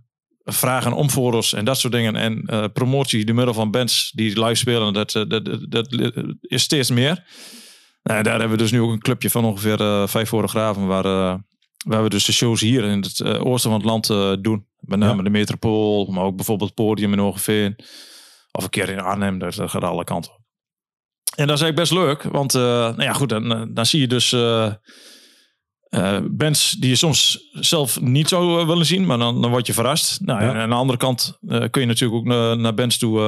vragen 0.43 0.93
om 0.93 1.09
en 1.53 1.65
dat 1.65 1.77
soort 1.77 1.93
dingen. 1.93 2.15
En 2.15 2.43
eh, 2.45 2.65
promotie 2.73 3.25
door 3.25 3.35
middel 3.35 3.53
van 3.53 3.71
bands 3.71 4.11
die 4.15 4.43
live 4.43 4.55
spelen, 4.55 4.93
dat, 4.93 5.11
dat, 5.11 5.59
dat, 5.69 5.87
is 6.41 6.63
steeds 6.63 6.89
meer. 6.89 7.25
Nou, 8.03 8.23
daar 8.23 8.39
hebben 8.39 8.57
we 8.57 8.63
dus 8.63 8.71
nu 8.71 8.81
ook 8.81 8.91
een 8.91 8.99
clubje 8.99 9.29
van 9.29 9.45
ongeveer 9.45 10.09
vijf 10.09 10.29
waar, 10.87 11.05
eh, 11.05 11.35
waar 11.85 12.03
we 12.03 12.09
dus 12.09 12.25
de 12.25 12.31
shows 12.31 12.61
hier 12.61 12.83
in 12.83 13.01
het 13.01 13.23
oosten 13.23 13.71
van 13.71 13.79
het 13.79 13.89
land 13.89 14.07
doen. 14.43 14.67
Met 14.79 14.99
name 14.99 15.17
Ja. 15.17 15.23
de 15.23 15.29
Metropool, 15.29 16.05
maar 16.05 16.23
ook 16.23 16.35
bijvoorbeeld 16.35 16.73
Podium 16.73 17.13
in 17.13 17.19
Hogeveen. 17.19 17.75
Of 18.51 18.63
een 18.63 18.69
keer 18.69 18.89
in 18.89 18.99
Arnhem, 18.99 19.39
dat, 19.39 19.53
dat 19.53 19.69
gaat 19.69 19.83
alle 19.83 20.03
kanten 20.03 20.31
op. 20.31 20.37
En 21.35 21.47
dat 21.47 21.57
is 21.57 21.63
eigenlijk 21.63 21.75
best 21.75 21.91
leuk, 21.91 22.23
want 22.23 22.53
nou 22.53 23.01
ja, 23.01 23.13
goed, 23.13 23.29
dan, 23.29 23.73
dan 23.73 23.85
zie 23.85 23.99
je 23.99 24.07
dus 24.07 24.35
eh, 25.89 26.19
bands 26.31 26.71
die 26.71 26.89
je 26.89 26.95
soms 26.95 27.49
zelf 27.51 28.01
niet 28.01 28.27
zou 28.27 28.61
eh, 28.61 28.67
willen 28.67 28.85
zien, 28.85 29.05
maar 29.05 29.17
dan, 29.17 29.41
dan 29.41 29.51
word 29.51 29.67
je 29.67 29.73
verrast. 29.73 30.19
Nou, 30.21 30.41
Ja. 30.43 30.49
en 30.49 30.55
aan 30.55 30.69
de 30.69 30.75
andere 30.75 30.97
kant 30.99 31.37
eh, 31.47 31.63
kun 31.69 31.81
je 31.81 31.87
natuurlijk 31.87 32.19
ook 32.19 32.25
naar, 32.27 32.57
naar 32.57 32.73
bands 32.73 32.97
toe 32.97 33.19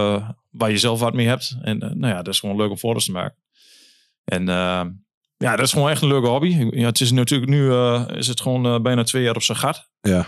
waar 0.49 0.71
je 0.71 0.77
zelf 0.77 0.99
wat 0.99 1.13
mee 1.13 1.27
hebt. 1.27 1.57
En 1.61 1.77
nou 1.77 2.07
ja, 2.07 2.21
dat 2.21 2.33
is 2.33 2.39
gewoon 2.39 2.55
leuk 2.55 2.69
om 2.69 2.77
foto's 2.77 3.05
te 3.05 3.11
maken. 3.11 3.38
En 4.23 4.45
ja, 5.38 5.55
dat 5.55 5.65
is 5.65 5.71
gewoon 5.73 5.89
echt 5.89 6.01
een 6.01 6.07
leuke 6.07 6.27
hobby. 6.27 6.69
Ja, 6.71 6.85
het 6.85 7.01
is 7.01 7.11
natuurlijk 7.11 7.51
nu 7.51 7.73
is 8.17 8.27
het 8.27 8.41
gewoon 8.41 8.81
bijna 8.81 9.03
twee 9.03 9.23
jaar 9.23 9.35
op 9.35 9.43
zijn 9.43 9.57
gat. 9.57 9.89
Ja. 10.01 10.27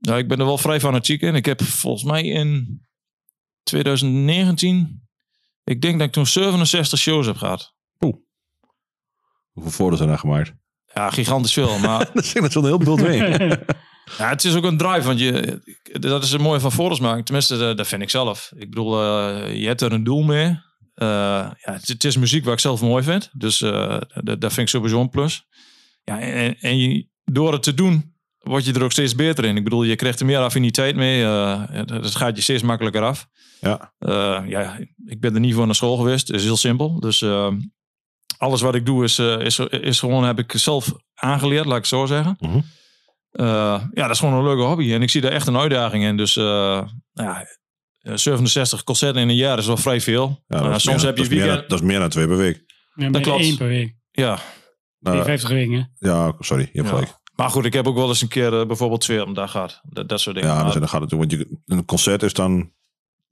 Nou, 0.00 0.18
ik 0.18 0.28
ben 0.28 0.38
er 0.38 0.44
wel 0.44 0.58
vrij 0.58 0.80
fanatiek 0.80 1.22
in. 1.22 1.34
Ik 1.34 1.44
heb 1.46 1.62
volgens 1.62 2.04
mij 2.04 2.24
in 2.24 2.80
2019, 3.62 5.08
ik 5.64 5.80
denk 5.82 5.98
dat 5.98 6.06
ik 6.06 6.12
toen 6.12 6.26
67 6.26 6.98
shows 6.98 7.26
heb 7.26 7.36
gehad. 7.36 7.74
Hoeveel 9.52 9.72
foto's 9.72 9.98
zijn 9.98 10.10
er 10.10 10.18
gemaakt? 10.18 10.52
Ja, 10.94 11.10
gigantisch 11.10 11.52
veel. 11.52 11.78
Maar 11.86 12.10
Dat 12.14 12.24
is 12.24 12.32
dat 12.32 12.52
zo'n 12.52 12.64
heel 12.64 12.78
beeld 12.78 13.00
mee. 13.02 13.18
ja, 14.18 14.28
het 14.28 14.44
is 14.44 14.54
ook 14.54 14.64
een 14.64 14.76
drive, 14.76 15.02
want 15.06 15.18
je, 15.20 15.60
dat 16.00 16.22
is 16.22 16.32
het 16.32 16.40
mooie 16.40 16.60
van 16.60 16.72
foto's 16.72 17.00
maken. 17.00 17.24
Tenminste, 17.24 17.56
dat, 17.58 17.76
dat 17.76 17.86
vind 17.86 18.02
ik 18.02 18.10
zelf. 18.10 18.52
Ik 18.56 18.70
bedoel, 18.70 19.02
eh, 19.02 19.56
je 19.60 19.66
hebt 19.66 19.80
er 19.80 19.92
een 19.92 20.04
doel 20.04 20.22
mee. 20.22 20.46
Eh, 20.94 21.06
ja, 21.06 21.72
het, 21.72 21.88
het 21.88 22.04
is 22.04 22.16
muziek 22.16 22.44
waar 22.44 22.52
ik 22.52 22.60
zelf 22.60 22.80
mooi 22.80 23.04
vind. 23.04 23.30
Dus 23.32 23.62
eh, 23.62 24.00
dat, 24.08 24.40
dat 24.40 24.52
vind 24.52 24.58
ik 24.58 24.68
sowieso 24.68 25.00
een 25.00 25.08
plus. 25.10 25.46
Ja, 26.04 26.20
en, 26.20 26.56
en 26.60 26.78
je, 26.78 27.06
door 27.24 27.52
het 27.52 27.62
te 27.62 27.74
doen, 27.74 28.14
word 28.38 28.64
je 28.64 28.72
er 28.72 28.82
ook 28.82 28.92
steeds 28.92 29.14
beter 29.14 29.44
in. 29.44 29.56
Ik 29.56 29.64
bedoel, 29.64 29.82
je 29.82 29.96
krijgt 29.96 30.20
er 30.20 30.26
meer 30.26 30.38
affiniteit 30.38 30.96
mee. 30.96 31.22
eh, 31.22 31.62
ja, 31.72 31.84
dat 31.84 32.02
dat 32.02 32.14
gaat 32.16 32.36
je 32.36 32.42
steeds 32.42 32.62
makkelijker 32.62 33.02
af. 33.02 33.26
Ja. 33.60 33.92
Eh, 33.98 34.42
ja, 34.46 34.78
ik 35.06 35.20
ben 35.20 35.34
er 35.34 35.40
niet 35.40 35.54
voor 35.54 35.66
naar 35.66 35.74
school 35.74 35.96
geweest. 35.96 36.26
Het 36.26 36.36
is 36.36 36.44
heel 36.44 36.56
simpel. 36.56 37.00
Dus 37.00 37.20
alles 38.40 38.60
wat 38.60 38.74
ik 38.74 38.86
doe 38.86 39.04
is, 39.04 39.18
eh, 39.18 39.40
is, 39.40 39.58
is 39.58 39.98
gewoon, 39.98 40.24
heb 40.24 40.38
ik 40.38 40.52
zelf 40.56 40.92
aangeleerd, 41.14 41.64
laat 41.64 41.74
ik 41.76 41.80
het 41.80 41.90
zo 41.90 42.06
zeggen. 42.06 42.36
Mhm. 42.40 42.60
Eh, 43.30 43.44
ja, 43.92 44.02
dat 44.02 44.10
is 44.10 44.18
gewoon 44.18 44.34
een 44.34 44.44
leuke 44.44 44.62
hobby. 44.62 44.92
En 44.92 45.02
ik 45.02 45.10
zie 45.10 45.20
daar 45.20 45.32
echt 45.32 45.46
een 45.46 45.56
uitdaging 45.56 46.04
in. 46.04 46.16
Dus 46.16 46.36
eh, 46.36 46.44
nou 46.44 46.88
ja, 47.28 47.46
eh, 48.00 48.12
67 48.16 48.84
concerten 48.84 49.22
in 49.22 49.28
een 49.28 49.34
jaar 49.34 49.58
is 49.58 49.66
wel 49.66 49.76
vrij 49.76 50.00
veel. 50.00 50.44
Ja, 50.46 50.62
dat 50.62 50.76
is 50.76 50.82
soms 50.82 50.96
meer, 50.96 51.06
heb 51.06 51.16
je 51.16 51.22
dat 51.22 51.30
meer, 51.30 51.38
weekend... 51.40 51.60
dan- 51.60 51.68
dat 51.68 51.80
is 51.80 51.86
meer 51.86 51.98
dan 51.98 52.08
twee 52.08 52.26
per 52.26 52.36
week. 52.36 52.64
Ja, 52.94 53.08
met 53.10 53.22
klopt. 53.22 53.40
één 53.40 53.56
per 53.56 53.66
week. 53.68 53.94
Ja, 54.10 54.38
Nou, 54.98 55.24
50 55.24 55.48
weken. 55.50 55.92
ja, 55.98 56.34
sorry, 56.38 56.62
je 56.62 56.78
hebt 56.78 56.88
Ja. 56.88 56.94
gelijk. 56.94 57.18
maar 57.34 57.50
goed, 57.50 57.64
ik 57.64 57.72
heb 57.72 57.86
ook 57.86 57.94
wel 57.96 58.08
eens 58.08 58.22
een 58.22 58.28
keer 58.28 58.66
bijvoorbeeld 58.66 59.00
twee 59.00 59.20
op 59.22 59.26
een 59.28 59.34
dag 59.34 59.50
gehad. 59.50 59.80
Dat, 59.88 60.08
dat 60.08 60.20
soort 60.20 60.36
dingen. 60.36 60.50
Ja, 60.50 60.64
dus 60.64 60.74
dan 60.74 60.88
gaat 60.88 61.00
het 61.00 61.10
want 61.10 61.30
je, 61.30 61.58
een 61.66 61.84
concert 61.84 62.22
is 62.22 62.32
dan, 62.32 62.72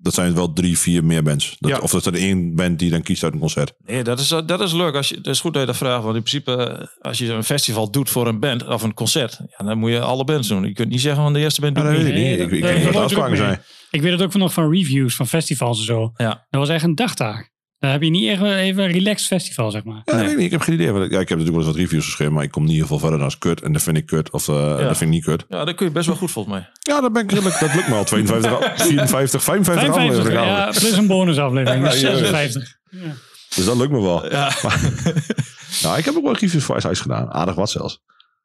dat 0.00 0.14
zijn 0.14 0.34
wel 0.34 0.52
drie, 0.52 0.78
vier 0.78 1.04
meer 1.04 1.22
bands. 1.22 1.56
Dat, 1.58 1.70
Ja. 1.70 1.78
Of 1.78 1.90
dat 1.90 2.06
er 2.06 2.14
één 2.14 2.54
band 2.54 2.78
die 2.78 2.90
dan 2.90 3.02
kiest 3.02 3.24
uit 3.24 3.32
een 3.32 3.38
concert. 3.38 3.72
Nee, 3.86 4.02
dat 4.04 4.20
is, 4.20 4.28
dat 4.28 4.60
is 4.60 4.72
leuk. 4.72 4.94
Als 4.94 5.08
je, 5.08 5.14
dat 5.14 5.26
is 5.34 5.40
goed 5.40 5.52
dat 5.52 5.60
je 5.62 5.66
dat 5.68 5.76
vraagt. 5.76 6.02
Want 6.02 6.16
in 6.16 6.22
principe, 6.22 6.56
eh, 6.56 6.86
als 7.00 7.18
je 7.18 7.32
een 7.32 7.44
festival 7.44 7.90
doet 7.90 8.10
voor 8.10 8.26
een 8.26 8.40
band 8.40 8.66
of 8.66 8.82
een 8.82 8.94
concert, 8.94 9.40
ja, 9.58 9.64
dan 9.64 9.78
moet 9.78 9.90
je 9.90 10.00
alle 10.00 10.24
bands 10.24 10.48
doen. 10.48 10.64
Je 10.64 10.72
kunt 10.72 10.88
niet 10.88 11.00
zeggen 11.00 11.22
van 11.22 11.32
de 11.32 11.38
eerste 11.38 11.60
band 11.60 11.76
Ja, 11.76 11.82
doet 11.82 11.92
dat 11.92 12.00
niet. 12.02 12.12
weet 12.12 12.16
ik 12.18 12.24
Nee, 12.24 12.36
niet. 12.36 12.46
Ik, 12.46 12.52
ik 12.56 12.62
dat- 12.62 12.70
weet 12.72 12.92
dat 12.92 13.02
afspraken 13.02 13.36
zijn. 13.36 13.62
Ik 13.90 14.02
weet 14.02 14.12
het 14.12 14.22
ook 14.22 14.30
van 14.32 14.40
nog 14.40 14.52
van 14.52 14.70
reviews 14.72 15.14
van 15.14 15.26
festivals 15.26 15.78
en 15.78 15.84
zo. 15.84 16.12
Ja. 16.16 16.46
Dat 16.50 16.60
was 16.60 16.68
echt 16.68 16.84
een 16.84 16.94
dagtaak. 16.94 17.50
Daar 17.78 17.92
heb 17.92 18.02
je 18.02 18.10
niet 18.10 18.28
echt 18.28 18.42
even 18.42 18.84
een 18.84 18.90
relaxed 18.92 19.26
festival, 19.26 19.70
zeg 19.70 19.84
maar. 19.84 20.02
Ja, 20.04 20.16
weet 20.16 20.30
ik 20.30 20.36
niet. 20.36 20.44
Ik 20.44 20.50
heb 20.50 20.60
geen 20.60 20.74
idee. 20.74 20.92
Want 20.92 21.04
ik- 21.04 21.10
Ja, 21.10 21.20
ik 21.20 21.28
heb 21.28 21.38
natuurlijk 21.38 21.56
wel 21.56 21.66
eens 21.66 21.76
wat 21.76 21.84
reviews 21.86 22.04
geschreven, 22.04 22.32
maar 22.34 22.42
ik 22.44 22.50
kom 22.50 22.64
niet 22.64 22.76
heel 22.76 22.86
veel 22.86 22.98
verder 22.98 23.16
dan 23.16 23.24
als 23.26 23.38
kut. 23.38 23.62
En 23.62 23.72
dat 23.72 23.82
vind 23.82 23.96
ik 23.96 24.06
kut. 24.06 24.30
Of 24.30 24.48
eh, 24.48 24.54
dat 24.78 24.86
vind 24.96 25.00
ik 25.00 25.08
niet 25.08 25.24
kut. 25.24 25.44
Ja, 25.48 25.64
dat 25.64 25.74
kun 25.74 25.86
je 25.86 25.92
best 25.92 26.06
wel 26.06 26.16
goed 26.16 26.30
volgens 26.30 26.54
mij. 26.54 26.68
Ja, 26.80 27.00
dat 27.00 27.12
ben 27.12 27.22
ik 27.22 27.30
redelijk. 27.32 27.60
Dat 27.60 27.74
lukt 27.74 27.88
me 27.88 27.94
al. 27.94 28.04
52, 28.04 28.52
al- 28.52 28.58
54, 28.76 29.42
55 29.42 29.42
55, 29.42 29.96
afleveringen. 29.96 30.46
ja, 30.56 30.66
plus 30.70 30.92
een 30.96 31.06
bonusaflevering. 31.06 31.84
Dus 31.84 32.00
Ja, 32.00 32.08
ja, 32.08 32.16
ja. 32.16 32.24
56. 32.24 32.76
Dus 33.54 33.64
dat 33.64 33.76
lukt 33.76 33.90
me 33.92 34.00
wel. 34.00 34.30
Ja. 34.30 34.50
Nou, 35.82 35.98
ik 35.98 36.04
heb 36.04 36.16
ook 36.16 36.22
wel 36.24 36.36
reviews 36.36 36.64
voor 36.64 36.76
Ice 36.76 36.90
Ice 36.90 37.02
gedaan. 37.02 37.32
Aardig 37.32 37.54
wat 37.54 37.70
zelfs. 37.70 38.02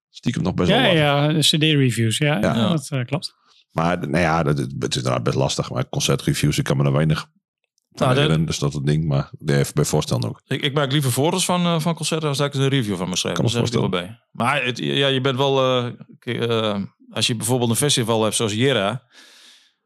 Stiekem 0.10 0.44
nog 0.44 0.54
best 0.54 0.70
wel 0.70 0.80
Ja, 0.80 0.86
wat. 0.88 0.96
ja, 0.98 1.28
de 1.28 1.40
CD-reviews. 1.40 2.18
Ja, 2.18 2.38
ja. 2.42 2.56
Ja. 2.56 2.70
dat 2.70 2.88
eh, 2.90 3.06
klopt. 3.06 3.34
Maar 3.72 3.98
nou 4.00 4.24
ja, 4.24 4.44
dat, 4.44 4.58
het 4.58 4.70
is 4.90 4.96
inderdaad 4.98 5.24
best 5.24 5.36
lastig. 5.36 5.70
Maar 5.72 5.90
concertreviews, 5.90 6.58
ik 6.58 6.64
kan 6.64 6.78
me 6.78 6.84
er 6.84 6.92
weinig 6.92 7.28
Nou, 7.94 8.16
dat-. 8.16 8.48
Dus 8.48 8.60
dat 8.60 8.70
is 8.70 8.76
het 8.76 8.86
ding. 8.86 9.06
Maar 9.06 9.30
bij 9.40 9.66
voorstellen 9.66 10.30
ook. 10.30 10.42
Ik, 10.48 10.62
ik 10.62 10.74
maak 10.74 10.92
liever 10.92 11.12
foto's 11.12 11.46
van, 11.46 11.66
eh, 11.66 11.80
van 11.80 11.96
concerten 11.96 12.30
als 12.30 12.38
dat 12.38 12.48
ik 12.48 12.54
een 12.54 12.68
review 12.68 12.96
van 12.98 13.08
moet 13.08 13.18
schrijven. 13.18 13.44
Kan 13.44 13.52
Daar 13.52 13.62
me 13.62 13.68
ik 13.68 13.74
er 13.74 13.80
wel 13.80 13.90
bij. 13.90 14.20
Maar 14.32 14.64
het, 14.64 14.78
ja, 14.78 15.08
je 15.08 15.22
bent 15.22 15.38
wel... 15.38 15.84
eh, 16.20 16.72
eh, 16.72 16.82
als 17.10 17.28
je 17.28 17.36
bijvoorbeeld 17.36 17.70
een 17.70 17.76
festival 17.76 18.24
hebt 18.24 18.36
zoals 18.36 18.54
Jera... 18.54 19.04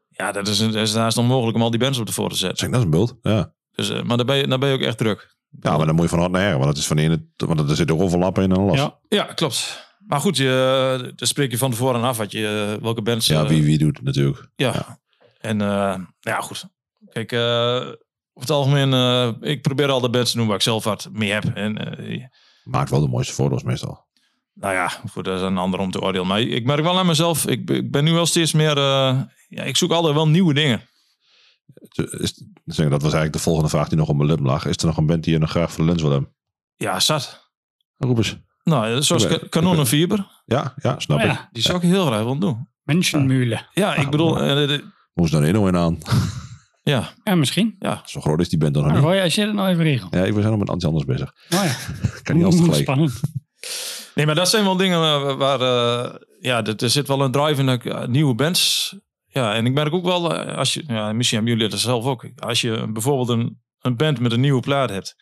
Ja, 0.08 0.32
dat 0.32 0.48
is, 0.48 0.58
dat 0.58 0.74
is 0.74 0.94
haast 0.94 1.16
onmogelijk 1.18 1.56
om 1.56 1.62
al 1.62 1.70
die 1.70 1.80
bands 1.80 1.98
op 1.98 2.06
de 2.06 2.12
foto 2.12 2.28
te 2.28 2.36
zetten. 2.36 2.58
Zeg, 2.58 2.68
dat 2.68 2.78
is 2.78 2.84
een 2.84 2.90
beeld. 2.90 3.16
Ja. 3.22 3.54
Dus, 3.74 4.02
maar 4.02 4.16
dan 4.16 4.26
ben, 4.26 4.36
je, 4.36 4.58
ben 4.58 4.68
je 4.68 4.74
ook 4.74 4.80
echt 4.80 4.98
druk. 4.98 5.36
ja, 5.60 5.76
maar 5.76 5.86
dan 5.86 5.94
moet 5.94 6.04
je 6.04 6.10
van 6.10 6.18
hard 6.18 6.32
naar 6.32 6.42
her. 6.42 6.56
Want 6.56 6.68
het 6.68 6.76
is 6.76 6.86
van 6.86 6.96
de 6.96 7.02
ene, 7.02 7.26
want 7.36 7.70
er 7.70 7.76
zitten 7.76 7.98
overlappen 8.00 8.42
in 8.42 8.50
en 8.52 8.56
alles. 8.56 8.76
Ja, 8.76 8.98
Ja. 9.08 9.16
Ja, 9.18 9.24
klopt. 9.24 9.86
Maar 10.06 10.20
goed, 10.20 10.36
je, 10.36 11.12
dan 11.16 11.28
spreek 11.28 11.50
je 11.50 11.58
van 11.58 11.70
tevoren 11.70 12.02
af 12.02 12.16
wat 12.16 12.32
je, 12.32 12.78
welke 12.82 13.02
bands... 13.02 13.28
eh, 13.28 13.48
wie 13.48 13.62
wie 13.64 13.78
doet 13.78 14.02
natuurlijk. 14.02 14.48
Ja. 14.56 14.98
En 15.38 15.60
eh, 15.60 15.98
ja, 16.20 16.40
goed. 16.40 16.64
Kijk, 17.26 17.32
eh, 17.32 17.86
over 17.86 17.98
het 18.34 18.50
algemeen, 18.50 18.92
eh, 18.92 19.50
ik 19.50 19.62
probeer 19.62 19.90
al 19.90 20.00
de 20.00 20.10
bands 20.10 20.30
te 20.30 20.36
doen 20.36 20.46
waar 20.46 20.56
ik 20.56 20.62
zelf 20.62 20.84
wat 20.84 21.08
mee 21.12 21.30
heb. 21.32 21.44
En 21.44 21.98
eh, 21.98 22.24
Maakt 22.64 22.90
wel 22.90 23.00
de 23.00 23.08
mooiste 23.08 23.32
foto's 23.32 23.62
meestal. 23.62 24.06
nou 24.54 24.74
ja, 24.74 24.88
goed, 24.88 25.24
dat 25.24 25.36
is 25.36 25.42
een 25.42 25.58
ander 25.58 25.80
om 25.80 25.90
te 25.90 26.00
oordelen. 26.00 26.26
Maar 26.26 26.40
ik 26.40 26.64
merk 26.64 26.82
wel 26.82 26.98
aan 26.98 27.06
mezelf, 27.06 27.46
ik, 27.46 27.66
ben- 27.66 27.76
ik 27.76 27.90
ben 27.90 28.04
nu 28.04 28.12
wel 28.12 28.26
steeds 28.26 28.52
meer, 28.52 28.76
eh, 28.76 29.20
ja, 29.48 29.62
ik 29.62 29.76
zoek 29.76 29.90
altijd 29.92 30.14
wel 30.14 30.28
nieuwe 30.28 30.54
dingen. 30.54 30.80
Is, 32.18 32.44
zeg, 32.64 32.88
dat 32.88 33.02
was 33.02 33.12
eigenlijk 33.12 33.32
de 33.32 33.38
volgende 33.38 33.68
vraag 33.70 33.88
die 33.88 33.98
nog 33.98 34.08
op 34.08 34.16
mijn 34.16 34.28
lip 34.28 34.40
lag. 34.40 34.66
Is 34.66 34.76
er 34.76 34.86
nog 34.86 34.96
een 34.96 35.06
band 35.06 35.24
die 35.24 35.32
je 35.32 35.38
nog 35.38 35.50
graag 35.50 35.72
voor 35.72 35.84
de 35.84 35.90
lens 35.90 36.02
wil 36.02 36.10
hebben? 36.10 36.32
Ja, 36.76 37.00
zat. 37.00 37.50
Roep 37.96 38.16
eens. 38.16 38.36
Nou, 38.64 39.02
zoals 39.02 39.22
Ik 39.24 39.28
ben- 39.40 39.48
Kanon 39.48 39.78
en 39.78 39.86
Fiber, 39.86 40.26
Ja, 40.46 40.74
ja 40.76 40.98
snap 40.98 41.18
Oh 41.18 41.24
ik. 41.24 41.30
ja, 41.30 41.48
die 41.52 41.62
zou 41.62 41.76
ik 41.76 41.82
heel 41.82 42.06
graag 42.06 42.22
willen 42.22 42.38
doen. 42.40 42.68
Menschenmühle. 42.82 43.58
Ja, 43.74 43.94
ik 43.94 44.10
bedoel, 44.10 44.40
eh, 44.40 44.54
de- 44.68 44.84
Moest 45.14 45.34
er 45.34 45.42
een 45.48 45.66
in 45.66 45.76
aan. 45.76 45.98
Ja, 46.88 47.12
Ja, 47.24 47.34
misschien. 47.34 47.76
Zo 48.04 48.20
groot 48.20 48.40
is 48.40 48.48
die 48.48 48.58
band 48.58 48.74
dan 48.74 48.82
nog 48.82 48.92
Nou, 48.92 49.04
niet. 49.04 49.12
Roy, 49.14 49.22
als 49.24 49.34
je 49.34 49.44
dat 49.44 49.54
nou 49.54 49.68
even 49.68 49.82
regelt. 49.84 50.14
Ja, 50.14 50.24
ik 50.24 50.34
ben 50.34 50.42
nog 50.44 50.58
met 50.58 50.70
iets 50.74 50.84
anders 50.84 51.04
bezig. 51.04 51.32
Oh 51.50 51.64
ja. 51.64 51.76
Kan 52.22 52.36
niet 52.36 52.44
altijd 52.44 52.62
Oeh, 52.62 52.70
gelijk. 52.70 52.82
Spannend. 52.90 53.20
Nee, 54.14 54.26
maar 54.26 54.34
dat 54.34 54.48
zijn 54.48 54.64
wel 54.64 54.76
dingen 54.76 55.00
waar, 55.38 55.60
eh, 55.60 56.14
ja, 56.40 56.64
er, 56.64 56.76
er 56.76 56.90
zit 56.90 57.08
wel 57.08 57.20
een 57.20 57.30
drive 57.30 57.60
in 57.60 57.68
eh, 57.68 58.06
nieuwe 58.06 58.34
bands. 58.34 58.94
Ja, 59.26 59.54
en 59.54 59.66
ik 59.66 59.72
merk 59.72 59.92
ook 59.94 60.04
wel, 60.04 60.34
eh, 60.34 60.56
als 60.56 60.74
je, 60.74 60.82
ja, 60.86 61.12
misschien 61.12 61.38
hebben 61.38 61.56
jullie 61.56 61.70
dat 61.70 61.80
zelf 61.80 62.04
ook. 62.04 62.28
Als 62.36 62.60
je 62.60 62.88
bijvoorbeeld 62.92 63.28
een, 63.28 63.60
een 63.78 63.96
band 63.96 64.20
met 64.20 64.32
een 64.32 64.40
nieuwe 64.40 64.60
plaat 64.60 64.90
hebt 64.90 65.14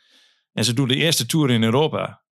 en 0.53 0.65
ze 0.65 0.73
doen 0.73 0.89
de 0.89 0.97
eerste 0.97 1.27
tour 1.27 1.51
in 1.51 1.63
Europa. 1.63 2.25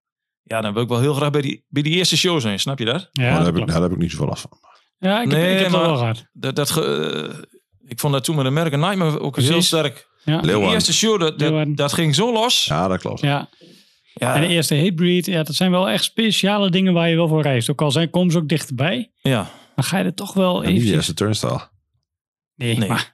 Ja, 0.43 0.61
dan 0.61 0.73
wil 0.73 0.81
ik 0.83 0.89
wel 0.89 0.99
heel 0.99 1.13
graag 1.13 1.29
bij 1.31 1.41
die, 1.41 1.65
bij 1.67 1.81
die 1.81 1.93
eerste 1.93 2.17
show 2.17 2.39
zijn, 2.41 2.59
snap 2.59 2.79
je 2.79 2.85
dat? 2.85 3.09
Ja, 3.11 3.21
Maar 3.23 3.29
dat 3.31 3.37
daar, 3.37 3.53
heb 3.53 3.61
ik, 3.61 3.67
daar 3.67 3.81
heb 3.81 3.91
ik 3.91 3.97
niet 3.97 4.11
zoveel 4.11 4.27
last 4.27 4.41
van. 4.41 4.51
ja 4.97 5.21
ik 5.21 5.29
heb, 5.31 5.39
Nee, 5.39 5.53
ik 5.53 5.59
heb 5.61 5.71
dat 5.71 5.79
maar- 5.79 5.89
wel 5.89 5.97
gehad. 5.97 6.25
dat, 6.33 6.55
dat 6.55 6.69
ge- 6.69 7.47
ik 7.87 7.99
vond 7.99 8.13
dat 8.13 8.23
toen 8.23 8.35
met 8.35 8.45
American 8.45 8.79
Nightmare 8.79 9.19
ook 9.19 9.35
heel 9.35 9.45
Precies. 9.45 9.67
sterk. 9.67 10.07
Ja. 10.23 10.41
De 10.41 10.59
eerste 10.59 10.93
show, 10.93 11.19
dat, 11.19 11.77
dat, 11.77 11.93
ging 11.93 12.15
zo 12.15 12.33
los. 12.33 12.65
Ja, 12.65 12.87
dat 12.87 12.99
klopt. 12.99 13.19
ja. 13.21 13.49
Ja, 14.13 14.35
En 14.35 14.41
de 14.41 14.47
eerste 14.47 14.75
Hatebreed, 14.75 15.25
ja, 15.25 15.43
dat 15.43 15.55
zijn 15.55 15.71
wel 15.71 15.89
echt 15.89 16.03
speciale 16.03 16.69
dingen 16.69 16.93
waar 16.93 17.09
je 17.09 17.15
wel 17.15 17.27
voor 17.27 17.41
reist. 17.41 17.69
Ook 17.69 17.81
al 17.81 17.91
zijn, 17.91 18.09
komen 18.09 18.31
ze 18.31 18.37
ook 18.37 18.47
dichterbij, 18.47 19.11
ja. 19.21 19.49
dan 19.75 19.83
ga 19.83 19.97
je 19.97 20.03
er 20.03 20.13
toch 20.13 20.33
wel 20.33 20.63
En 20.63 20.69
niet 20.69 20.77
de 20.79 20.83
even... 20.85 20.95
eerste 20.95 21.13
turnstile. 21.13 21.69
Nee, 22.55 22.77
Nee. 22.77 22.89
maar 22.89 23.13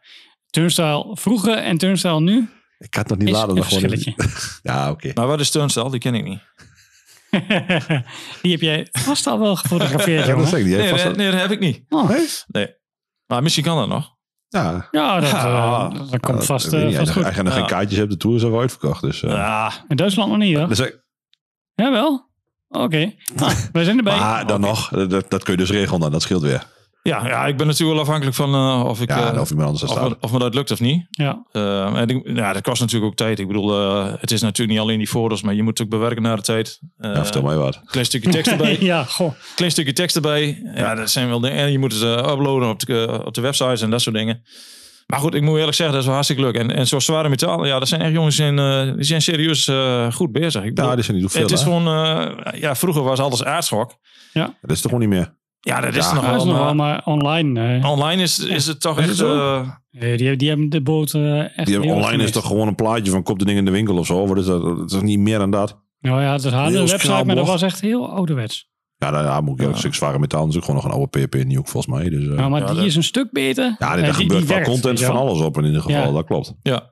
Turnstile 0.50 1.08
vroeger 1.14 1.58
en 1.58 1.78
Turnstile 1.78 2.20
nu 2.22 2.50
Ik 2.78 2.94
had 2.94 3.08
nog 3.10 3.18
niet 3.18 3.36
een 3.36 3.54
nog 3.56 3.68
gewoon-. 3.68 4.16
Ja, 4.62 4.92
oké. 4.92 5.12
Maar 5.14 5.28
wat 5.28 5.40
is 5.40 5.50
Turnstile? 5.52 5.92
Die 5.92 6.00
ken 6.00 6.16
ik 6.16 6.24
niet. 6.24 6.40
Die 8.42 8.52
heb 8.52 8.62
jij 8.62 8.88
vast 8.92 9.28
al 9.28 9.40
wel 9.40 9.56
gefotografeerd, 9.56 10.26
Ja, 10.26 10.36
dat 10.36 10.48
zeg 10.48 10.60
ik. 10.60 10.66
Nee, 10.66 11.14
nee, 11.16 11.32
dat 11.32 11.40
heb 11.42 11.52
ik 11.52 11.60
niet. 11.60 11.84
Oh, 11.90 12.10
Nee? 12.10 12.28
Nee. 12.48 12.68
Maar 13.26 13.44
misschien 13.44 13.64
kan 13.64 13.78
dat 13.78 13.88
nog. 13.88 14.16
Ja. 14.52 14.88
Ja, 14.92 15.20
dat, 15.20 15.30
eh, 15.30 15.44
Ah, 15.46 16.10
dat 16.12 16.20
komt 16.20 16.46
vast, 16.46 16.74
eh, 16.74 16.96
vast 16.98 17.12
goed. 17.12 17.24
Als 17.26 17.36
je 17.36 17.44
nog 17.44 17.54
geen 17.54 17.66
kaartjes 17.66 17.98
hebt, 18.00 18.12
de 18.12 18.18
tour 18.18 18.36
is 18.36 18.44
al 18.44 18.60
uitverkocht. 18.60 19.02
Dus, 19.02 19.24
eh, 19.24 19.32
Ja, 19.32 19.72
In 19.88 19.96
Duitsland 19.96 20.30
nog 20.30 20.38
niet, 20.38 20.58
hoor. 20.58 20.68
dus, 20.68 20.80
ik- 20.80 21.02
Jawel. 21.76 22.30
Oké. 22.68 23.14
Nou, 23.36 23.54
wij 23.72 23.84
zijn 23.84 23.98
erbij. 23.98 24.20
maar 24.20 24.48
dan 24.48 24.62
nog, 24.62 24.90
dat, 24.90 25.30
dat 25.30 25.44
kun 25.44 25.52
je 25.54 25.60
dus 25.60 25.70
regelen 25.72 26.00
dan. 26.00 26.12
Dat 26.12 26.22
scheelt 26.22 26.42
weer. 26.42 26.66
Ja, 27.04 27.28
ja, 27.28 27.46
ik 27.48 27.58
ben 27.58 27.68
natuurlijk 27.68 27.92
wel 27.94 28.02
afhankelijk 28.02 28.36
van 28.36 28.54
eh, 28.54 28.84
of 28.86 29.02
ik... 29.02 29.10
Ja, 29.10 29.34
eh, 29.34 29.42
of 29.42 29.50
iemand 29.50 29.68
anders 29.68 29.92
of, 29.92 30.02
me, 30.10 30.18
of 30.20 30.32
me 30.32 30.40
dat 30.40 30.54
lukt 30.54 30.72
of 30.72 30.80
niet. 30.80 31.06
Ja. 31.10 31.44
Eh, 31.52 31.96
en 32.00 32.08
ik- 32.10 32.30
ja, 32.36 32.54
dat 32.54 32.62
kost 32.62 32.82
natuurlijk 32.82 33.12
ook 33.12 33.18
tijd. 33.18 33.40
Ik 33.40 33.48
bedoel, 33.48 33.80
eh, 33.80 34.14
het 34.20 34.32
is 34.32 34.42
natuurlijk 34.42 34.70
niet 34.78 34.80
alleen 34.88 34.98
die 34.98 35.08
foto's, 35.08 35.42
maar 35.42 35.54
je 35.54 35.64
moet 35.64 35.78
het 35.78 35.88
ook 35.88 35.94
bewerken 35.94 36.22
naar 36.22 36.36
de 36.36 36.42
tijd. 36.42 36.80
Eh, 36.98 37.14
Ja, 37.14 37.24
vertel 37.24 37.42
mij 37.42 37.56
wat. 37.58 37.82
Klein 37.92 38.06
stukje 38.06 38.30
tekst 38.32 38.52
erbij. 38.52 38.78
ja, 38.80 39.04
goh. 39.04 39.32
klein 39.56 39.72
stukje 39.72 39.94
tekst 39.94 40.16
erbij. 40.16 40.62
Ja, 40.76 40.96
dat 40.96 41.10
zijn 41.10 41.28
wel 41.28 41.40
dingen. 41.40 41.58
En 41.58 41.72
je 41.72 41.80
moet 41.80 41.94
het 41.94 42.02
uploaden 42.04 42.70
op 42.70 42.80
de, 42.80 43.22
op 43.26 43.34
de 43.34 43.42
websites 43.42 43.82
en 43.82 43.90
dat 43.90 44.02
soort 44.02 44.16
dingen. 44.16 44.42
Maar 45.08 45.20
goed, 45.20 45.34
ik 45.36 45.42
moet 45.42 45.58
eerlijk 45.58 45.76
zeggen, 45.76 45.88
dat 45.96 46.00
is 46.00 46.06
wel 46.06 46.14
hartstikke 46.16 46.42
leuk. 46.44 46.56
En, 46.56 46.76
en 46.76 46.88
zo'n 46.88 47.02
zware 47.02 47.30
metaal, 47.30 47.66
ja, 47.66 47.80
dat 47.80 47.88
zijn 47.88 48.02
echt 48.02 48.12
jongens 48.12 48.36
die 48.36 48.46
zijn, 48.46 48.60
eh, 48.90 48.96
die 48.96 49.04
zijn 49.04 49.22
serieus 49.22 49.68
eh, 49.68 50.12
goed 50.12 50.32
bezig. 50.32 50.64
Ik 50.64 50.70
bedoel, 50.76 50.90
Ja, 50.90 50.96
die 50.96 51.04
zijn 51.04 51.18
niet 51.18 51.32
veel. 51.32 51.42
het 51.42 51.52
is 51.52 51.60
hè? 51.60 51.66
gewoon, 51.66 51.88
eh, 51.88 52.60
ja, 52.62 52.76
vroeger 52.76 53.04
was 53.04 53.20
alles 53.20 53.44
aardschok. 53.44 53.96
Dat 54.34 54.72
is 54.72 54.82
toch 54.82 54.92
gewoon 54.92 55.00
niet 55.00 55.18
meer. 55.18 55.40
Ja, 55.64 55.82
dat 55.82 55.96
is 55.96 56.06
Ja, 56.06 56.14
nog 56.14 56.22
Dat 56.24 56.32
wel. 56.32 56.40
is 56.40 56.46
nog 56.46 56.58
wel, 56.58 56.76
maar 56.76 57.02
online. 57.06 57.88
online 57.88 58.22
is, 58.22 58.40
is 58.40 58.68
het 58.68 58.82
toch 58.82 58.98
Is 58.98 59.02
het 59.02 59.10
echt... 59.10 59.20
zo? 59.20 59.62
eh, 59.92 60.18
die, 60.18 60.36
die 60.36 60.48
hebben 60.48 60.70
de 60.70 60.82
boot 60.82 61.14
eh, 61.14 61.40
echt 61.40 61.56
Die 61.56 61.74
hebben 61.76 61.84
heel 61.96 62.04
online 62.04 62.24
is 62.24 62.32
toch 62.32 62.48
gewoon 62.48 62.68
een 62.68 62.76
plaatje 62.76 63.12
van 63.12 63.24
kop 63.24 63.40
de 63.40 63.46
ding 63.46 63.58
in 63.58 63.66
de 63.66 63.72
winkel 63.72 63.98
of 63.98 64.06
zo. 64.06 64.28
Wat 64.28 64.38
is 64.38 64.46
dat? 64.46 64.62
Dat 64.62 64.80
is 64.86 64.92
toch 64.92 65.02
niet 65.02 65.20
meer 65.20 65.38
dan 65.40 65.52
dat? 65.52 65.80
Nou 66.00 66.22
ja, 66.22 66.32
het 66.32 66.44
is 66.44 66.52
harde 66.52 66.72
Heel 66.78 66.88
website, 66.88 67.26
maar 67.26 67.36
dat 67.36 67.48
was 67.48 67.62
echt 67.62 67.82
heel 67.82 68.10
ouderwets. 68.12 68.70
Ja, 68.98 69.12
daar 69.12 69.24
ja, 69.24 69.42
moet 69.42 69.60
ik 69.60 69.66
Ja. 69.66 69.72
een 69.72 69.78
stuk 69.78 69.94
zware 69.94 70.20
metaal. 70.20 70.42
Dat 70.42 70.50
is 70.50 70.56
ook 70.56 70.64
gewoon 70.66 70.76
nog 70.84 70.92
een 70.92 70.98
oude 70.98 71.20
PHP 71.20 71.34
Nuke 71.34 71.70
volgens 71.70 71.86
mij. 71.96 72.10
Dus, 72.10 72.24
eh, 72.28 72.30
Nou, 72.34 72.50
maar 72.50 72.60
Ja, 72.62 72.66
die 72.68 72.76
dat- 72.76 72.86
is 72.86 72.96
een 72.96 73.04
stuk 73.04 73.32
beter. 73.32 73.64
ja, 73.80 73.96
daar 73.96 74.04
die- 74.04 74.14
gebeurt 74.14 74.40
die 74.40 74.48
werkt, 74.48 74.68
content 74.68 75.02
van 75.02 75.16
alles 75.16 75.40
op 75.40 75.58
in 75.58 75.66
ieder 75.66 75.82
geval. 75.82 76.06
Ja. 76.06 76.12
Dat 76.12 76.26
klopt. 76.26 76.54
ja. 76.62 76.90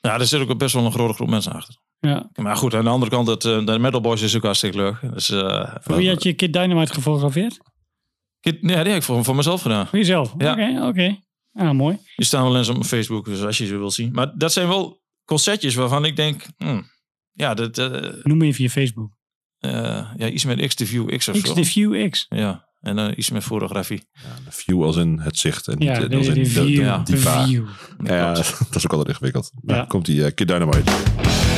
ja, 0.00 0.18
er 0.18 0.26
zit 0.26 0.40
ook 0.48 0.58
best 0.58 0.74
wel 0.74 0.84
een 0.84 0.92
grote 0.92 1.14
groep 1.14 1.28
mensen 1.28 1.52
achter. 1.52 1.74
Ja. 2.00 2.30
Maar 2.34 2.56
goed, 2.56 2.74
aan 2.74 2.84
de 2.84 2.90
andere 2.90 3.10
kant, 3.10 3.26
het, 3.28 3.44
eh, 3.44 3.64
de 3.66 3.78
Metal 3.78 4.00
Boys 4.00 4.22
is 4.22 4.36
ook 4.36 4.42
hartstikke 4.42 4.76
leuk. 4.76 4.96
Dus, 5.14 5.30
eh, 5.30 5.74
Voor 5.80 5.96
wie 5.96 6.08
had 6.08 6.22
je 6.22 6.32
Kid 6.32 6.52
Dynamite 6.52 6.92
gefotografeerd? 6.92 7.58
Nee, 8.42 8.54
die 8.60 8.76
heb 8.76 8.86
ik 8.86 9.02
voor, 9.02 9.24
voor 9.24 9.34
mezelf 9.36 9.62
gedaan. 9.62 9.86
Voor 9.86 9.98
jezelf? 9.98 10.34
Ja. 10.38 10.52
Oké, 10.52 10.86
oké. 10.86 11.18
Ah, 11.52 11.70
mooi. 11.70 11.98
Die 12.16 12.26
staan 12.26 12.42
wel 12.44 12.56
eens 12.56 12.68
op 12.68 12.74
mijn 12.74 12.86
Facebook, 12.88 13.24
dus 13.24 13.42
als 13.42 13.58
je 13.58 13.66
ze 13.66 13.76
wil 13.76 13.90
zien. 13.90 14.12
Maar 14.12 14.32
dat 14.36 14.52
zijn 14.52 14.68
wel 14.68 15.02
concertjes 15.24 15.74
waarvan 15.74 16.04
ik 16.04 16.16
denk, 16.16 16.46
hmm, 16.56 16.84
ja, 17.32 17.54
dat, 17.54 17.78
eh, 17.78 18.12
Noem 18.22 18.42
even 18.42 18.62
je 18.64 18.70
Facebook. 18.70 19.10
eh, 19.58 19.70
ja, 20.16 20.28
iets 20.28 20.44
met 20.44 20.66
X, 20.66 20.74
de 20.76 20.86
View 20.86 21.16
X 21.16 21.28
of 21.28 21.40
X 21.40 21.48
zo. 21.48 21.54
de 21.54 21.64
View 21.64 22.10
X. 22.10 22.26
Ja, 22.28 22.68
en 22.80 22.96
dan 22.96 23.12
iets 23.16 23.30
met 23.30 23.42
fotografie. 23.44 24.02
Ja, 24.12 24.20
de 24.44 24.50
view 24.52 24.82
als 24.82 24.96
in 24.96 25.18
het 25.18 25.36
zicht. 25.38 25.68
En 25.68 25.78
Ja, 25.78 25.98
niet 25.98 26.10
de, 26.10 26.16
als 26.16 26.26
in 26.26 26.34
de, 26.34 26.40
de, 26.40 26.46
de, 26.54 26.60
view. 26.66 26.80
ja, 26.82 26.98
de 26.98 27.12
die 27.12 27.20
view. 27.20 27.66
Ja, 28.04 28.32
dat 28.70 28.74
is 28.76 28.84
ook 28.84 28.92
altijd 28.92 29.08
ingewikkeld. 29.08 29.50
Ja. 29.66 29.84
Komt 29.84 30.06
die 30.06 30.24
eh, 30.24 30.34
Kid 30.34 30.48
Dynamite. 30.48 31.49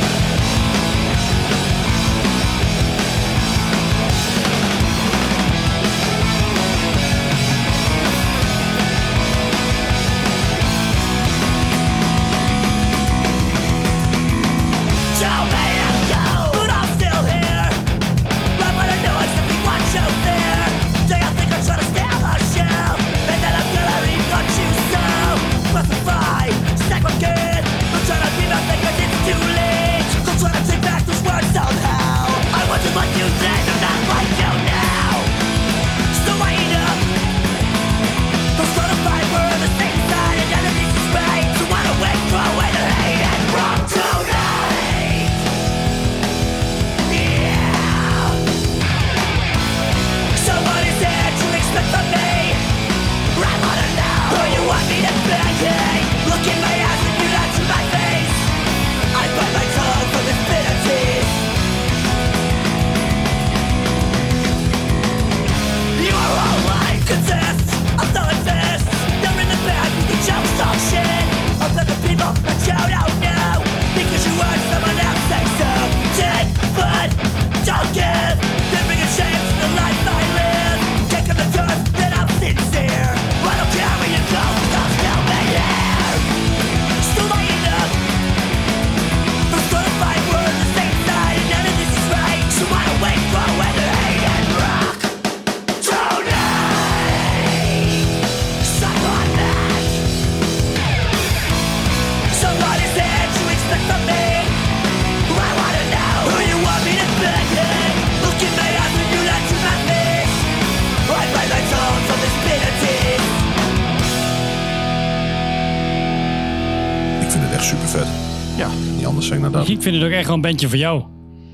Ik 119.83 119.89
vind 119.89 120.03
het 120.03 120.11
ook 120.11 120.17
echt 120.17 120.27
wel 120.27 120.35
een 120.35 120.41
bandje 120.43 120.69
voor 120.69 120.79
jou. 120.79 121.01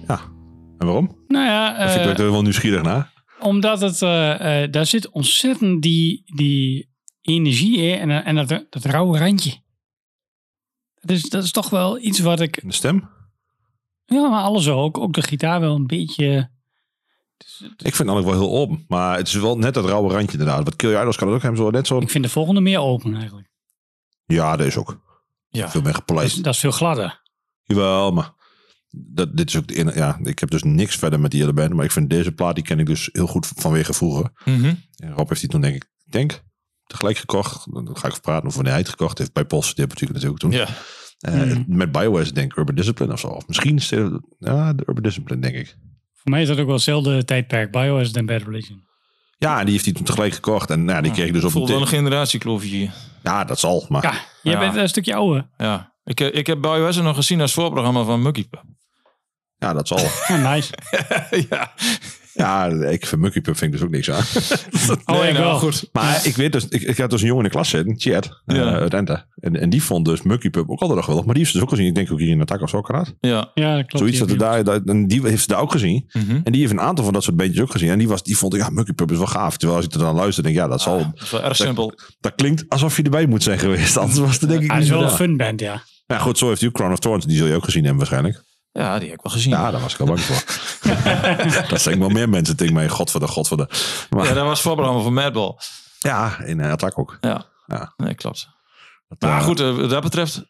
Ja. 0.08 0.20
En 0.78 0.86
waarom? 0.86 1.18
Nou 1.28 1.44
ja, 1.44 1.78
Daar 1.78 1.90
vind 1.90 2.04
ik 2.10 2.18
eh, 2.18 2.24
er 2.24 2.30
wel 2.30 2.42
nieuwsgierig 2.42 2.82
naar. 2.82 3.12
omdat 3.40 3.80
het, 3.80 4.02
eh, 4.02 4.62
eh, 4.62 4.72
daar 4.72 4.86
zit 4.86 5.10
ontzettend 5.10 5.82
die, 5.82 6.22
die 6.34 6.90
energie 7.20 7.76
in 7.78 8.10
en, 8.10 8.24
en 8.24 8.34
dat, 8.34 8.66
dat 8.70 8.84
rauwe 8.84 9.18
randje. 9.18 9.50
Dat 10.94 11.16
is, 11.16 11.22
dat 11.22 11.44
is 11.44 11.50
toch 11.50 11.70
wel 11.70 11.98
iets 11.98 12.18
wat 12.18 12.40
ik, 12.40 12.60
de 12.64 12.72
stem? 12.72 13.08
ja, 14.04 14.28
maar 14.28 14.42
alles 14.42 14.68
ook, 14.68 14.98
ook 14.98 15.12
de 15.12 15.22
gitaar 15.22 15.60
wel 15.60 15.74
een 15.74 15.86
beetje... 15.86 16.50
Ik 17.76 17.94
vind 17.94 18.08
het 18.10 18.24
wel 18.24 18.32
heel 18.32 18.52
open. 18.52 18.84
Maar 18.88 19.16
het 19.16 19.28
is 19.28 19.34
wel 19.34 19.58
net 19.58 19.74
dat 19.74 19.84
rauwe 19.84 20.12
randje 20.12 20.38
inderdaad. 20.38 20.64
Wat 20.64 20.76
Kill 20.76 21.00
Idols 21.00 21.16
kan 21.16 21.26
het 21.26 21.36
ook 21.36 21.42
hebben. 21.42 21.60
Zo 21.60 21.70
net 21.70 21.86
zo. 21.86 21.98
Ik 21.98 22.10
vind 22.10 22.24
de 22.24 22.30
volgende 22.30 22.60
meer 22.60 22.80
open 22.80 23.14
eigenlijk. 23.14 23.50
Ja, 24.24 24.56
dat 24.56 24.66
is 24.66 24.76
ook. 24.76 25.00
Ja. 25.48 25.70
Veel 25.70 25.80
meer 25.80 25.92
Dat 25.92 26.00
gepolijst. 26.00 26.44
dat 26.44 26.54
is 26.54 26.60
veel 26.60 26.70
gladder. 26.70 27.26
Jawel, 27.68 28.12
maar 28.12 28.32
dat, 28.90 29.36
dit 29.36 29.48
is 29.48 29.56
ook 29.56 29.66
de 29.66 29.76
ene, 29.76 29.94
ja, 29.94 30.18
ik 30.22 30.38
heb 30.38 30.50
dus 30.50 30.62
niks 30.62 30.96
verder 30.96 31.20
met 31.20 31.30
die 31.30 31.40
hele 31.40 31.52
band, 31.52 31.72
maar 31.72 31.84
ik 31.84 31.90
vind 31.92 32.10
deze 32.10 32.32
plaat, 32.32 32.54
die 32.54 32.64
ken 32.64 32.78
ik 32.78 32.86
dus 32.86 33.08
heel 33.12 33.26
goed 33.26 33.52
vanwege 33.56 33.92
vroeger. 33.92 34.30
Mhm. 34.44 34.74
En 34.96 35.12
Rob 35.12 35.28
heeft 35.28 35.40
die 35.40 35.50
toen 35.50 35.60
denk 35.60 35.74
ik, 35.74 35.82
ik 36.04 36.12
denk, 36.12 36.42
tegelijk 36.86 37.16
gekocht. 37.18 37.72
Dan 37.72 37.96
ga 37.96 38.08
ik 38.08 38.20
praten 38.20 38.48
of 38.48 38.54
wanneer 38.54 38.72
hij 38.72 38.80
het 38.80 38.90
gekocht 38.90 39.18
heeft 39.18 39.32
bij 39.32 39.44
Post. 39.44 39.76
Die 39.76 39.84
heb 39.88 40.00
ik 40.00 40.12
natuurlijk 40.12 40.40
toen. 40.40 40.50
Ja. 40.50 40.66
Eh, 41.18 41.34
Mhm. 41.34 41.62
Met 41.66 41.92
Bioware 41.92 42.32
denk 42.32 42.50
ik 42.52 42.58
Urban 42.58 42.74
Discipline 42.74 43.12
of 43.12 43.20
zo. 43.20 43.26
Of 43.26 43.46
misschien 43.46 43.76
is 43.76 43.90
het, 43.90 44.20
ja, 44.38 44.72
de 44.72 44.82
Urban 44.86 45.02
Discipline 45.02 45.40
denk 45.40 45.54
ik. 45.54 45.76
Voor 46.14 46.30
mij 46.30 46.42
is 46.42 46.48
dat 46.48 46.58
ook 46.58 46.64
wel 46.66 46.74
hetzelfde 46.74 47.24
tijdperk. 47.24 47.70
BioS 47.70 48.12
en 48.12 48.26
Bad 48.26 48.42
Religion. 48.42 48.86
Ja, 49.38 49.62
die 49.64 49.72
heeft 49.72 49.84
hij 49.84 49.94
toen 49.94 50.04
tegelijk 50.04 50.32
gekocht. 50.34 50.70
En 50.70 50.84
nou, 50.84 51.02
die 51.02 51.12
kreeg 51.12 51.26
ik 51.26 51.32
dus 51.32 51.44
op 51.44 51.52
wel 51.52 51.68
een 51.68 51.80
een 51.80 51.86
generatiekloofje 51.86 52.68
hier. 52.68 52.92
Ja, 53.22 53.44
dat 53.44 53.58
zal. 53.58 53.86
Maar 53.88 54.02
Ja, 54.02 54.12
jij 54.42 54.52
Ja. 54.52 54.58
bent 54.58 54.76
een 54.76 54.88
stukje 54.88 55.14
ouder. 55.14 55.48
Ja. 55.56 55.96
Ik, 56.08 56.20
ik 56.20 56.46
heb 56.46 56.60
BioS 56.60 56.96
nog 56.96 57.16
gezien 57.16 57.40
als 57.40 57.52
voorprogramma 57.52 58.02
van 58.04 58.22
Mucky 58.22 58.48
Pup. 58.48 58.62
ja, 59.56 59.72
dat 59.72 59.88
zal. 59.88 59.98
Ja, 60.28 60.52
nice. 60.54 60.72
ja. 61.50 61.72
ja, 62.34 62.66
ik 62.66 63.06
vind 63.06 63.20
Mucky 63.20 63.40
Pup 63.40 63.56
vind 63.56 63.72
ik 63.74 63.78
dus 63.78 63.86
ook 63.86 63.92
niks 63.94 64.10
aan. 64.10 64.24
Oh, 65.04 65.24
ik 65.24 65.32
nou, 65.32 65.44
wel. 65.44 65.58
goed. 65.58 65.88
Maar 65.92 66.26
ik 66.26 66.36
weet 66.36 66.52
dus, 66.52 66.68
ik, 66.68 66.82
ik 66.82 66.96
had 66.98 67.10
dus 67.10 67.20
een 67.20 67.26
jongen 67.26 67.44
in 67.44 67.48
de 67.50 67.54
klas 67.54 67.68
zitten, 67.68 67.94
Chad, 68.00 68.42
eh, 68.46 68.56
Ja. 68.56 69.26
En, 69.40 69.60
en 69.60 69.70
die 69.70 69.82
vond 69.82 70.04
dus 70.04 70.22
Mucky 70.22 70.50
Pup 70.50 70.70
ook 70.70 70.80
altijd 70.80 70.98
nog 70.98 71.06
wel. 71.06 71.16
Maar 71.16 71.34
die 71.34 71.36
heeft 71.36 71.50
ze 71.50 71.52
dus 71.52 71.62
ook 71.62 71.70
gezien. 71.70 71.86
Ik 71.86 71.94
denk 71.94 72.12
ook 72.12 72.18
hier 72.18 72.28
in 72.28 72.38
de 72.38 72.44
tak 72.44 72.60
of 72.60 72.68
zo, 72.70 72.80
dat? 72.80 73.14
Ja. 73.20 73.50
Ja, 73.54 73.76
dat 73.76 73.86
klopt. 73.86 73.98
Zoiets 73.98 74.18
dat 74.18 74.28
Die 74.28 74.36
er 74.36 74.42
daar, 74.42 74.64
dat, 74.64 74.82
en 74.86 75.06
die 75.06 75.22
heeft 75.22 75.42
ze 75.42 75.48
daar 75.48 75.60
ook 75.60 75.72
gezien. 75.72 76.08
Mhm. 76.12 76.40
En 76.44 76.52
die 76.52 76.60
heeft 76.60 76.72
een 76.72 76.80
aantal 76.80 77.04
van 77.04 77.12
dat 77.12 77.22
soort 77.22 77.36
bandjes 77.36 77.60
ook 77.62 77.70
gezien. 77.70 77.90
En 77.90 77.98
die, 77.98 78.08
was, 78.08 78.22
die 78.22 78.36
vond, 78.36 78.54
ja, 78.54 78.68
Mucky 78.70 78.92
Pup 78.92 79.10
is 79.10 79.16
wel 79.16 79.26
gaaf. 79.26 79.56
Terwijl 79.56 79.78
als 79.78 79.88
ik 79.88 79.92
er 79.94 79.98
dan 79.98 80.14
luister, 80.14 80.42
denk 80.42 80.54
ik, 80.54 80.60
ja, 80.62 80.68
dat 80.68 80.80
zal... 80.80 80.98
Dat 80.98 81.22
is 81.22 81.30
wel 81.30 81.42
erg 81.42 81.56
simpel. 81.56 81.92
Dat 82.20 82.34
klinkt 82.34 82.64
alsof 82.68 82.96
je 82.96 83.02
erbij 83.02 83.26
moet 83.26 83.42
zijn 83.42 83.58
geweest. 83.58 83.96
Anders 83.96 84.18
was 84.18 84.40
het 84.40 84.48
denk 84.48 84.62
ik 84.62 84.70
Ah, 84.70 84.78
niet 84.78 84.88
dat 84.88 84.96
is 84.96 85.02
wel 85.02 85.10
een 85.12 85.16
fun 85.16 85.36
band, 85.36 85.60
ja. 85.60 85.82
Ja, 86.08 86.18
goed, 86.18 86.38
zo 86.38 86.48
heeft 86.48 86.64
ook 86.64 86.72
Crown 86.72 86.92
of 86.92 86.98
Thorns. 86.98 87.24
Die 87.24 87.36
zul 87.36 87.46
je 87.46 87.54
ook 87.54 87.64
gezien 87.64 87.80
hebben 87.84 87.98
waarschijnlijk. 87.98 88.44
Ja, 88.72 88.98
die 88.98 89.08
heb 89.08 89.18
ik 89.18 89.24
wel 89.24 89.32
gezien. 89.32 89.52
Ja, 89.52 89.70
daar 89.70 89.80
was 89.80 89.94
ik 89.94 90.00
al 90.00 90.06
bang 90.06 90.20
voor. 90.20 90.44
dat 91.70 91.80
zijn 91.80 91.98
wel 91.98 92.08
meer 92.08 92.28
mensen 92.28 92.56
tegen 92.56 92.74
mij. 92.74 92.88
God 92.88 93.10
voor 93.10 93.20
de, 93.20 93.26
god 93.26 93.48
voor 93.48 93.56
de. 93.56 93.66
Maar, 94.10 94.22
Ja, 94.22 94.28
ja, 94.28 94.34
dat 94.34 94.44
was 94.44 94.52
het 94.52 94.60
voorprogramma 94.60 95.02
van 95.02 95.14
Madball. 95.14 95.54
in 96.46 96.58
uh, 96.58 96.70
Attack 96.70 96.98
ook. 96.98 97.18
Ja. 97.20 97.46
Ja. 97.66 97.92
Nee, 97.96 98.14
klopt. 98.14 98.48
Dat, 99.08 99.30
Maar 99.30 99.38
eh, 99.40 99.44
goed, 99.44 99.60
eh, 99.60 99.76
wat 99.76 99.90
dat 99.90 100.02
betreft, 100.02 100.42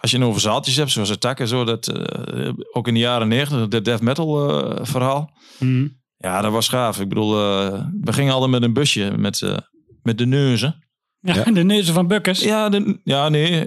als 0.00 0.10
je 0.10 0.18
het 0.18 0.26
over 0.26 0.40
zaaltjes 0.40 0.76
hebt, 0.76 0.90
zoals 0.90 1.10
Attack 1.10 1.40
en 1.40 1.48
zo, 1.48 1.64
dat 1.64 1.88
eh, 1.88 2.52
ook 2.72 2.88
in 2.88 2.94
de 2.94 3.00
jaren 3.00 3.28
negentig, 3.28 3.68
dat 3.68 3.84
death 3.84 4.00
metal 4.00 4.60
eh, 4.60 4.84
verhaal. 4.84 5.30
Hm. 5.58 5.88
Ja, 6.16 6.40
dat 6.40 6.52
was 6.52 6.68
gaaf. 6.68 7.00
Ik 7.00 7.08
bedoel, 7.08 7.40
eh, 7.40 7.84
we 8.00 8.12
gingen 8.12 8.32
altijd 8.32 8.50
met 8.50 8.62
een 8.62 8.72
busje 8.72 9.12
met, 9.16 9.42
eh, 9.42 9.56
met 10.02 10.18
de 10.18 10.26
neuzen. 10.26 10.84
Ja, 11.20 11.34
Ja. 11.34 11.44
de 11.52 11.64
neuzen 11.64 11.94
van 11.94 12.06
Bukkers. 12.06 12.40
Ja, 12.40 12.68
de, 12.68 13.00
ja 13.04 13.28
nee. 13.28 13.66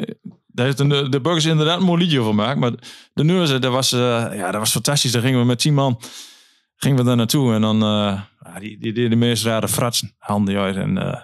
Daar 0.59 0.67
heeft 0.67 0.89
de, 0.89 1.09
de 1.09 1.21
Burgers 1.21 1.45
inderdaad 1.45 1.79
een 1.79 1.85
mooi 1.85 2.01
liedje 2.01 2.19
over 2.19 2.31
gemaakt. 2.31 2.59
Maar 2.59 2.71
de 3.13 3.23
neuzen, 3.23 3.61
dat 3.61 3.71
was, 3.71 3.91
eh, 3.91 3.99
ja, 4.33 4.51
dat 4.51 4.59
was 4.59 4.71
fantastisch. 4.71 5.11
Daar 5.11 5.21
gingen 5.21 5.39
we 5.39 5.45
met 5.45 5.59
tien 5.59 5.73
man 5.73 6.01
gingen 6.75 6.97
we 6.97 7.03
daar 7.03 7.15
naartoe. 7.15 7.53
En 7.53 7.61
dan, 7.61 7.75
eh 7.83 8.21
ja, 8.43 8.59
die, 8.59 8.79
die 8.79 8.93
deden 8.93 9.09
de 9.09 9.15
meest 9.15 9.43
rare 9.43 9.67
fratsen. 9.67 10.15
Handen 10.17 10.57
uit. 10.57 10.75
En, 10.75 10.97
eh, 10.97 11.21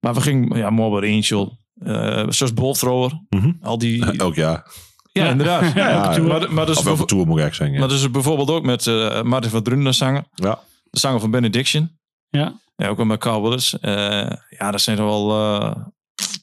maar 0.00 0.14
we 0.14 0.20
gingen, 0.20 0.58
ja, 0.58 0.70
Mobile 0.70 1.12
Angel. 1.12 1.58
eh 1.84 2.24
zoals 2.28 2.54
Bolt 2.54 2.78
Thrower. 2.78 3.22
Mhm. 3.28 3.52
Al 3.60 3.78
die, 3.78 4.04
Elk 4.16 4.34
jaar. 4.34 4.66
ja, 5.12 5.28
inderdaad. 5.28 5.74
Ja. 5.74 6.18
Maar, 6.18 6.52
maar, 6.52 6.66
dus, 6.66 6.78
Of 6.78 6.86
elke 6.86 7.04
tour 7.04 7.26
moet 7.26 7.36
ik 7.36 7.42
eigenlijk 7.42 7.54
zeggen. 7.72 7.78
maar 7.78 7.88
dus 7.88 8.10
bijvoorbeeld 8.10 8.50
ook 8.50 8.64
met 8.64 8.86
eh 8.86 9.22
Martin 9.22 9.50
van 9.50 9.62
Drunen 9.62 9.94
zanger. 9.94 10.24
Ja. 10.34 10.58
De 10.90 10.98
zanger 10.98 11.20
van 11.20 11.30
Benediction. 11.30 11.98
Ja. 12.28 12.60
Ja, 12.76 12.88
ook 12.88 12.96
wel 12.96 13.06
met 13.06 13.18
Carl 13.20 13.42
Willis. 13.42 13.78
Eh, 13.78 14.30
ja, 14.48 14.70
dat 14.70 14.80
zijn 14.80 14.96
toch 14.96 15.06
wel, 15.06 15.30
eh, 15.60 15.76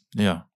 ja, 0.10 0.50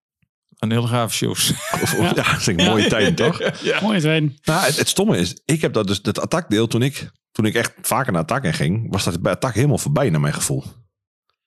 een 0.62 0.72
hele 0.72 0.88
gave 0.88 1.14
shows. 1.16 1.52
Of, 1.82 1.82
of- 1.82 2.02
ja. 2.02 2.14
dat 2.14 2.26
zijn 2.42 2.56
mooie 2.56 2.88
tijden, 2.96 3.16
toch? 3.16 3.62
ja. 3.64 3.82
Mooi 3.82 4.00
te 4.00 4.08
weten. 4.08 4.38
Nou, 4.44 4.66
het, 4.66 4.78
het 4.78 4.88
stomme 4.90 5.18
is, 5.18 5.42
ik 5.46 5.62
heb 5.62 5.74
dat 5.74 5.88
dus, 5.88 6.02
dat 6.02 6.20
attackdeel 6.20 6.68
toen 6.68 6.82
ik, 6.82 7.10
toen 7.32 7.46
ik 7.46 7.54
echt 7.56 7.74
vaker 7.82 8.12
naar 8.12 8.22
attack 8.22 8.44
in 8.44 8.54
ging, 8.54 8.92
was 8.92 9.04
dat 9.04 9.22
bij 9.22 9.32
attack 9.32 9.54
helemaal 9.54 9.78
voorbij 9.78 10.10
naar 10.10 10.22
mijn 10.22 10.34
gevoel. 10.34 10.64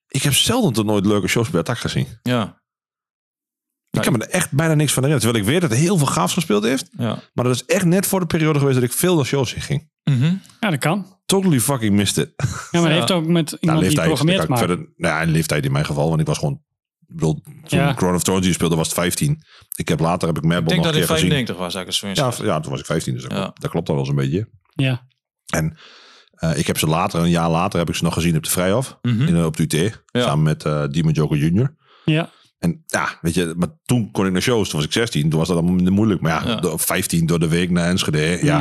Ik 0.09 0.23
heb 0.23 0.33
zelden 0.33 0.73
tot 0.73 0.87
nooit 0.87 1.07
leuke 1.07 1.29
shows 1.29 1.51
bij 1.51 1.61
attack 1.61 1.79
gezien. 1.79 2.07
Ja, 2.23 2.63
Ik 3.91 4.01
kan 4.01 4.13
me 4.13 4.19
er 4.19 4.31
echt 4.31 4.51
bijna 4.53 4.75
niks 4.75 4.93
van 4.93 5.03
herinneren. 5.05 5.33
Terwijl 5.35 5.45
ik 5.45 5.61
weet 5.61 5.61
dat 5.71 5.79
hij 5.79 5.89
heel 5.89 5.99
veel 5.99 6.07
gaafs 6.07 6.35
gespeeld 6.35 6.65
heeft. 6.65 6.89
ja. 6.99 7.19
Maar 7.35 7.45
dat 7.45 7.55
is 7.55 7.65
echt 7.65 7.85
net 7.85 8.07
voor 8.07 8.21
de 8.21 8.27
periode 8.27 8.59
geweest 8.59 8.81
dat 8.81 8.89
ik 8.91 8.93
veel 8.97 9.17
naar 9.17 9.25
shows 9.25 9.55
in 9.55 9.61
ging. 9.61 9.91
Mhm. 10.05 10.35
Ja, 10.61 10.71
dat 10.71 10.79
kan. 10.79 11.19
Totally 11.27 11.61
fucking 11.61 11.95
missed 11.95 12.17
it. 12.27 12.33
Ja, 12.71 12.81
maar 12.81 12.91
Ja. 12.91 12.97
heeft 12.97 13.11
ook 13.11 13.27
met 13.27 13.47
Nou, 13.51 13.59
iemand 13.61 13.79
die 13.81 13.89
leeftijd. 13.89 14.07
programmeert 14.07 14.49
maken. 14.49 14.67
verder, 14.67 14.93
nou 14.97 15.27
ja, 15.27 15.33
leeftijd 15.33 15.65
in 15.65 15.73
mijn 15.73 15.85
geval. 15.85 16.09
Want 16.09 16.21
ik 16.21 16.27
was 16.27 16.39
gewoon... 16.39 16.63
Ik 17.09 17.15
bedoel, 17.15 17.41
toen 17.43 17.79
Ja. 17.79 17.95
Crown 17.95 18.15
of 18.15 18.23
Thorns 18.23 18.45
die 18.45 18.53
speelde 18.55 18.77
was 18.77 18.87
het 18.87 18.97
15. 18.97 19.43
Ik 19.77 19.89
heb 19.89 20.01
later 20.01 20.29
heb 20.29 20.37
ik 20.37 20.43
Ik 20.45 20.49
Madball 20.49 20.69
denk 20.69 20.77
nog 20.85 20.87
dat 20.87 20.95
een 20.95 21.01
het 21.01 21.09
keer 21.09 21.17
gezien. 21.17 21.31
95 21.47 21.57
was, 21.57 21.75
eigenlijk 21.75 22.17
Ja, 22.41 22.53
ja, 22.55 22.61
toen 22.61 22.71
was 22.71 22.81
ik 22.81 22.87
15. 22.87 23.13
Dus 23.15 23.23
dat, 23.23 23.33
Ja. 23.33 23.39
klopt, 23.43 23.61
dat 23.61 23.71
klopt 23.71 23.89
al 23.89 23.95
wel 23.95 24.05
eens 24.05 24.13
een 24.13 24.19
beetje. 24.21 24.49
Ja. 24.75 25.07
En 25.47 25.77
eh, 26.35 26.59
ik 26.59 26.67
heb 26.67 26.79
ze 26.79 26.87
later, 26.87 27.21
een 27.21 27.31
jaar 27.31 27.51
later, 27.51 27.79
heb 27.79 27.89
ik 27.89 27.95
ze 27.95 28.05
nog 28.05 28.15
gezien 28.15 28.37
op 28.37 28.43
de 28.43 28.51
Vrijhof. 28.51 28.99
Mhm. 29.03 29.23
in, 29.23 29.45
op 29.45 29.57
de 29.57 29.63
UT. 29.63 30.03
Ja. 30.13 30.23
Samen 30.23 30.43
met 30.45 30.65
eh 30.65 30.85
Demon 30.89 31.13
Joker 31.13 31.37
Jr. 31.37 31.75
Ja. 32.05 32.31
En 32.59 32.83
ja, 32.87 33.19
weet 33.21 33.35
je, 33.35 33.55
maar 33.57 33.69
toen 33.85 34.11
kon 34.11 34.27
ik 34.27 34.33
naar 34.33 34.43
shows. 34.43 34.69
Toen 34.69 34.79
was 34.79 34.89
ik 34.89 34.93
16. 34.95 35.31
Toen 35.31 35.39
was 35.39 35.49
dat 35.49 35.57
allemaal 35.57 35.75
minder 35.75 35.93
moeilijk. 35.93 36.21
Maar 36.21 36.45
ja, 36.45 36.51
Ja. 36.51 36.61
door- 36.61 36.73
op 36.73 36.81
15 36.81 37.27
door 37.27 37.39
de 37.39 37.49
week 37.49 37.71
naar 37.71 37.89
Enschede. 37.89 38.39
Ja, 38.43 38.59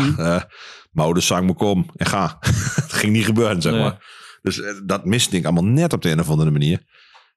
mijn 0.92 1.06
ouders 1.08 1.28
zang 1.28 1.46
me 1.46 1.54
kom 1.54 1.90
en 1.96 2.06
ga. 2.06 2.38
Het 2.82 2.94
ging 2.94 3.14
niet 3.14 3.26
gebeuren, 3.26 3.62
zeg 3.62 3.72
Nee. 3.74 3.82
maar. 3.82 4.06
Dus 4.42 4.62
eh, 4.62 4.74
dat 4.86 5.06
miste 5.06 5.38
ik 5.38 5.44
allemaal 5.44 5.64
net 5.66 5.94
op 5.94 6.02
de 6.02 6.10
een 6.12 6.20
of 6.20 6.30
andere 6.30 6.52
manier. 6.52 6.82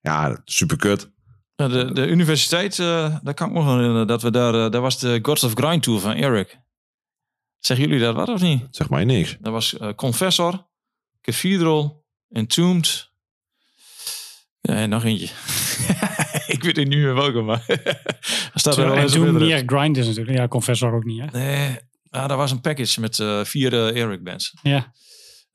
Ja, 0.07 0.41
super 0.45 0.77
kut. 0.77 1.11
Ja, 1.57 1.69
de, 1.69 1.93
de 1.93 2.07
universiteit, 2.07 2.79
eh, 2.79 3.17
daar 3.23 3.35
kan 3.35 3.49
ik 3.49 3.53
me 3.53 3.59
nog 3.59 3.69
herinneren. 3.75 4.07
Dat 4.07 4.23
we 4.23 4.31
daar, 4.31 4.55
eh, 4.55 4.71
daar 4.71 4.81
was 4.81 4.99
de 4.99 5.19
Gods 5.23 5.45
of 5.45 5.53
Grind 5.55 5.83
Tour 5.83 6.01
van 6.01 6.15
Eric. 6.15 6.59
Zeggen 7.59 7.87
jullie 7.87 8.03
dat 8.03 8.15
wat 8.15 8.29
of 8.29 8.41
niet? 8.41 8.67
Zeg 8.71 8.89
maar 8.89 9.05
niks. 9.05 9.37
Dat 9.41 9.53
was 9.53 9.79
eh, 9.79 9.95
Confessor, 9.95 10.67
Cathedral, 11.21 12.05
Entombed. 12.29 13.11
Ja, 14.61 14.75
en 14.75 14.89
nog 14.89 15.05
eentje. 15.05 15.27
ik 16.55 16.63
weet 16.63 16.77
niet 16.77 16.89
meer 16.89 17.15
welke, 17.15 17.41
maar 17.41 17.65
staat 18.55 18.77
er 18.77 18.85
wel 18.85 18.95
en 18.95 19.03
eens 19.03 19.13
op 19.13 19.19
toen 19.19 19.27
internet. 19.27 19.49
meer 19.49 19.63
Grinders 19.67 20.07
natuurlijk. 20.07 20.39
Ja, 20.39 20.49
Confessor 20.49 20.93
ook 20.93 21.05
niet, 21.05 21.21
hè? 21.21 21.39
Nee, 21.39 21.79
ja, 22.11 22.27
dat 22.27 22.37
was 22.37 22.51
een 22.51 22.61
package 22.61 23.01
met 23.01 23.19
eh, 23.19 23.45
vier 23.45 23.95
Eric 23.95 24.25
bands. 24.25 24.55
Ja. 24.63 24.93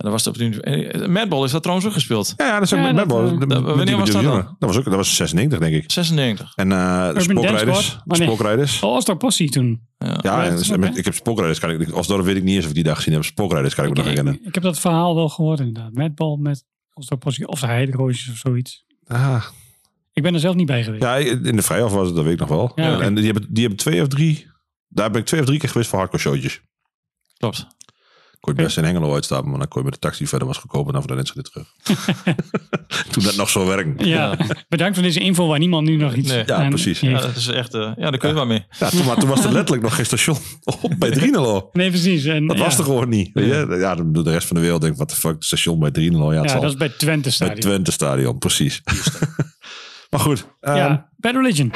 En 0.01 0.11
dat 0.11 0.23
was 0.23 0.27
op 0.27 0.37
uni- 0.37 0.57
eh, 0.57 1.07
Madball 1.07 1.43
is 1.43 1.51
dat 1.51 1.61
trouwens 1.61 1.87
ook 1.87 1.93
gespeeld. 1.93 2.33
Ja, 2.37 2.45
ja 2.45 2.53
dat 2.53 2.61
is 2.61 2.73
ook 2.73 2.79
Ja, 2.79 2.85
met 2.85 2.95
dat, 2.95 3.07
Madball. 3.07 3.33
eh, 3.41 3.47
dat- 3.63 3.75
wanneer 3.75 3.97
was 3.97 4.09
dat 4.11 4.23
dan? 4.23 4.55
Dat 4.59 4.69
was 4.69 4.77
ook, 4.77 4.83
dat 4.83 4.93
was 4.93 5.15
96, 5.15 5.59
denk 5.59 5.73
ik. 5.75 5.91
96. 5.91 6.53
En 6.55 6.71
eh 6.71 7.13
de 7.13 7.19
spookrijders. 7.21 7.97
Wanneer? 8.05 8.27
Spookrijders. 8.27 8.81
Oh, 8.81 9.17
Possie 9.17 9.49
toen. 9.49 9.81
Ja. 9.97 10.19
Ja, 10.21 10.43
en 10.43 10.49
dat 10.49 10.57
dus 10.57 10.69
met- 10.77 10.97
ik 10.97 11.05
heb 11.05 11.13
spookrijders. 11.13 11.59
Kan 11.59 11.69
ik, 11.69 11.89
als 11.89 12.07
dat 12.07 12.23
weet 12.23 12.35
ik 12.35 12.43
niet 12.43 12.55
eens 12.55 12.63
of 12.63 12.69
ik 12.69 12.75
die 12.75 12.83
dag 12.83 12.95
gezien 12.95 13.13
heb. 13.13 13.23
Spookrijders 13.23 13.75
kan 13.75 13.83
ik 13.85 13.89
me 13.89 13.95
nog 13.95 14.05
Ik, 14.05 14.11
herinneren. 14.11 14.47
ik 14.47 14.53
heb 14.53 14.63
dat 14.63 14.79
verhaal 14.79 15.15
wel 15.15 15.29
gehoord 15.29 15.59
inderdaad. 15.59 15.93
Madball 15.93 16.37
met 16.37 16.63
Oscar 16.93 17.17
Possie 17.17 17.47
of 17.47 17.59
de 17.59 17.65
Heideroosjes 17.67 18.29
of 18.31 18.37
zoiets. 18.37 18.85
Ah, 19.07 19.45
Ik 20.13 20.23
ben 20.23 20.33
er 20.33 20.39
zelf 20.39 20.55
niet 20.55 20.65
bij 20.65 20.83
geweest. 20.83 21.03
Ja, 21.03 21.15
in 21.15 21.55
de 21.55 21.61
vrijaf 21.61 21.91
was 21.91 22.05
het, 22.07 22.15
dat 22.15 22.23
weet 22.23 22.33
ik 22.33 22.39
nog 22.39 22.49
wel. 22.49 22.71
Ja. 22.75 22.99
En 22.99 23.15
die 23.15 23.25
hebben, 23.25 23.45
die 23.49 23.61
hebben 23.61 23.79
twee 23.79 24.01
of 24.01 24.07
drie... 24.07 24.49
Daar 24.87 25.11
ben 25.11 25.21
ik 25.21 25.27
twee 25.27 25.39
of 25.39 25.45
drie 25.45 25.59
keer 25.59 25.69
geweest 25.69 25.89
voor 25.89 25.99
hardcore 25.99 26.23
showtjes. 26.23 26.61
Klopt. 27.37 27.67
Kon 28.41 28.53
je 28.55 28.63
best 28.63 28.77
in 28.77 28.83
Hengelo 28.83 29.13
uitstappen, 29.13 29.49
maar 29.49 29.59
dan 29.59 29.67
kon 29.67 29.81
je 29.81 29.89
met 29.89 29.93
de 29.93 30.07
taxi 30.07 30.27
verder 30.27 30.47
was 30.47 30.57
goedkoper 30.57 30.87
en 30.87 30.93
dan 30.93 31.01
voor 31.07 31.17
de 31.17 31.31
weer 31.33 31.43
terug. 31.43 31.67
Toen 33.11 33.23
dat 33.23 33.35
nog 33.35 33.49
zo 33.49 33.65
werkte. 33.65 34.07
Ja, 34.07 34.37
bedankt 34.69 34.93
voor 34.93 35.03
deze 35.03 35.19
info 35.19 35.47
waar 35.47 35.59
niemand 35.59 35.87
nu 35.87 35.95
nog 35.95 36.13
iets 36.13 36.29
Nee. 36.29 36.43
Ja, 36.45 36.67
precies. 36.67 36.99
Ja, 36.99 37.21
dat 37.21 37.35
is 37.35 37.47
echt, 37.47 37.73
eh, 37.73 37.91
ja, 37.97 38.09
daar 38.09 38.17
kun 38.17 38.29
je 38.29 38.35
wel 38.35 38.45
mee. 38.45 38.65
Ja, 38.79 38.89
toen, 38.89 39.05
maar 39.05 39.15
toen 39.15 39.29
was 39.29 39.43
er 39.43 39.51
letterlijk 39.51 39.83
nog 39.83 39.95
geen 39.95 40.05
station 40.05 40.37
op 40.81 40.95
bij 40.97 41.11
Drienelo. 41.11 41.69
Nee, 41.73 41.89
precies. 41.89 42.25
En, 42.25 42.47
Dat 42.47 42.57
ja. 42.57 42.63
was 42.63 42.77
er 42.77 42.83
gewoon 42.83 43.09
niet. 43.09 43.29
Weet 43.33 43.45
je? 43.45 43.77
Ja, 43.79 43.95
doet 43.95 44.25
de 44.25 44.31
rest 44.31 44.47
van 44.47 44.55
de 44.55 44.61
wereld 44.61 44.81
denkt, 44.81 44.97
wat 44.97 45.09
de 45.09 45.15
fuck, 45.15 45.33
het 45.33 45.45
station 45.45 45.79
bij 45.79 45.91
Drienelo. 45.91 46.33
Ja, 46.33 46.41
Ja, 46.41 46.47
zal 46.47 46.61
dat 46.61 46.69
is 46.71 46.77
bij 46.77 46.89
Twente 46.89 47.21
bij 47.21 47.31
Stadion. 47.31 47.59
Twente 47.59 47.91
Stadion, 47.91 48.37
precies. 48.37 48.81
maar 50.11 50.19
goed, 50.19 50.47
ehm, 50.61 50.75
Ja, 50.75 51.09
Bad 51.17 51.33
Religion. 51.33 51.71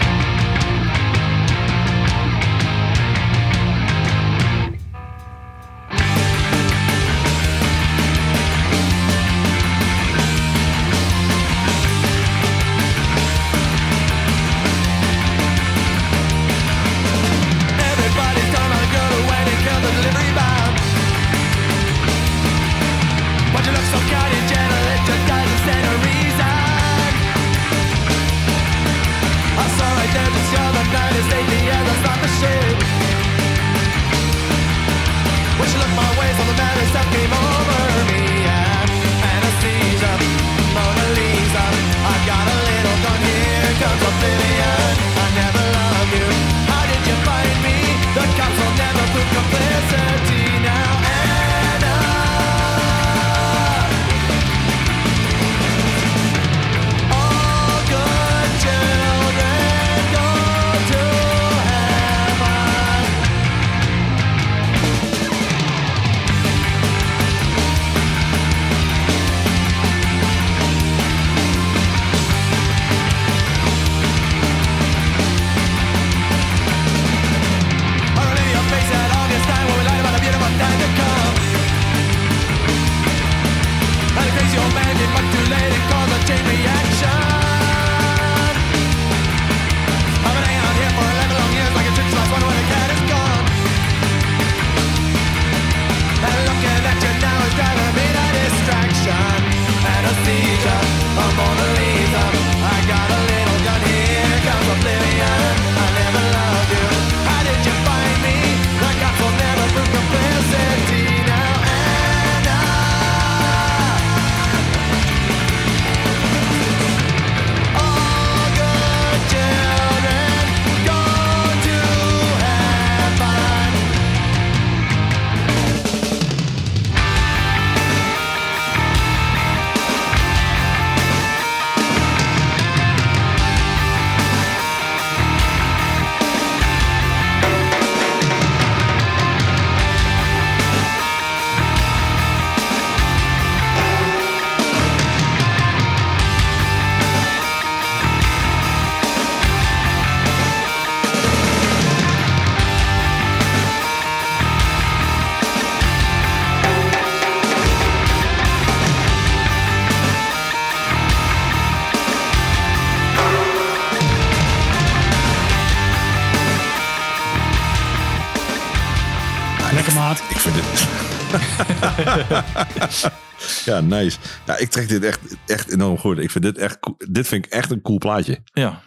ja, 173.65 173.81
nice. 173.81 174.17
Ja, 174.45 174.57
ik 174.57 174.69
trek 174.69 174.87
dit 174.87 175.03
echt, 175.03 175.19
echt 175.45 175.71
enorm 175.71 175.97
goed. 175.97 176.19
Ik 176.19 176.31
vind 176.31 176.43
dit 176.43 176.57
echt... 176.57 176.77
Dit 177.09 177.27
vind 177.27 177.45
ik 177.45 177.51
echt 177.51 177.71
een 177.71 177.81
cool 177.81 177.97
plaatje. 177.97 178.41
Ja. 178.53 178.81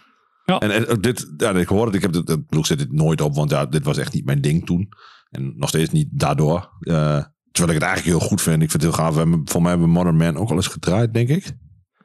En, 0.45 0.71
en 0.71 0.87
ook 0.87 1.03
dit, 1.03 1.33
ja, 1.37 1.51
ik 1.51 1.67
hoor 1.67 1.85
het, 1.85 1.95
ik 1.95 2.01
heb 2.01 2.13
dit, 2.13 2.37
ik 2.49 2.65
zet 2.65 2.77
dit 2.77 2.91
nooit 2.91 3.21
op, 3.21 3.35
want 3.35 3.51
ja, 3.51 3.65
dit 3.65 3.85
was 3.85 3.97
echt 3.97 4.13
niet 4.13 4.25
mijn 4.25 4.41
ding 4.41 4.65
toen. 4.65 4.89
En 5.29 5.53
nog 5.57 5.69
steeds 5.69 5.91
niet 5.91 6.07
daardoor. 6.11 6.69
Eh, 6.79 7.23
terwijl 7.51 7.75
ik 7.75 7.81
het 7.81 7.89
eigenlijk 7.89 8.03
heel 8.03 8.27
goed 8.27 8.41
vind. 8.41 8.63
Ik 8.63 8.71
vind 8.71 8.83
het 8.83 8.95
heel 8.95 9.03
gaaf. 9.03 9.13
We 9.13 9.19
hebben, 9.19 9.41
voor 9.45 9.61
mij 9.61 9.71
hebben 9.71 9.89
Modern 9.89 10.17
Man 10.17 10.37
ook 10.37 10.49
al 10.49 10.55
eens 10.55 10.67
gedraaid, 10.67 11.13
denk 11.13 11.29
ik. 11.29 11.45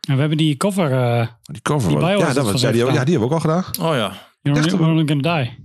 En 0.08 0.14
we 0.14 0.20
hebben 0.20 0.38
die 0.38 0.56
cover, 0.56 0.92
eh 0.92 1.28
Die 1.42 1.62
cover. 1.62 1.88
Die 1.88 1.98
ja, 1.98 2.16
dat 2.16 2.36
het 2.36 2.52
was, 2.52 2.60
ja, 2.60 2.70
die, 2.70 2.84
ja, 2.84 2.92
hebben 2.92 3.18
we 3.18 3.24
ook 3.24 3.32
al 3.32 3.40
gedaan. 3.40 3.64
Oh 3.80 3.94
ja. 3.94 4.12
You're 4.40 4.60
Echt, 4.60 4.70
You're 4.70 5.06
Gonna 5.06 5.42
Die. 5.42 5.63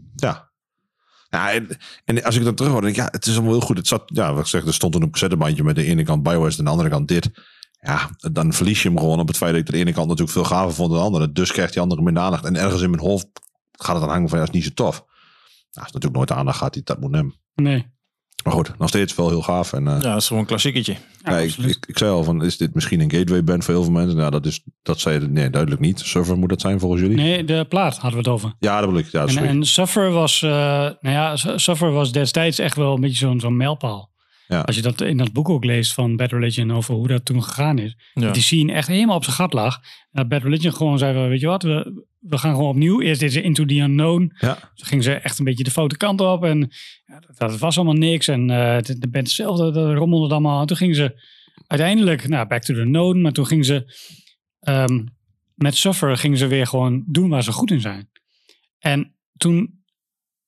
Ja. 1.30 1.51
En, 1.51 1.68
en 2.06 2.23
als 2.23 2.35
ik 2.35 2.43
dan 2.43 2.56
terug 2.56 2.72
hoor, 2.72 2.81
denk 2.81 2.95
ik, 2.95 3.01
ja, 3.01 3.07
het 3.11 3.26
is 3.26 3.34
allemaal 3.34 3.51
heel 3.51 3.61
goed. 3.61 3.77
Het 3.77 3.88
zat, 3.88 4.03
ja, 4.06 4.34
wat 4.34 4.41
ik 4.41 4.47
zeg, 4.47 4.65
er 4.65 4.73
stond 4.73 4.95
een 4.95 5.11
cassettebandje 5.11 5.64
met 5.64 5.76
de 5.76 5.85
ene 5.85 6.03
kant 6.03 6.23
BioWare 6.23 6.57
en 6.57 6.64
de 6.64 6.69
andere 6.69 6.89
kant 6.89 7.07
dit. 7.07 7.30
Ja, 7.81 8.10
dan 8.31 8.53
verlies 8.53 8.81
je 8.81 8.89
hem 8.89 8.99
gewoon 8.99 9.19
op 9.19 9.27
het 9.27 9.38
feit 9.38 9.51
dat 9.51 9.60
ik 9.60 9.72
de 9.72 9.77
ene 9.77 9.93
kant 9.93 10.07
natuurlijk 10.07 10.38
veel 10.38 10.43
gaver 10.43 10.73
vond 10.73 10.89
dan 10.89 10.99
de 10.99 11.06
andere. 11.06 11.31
Dus 11.31 11.51
krijgt 11.51 11.73
die 11.73 11.81
andere 11.81 12.01
minder 12.01 12.23
aandacht. 12.23 12.45
En 12.45 12.56
ergens 12.56 12.81
in 12.81 12.89
mijn 12.89 13.01
hoofd 13.01 13.27
gaat 13.72 13.95
het 13.95 14.03
dan 14.03 14.14
hangen 14.14 14.30
van, 14.30 14.38
ja, 14.38 14.43
is 14.43 14.49
niet 14.49 14.64
zo 14.64 14.69
tof. 14.73 14.97
Nou, 15.72 15.85
het 15.85 15.93
natuurlijk 15.93 16.15
nooit 16.15 16.31
aandacht 16.31 16.57
gaat 16.57 16.73
die 16.73 16.84
dat 16.84 16.99
moet 16.99 17.11
nemen. 17.11 17.35
Nee. 17.56 17.85
Maar 18.44 18.53
goed, 18.53 18.78
nog 18.78 18.88
steeds 18.90 19.16
wel 19.16 19.30
heel 19.30 19.41
gaaf. 19.41 19.74
En, 19.74 19.88
eh, 19.88 19.94
Ja, 19.94 19.99
dat 19.99 20.22
is 20.22 20.28
gewoon 20.28 20.41
een 20.41 20.48
klassieketje. 20.48 20.91
Ja, 21.24 21.32
ja, 21.32 21.38
ik, 21.38 21.48
absoluut. 21.48 21.76
ik, 21.76 21.86
ik 21.88 21.98
zei 21.98 22.11
al 22.11 22.24
van, 22.24 22.44
is 22.44 22.57
dit 22.57 22.74
misschien 22.74 22.99
een 22.99 23.11
gateway 23.11 23.44
band 23.44 23.64
voor 23.64 23.74
heel 23.74 23.84
veel 23.84 23.91
mensen? 23.91 24.18
Nou, 24.18 24.32
dat 24.32 24.45
is, 24.45 24.61
dat 24.84 24.99
zei 24.99 25.20
je, 25.20 25.28
nee, 25.28 25.49
duidelijk 25.49 25.82
niet. 25.82 25.99
Server 25.99 26.38
moet 26.38 26.49
dat 26.49 26.61
zijn 26.61 26.80
volgens 26.80 27.02
jullie? 27.02 27.16
nee, 27.18 27.44
de 27.44 27.66
plaat 27.70 27.94
hadden 27.94 28.11
we 28.11 28.18
het 28.18 28.28
over. 28.28 28.53
Ja, 28.60 28.80
dat 28.80 28.86
bedoel 28.90 29.02
ik. 29.06 29.11
Ja, 29.11 29.26
En, 29.26 29.38
en 29.48 29.64
Suffer 29.66 30.11
was, 30.11 30.41
eh, 30.41 30.49
nou 30.49 30.95
ja, 31.02 31.36
Su- 31.36 31.57
Suffer 31.57 31.91
was 31.91 32.11
destijds 32.11 32.60
echt 32.60 32.76
wel 32.76 32.94
een 32.95 33.02
beetje 33.02 33.18
zo'n 33.18 33.40
zo'n 33.40 33.57
mijlpaal. 33.57 34.10
Ja. 34.48 34.61
Als 34.61 34.76
je 34.76 34.82
dat 34.82 35.02
in 35.02 35.18
dat 35.18 35.32
boek 35.34 35.49
ook 35.49 35.64
leest 35.66 35.94
van 35.94 36.16
Bad 36.16 36.32
Religion 36.32 36.74
over 36.74 36.94
hoe 36.95 37.07
dat 37.07 37.26
toen 37.26 37.44
gegaan 37.44 37.78
is. 37.78 37.95
Ja. 38.14 38.32
Die 38.32 38.41
scene 38.41 38.74
echt 38.74 38.88
helemaal 38.88 39.16
op 39.16 39.24
zijn 39.24 39.36
gat 39.36 39.53
lag. 39.53 39.76
En 39.76 39.82
dat 40.11 40.28
Bad 40.28 40.44
Religion 40.44 40.74
gewoon 40.74 40.98
zei 40.98 41.14
van, 41.14 41.28
weet 41.30 41.40
je 41.40 41.48
wat, 41.48 41.64
we, 41.64 42.06
we 42.20 42.38
gaan 42.38 42.54
gewoon 42.54 42.70
opnieuw. 42.70 43.02
Eerst 43.02 43.20
deze 43.20 43.41
Into 43.41 43.66
the 43.66 43.80
Unknown. 43.80 44.34
ja. 44.40 44.56
Toen 44.56 44.88
ging 44.88 45.04
ze 45.04 45.14
echt 45.14 45.40
een 45.40 45.46
beetje 45.46 45.64
de 45.64 45.72
foute 45.72 45.98
kant 45.98 46.22
op. 46.22 46.44
En 46.44 46.72
ja, 47.06 47.20
dat, 47.20 47.38
dat 47.38 47.60
was 47.60 47.76
allemaal 47.78 47.96
niks. 47.96 48.28
En 48.28 48.50
eh, 48.50 48.82
de, 48.82 49.00
de 49.00 49.10
band 49.10 49.30
zelf, 49.30 49.58
dat, 49.58 49.74
dat 49.74 49.98
rommelde 49.98 50.24
het 50.24 50.34
allemaal. 50.34 50.62
En 50.62 50.68
toen 50.68 50.78
ging 50.78 50.96
ze 50.96 51.22
uiteindelijk, 51.68 52.28
nou, 52.28 52.48
back 52.48 52.62
to 52.62 52.74
the 52.74 52.82
known. 52.82 53.22
Maar 53.22 53.32
toen 53.32 53.48
ging 53.48 53.66
ze 53.66 53.94
ehm, 54.60 55.04
met 55.56 55.76
Suffer 55.76 56.18
gingen 56.18 56.38
ze 56.38 56.48
weer 56.48 56.68
gewoon 56.68 57.04
doen 57.08 57.30
waar 57.30 57.44
ze 57.44 57.52
goed 57.52 57.72
in 57.72 57.82
zijn. 57.82 58.10
En 58.80 59.16
toen 59.38 59.84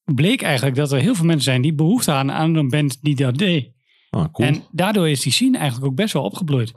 bleek 0.03 0.41
eigenlijk 0.41 0.75
dat 0.75 0.91
er 0.91 0.99
heel 0.99 1.15
veel 1.15 1.25
mensen 1.25 1.43
zijn 1.43 1.61
die 1.61 1.73
behoefte 1.73 2.11
hadden 2.11 2.33
aan 2.33 2.55
een 2.55 2.69
band 2.69 3.01
die 3.01 3.15
dat 3.15 3.37
deed. 3.37 3.71
Ah, 4.09 4.31
cool. 4.31 4.47
En 4.47 4.63
daardoor 4.71 5.09
is 5.09 5.21
die 5.21 5.31
scene 5.31 5.57
eigenlijk 5.57 5.91
ook 5.91 5.95
best 5.95 6.13
wel 6.13 6.23
opgebloeid. 6.23 6.73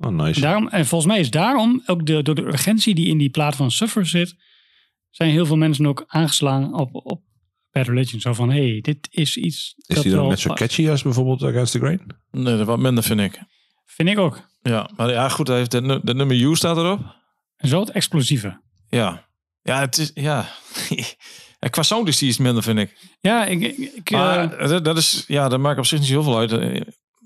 Oh, 0.00 0.10
nice. 0.10 0.34
En, 0.34 0.40
daarom, 0.40 0.68
en 0.68 0.86
volgens 0.86 1.10
mij 1.12 1.20
is 1.20 1.30
daarom, 1.30 1.82
ook 1.86 2.06
de, 2.06 2.22
door 2.22 2.34
de 2.34 2.46
urgentie 2.46 2.94
die 2.94 3.06
in 3.06 3.18
die 3.18 3.30
plaat 3.30 3.56
van 3.56 3.70
Suffer 3.70 4.06
zit, 4.06 4.34
zijn 5.10 5.30
heel 5.30 5.46
veel 5.46 5.56
mensen 5.56 5.86
ook 5.86 6.04
aangeslagen 6.06 6.74
op, 6.74 6.88
op 6.92 7.22
Bad 7.70 7.86
Religion. 7.88 8.20
Zo 8.20 8.32
van, 8.32 8.50
hé, 8.50 8.70
hey, 8.70 8.80
dit 8.80 9.08
is 9.10 9.36
iets 9.36 9.74
is 9.76 9.94
dat 9.94 10.04
die 10.04 10.12
dan 10.14 10.28
net 10.28 10.40
zo 10.40 10.48
past. 10.48 10.60
catchy 10.60 10.88
als 10.88 11.02
bijvoorbeeld 11.02 11.42
Against 11.42 11.72
the 11.72 11.78
Grain? 11.78 12.06
Nee, 12.30 12.56
dat 12.56 12.66
wat 12.66 12.78
minder 12.78 13.04
vind 13.04 13.20
ik. 13.20 13.38
Vind 13.84 14.08
ik 14.08 14.18
ook. 14.18 14.48
Ja, 14.62 14.90
maar 14.96 15.10
ja, 15.10 15.28
goed, 15.28 15.48
hij 15.48 15.56
heeft 15.56 15.80
nu- 15.80 15.88
het 15.92 16.16
nummer 16.16 16.36
You 16.36 16.56
staat 16.56 16.76
erop. 16.76 17.00
En 17.56 17.68
zo 17.68 17.80
het 17.80 17.90
explosieve. 17.90 18.60
Ja. 18.88 19.28
Ja, 19.62 19.80
het 19.80 19.98
is, 19.98 20.10
ja. 20.14 20.48
Ja, 21.62 21.68
Qua 21.68 21.82
sound 21.82 22.08
is 22.08 22.18
die 22.18 22.28
iets 22.28 22.38
minder, 22.38 22.62
vind 22.62 22.78
ik. 22.78 22.96
Ja, 23.20 23.44
ik, 23.46 23.60
ik, 23.62 24.10
Maar 24.10 24.52
eh, 24.52 24.68
dat, 24.68 24.84
dat 24.84 24.96
is, 24.96 25.24
ja, 25.26 25.48
dat 25.48 25.60
maakt 25.60 25.78
op 25.78 25.86
zich 25.86 25.98
niet 25.98 26.08
heel 26.08 26.22
veel 26.22 26.38
uit. 26.38 26.52
Eh, 26.52 26.80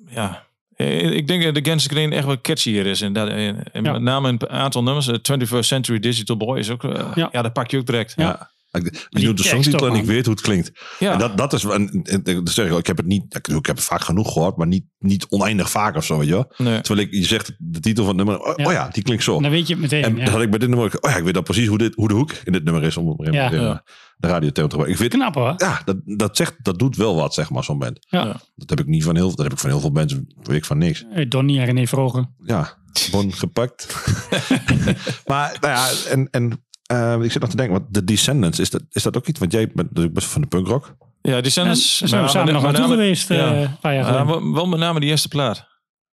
Ja. 0.08 0.46
Eh, 0.76 1.10
Ik 1.10 1.26
denk 1.26 1.42
dat 1.42 1.54
de 1.54 1.60
the 1.60 1.88
Grain 1.88 2.12
echt 2.12 2.24
wel 2.26 2.40
catchier 2.40 2.86
is. 2.86 3.00
En, 3.00 3.12
dat, 3.12 3.28
en 3.28 3.62
en 3.72 3.84
Ja. 3.84 3.92
met 3.92 4.02
name 4.02 4.28
een 4.28 4.48
aantal 4.48 4.82
nummers. 4.82 5.08
eh, 5.08 5.14
21st 5.22 5.58
Century 5.68 5.98
Digital 5.98 6.36
Boy 6.36 6.58
is 6.58 6.70
ook... 6.70 6.84
eh, 6.84 7.10
Ja. 7.14 7.28
ja. 7.32 7.42
dat 7.42 7.52
pak 7.52 7.70
je 7.70 7.78
ook 7.78 7.86
direct. 7.86 8.12
Ja. 8.16 8.50
Ik- 8.74 9.06
Je 9.08 9.24
doet 9.24 9.36
de 9.36 9.42
songtitel 9.42 9.86
en 9.86 9.94
ik 9.94 10.04
weet 10.04 10.24
hoe 10.26 10.34
het 10.34 10.42
klinkt. 10.44 10.70
Ja. 10.98 11.12
En 11.12 11.18
dat, 11.18 11.36
dat 11.36 11.52
is, 11.52 11.64
en, 11.64 12.02
dat 12.22 12.50
zeg 12.50 12.70
ik, 12.70 12.78
ik 12.78 12.86
heb 12.86 12.96
het 12.96 13.06
niet, 13.06 13.34
ik, 13.34 13.66
heb 13.66 13.76
het 13.76 13.84
vaak 13.84 14.00
genoeg 14.00 14.32
gehoord, 14.32 14.56
maar 14.56 14.66
niet, 14.66 14.84
niet 14.98 15.26
oneindig 15.28 15.70
vaak 15.70 15.96
of 15.96 16.04
zo, 16.04 16.18
weet 16.18 16.26
je 16.26 16.32
wel. 16.32 16.52
Nee. 16.56 16.80
Terwijl 16.80 17.06
ik, 17.06 17.14
je 17.14 17.24
zegt 17.24 17.54
de 17.58 17.80
titel 17.80 18.04
van 18.04 18.18
het 18.18 18.26
nummer, 18.26 18.44
oh 18.46 18.52
Ja. 18.56 18.64
oh 18.64 18.72
ja, 18.72 18.88
die 18.88 19.02
klinkt 19.02 19.24
zo. 19.24 19.40
dan 19.40 19.50
weet 19.50 19.66
je 19.66 19.72
het 19.72 19.82
meteen. 19.82 20.02
En 20.02 20.16
ja. 20.16 20.24
dan 20.24 20.32
had 20.34 20.42
ik 20.42 20.50
bij 20.50 20.58
dit 20.58 20.68
nummer, 20.68 20.98
oh 21.00 21.10
ja, 21.10 21.16
ik 21.16 21.24
weet 21.24 21.36
al 21.36 21.42
precies 21.42 21.66
hoe, 21.68 21.78
dit, 21.78 21.94
hoe 21.94 22.08
de 22.08 22.14
hoek 22.14 22.32
in 22.44 22.52
dit 22.52 22.64
nummer 22.64 22.82
is, 22.82 22.96
om 22.96 23.08
op 23.08 23.20
een 23.26 23.32
Ja. 23.32 23.50
moment, 23.50 23.80
de 24.16 24.28
radio 24.28 24.50
te 24.50 24.60
gebruiken. 24.60 24.92
Ik 24.92 24.98
weet, 24.98 25.10
Knap 25.10 25.34
hoor. 25.34 25.54
ja, 25.56 25.82
dat, 25.84 25.96
dat, 26.04 26.36
zegt, 26.36 26.54
dat 26.62 26.78
doet 26.78 26.96
wel 26.96 27.14
wat, 27.16 27.34
zeg 27.34 27.50
maar, 27.50 27.64
zo'n 27.64 27.78
band. 27.78 28.06
Ja. 28.08 28.40
Dat 28.54 28.70
heb 28.70 28.80
ik 28.80 28.86
niet 28.86 29.04
van 29.04 29.16
heel, 29.16 29.28
dat 29.28 29.42
heb 29.44 29.52
ik 29.52 29.58
van 29.58 29.70
heel 29.70 29.80
veel 29.80 29.90
mensen, 29.90 30.34
weet 30.42 30.56
ik 30.56 30.64
van 30.64 30.78
niks. 30.78 31.04
Hey, 31.10 31.28
Donnie 31.28 31.58
en 31.58 31.64
René 31.64 31.86
Vrogen. 31.86 32.34
Ja, 32.44 32.78
bon 33.10 33.32
gepakt. 33.32 33.94
maar, 35.26 35.56
nou 35.60 35.72
ja, 35.72 35.88
en, 36.10 36.28
en 36.30 36.64
eh, 36.86 37.16
ik 37.20 37.32
zit 37.32 37.40
nog 37.40 37.50
te 37.50 37.56
denken, 37.56 37.74
want 37.80 37.94
de 37.94 38.04
Descendants, 38.04 38.58
is 38.58 38.70
dat, 38.70 38.82
is 38.90 39.02
dat 39.02 39.16
ook 39.16 39.26
iets? 39.26 39.38
Want 39.38 39.52
jij 39.52 39.66
bent 39.66 39.88
natuurlijk 39.88 40.14
best 40.14 40.26
van 40.26 40.40
de 40.40 40.46
punkrock. 40.46 40.96
Ja, 41.22 41.40
die 41.40 41.50
zijn 41.50 41.66
En 41.66 41.72
daar 41.72 41.80
zijn 42.08 42.22
we 42.22 42.28
samen 42.28 42.52
nog 42.52 42.62
naartoe 42.62 42.86
geweest 42.86 43.30
eh, 43.30 43.36
ja. 43.36 43.46
een 43.54 43.78
paar 43.80 43.94
jaar 43.94 44.02
Ja, 44.04 44.10
geleden. 44.18 44.26
wel- 44.42 44.52
wel 44.54 44.66
met 44.66 44.78
name 44.78 45.00
die 45.00 45.08
eerste 45.08 45.28
plaat. 45.28 45.66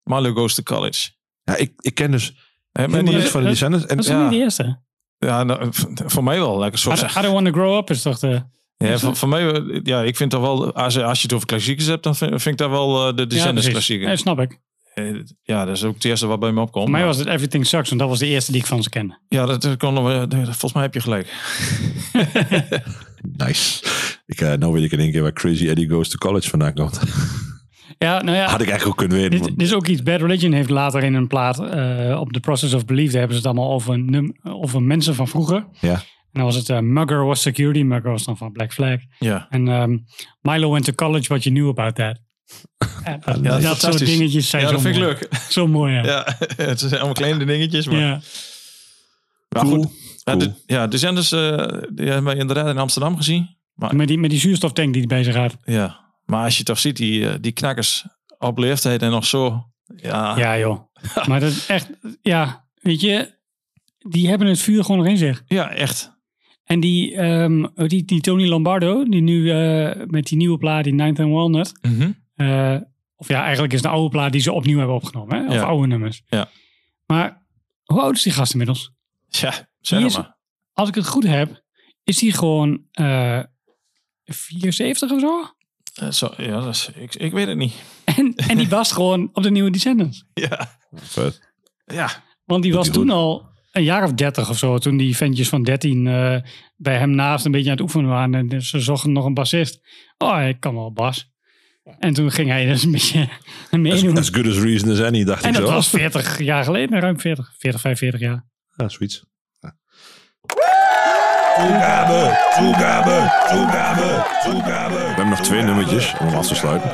Milo 0.03 0.33
Goes 0.33 0.55
to 0.55 0.63
College. 0.63 1.09
Ja, 1.43 1.55
ik, 1.55 1.73
ik 1.77 1.95
ken 1.95 2.11
dus 2.11 2.33
Hè, 2.71 2.87
maar 2.87 3.03
die, 3.03 3.13
niks 3.13 3.29
van 3.29 3.41
de 3.41 3.47
Descendants. 3.47 3.85
En 3.85 3.95
Dat 3.95 4.05
is 4.05 4.11
ja. 4.11 4.21
niet 4.21 4.31
de 4.31 4.37
eerste? 4.37 4.79
ja, 5.17 5.43
nou, 5.43 5.67
voor 6.05 6.23
mij 6.23 6.39
wel, 6.39 6.61
het 6.63 6.79
zo 6.79 6.91
I, 6.91 6.93
I 6.93 6.97
don't 7.21 7.33
want 7.33 7.45
to 7.45 7.51
grow 7.51 7.77
up 7.77 7.89
is 7.89 8.01
toch 8.01 8.19
de... 8.19 8.43
Ja, 8.77 8.97
voor, 8.97 9.15
voor 9.15 9.29
mij, 9.29 9.79
ja, 9.83 10.01
ik 10.03 10.15
vind 10.15 10.31
toch 10.31 10.41
wel, 10.41 10.73
als, 10.73 10.97
als 10.99 11.17
je 11.17 11.23
het 11.23 11.33
over 11.33 11.47
klassiekers 11.47 11.87
hebt, 11.87 12.03
dan 12.03 12.15
vind, 12.15 12.29
vind 12.29 12.45
ik 12.45 12.57
dat 12.57 12.69
wel 12.69 13.07
eh, 13.07 13.15
de 13.15 13.27
Descendants 13.27 13.51
precies. 13.53 13.71
klassieker. 13.71 14.09
Ja, 14.09 14.15
snap 14.15 14.39
ik. 14.39 14.59
Eh, 14.97 15.15
Ja, 15.43 15.65
dat 15.65 15.75
is 15.75 15.83
ook 15.83 15.93
het 15.95 16.05
eerste 16.05 16.27
wat 16.27 16.39
bij 16.39 16.51
me 16.51 16.61
opkomt. 16.61 16.83
Voor 16.83 16.93
mij 16.93 17.05
was 17.05 17.17
het 17.17 17.27
Everything 17.27 17.65
Sucks, 17.65 17.87
want 17.89 18.01
dat 18.01 18.09
was 18.09 18.19
de 18.19 18.25
eerste 18.27 18.51
die 18.51 18.61
ik 18.61 18.67
van 18.67 18.83
ze 18.83 18.89
kende. 18.89 19.19
Ja, 19.29 19.45
dat, 19.45 19.61
dat 19.61 19.77
kon 19.77 19.95
volgens 19.95 20.73
mij 20.73 20.83
heb 20.83 20.93
je 20.93 20.99
gelijk. 21.01 21.27
nice. 23.45 23.83
Ik, 24.25 24.41
eh, 24.41 24.53
nou 24.53 24.73
weet 24.73 24.83
ik 24.83 24.91
in 24.91 24.99
één 24.99 25.11
keer 25.11 25.21
waar 25.21 25.33
Crazy 25.33 25.67
Eddie 25.67 25.89
Goes 25.89 26.09
to 26.09 26.17
College 26.17 26.49
vandaan 26.49 26.73
komt. 26.73 26.99
Ja, 27.99 28.21
nou 28.21 28.37
ja, 28.37 28.43
Had 28.49 28.61
ik 28.61 28.69
eigenlijk 28.69 28.87
ook 28.87 28.97
kunnen 28.97 29.17
weten. 29.17 29.31
dit, 29.31 29.39
want- 29.39 29.57
dit 29.59 29.67
is 29.67 29.73
ook 29.73 29.87
iets. 29.87 30.03
Bad 30.03 30.21
Religion 30.21 30.51
heeft 30.51 30.69
later 30.69 31.03
in 31.03 31.13
een 31.13 31.27
plaat 31.27 31.59
eh, 31.59 32.17
op 32.19 32.31
The 32.31 32.39
Process 32.39 32.73
of 32.73 32.85
Belief, 32.85 33.09
daar 33.11 33.19
hebben 33.19 33.37
ze 33.41 33.47
het 33.47 33.55
allemaal 33.57 33.73
over, 33.73 33.99
num- 33.99 34.35
over 34.43 34.81
mensen 34.83 35.15
van 35.15 35.27
vroeger. 35.27 35.67
Ja. 35.79 35.91
En 35.93 36.03
dan 36.31 36.43
was 36.43 36.55
het 36.55 36.69
eh, 36.69 36.79
Mugger 36.79 37.25
was 37.25 37.41
security, 37.41 37.81
Mugger 37.81 38.11
was 38.11 38.25
dan 38.25 38.37
van 38.37 38.51
Black 38.51 38.73
Flag. 38.73 38.99
Ja, 39.19 39.47
En 39.49 39.67
ehm, 39.67 39.97
Milo 40.41 40.71
went 40.71 40.85
to 40.85 40.93
college, 40.93 41.27
what 41.27 41.43
you 41.43 41.55
knew 41.55 41.69
about 41.69 41.95
that. 41.95 42.19
Ja, 43.03 43.17
dat, 43.17 43.39
Ja, 43.43 43.59
dat 43.59 43.79
soort 43.81 44.05
dingetjes 44.05 44.49
zijn 44.49 44.61
ja 44.61 44.67
zo 44.67 44.73
dat 44.73 44.83
vind 44.83 44.95
ik 44.95 45.01
mooi. 45.01 45.13
leuk. 45.13 45.29
Zo 45.49 45.67
mooi, 45.67 45.93
ja. 45.93 46.03
Ja, 46.05 46.37
het 46.57 46.79
zijn 46.79 46.91
allemaal 46.93 47.13
kleine 47.13 47.45
dingetjes. 47.45 47.85
Maar, 47.87 47.97
Ja. 47.99 48.21
maar 49.49 49.63
Cool. 49.63 49.81
goed. 49.83 49.91
Ja, 50.23 50.35
Cool. 50.37 50.37
de, 50.37 50.51
ja, 50.65 50.87
de 50.87 50.97
zenders 50.97 51.31
eh, 51.31 51.67
die 51.93 52.05
hebben 52.05 52.23
wij 52.23 52.35
inderdaad 52.35 52.67
in 52.67 52.77
Amsterdam 52.77 53.17
gezien. 53.17 53.55
Maar, 53.73 53.95
Met, 53.95 54.07
die, 54.07 54.17
met 54.17 54.29
die 54.29 54.39
zuurstoftank 54.39 54.93
die 54.93 55.01
erbij 55.01 55.23
zich 55.23 55.33
gaat. 55.33 55.57
ja. 55.65 55.99
maar 56.25 56.43
als 56.43 56.57
je 56.57 56.63
toch 56.63 56.79
ziet, 56.79 56.97
die, 56.97 57.29
eh, 57.29 57.35
die 57.41 57.51
knakkers 57.51 58.05
op 58.37 58.57
leeftijd 58.57 59.01
en 59.01 59.11
nog 59.11 59.25
zo. 59.25 59.65
Ja, 59.95 60.37
Ja, 60.37 60.57
joh. 60.59 60.79
maar 61.27 61.39
dat 61.39 61.51
is 61.51 61.65
echt, 61.65 61.89
ja, 62.21 62.67
weet 62.81 63.01
je, 63.01 63.35
die 63.97 64.27
hebben 64.27 64.47
het 64.47 64.59
vuur 64.59 64.81
gewoon 64.83 64.97
nog 64.97 65.07
in 65.07 65.17
zich. 65.17 65.43
ja 65.47 65.69
echt. 65.71 66.15
En 66.63 66.79
die, 66.79 67.15
ehm, 67.15 67.65
die, 67.87 68.05
die 68.05 68.21
Tony 68.21 68.47
Lombardo, 68.47 69.03
die 69.03 69.21
nu 69.21 69.51
eh, 69.51 70.05
met 70.05 70.25
die 70.25 70.37
nieuwe 70.37 70.57
plaat, 70.57 70.83
die 70.83 70.93
Ninth 70.93 71.19
and 71.19 71.31
Walnut. 71.31 71.71
Eh, 72.37 72.75
of 73.15 73.27
ja, 73.27 73.41
eigenlijk 73.43 73.73
is 73.73 73.79
het 73.79 73.87
een 73.87 73.95
oude 73.95 74.09
plaat 74.09 74.31
die 74.31 74.41
ze 74.41 74.51
opnieuw 74.51 74.77
hebben 74.77 74.95
opgenomen. 74.95 75.37
Hè? 75.37 75.47
Of 75.47 75.53
Ja. 75.53 75.61
oude 75.63 75.87
nummers. 75.87 76.21
Ja. 76.25 76.49
Maar 77.05 77.45
hoe 77.83 78.01
oud 78.01 78.15
is 78.15 78.21
die 78.23 78.33
gast 78.33 78.51
inmiddels? 78.51 78.91
Ja, 79.27 79.69
zeg 79.79 80.03
is- 80.03 80.15
maar. 80.17 80.37
Als 80.73 80.89
ik 80.89 80.95
het 80.95 81.07
goed 81.07 81.23
heb, 81.23 81.63
is 82.03 82.17
die 82.17 82.31
gewoon 82.33 82.81
eh 82.91 83.39
74 84.25 85.11
of 85.11 85.19
zo? 85.19 85.51
Eh, 85.93 86.11
zo, 86.11 86.33
ja, 86.37 86.59
dat 86.59 86.67
is, 86.75 86.89
ik, 86.95 87.15
ik 87.15 87.31
weet 87.31 87.47
het 87.47 87.57
niet. 87.57 87.73
En, 88.17 88.33
en 88.35 88.57
die 88.57 88.69
was 88.69 88.91
gewoon 88.91 89.29
op 89.33 89.43
de 89.43 89.51
nieuwe 89.51 89.69
Descendants. 89.71 90.23
Ja, 90.33 90.77
Vet. 90.93 91.39
ja. 91.85 92.09
Want 92.45 92.63
die 92.63 92.71
Doet 92.71 92.85
was 92.85 92.93
toen 92.95 93.03
goed. 93.03 93.11
al 93.13 93.49
een 93.71 93.83
jaar 93.83 94.03
of 94.03 94.13
dertig 94.13 94.49
of 94.49 94.57
zo. 94.57 94.77
Toen 94.77 94.97
die 94.97 95.15
ventjes 95.15 95.49
van 95.49 95.63
13 95.63 96.07
eh, 96.07 96.37
bij 96.75 96.97
hem 96.97 97.09
naast 97.09 97.45
een 97.45 97.51
beetje 97.51 97.65
aan 97.69 97.75
het 97.75 97.81
oefenen 97.83 98.09
waren. 98.09 98.33
En 98.49 98.61
ze 98.61 98.79
zochten 98.79 99.11
nog 99.11 99.25
een 99.25 99.33
bassist. 99.33 99.81
Oh, 100.17 100.47
ik 100.47 100.59
kan 100.59 100.75
wel 100.75 100.91
bas. 100.93 101.29
En 101.99 102.13
toen 102.13 102.31
ging 102.31 102.49
hij 102.49 102.65
dus 102.65 102.83
een 102.83 102.91
beetje 102.91 103.19
As, 103.71 103.79
meedoen. 103.79 104.17
as 104.17 104.29
good 104.29 104.47
as 104.47 104.57
reason 104.57 104.91
as 104.91 105.01
any, 105.01 105.23
dacht 105.23 105.43
En 105.43 105.49
ik 105.49 105.55
dat 105.55 105.67
zo. 105.67 105.73
was 105.73 105.89
40 105.89 106.39
jaar 106.39 106.63
geleden, 106.63 106.99
ruim 106.99 107.19
40, 107.19 107.53
40, 107.57 107.81
45 107.81 108.19
jaar. 108.19 108.45
Ja, 108.75 108.89
zoiets. 108.89 109.25
Toegabe, 111.57 112.37
toegabe, 112.57 113.31
toegabe, 113.49 114.25
toegabe. 114.43 114.93
We 114.95 115.03
hebben 115.05 115.29
nog 115.29 115.39
twee 115.41 115.61
nummertjes 115.61 116.13
om 116.19 116.27
af 116.27 116.47
te 116.47 116.55
sluiten. 116.55 116.91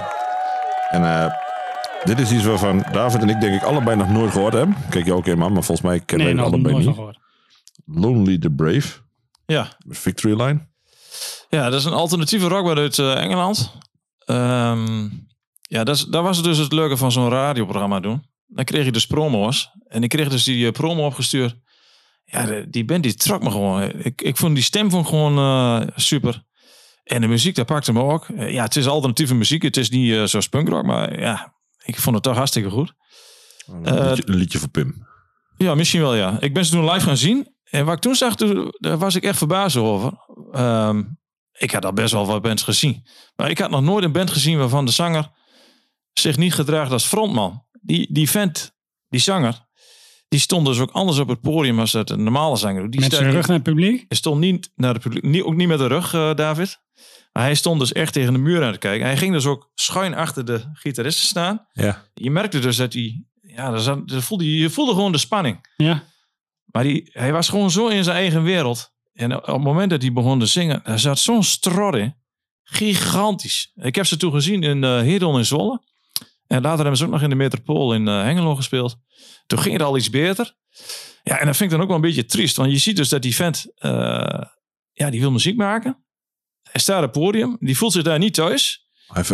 En 0.90 1.04
eh, 1.04 1.34
dit 2.04 2.20
is 2.20 2.32
iets 2.32 2.44
waarvan 2.44 2.86
David 2.92 3.22
en 3.22 3.30
ik 3.30 3.42
denk 3.42 3.56
ik 3.56 3.64
allebei 3.64 3.98
nog 3.98 4.10
nooit 4.10 4.32
gehoord 4.32 4.54
hebben. 4.54 4.76
Kijk 4.90 5.06
je 5.06 5.14
ook 5.14 5.28
in 5.28 5.38
man, 5.38 5.54
maar 5.54 5.64
volgens 5.64 5.88
mij 5.88 6.00
kennen 6.00 6.28
Nee, 6.28 6.36
wij 6.36 6.44
het 6.44 6.54
nog 6.54 6.64
allebei 6.64 6.74
nooit 6.84 6.96
van 6.98 7.06
niet. 7.06 7.16
gehoord. 7.86 8.12
Lonely 8.14 8.38
the 8.38 8.50
Brave, 8.52 8.88
Ja. 9.46 9.68
Victory 9.90 10.42
Line. 10.42 10.68
Ja, 11.50 11.70
dat 11.70 11.80
is 11.80 11.86
een 11.86 11.94
alternatieve 11.94 12.48
rockband 12.48 12.78
uit 12.78 13.00
eh, 13.00 13.22
Engeland. 13.22 13.78
Ehm, 14.26 15.10
ja, 15.62 15.84
dat, 15.84 15.96
is, 15.96 16.04
dat 16.04 16.24
was 16.24 16.44
dus 16.44 16.58
het 16.58 16.72
leuke 16.72 16.98
van 16.98 17.12
zo'n 17.12 17.30
radioprogramma 17.30 18.00
doen. 18.00 18.24
Dan 18.48 18.66
kreeg 18.66 18.86
je 18.86 18.92
dus 18.92 19.08
promo's. 19.08 19.70
En 19.88 20.04
ik 20.04 20.10
kreeg 20.10 20.30
dus 20.30 20.44
die 20.44 20.66
eh, 20.66 20.72
promo 20.72 21.06
opgestuurd. 21.06 21.56
Ja, 22.26 22.64
die 22.70 22.86
band 22.86 23.04
die 23.04 23.14
trok 23.14 23.44
me 23.44 23.52
gewoon. 23.52 23.82
Ik, 23.82 24.22
ik 24.22 24.38
vond 24.38 24.56
die 24.56 24.64
stem 24.64 24.90
vond 24.90 25.08
gewoon 25.08 25.38
eh, 25.38 25.88
super. 25.96 26.44
En 27.04 27.22
de 27.22 27.28
muziek, 27.28 27.56
dat 27.56 27.66
pakte 27.66 27.94
me 27.94 28.02
ook. 28.02 28.28
Eh, 28.28 28.52
ja, 28.52 28.64
het 28.64 28.76
is 28.76 28.88
alternatieve 28.88 29.36
muziek. 29.36 29.62
Het 29.62 29.78
is 29.78 29.90
niet 29.90 30.14
eh, 30.14 30.24
zoals 30.24 30.48
punkrock, 30.48 30.84
maar 30.84 31.20
ja, 31.20 31.54
ik 31.84 31.98
vond 32.00 32.16
het 32.16 32.24
toch 32.24 32.36
hartstikke 32.36 32.70
goed. 32.70 32.94
Een, 33.66 34.08
liedje, 34.08 34.24
een 34.26 34.36
liedje 34.36 34.60
voor 34.60 34.70
Pim. 34.70 35.08
Ja, 35.58 35.76
misschien 35.76 36.02
wel 36.02 36.16
ja. 36.16 36.38
Ik 36.40 36.54
ben 36.54 36.66
ze 36.66 36.72
toen 36.72 36.90
live 36.90 37.06
gaan 37.06 37.18
zien. 37.18 37.48
En 37.64 37.86
wat 37.86 37.96
ik 37.96 38.02
toen 38.02 38.16
zag, 38.16 38.36
toen, 38.36 38.74
daar 38.78 38.98
was 38.98 39.16
ik 39.16 39.24
echt 39.24 39.38
verbaasd 39.38 39.78
over. 39.78 40.12
Ehm, 40.52 41.04
ik 41.58 41.72
had 41.72 41.86
al 41.86 41.94
best 41.94 42.14
wel 42.14 42.26
wat 42.26 42.42
bands 42.42 42.64
gezien. 42.64 43.06
Maar 43.36 43.50
ik 43.50 43.58
had 43.58 43.70
nog 43.70 43.82
nooit 43.82 44.04
een 44.04 44.12
band 44.12 44.32
gezien 44.32 44.58
waarvan 44.58 44.86
de 44.86 44.92
zanger 44.92 45.30
zich 46.14 46.38
niet 46.38 46.54
gedraagt 46.54 46.92
als 46.92 47.06
frontman. 47.06 47.66
Die, 47.82 48.14
die 48.14 48.30
vent, 48.30 48.76
die 49.10 49.20
zanger, 49.20 49.66
die 50.28 50.40
stond 50.40 50.66
dus 50.66 50.80
ook 50.80 50.92
anders 50.92 51.18
op 51.18 51.28
het 51.28 51.42
podium 51.42 51.80
als 51.80 51.92
dat 51.92 52.10
een 52.10 52.24
normale 52.24 52.56
zanger 52.56 52.82
doet. 52.82 52.92
Die 52.92 53.02
Met 53.02 53.14
zijn 53.14 53.32
rug 53.32 53.48
naar 53.48 53.56
het 53.56 53.66
publiek. 53.66 54.06
hij 54.08 54.18
stond 54.18 54.40
niet 54.40 54.72
naar 54.76 54.94
het 54.94 55.04
publiek, 55.04 55.24
niet, 55.24 55.44
ook 55.44 55.56
niet 55.56 55.68
met 55.68 55.78
de 55.78 55.88
rug, 55.88 56.14
eh, 56.14 56.36
David. 56.36 56.82
Maar 57.32 57.44
hij 57.44 57.56
stond 57.56 57.80
dus 57.80 57.92
echt 57.92 58.14
tegen 58.14 58.34
de 58.34 58.40
muur 58.40 58.64
aan 58.64 58.72
te 58.72 58.78
kijken. 58.78 59.06
Hij 59.06 59.18
ging 59.18 59.34
dus 59.34 59.46
ook 59.46 59.72
schuin 59.76 60.16
achter 60.16 60.46
de 60.46 60.70
gitaristen 60.74 61.26
staan. 61.28 61.68
Ja. 61.72 62.06
Je 62.14 62.32
merkte 62.32 62.60
dus 62.60 62.78
dat 62.78 62.94
hij, 62.94 63.26
ja, 63.42 63.72
daar 63.72 64.22
voelde, 64.22 64.58
je 64.58 64.70
voelde 64.70 64.94
gewoon 64.94 65.12
de 65.12 65.18
spanning. 65.18 65.74
Ja. 65.76 66.04
Maar 66.66 66.84
die, 66.84 67.10
hij 67.14 67.32
was 67.32 67.50
gewoon 67.50 67.72
zo 67.72 67.88
in 67.88 68.04
zijn 68.04 68.16
eigen 68.16 68.44
wereld. 68.44 68.93
En 69.14 69.36
op 69.36 69.46
het 69.46 69.64
moment 69.64 69.90
dat 69.90 70.02
hij 70.02 70.14
begon 70.14 70.40
te 70.40 70.46
zingen, 70.46 70.82
daar 70.84 71.00
zat 71.00 71.20
zo'n 71.20 71.44
strot 71.44 71.96
in. 71.96 72.16
Gigantisch. 72.64 73.72
Ik 73.76 73.96
heb 73.96 74.06
ze 74.06 74.18
toen 74.18 74.32
gezien 74.32 74.64
in 74.64 74.84
uh, 74.84 75.22
in 75.22 75.46
Zwolle. 75.46 75.82
En 76.48 76.62
later 76.62 76.80
hebben 76.80 76.98
ze 76.98 77.06
ook 77.06 77.12
nog 77.12 77.22
in 77.22 77.30
de 77.30 77.36
Metropool 77.36 77.94
in 77.94 78.08
eh, 78.08 78.22
Hengelo 78.22 78.56
gespeeld. 78.56 78.98
Toen 79.46 79.60
ging 79.60 79.74
het 79.74 79.84
al 79.84 79.98
iets 79.98 80.10
beter. 80.10 80.56
Ja, 81.24 81.40
en 81.40 81.46
dat 81.46 81.58
vind 81.58 81.72
ik 81.72 81.78
dan 81.78 81.82
ook 81.82 81.88
wel 81.88 81.96
een 81.96 82.02
beetje 82.02 82.26
triest. 82.26 82.56
Want 82.56 82.72
je 82.72 82.78
ziet 82.78 82.96
dus 82.96 83.10
dat 83.10 83.22
die 83.22 83.36
vent, 83.36 83.66
eh, 83.76 84.42
ja, 84.92 85.10
die 85.10 85.20
wil 85.20 85.32
muziek 85.32 85.58
maken. 85.58 86.06
Hij 86.72 86.82
staat 86.82 86.98
op 86.98 87.14
het 87.14 87.24
podium. 87.24 87.58
Die 87.60 87.78
voelt 87.78 87.94
zich 87.94 88.04
daar 88.04 88.20
niet 88.20 88.34
thuis. 88.34 88.83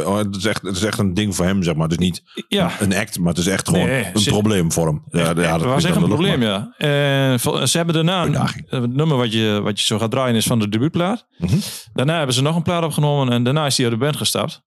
Oh, 0.06 0.18
het, 0.18 0.35
is 0.35 0.45
echt, 0.45 0.61
het 0.61 0.76
is 0.76 0.84
echt 0.84 0.99
een 0.99 1.14
ding 1.14 1.35
voor 1.35 1.45
hem, 1.45 1.64
zeg 1.64 1.73
maar. 1.76 1.88
Het 1.89 1.99
is 1.99 2.06
niet 2.06 2.23
Ja, 2.47 2.72
een 2.80 2.95
act, 2.95 3.19
maar 3.19 3.30
het 3.30 3.38
is 3.38 3.47
echt 3.47 3.68
gewoon 3.69 3.85
Nee, 3.85 4.06
een 4.14 4.19
zit- 4.19 4.34
probleem 4.34 4.72
voor 4.72 4.85
hem. 4.88 5.03
Ja, 5.11 5.19
ja, 5.19 5.34
dat 5.34 5.61
was 5.61 5.84
is 5.84 5.89
echt 5.89 5.95
een 6.01 6.07
probleem, 6.07 6.41
ja. 6.41 6.73
En 6.77 7.39
vol- 7.39 7.68
ze 7.68 7.77
hebben 7.77 7.95
daarna, 7.95 8.18
een, 8.19 8.23
Uitdaging. 8.26 8.69
het 8.69 8.93
nummer 8.95 9.18
wat 9.18 9.34
je, 9.34 9.60
wat 9.64 9.80
je 9.80 9.85
zo 9.85 9.99
gaat 9.99 10.11
draaien 10.11 10.35
is 10.35 10.45
van 10.45 10.60
de 10.60 10.69
debuutplaat. 10.69 11.26
Mhm. 11.38 11.57
Daarna 11.93 12.18
hebben 12.18 12.35
ze 12.35 12.41
nog 12.41 12.56
een 12.56 12.61
plaat 12.64 12.84
opgenomen 12.84 13.34
en 13.34 13.43
daarna 13.43 13.65
is 13.65 13.77
hij 13.77 13.85
uit 13.85 13.95
de 13.95 14.01
band 14.06 14.15
gestapt. 14.18 14.61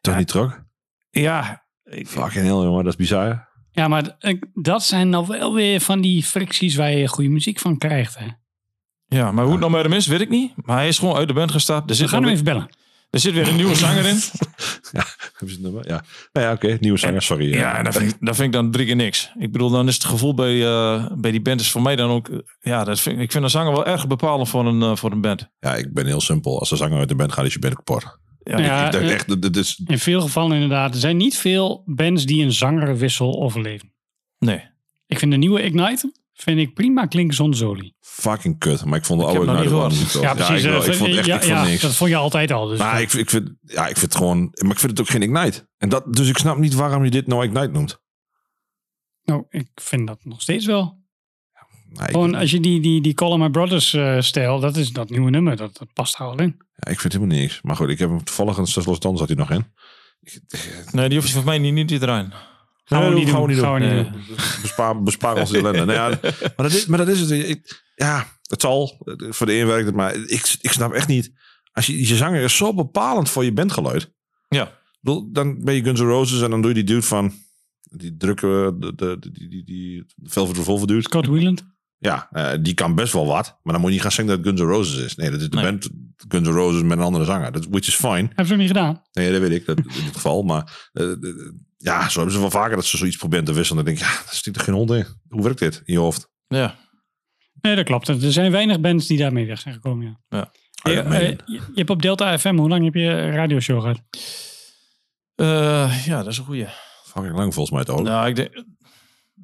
Toch 0.00 0.12
Ja. 0.12 0.18
niet 0.18 0.28
terug? 0.28 0.58
Ja, 1.10 1.64
ik- 1.84 2.08
Fucking 2.08 2.44
heel, 2.44 2.62
jongen. 2.64 2.84
Dat 2.84 2.92
is 2.92 2.98
bizar. 2.98 3.48
Ja, 3.70 3.88
maar 3.88 4.16
ik- 4.18 4.46
dat 4.54 4.82
zijn 4.84 5.08
nou 5.08 5.26
wel 5.26 5.54
weer 5.54 5.80
van 5.80 6.00
die 6.00 6.22
fricties 6.22 6.74
waar 6.76 6.90
je 6.92 7.08
goede 7.08 7.30
muziek 7.30 7.58
van 7.60 7.78
krijgt. 7.78 8.18
Hè. 8.18 8.26
ja, 9.06 9.32
maar 9.32 9.42
hoe 9.44 9.52
het 9.52 9.60
nou 9.60 9.72
met 9.72 9.82
hem 9.82 9.92
is, 9.92 10.06
weet 10.06 10.20
ik 10.20 10.28
niet. 10.28 10.52
Maar 10.56 10.76
hij 10.76 10.88
is 10.88 10.98
gewoon 10.98 11.16
uit 11.16 11.28
de 11.28 11.34
band 11.34 11.50
gestapt. 11.50 11.82
Er 11.82 11.86
We 11.88 11.94
zit, 11.94 12.08
gaan 12.08 12.20
nog 12.22 12.30
hem 12.30 12.38
even 12.38 12.52
bellen. 12.52 12.68
Er 13.12 13.20
zit 13.20 13.32
weer 13.34 13.48
een 13.48 13.56
nieuwe 13.56 13.74
zanger 13.74 14.04
in. 14.06 14.16
Hebben 14.90 15.02
ze 15.38 15.44
het 15.46 15.60
nummer? 15.60 15.88
Ja. 15.88 16.04
Nou 16.32 16.46
ja, 16.46 16.52
oké. 16.52 16.76
Nieuwe 16.80 16.98
zanger, 16.98 17.22
sorry. 17.22 17.54
Ja, 17.54 17.82
dat 17.82 17.96
vind, 17.96 18.10
ik, 18.12 18.16
dat 18.20 18.34
vind 18.36 18.46
ik 18.46 18.52
dan 18.52 18.70
drie 18.70 18.86
keer 18.86 18.96
niks. 18.96 19.32
Ik 19.38 19.52
bedoel, 19.52 19.70
dan 19.70 19.88
is 19.88 19.94
het 19.94 20.04
gevoel 20.04 20.34
bij, 20.34 20.64
eh, 20.66 21.06
bij 21.16 21.30
die 21.30 21.42
band 21.42 21.60
is 21.60 21.70
voor 21.70 21.82
mij 21.82 21.96
dan 21.96 22.10
ook... 22.10 22.28
eh, 22.28 22.38
Ja, 22.60 22.84
dat 22.84 23.00
vind, 23.00 23.20
ik 23.20 23.32
vind 23.32 23.44
een 23.44 23.50
zanger 23.50 23.72
wel 23.72 23.86
erg 23.86 24.06
bepalend 24.06 24.48
voor 24.48 24.66
een, 24.66 24.82
eh, 24.82 24.96
voor 24.96 25.12
een 25.12 25.20
band. 25.20 25.48
Ja, 25.58 25.74
ik 25.76 25.92
ben 25.92 26.06
heel 26.06 26.20
simpel. 26.20 26.58
Als 26.58 26.68
de 26.68 26.76
zanger 26.76 26.98
uit 26.98 27.08
de 27.08 27.14
band 27.14 27.32
gaat, 27.32 27.44
is 27.44 27.52
je 27.52 27.58
band 27.58 27.74
kapot. 27.74 28.02
Ja, 28.42 28.58
Ja, 28.58 28.86
ik 28.86 28.94
eh, 28.94 29.12
echt, 29.12 29.28
dit- 29.28 29.42
dit 29.42 29.56
is... 29.56 29.82
In 29.86 29.98
veel 29.98 30.20
gevallen 30.20 30.52
inderdaad. 30.54 30.94
Er 30.94 31.00
zijn 31.00 31.16
niet 31.16 31.36
veel 31.36 31.82
bands 31.86 32.24
die 32.26 32.44
een 32.44 32.52
zangerwissel 32.52 33.42
overleven. 33.42 33.92
Nee. 34.38 34.70
Ik 35.06 35.18
vind 35.18 35.30
de 35.30 35.36
nieuwe 35.38 35.62
Ignite 35.62 36.12
vind 36.42 36.58
ik 36.58 36.74
prima 36.74 37.06
klinken 37.06 37.36
zonder 37.36 37.58
Zoli. 37.58 37.94
fucking 38.00 38.58
kut. 38.58 38.84
Maar 38.84 38.98
ik 38.98 39.04
vond 39.04 39.20
de 39.20 39.26
oude 39.26 39.52
Ignite 39.52 39.98
niet 40.00 40.12
Ja, 40.12 40.34
precies. 40.34 40.64
ik, 40.64 40.70
wel. 40.70 40.84
ik 40.86 40.94
vond 40.94 41.14
echt 41.16 41.26
ja, 41.26 41.34
ik 41.34 41.42
vond 41.42 41.56
ja, 41.56 41.64
niks. 41.64 41.82
Dat 41.82 41.94
vond 41.96 42.10
je 42.10 42.16
altijd 42.16 42.52
al. 42.52 42.66
Dus 42.66 42.78
Maar 42.78 43.00
ik, 43.00 43.12
ik, 43.12 43.30
vind, 43.30 43.50
ja, 43.62 43.82
ik 43.88 43.96
vind 43.96 44.12
het 44.12 44.14
gewoon... 44.16 44.38
Maar 44.40 44.70
ik 44.70 44.78
vind 44.78 44.90
het 44.90 45.00
ook 45.00 45.08
geen 45.08 45.22
Ignite. 45.22 45.68
En 45.78 45.88
dat, 45.88 46.14
dus 46.14 46.28
ik 46.28 46.38
snap 46.38 46.56
niet 46.58 46.74
waarom 46.74 47.04
je 47.04 47.10
dit 47.10 47.26
nou 47.26 47.44
Ignite 47.44 47.70
noemt. 47.70 48.00
nou, 49.22 49.44
ik 49.48 49.68
vind 49.74 50.06
dat 50.06 50.18
nog 50.24 50.40
steeds 50.42 50.66
wel. 50.66 51.00
Nee, 51.88 52.06
ik, 52.06 52.10
Gewoon 52.12 52.34
als 52.34 52.50
je 52.50 52.60
die, 52.60 52.80
die, 52.80 53.00
die 53.02 53.14
Call 53.14 53.30
of 53.30 53.38
My 53.38 53.50
Brothers 53.50 53.92
eh, 53.94 54.20
stijl, 54.20 54.60
dat 54.60 54.76
is 54.76 54.90
dat 54.90 55.10
nieuwe 55.10 55.30
nummer. 55.30 55.56
Dat, 55.56 55.76
dat 55.78 55.92
past 55.92 56.14
er 56.14 56.20
al 56.26 56.38
in. 56.40 56.56
ja, 56.74 56.90
ik 56.90 57.00
vind 57.00 57.12
helemaal 57.12 57.36
niks. 57.36 57.62
Maar 57.62 57.76
goed, 57.76 57.88
ik 57.88 57.98
heb 57.98 58.08
hem 58.08 58.24
toevallig 58.24 58.56
een 58.56 58.66
Los 58.84 59.00
Dan 59.00 59.16
zat 59.16 59.28
hij 59.28 59.36
nog 59.36 59.50
in. 59.50 59.64
nee, 60.92 61.08
die 61.08 61.18
hoef 61.18 61.26
je 61.26 61.32
voor 61.32 61.44
mij 61.44 61.58
niet, 61.58 61.74
niet 61.74 61.88
te 61.88 61.98
Gaan 62.84 63.08
we 63.08 63.14
niet 63.14 63.26
doen. 63.26 63.46
niet 63.48 63.58
Gaan 63.58 63.74
we 63.74 63.80
doen. 63.80 63.96
niet 63.96 64.10
Nee. 64.12 64.26
doen. 64.26 64.36
Bespaar, 64.62 65.02
bespaar 65.02 65.36
ons 65.36 65.52
ellende. 65.52 65.84
nou 65.84 65.92
ja, 65.92 66.08
maar, 66.40 66.52
dat 66.56 66.72
is, 66.72 66.86
maar 66.86 66.98
dat 66.98 67.08
is 67.08 67.20
het. 67.20 67.30
Ik, 67.30 67.82
ja, 67.94 68.26
het 68.42 68.60
zal. 68.60 69.04
Voor 69.30 69.46
de 69.46 69.54
een 69.58 69.66
werkt 69.66 69.86
het. 69.86 69.94
Maar 69.94 70.14
ik, 70.14 70.56
ik 70.60 70.70
snap 70.72 70.92
echt 70.92 71.08
niet. 71.08 71.32
Als 71.72 71.86
je, 71.86 72.06
je 72.08 72.16
zanger 72.16 72.42
is 72.42 72.56
zo 72.56 72.74
bepalend 72.74 73.30
voor 73.30 73.44
je 73.44 73.52
bandgeluid. 73.52 74.12
Ja. 74.48 74.78
Dan 75.30 75.64
ben 75.64 75.74
je 75.74 75.82
Guns 75.84 76.00
N' 76.00 76.04
Roses 76.04 76.42
en 76.42 76.50
dan 76.50 76.60
doe 76.60 76.68
je 76.70 76.74
die 76.76 76.84
dude 76.84 77.02
van... 77.02 77.32
Die 77.94 78.16
drukke, 78.16 78.76
de, 78.78 78.94
de, 78.94 79.16
de- 79.20 79.30
die, 79.30 79.48
die, 79.48 79.64
die 79.64 80.04
Velvet 80.22 80.56
Revolver 80.56 80.86
dude. 80.86 81.02
Scott 81.02 81.26
Wieland. 81.26 81.64
Ja, 82.02 82.28
eh, 82.32 82.58
die 82.60 82.74
kan 82.74 82.94
best 82.94 83.12
wel 83.12 83.26
wat. 83.26 83.58
Maar 83.62 83.72
dan 83.72 83.80
moet 83.82 83.84
je 83.84 83.90
niet 83.94 84.02
gaan 84.02 84.12
zeggen 84.12 84.36
dat 84.36 84.44
het 84.46 84.46
Guns 84.46 84.60
N' 84.70 84.74
Roses 84.74 85.04
is. 85.04 85.16
Nee, 85.16 85.30
dat 85.30 85.40
is 85.40 85.48
de 85.50 85.56
Nee. 85.56 85.64
band 85.64 85.88
Guns 86.28 86.48
N' 86.48 86.52
Roses 86.52 86.82
met 86.82 86.98
een 86.98 87.04
andere 87.04 87.24
zanger. 87.24 87.52
Dat, 87.52 87.66
which 87.66 87.86
is 87.86 87.94
fine. 87.94 88.12
Hebben 88.26 88.46
ze 88.46 88.52
ook 88.52 88.58
niet 88.58 88.68
gedaan. 88.68 89.02
Nee, 89.12 89.32
dat 89.32 89.40
weet 89.40 89.50
ik. 89.50 89.66
Dat, 89.66 89.76
in 89.78 89.84
dit 89.84 90.12
geval. 90.14 90.42
Maar 90.42 90.88
eh, 90.92 91.10
eh, 91.10 91.18
ja, 91.78 92.08
zo 92.08 92.16
hebben 92.16 92.34
ze 92.34 92.40
wel 92.40 92.50
vaker 92.50 92.76
dat 92.76 92.84
ze 92.84 92.96
zoiets 92.96 93.16
proberen 93.16 93.44
te 93.44 93.52
wisselen. 93.52 93.84
Dan 93.84 93.94
denk 93.94 94.06
ik, 94.06 94.12
ja, 94.12 94.22
dat 94.24 94.34
stikt 94.34 94.56
er 94.56 94.62
geen 94.62 94.74
hond 94.74 94.90
in. 94.90 95.06
Hoe 95.28 95.42
werkt 95.42 95.58
dit 95.58 95.82
in 95.84 95.92
je 95.94 95.98
hoofd? 96.00 96.30
Ja. 96.48 96.74
Nee, 97.60 97.76
dat 97.76 97.84
klopt. 97.84 98.08
Er 98.08 98.32
zijn 98.32 98.52
weinig 98.52 98.80
bands 98.80 99.06
die 99.06 99.18
daarmee 99.18 99.46
weg 99.46 99.60
zijn 99.60 99.74
gekomen. 99.74 100.20
Ja. 100.28 100.50
Ah, 100.82 100.92
Je, 100.92 101.36
hebt 101.74 101.90
op 101.90 102.02
Delta 102.02 102.38
FM, 102.38 102.56
hoe 102.56 102.68
lang 102.68 102.84
heb 102.84 102.94
je 102.94 103.30
radioshow 103.30 103.80
gehad? 103.80 104.00
Eh, 105.34 106.06
ja, 106.06 106.16
dat 106.22 106.32
is 106.32 106.38
een 106.38 106.44
goeie. 106.44 106.66
Fucking 107.04 107.34
lang 107.34 107.54
volgens 107.54 107.76
mij 107.76 107.84
toch? 107.84 108.02
Nou, 108.02 108.28
ik 108.28 108.36
denk, 108.36 108.64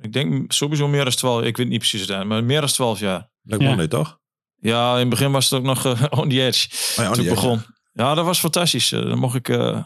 ik 0.00 0.12
denk 0.12 0.52
sowieso 0.52 0.88
meer 0.88 1.04
dan 1.04 1.12
12. 1.12 1.42
Ik 1.42 1.56
weet 1.56 1.68
niet 1.68 1.78
precies 1.78 2.06
het, 2.06 2.24
maar 2.24 2.44
meer 2.44 2.60
dan 2.60 2.68
12 2.68 3.00
jaar. 3.00 3.30
Ja. 3.42 3.56
me 3.56 3.74
nee, 3.74 3.88
toch? 3.88 4.18
Ja, 4.60 4.92
in 4.92 4.98
het 4.98 5.08
begin 5.08 5.32
was 5.32 5.50
het 5.50 5.58
ook 5.58 5.64
nog 5.64 5.84
eh, 5.84 6.02
on 6.20 6.28
the 6.28 6.42
edge. 6.44 6.68
Oh 6.70 7.04
ja, 7.04 7.08
on 7.08 7.14
toen 7.14 7.24
the 7.24 7.30
ik 7.30 7.36
edge, 7.36 7.46
begon. 7.46 7.62
Ja, 7.92 8.14
dat 8.14 8.24
was 8.24 8.38
fantastisch. 8.38 8.92
Eh, 8.92 9.00
Dan 9.02 9.18
mocht 9.18 9.34
ik, 9.34 9.48
eh, 9.48 9.84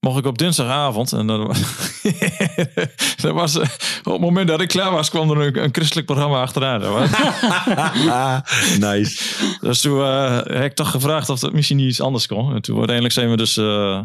mocht 0.00 0.18
ik 0.18 0.26
op 0.26 0.38
dinsdagavond. 0.38 1.12
En 1.12 1.26
dan, 1.26 1.46
dat 3.22 3.32
was, 3.32 3.56
op 3.56 4.12
het 4.12 4.20
moment 4.20 4.48
dat 4.48 4.60
ik 4.60 4.68
klaar 4.68 4.90
was, 4.90 5.10
kwam 5.10 5.30
er 5.30 5.46
een, 5.46 5.62
een 5.62 5.74
christelijk 5.74 6.06
programma 6.06 6.40
achteraan. 6.40 6.80
Nice. 8.80 9.34
Dus 9.60 9.80
toen 9.80 10.00
eh, 10.00 10.36
heb 10.36 10.64
ik 10.64 10.74
toch 10.74 10.90
gevraagd 10.90 11.28
of 11.28 11.40
dat 11.40 11.52
misschien 11.52 11.76
niet 11.76 11.88
iets 11.88 12.00
anders 12.00 12.26
kon. 12.26 12.54
En 12.54 12.62
toen 12.62 12.76
uiteindelijk 12.76 13.14
zijn 13.14 13.30
we 13.30 13.36
dus 13.36 13.56
eh, 13.56 14.00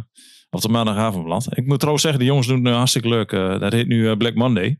op 0.49 0.61
de 0.61 0.69
maandagavond 0.69 1.23
beland. 1.23 1.57
Ik 1.57 1.65
moet 1.65 1.77
trouwens 1.77 2.03
zeggen, 2.03 2.21
de 2.21 2.27
jongens 2.27 2.47
doen 2.47 2.65
het 2.65 2.75
hartstikke 2.75 3.07
leuk. 3.07 3.31
Eh, 3.31 3.59
dat 3.59 3.71
heet 3.71 3.87
nu 3.87 4.17
Black 4.17 4.35
Monday. 4.35 4.79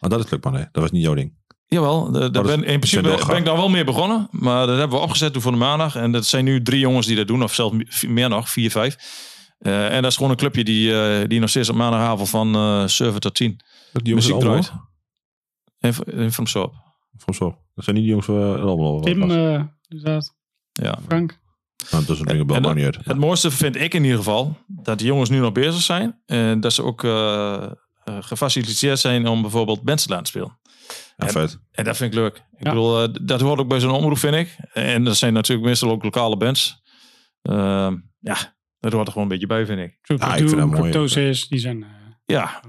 Oh, 0.00 0.10
dat 0.10 0.24
is 0.24 0.30
leuk, 0.30 0.44
man. 0.44 0.52
Nee, 0.52 0.66
dat 0.72 0.82
was 0.82 0.90
niet 0.90 1.02
jouw 1.02 1.14
ding. 1.14 1.42
Jawel, 1.66 2.10
de, 2.10 2.30
ben, 2.30 2.64
in 2.64 2.80
principe 2.80 3.24
ben 3.26 3.36
ik 3.36 3.44
daar 3.44 3.56
wel 3.56 3.68
mee 3.68 3.84
begonnen. 3.84 4.28
Maar 4.30 4.66
dat 4.66 4.78
hebben 4.78 4.98
we 4.98 5.04
opgezet 5.04 5.32
toen 5.32 5.42
voor 5.42 5.52
de 5.52 5.58
maandag. 5.58 5.96
En 5.96 6.12
dat 6.12 6.26
zijn 6.26 6.44
nu 6.44 6.62
drie 6.62 6.80
jongens 6.80 7.06
die 7.06 7.16
dat 7.16 7.26
doen. 7.26 7.42
Of 7.42 7.54
zelfs 7.54 8.04
meer 8.06 8.28
nog, 8.28 8.48
vier, 8.48 8.70
vijf. 8.70 8.96
Eh, 9.58 9.94
en 9.94 10.02
dat 10.02 10.10
is 10.10 10.16
gewoon 10.16 10.30
een 10.30 10.36
clubje 10.36 10.64
die, 10.64 11.02
eh, 11.02 11.28
die 11.28 11.40
nog 11.40 11.48
steeds 11.48 11.68
op 11.68 11.76
maandagavond 11.76 12.30
van 12.30 12.54
eh 12.54 12.86
7 12.86 13.20
tot 13.20 13.34
10 13.34 13.60
Dat 13.92 14.04
die 14.04 14.14
jongens 14.14 14.26
muziek 14.26 14.42
draait. 14.42 14.72
En, 15.78 15.94
en 16.14 16.32
van 16.32 16.46
zo. 16.46 16.72
Of 17.26 17.34
zo. 17.34 17.58
Dat 17.74 17.84
zijn 17.84 17.96
niet 17.96 18.04
die 18.04 18.14
jongens 18.14 18.26
van 18.26 18.60
allemaal. 18.60 19.00
Tim, 19.00 19.30
eh 19.30 19.62
inderdaad. 19.88 20.34
Ja. 20.72 20.98
Frank. 21.06 21.42
Nou, 21.90 22.04
dat 22.04 22.14
is 22.14 22.20
een 22.20 22.46
ding 22.46 22.66
en 22.66 22.74
niet 22.74 22.84
uit. 22.84 22.98
Het 23.04 23.18
mooiste 23.18 23.50
vind 23.50 23.76
ik 23.76 23.94
in 23.94 24.02
ieder 24.02 24.18
geval 24.18 24.56
dat 24.66 24.98
die 24.98 25.06
jongens 25.06 25.30
nu 25.30 25.38
nog 25.38 25.52
bezig 25.52 25.82
zijn. 25.82 26.20
En 26.26 26.60
dat 26.60 26.72
ze 26.72 26.82
ook 26.82 27.02
eh, 28.04 28.16
eh, 28.16 28.22
gefaciliteerd 28.22 28.98
zijn 28.98 29.26
om 29.26 29.42
bijvoorbeeld 29.42 29.82
bands 29.82 30.02
te 30.04 30.08
laten 30.10 30.26
spelen. 30.26 30.58
Ja, 31.16 31.28
vet. 31.28 31.58
En 31.70 31.84
dat 31.84 31.96
vind 31.96 32.12
ik 32.12 32.18
leuk. 32.18 32.36
Ik 32.36 32.64
Ja. 32.64 32.70
bedoel, 32.70 33.02
eh, 33.02 33.08
dat 33.22 33.40
hoort 33.40 33.58
ook 33.60 33.68
bij 33.68 33.80
zo'n 33.80 33.90
omroep, 33.90 34.18
vind 34.18 34.34
ik. 34.34 34.56
En 34.72 35.04
dat 35.04 35.16
zijn 35.16 35.32
natuurlijk 35.32 35.66
meestal 35.68 35.90
ook 35.90 36.02
lokale 36.02 36.36
bands. 36.36 36.82
Ehm, 37.42 37.96
ja, 38.20 38.56
dat 38.80 38.92
hoort 38.92 39.06
er 39.06 39.12
gewoon 39.12 39.22
een 39.22 39.28
beetje 39.28 39.46
bij, 39.46 39.66
vind 39.66 39.78
ik. 39.80 39.98
Ja, 40.02 40.34
ik 40.34 40.48
vind 40.48 40.50
dat 40.60 40.66
mooi. 40.68 40.80
Cryptosis, 40.80 41.48
die 41.48 41.58
zijn 41.58 41.82
eh, 41.82 41.88
Ja, 42.26 42.60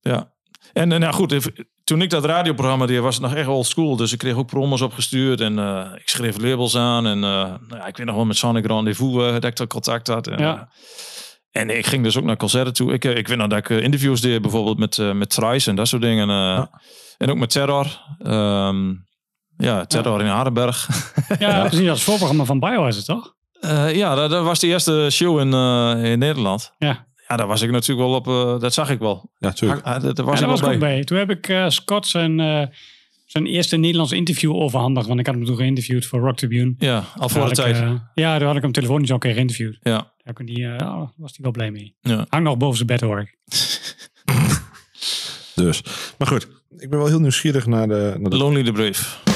ja. 0.00 0.32
En, 0.72 0.92
en 0.92 1.00
nou 1.00 1.12
goed, 1.14 1.32
if- 1.32 1.48
toen 1.84 2.02
ik 2.02 2.10
dat 2.10 2.24
radioprogramma 2.24 2.86
deed, 2.86 3.00
was 3.00 3.14
het 3.14 3.24
nog 3.24 3.34
echt 3.34 3.48
old 3.48 3.66
school. 3.66 3.96
Dus 3.96 4.12
ik 4.12 4.18
kreeg 4.18 4.34
ook 4.34 4.46
promos 4.46 4.80
opgestuurd 4.80 5.40
en 5.40 5.58
eh, 5.58 5.90
ik 5.94 6.08
schreef 6.08 6.38
labels 6.38 6.76
aan. 6.76 7.06
En 7.06 7.16
eh, 7.16 7.20
nou 7.22 7.76
ja, 7.76 7.86
ik 7.86 7.96
weet 7.96 8.06
nog 8.06 8.14
wel 8.16 8.24
met 8.24 8.36
Sonic 8.36 8.66
Rendezvous 8.66 9.14
uh, 9.24 9.32
dat 9.32 9.44
ik 9.44 9.56
dat 9.56 9.68
contact 9.68 10.06
had. 10.06 10.26
En, 10.26 10.38
Ja. 10.38 10.68
En 11.52 11.76
ik 11.78 11.86
ging 11.86 12.02
dus 12.04 12.16
ook 12.16 12.24
naar 12.24 12.36
concerten 12.36 12.72
toe. 12.72 12.92
Ik, 12.92 13.04
eh, 13.04 13.16
ik 13.16 13.28
weet 13.28 13.36
nog 13.38 13.46
dat 13.48 13.58
ik 13.58 13.70
eh, 13.70 13.82
interviews 13.82 14.20
deed, 14.20 14.42
bijvoorbeeld 14.42 14.78
met, 14.78 14.98
eh 14.98 15.12
met 15.12 15.30
Thrice 15.30 15.70
en 15.70 15.76
dat 15.76 15.88
soort 15.88 16.02
dingen. 16.02 16.30
eh, 16.30 16.64
En 17.18 17.30
ook 17.30 17.36
met 17.36 17.50
Terror. 17.50 17.86
Ehm, 18.22 18.92
ja, 19.56 19.84
Terror 19.84 20.20
in 20.20 20.26
Hardenberg. 20.26 20.88
Ja, 21.38 21.60
precies. 21.66 21.88
Als 21.88 22.02
voorprogramma 22.02 22.44
van 22.44 22.60
Biohazard, 22.60 23.04
toch? 23.06 23.34
Eh, 23.60 23.94
ja, 23.94 24.14
dat, 24.14 24.30
dat 24.30 24.44
was 24.44 24.58
de 24.58 24.66
eerste 24.66 25.08
show 25.10 25.40
in, 25.40 25.52
eh, 25.52 26.10
in 26.10 26.18
Nederland. 26.18 26.72
Ja. 26.78 27.06
Ja, 27.28 27.36
daar 27.36 27.46
was 27.46 27.62
ik 27.62 27.70
natuurlijk 27.70 28.08
wel 28.08 28.16
op. 28.54 28.60
dat 28.60 28.74
zag 28.74 28.90
ik 28.90 28.98
wel. 28.98 29.30
Ja, 29.38 29.52
tuurlijk. 29.52 29.84
Ah, 29.86 30.02
dat, 30.02 30.16
daar 30.16 30.24
was 30.26 30.34
ja, 30.38 30.46
daar 30.46 30.54
ik 30.54 30.60
was 30.60 30.68
ik 30.68 30.74
ook 30.74 30.80
bij. 30.80 30.94
bij. 30.94 31.04
Toen 31.04 31.18
heb 31.18 31.30
ik 31.30 31.48
eh, 31.48 31.68
Scott 31.68 32.06
zijn, 33.32 33.46
eerste 33.46 33.76
Nederlands 33.76 34.12
interview 34.12 34.52
overhandigd. 34.54 35.06
Want 35.06 35.20
ik 35.20 35.26
had 35.26 35.34
hem 35.34 35.44
toen 35.44 35.56
geïnterviewd 35.56 36.06
voor 36.06 36.20
Rock 36.20 36.36
Tribune. 36.36 36.74
Ja, 36.78 36.96
al 37.16 37.28
voor 37.28 37.40
Daar 37.40 37.54
de 37.54 37.60
had 37.60 37.70
ik, 37.70 37.74
tijd. 37.76 37.76
eh, 37.92 38.00
ja, 38.14 38.38
daar 38.38 38.46
had 38.48 38.56
ik 38.56 38.62
hem 38.62 38.72
telefonisch 38.72 39.08
al 39.08 39.14
een 39.14 39.20
keer 39.20 39.32
geïnterviewd. 39.34 39.78
ja. 39.82 40.12
Daar 40.24 40.34
kon 40.34 40.46
die, 40.46 40.66
eh, 40.66 40.86
oh, 40.86 41.08
was 41.16 41.30
hij 41.30 41.38
wel 41.40 41.50
blij 41.50 41.70
mee. 41.70 41.96
Ja. 42.00 42.26
Hang 42.28 42.44
nog 42.44 42.56
boven 42.56 42.76
zijn 42.76 42.86
bed 42.88 43.00
hoor 43.00 43.20
ik. 43.20 43.38
Dus. 45.54 45.82
Maar 46.18 46.28
goed, 46.28 46.48
ik 46.78 46.90
ben 46.90 46.98
wel 46.98 47.08
heel 47.08 47.20
nieuwsgierig 47.20 47.66
naar 47.66 47.88
de... 47.88 48.14
Naar 48.18 48.30
de 48.30 48.36
Lonely 48.36 48.62
the 48.64 48.72
Brave. 48.72 49.31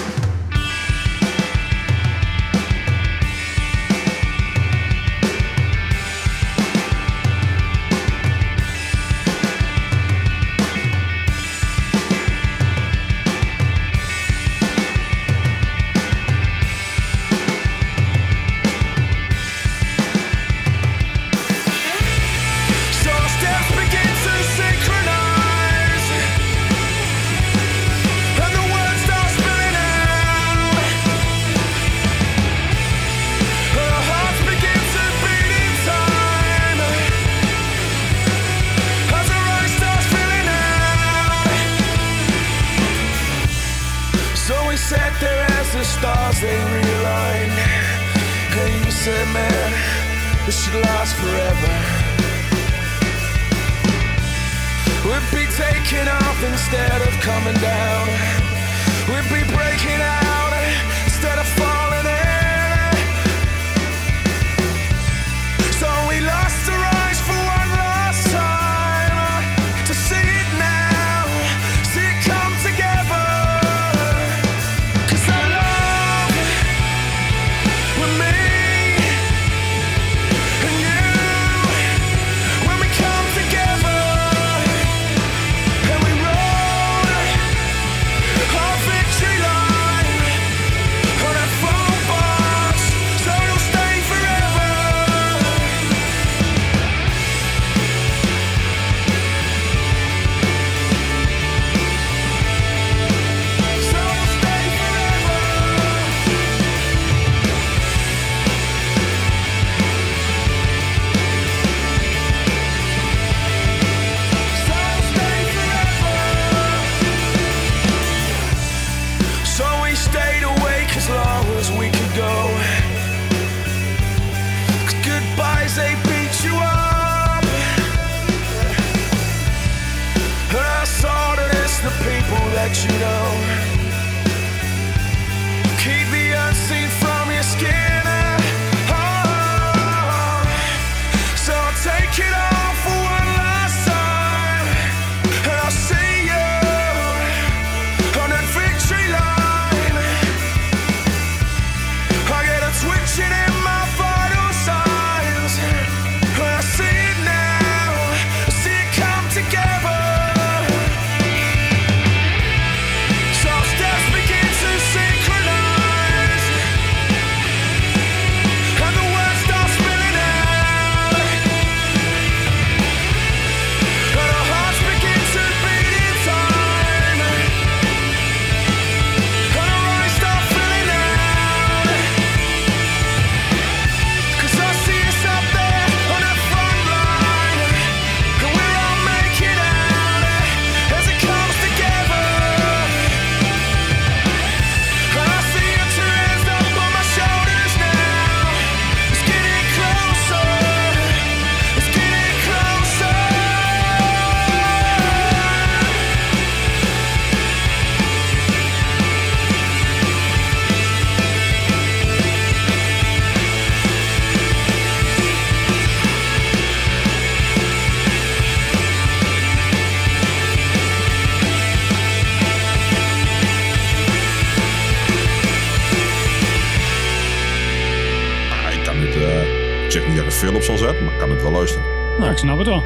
Veel 230.36 230.54
op 230.54 230.62
zal 230.62 230.76
zetten, 230.76 231.04
maar 231.04 231.12
ik 231.12 231.18
kan 231.18 231.30
het 231.30 231.42
wel 231.42 231.50
luisteren. 231.50 231.86
Nou, 232.18 232.30
ik 232.30 232.38
snap 232.38 232.58
het 232.58 232.66
wel. 232.66 232.82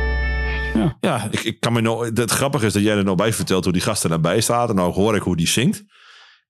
Ja, 1.01 1.29
Ik, 1.31 1.41
ik 1.41 1.61
kan 1.61 1.73
me 1.73 1.81
nou, 1.81 2.11
het 2.15 2.31
grappige 2.31 2.67
is 2.67 2.73
dat 2.73 2.83
jij 2.83 2.97
er 2.97 3.05
nou 3.05 3.17
bij 3.17 3.33
vertelt 3.33 3.65
hoe 3.65 3.73
die 3.73 3.83
gast 3.83 4.05
er 4.05 4.11
nabij 4.11 4.41
staat. 4.41 4.69
En 4.69 4.75
nou 4.75 4.93
hoor 4.93 5.17
ik 5.17 5.23
hoe 5.23 5.37
die 5.37 5.49
zingt. 5.49 5.85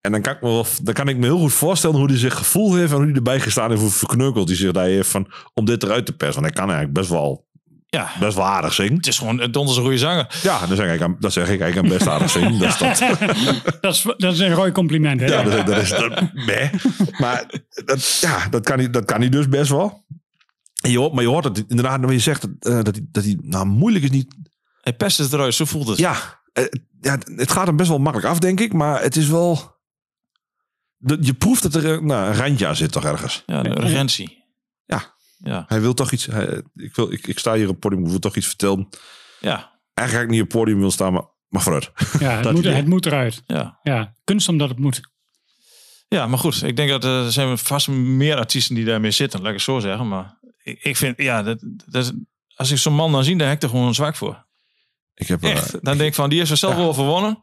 En 0.01 0.13
dan 0.13 0.21
kan 0.21 0.33
ik 0.33 0.41
me, 0.41 0.49
wel, 0.49 0.67
dan 0.83 0.95
kan 0.95 1.09
ik 1.09 1.17
me 1.17 1.25
heel 1.25 1.39
goed 1.39 1.53
voorstellen 1.53 1.97
hoe 1.97 2.09
hij 2.09 2.19
zich 2.19 2.35
gevoeld 2.35 2.75
heeft 2.75 2.91
en 2.91 2.97
hoe 2.97 3.07
hij 3.07 3.15
erbij 3.15 3.41
gestaan 3.41 3.71
heeft, 3.71 3.81
hoe 3.81 3.91
verkneukeld 3.91 4.49
hij 4.49 4.57
zich 4.57 4.73
daar 4.73 4.85
heeft 4.85 5.09
van, 5.11 5.33
om 5.55 5.65
dit 5.65 5.83
eruit 5.83 6.07
te 6.07 6.13
persen. 6.13 6.43
Want 6.43 6.55
hij 6.55 6.65
kan 6.65 6.75
eigenlijk 6.75 6.99
best 6.99 7.11
wel, 7.11 7.47
ja. 7.87 8.11
best 8.21 8.37
wel 8.37 8.45
aardig 8.45 8.73
zingen. 8.73 8.95
Het 8.95 9.07
is 9.07 9.19
gewoon 9.19 9.41
een 9.41 9.53
donders 9.53 9.77
een 9.77 9.83
goede 9.83 9.99
zanger. 9.99 10.39
Ja, 10.43 10.67
dan 10.67 10.77
zeg 10.77 11.01
ik, 11.01 11.21
dat 11.21 11.33
zeg 11.33 11.49
ik 11.49 11.61
eigenlijk 11.61 11.93
aan 11.93 11.99
best 11.99 12.11
aardig 12.11 12.31
zingen. 12.31 12.59
Dat 12.59 12.69
is 12.69 12.79
dat. 12.79 12.99
Dat 13.81 13.95
is, 13.95 14.03
dat 14.17 14.33
is 14.33 14.39
een 14.39 14.55
rooi 14.55 14.73
compliment, 14.73 15.21
hè? 15.21 15.27
Ja, 15.27 15.43
dat, 15.43 15.67
dat 15.67 15.77
is 15.77 15.89
dat. 15.89 16.23
Maar 17.19 17.45
dat, 17.85 18.19
ja, 18.21 18.49
dat, 18.49 18.65
kan 18.65 18.79
hij, 18.79 18.91
dat 18.91 19.05
kan 19.05 19.21
hij 19.21 19.29
dus 19.29 19.49
best 19.49 19.71
wel. 19.71 20.05
En 20.81 20.91
je 20.91 20.99
hoort, 20.99 21.13
maar 21.13 21.23
je 21.23 21.29
hoort 21.29 21.45
het 21.45 21.65
inderdaad, 21.69 21.99
wanneer 21.99 22.13
je 22.17 22.19
zegt 22.23 22.41
dat, 22.41 22.51
eh, 22.61 22.83
dat, 22.83 22.95
hij, 22.97 23.07
dat 23.11 23.25
hij, 23.25 23.39
nou 23.43 23.67
moeilijk 23.67 24.05
is 24.05 24.11
niet. 24.11 24.35
Hij 24.81 24.93
pest 24.95 25.19
het 25.19 25.33
eruit, 25.33 25.55
zo 25.55 25.65
voelt 25.65 25.89
het. 25.89 25.99
Ja, 25.99 26.41
eh, 26.53 26.65
ja, 27.01 27.19
het 27.37 27.51
gaat 27.51 27.67
hem 27.67 27.77
best 27.77 27.89
wel 27.89 27.99
makkelijk 27.99 28.31
af, 28.31 28.39
denk 28.39 28.61
ik. 28.61 28.73
Maar 28.73 29.03
het 29.03 29.17
is 29.17 29.29
wel. 29.29 29.79
de- 30.97 31.19
je 31.21 31.35
proeft 31.35 31.63
dat 31.63 31.75
er 31.75 32.05
nou, 32.05 32.29
een 32.31 32.37
randje 32.37 32.67
aan 32.67 32.77
zit, 32.77 32.93
toch 32.93 33.05
ergens. 33.05 33.43
Ja, 33.47 33.63
de 33.63 33.69
urgentie. 33.83 34.45
Ja. 34.87 35.19
Ja, 35.43 35.65
Hij 35.69 35.81
wil 35.81 35.95
toch 35.95 36.13
iets. 36.13 36.27
Hij, 36.27 36.63
ik, 36.75 36.95
wil, 36.95 37.13
ik, 37.13 37.27
ik 37.27 37.39
sta 37.39 37.55
hier 37.55 37.65
op 37.65 37.71
het 37.71 37.81
podium, 37.81 38.03
ik 38.05 38.11
wil 38.11 38.19
toch 38.19 38.37
iets 38.37 38.47
vertellen. 38.47 38.89
ja, 39.41 39.81
Eigenlijk 39.95 40.31
niet 40.31 40.43
op 40.43 40.49
het 40.49 40.57
podium 40.57 40.79
wil 40.79 40.91
staan, 40.91 41.13
maar, 41.13 41.25
maar 41.49 41.63
vooruit. 41.63 41.91
Ja, 42.19 42.31
het, 42.37 42.53
moet, 42.55 42.65
het 42.65 42.87
moet 42.87 43.07
eruit. 43.07 43.43
ja. 43.47 43.79
Ja, 43.83 44.15
kunst 44.25 44.49
omdat 44.49 44.69
het 44.69 44.79
moet. 44.79 45.01
Ja, 46.09 46.27
maar 46.27 46.39
goed. 46.39 46.63
Ik 46.63 46.77
denk 46.77 46.91
dat 46.91 47.05
eh, 47.05 47.25
er 47.25 47.33
zijn 47.33 47.59
vast 47.59 47.89
meer 47.89 48.37
artiesten 48.37 48.75
die 48.75 48.85
daarmee 48.85 49.11
zitten. 49.11 49.39
Laat 49.41 49.49
ik 49.49 49.55
het 49.55 49.65
zo 49.65 49.79
zeggen. 49.79 50.09
Maar 50.09 50.39
ik, 50.81 50.97
vind, 50.97 51.23
ja, 51.23 51.43
dat, 51.43 51.59
dat, 51.87 52.05
is- 52.05 52.13
als 52.55 52.71
ik 52.71 52.79
zo'n 52.79 52.95
man 52.95 53.13
dan 53.13 53.25
zie, 53.25 53.37
dan 53.37 53.47
heb 53.49 53.57
ik 53.57 53.63
er 53.63 53.69
gewoon 53.69 53.95
zwak 53.95 54.17
voor. 54.17 54.47
Ik 55.15 55.27
heb, 55.27 55.43
eh, 55.43 55.51
Echt. 55.51 55.73
Dan 55.85 55.97
denk 55.97 56.09
ik 56.09 56.15
van, 56.15 56.29
die 56.29 56.39
heeft 56.39 56.51
zichzelf 56.51 56.73
Ja. 56.73 56.79
wel 56.79 56.89
overwonnen. 56.89 57.39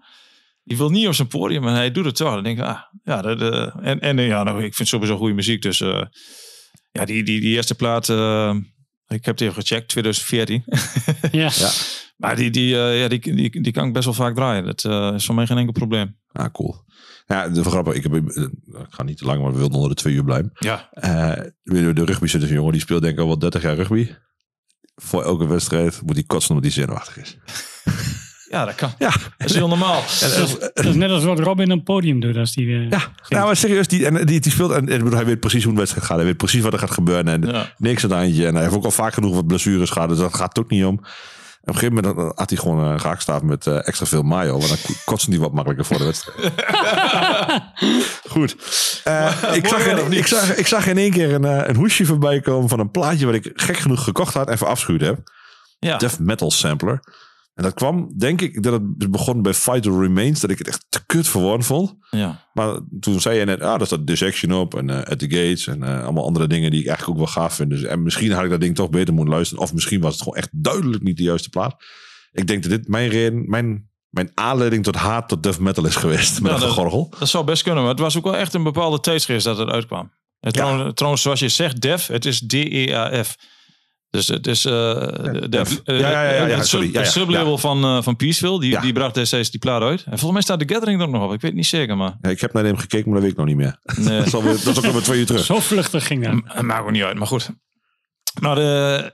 Die 0.64 0.78
wil 0.78 0.90
niet 0.90 1.08
op 1.08 1.14
zijn 1.14 1.28
podium, 1.28 1.62
maar 1.62 1.74
hij 1.76 1.92
doet 1.92 2.06
het 2.06 2.16
toch. 2.16 2.34
Dan 2.34 2.44
denk 2.44 2.58
ik, 2.58 2.64
ah, 2.64 2.80
ja, 3.04 3.22
dat, 3.22 3.42
eh, 3.42 3.76
en, 3.88 4.00
en 4.00 4.20
eh, 4.20 4.28
ja, 4.28 4.44
nou, 4.44 4.64
ik 4.64 4.76
vind 4.76 4.88
sowieso 4.88 5.18
goede 5.18 5.34
muziek. 5.34 5.62
Dus 5.62 5.82
eh, 5.82 6.02
ja, 6.92 7.06
die, 7.06 7.24
die, 7.24 7.40
die 7.42 7.56
eerste 7.56 7.76
plaat, 7.76 8.10
eh, 8.10 8.56
ik 9.08 9.26
heb 9.26 9.40
het 9.40 9.42
even 9.42 9.54
gecheckt, 9.62 9.88
2014. 9.88 10.64
Ja. 11.32 11.50
Ja. 11.58 11.70
maar 12.18 12.36
die, 12.36 12.50
die, 12.50 12.76
eh, 12.80 13.00
ja, 13.02 13.08
die, 13.08 13.20
die, 13.36 13.62
die 13.62 13.72
kan 13.72 13.88
ik 13.88 13.94
best 13.94 14.06
wel 14.06 14.14
vaak 14.14 14.36
draaien. 14.36 14.66
Dat 14.66 14.84
eh, 14.86 15.12
is 15.16 15.26
voor 15.26 15.36
mij 15.36 15.46
geen 15.48 15.58
enkel 15.58 15.74
probleem. 15.74 16.18
ah, 16.32 16.52
cool. 16.52 16.86
Ja, 17.28 17.48
de 17.50 17.64
grappig. 17.64 17.94
Ik, 17.94 18.04
heb, 18.04 18.14
eh, 18.14 18.44
ik 18.44 18.86
ga 18.90 19.04
niet 19.04 19.18
te 19.18 19.26
lang, 19.26 19.42
maar 19.42 19.52
we 19.52 19.58
wilden 19.58 19.76
onder 19.76 19.90
de 19.96 20.02
twee 20.02 20.14
uur 20.14 20.24
blijven. 20.24 20.52
Ja, 20.54 20.90
Eh, 20.92 21.32
de, 21.64 21.94
de 21.94 22.06
rugby 22.06 22.28
zit 22.28 22.42
een 22.42 22.48
jongen, 22.48 22.72
die 22.72 22.82
speelt 22.82 23.02
denk 23.02 23.14
ik 23.14 23.20
al 23.20 23.28
wel 23.28 23.40
30 23.40 23.62
jaar 23.62 23.76
rugby. 23.76 24.10
Voor 24.96 25.24
elke 25.24 25.48
wedstrijd 25.48 26.02
moet 26.06 26.16
hij 26.16 26.24
kotsen 26.24 26.56
omdat 26.56 26.72
hij 26.74 26.82
zenuwachtig 26.82 27.18
is. 27.18 27.38
ja 28.52 28.66
dat 28.66 28.76
kan. 28.76 28.92
Ja, 28.98 29.12
Dat 29.38 29.50
is 29.50 29.56
heel 29.56 29.68
normaal. 29.68 30.02
Dat 30.74 30.86
is 30.86 30.96
net 30.96 31.10
als 31.10 31.24
wat 31.24 31.40
Robin 31.40 31.72
op 31.72 31.76
het 31.78 31.84
podium 31.84 32.20
doet. 32.20 32.38
Als 32.38 32.54
die, 32.54 32.76
eh, 32.76 32.90
ja. 32.90 33.12
Nou, 33.30 33.46
maar 33.46 33.56
serieus, 33.56 33.88
die, 33.88 34.06
en, 34.06 34.26
die, 34.26 34.40
die 34.40 34.52
speelt 34.52 34.72
en, 34.72 34.90
en 34.90 35.14
hij 35.14 35.26
weet 35.26 35.40
precies 35.40 35.64
hoe 35.64 35.72
een 35.72 35.78
wedstrijd 35.78 36.06
gaat. 36.06 36.18
Hij 36.18 36.26
weet 36.26 36.38
precies 36.38 36.62
wat 36.62 36.74
er 36.74 36.80
gaat 36.80 36.92
gebeuren 36.92 37.28
en 37.28 37.42
Ja. 37.42 37.74
niks 37.78 38.04
aan 38.04 38.10
het 38.10 38.20
eindje. 38.20 38.46
En 38.48 38.54
hij 38.54 38.64
heeft 38.64 38.76
ook 38.76 38.84
al 38.86 38.92
vaak 38.92 39.14
genoeg 39.14 39.36
wat 39.36 39.48
blessures 39.48 39.90
gehad, 39.90 40.10
dus 40.10 40.18
dat 40.18 40.36
gaat 40.36 40.48
het 40.56 40.60
ook 40.60 40.70
niet 40.72 40.86
om. 40.86 41.02
Op 41.68 41.74
een 41.74 41.80
gegeven 41.80 42.04
moment 42.04 42.38
had 42.38 42.50
hij 42.50 42.60
gewoon 42.60 42.80
een 42.80 43.00
raakstaaf 43.00 43.42
met 43.42 43.68
eh, 43.68 43.88
extra 43.88 44.06
veel 44.06 44.22
mayo. 44.22 44.58
Want 44.58 44.68
dan 44.68 44.96
kotsen 45.06 45.30
die 45.30 45.40
wat 45.40 45.54
makkelijker 45.54 45.86
voor 45.86 45.98
de 45.98 46.04
wedstrijd. 46.04 46.54
Goed. 48.34 48.56
Eh, 49.04 49.44
ik, 49.54 49.68
zag 49.68 49.86
in, 49.86 50.10
niet? 50.10 50.20
ik, 50.20 50.28
zag, 50.28 50.56
ik 50.56 50.68
zag 50.68 50.88
in 50.88 50.98
één 50.98 51.12
keer 51.12 51.34
een, 51.34 51.46
eh, 51.46 51.68
een 51.68 51.76
hoesje 51.76 52.06
voorbij 52.06 52.42
komen 52.42 52.70
van 52.70 52.80
een 52.80 52.92
plaatje 52.92 53.26
wat 53.26 53.36
ik 53.36 53.52
gek 53.54 53.78
genoeg 53.78 54.04
gekocht 54.04 54.34
had 54.34 54.50
en 54.50 54.58
verafschuwd 54.58 55.02
heb. 55.02 55.20
Ja. 55.80 55.98
Death 55.98 56.20
Metal 56.20 56.52
Sampler. 56.52 57.00
En 57.58 57.64
dat 57.64 57.74
kwam, 57.74 58.14
denk 58.18 58.42
ik, 58.42 58.64
dat 58.64 58.74
het 58.74 59.12
begon 59.12 59.42
bij 59.42 59.54
Fighter 59.54 60.00
Remains, 60.02 60.40
dat 60.40 60.50
ik 60.50 60.58
het 60.58 60.68
echt 60.68 60.86
te 60.90 61.06
kut 61.06 61.28
verworren 61.28 61.64
vond. 61.64 61.96
ja. 62.10 62.46
Maar 62.54 62.80
toen 63.00 63.22
zei 63.22 63.40
je 63.40 63.46
net, 63.46 63.62
ah, 63.62 63.78
daar 63.78 63.86
staat 63.86 64.08
Dissection 64.08 64.54
op 64.54 64.76
en 64.76 64.90
eh, 64.90 65.12
At 65.12 65.20
the 65.20 65.30
Gates 65.30 65.68
en 65.68 65.84
eh, 65.84 66.04
allemaal 66.04 66.26
andere 66.26 66.48
dingen 66.48 66.72
die 66.72 66.80
ik 66.80 66.88
eigenlijk 66.88 67.20
ook 67.20 67.26
wel 67.26 67.34
gaaf 67.44 67.54
vind. 67.56 67.70
Dus, 67.70 67.84
en 67.84 68.04
misschien 68.04 68.32
had 68.32 68.44
ik 68.44 68.50
dat 68.50 68.62
ding 68.62 68.76
toch 68.76 68.90
beter 68.90 69.14
moeten 69.14 69.34
luisteren. 69.34 69.64
Of 69.64 69.74
misschien 69.74 70.02
was 70.02 70.14
het 70.14 70.22
gewoon 70.22 70.38
echt 70.38 70.50
duidelijk 70.52 71.04
niet 71.04 71.18
de 71.18 71.24
juiste 71.24 71.50
plaat. 71.50 71.76
Ik 72.32 72.48
denk 72.48 72.62
dat 72.64 72.72
dit 72.72 72.88
mijn 72.88 73.10
reden, 73.10 73.50
mijn, 73.50 73.90
mijn 74.10 74.32
aanleiding 74.34 74.84
tot 74.84 74.96
haat 74.96 75.30
tot 75.30 75.44
death 75.44 75.60
metal 75.60 75.86
is 75.86 75.96
geweest. 75.96 76.42
Met 76.42 76.52
Ja, 76.52 76.58
dat- 76.58 76.68
gegorgel. 76.68 77.14
Dat 77.20 77.28
zou 77.30 77.46
best 77.46 77.64
kunnen, 77.64 77.82
maar 77.82 77.92
het 77.92 78.00
was 78.02 78.18
ook 78.18 78.24
wel 78.24 78.36
echt 78.38 78.54
een 78.54 78.64
bepaalde 78.64 79.00
tijdsgeest 79.00 79.46
dat 79.46 79.58
het 79.58 79.70
uitkwam. 79.70 80.12
En 80.40 80.52
trouwens, 80.94 81.22
zoals 81.22 81.40
je 81.40 81.50
zegt, 81.50 81.82
DEF, 81.82 82.08
het 82.08 82.26
is 82.26 82.40
D-E-A-F. 82.48 83.36
Dus 84.10 84.28
het 84.28 84.48
is 84.48 84.62
de, 84.62 85.46
Def. 85.50 85.82
Ja, 85.84 85.94
ja, 85.96 86.24
ja, 86.24 86.46
ja, 86.48 86.56
het 86.58 86.68
sorry. 86.68 86.86
sub- 86.86 86.94
Ja, 86.94 87.00
ja, 87.00 87.06
het 87.06 87.12
sublabel 87.16 87.52
ja. 87.52 87.58
van, 87.58 87.84
eh 87.84 88.02
van 88.02 88.16
Peaceville, 88.16 88.60
die, 88.60 88.70
Ja. 88.72 88.82
die 88.82 88.94
bracht 88.94 89.14
destijds 89.14 89.52
die 89.52 89.60
plaat 89.60 89.82
uit. 89.82 90.00
En 90.04 90.10
volgens 90.10 90.32
mij 90.32 90.42
staat 90.42 90.60
de 90.60 90.74
Gathering 90.74 91.00
er 91.02 91.06
ook 91.08 91.14
nog 91.14 91.24
op. 91.24 91.34
Ik 91.34 91.42
weet 91.42 91.52
het 91.52 91.54
niet 91.60 91.66
zeker, 91.66 91.98
maar 91.98 92.18
Ja, 92.22 92.30
ik 92.30 92.42
heb 92.42 92.54
naar 92.54 92.64
hem 92.64 92.78
gekeken, 92.78 93.06
maar 93.06 93.14
dat 93.14 93.24
weet 93.24 93.32
ik 93.32 93.38
nog 93.38 93.48
niet 93.48 93.56
meer. 93.56 93.80
nee, 93.98 94.18
Dat 94.18 94.26
is, 94.28 94.34
alweer, 94.34 94.52
dat 94.64 94.66
is 94.68 94.78
ook 94.78 94.86
alweer 94.86 95.02
twee 95.02 95.20
uur 95.20 95.26
terug. 95.26 95.46
Zo 95.46 95.60
vluchtig 95.60 96.08
ging 96.08 96.44
dat. 96.44 96.62
maakt 96.64 96.86
ook 96.86 96.92
niet 96.92 97.04
uit. 97.04 97.18
Maar 97.18 97.28
goed. 97.28 97.50
Maar 98.42 98.58
eh, 98.58 99.10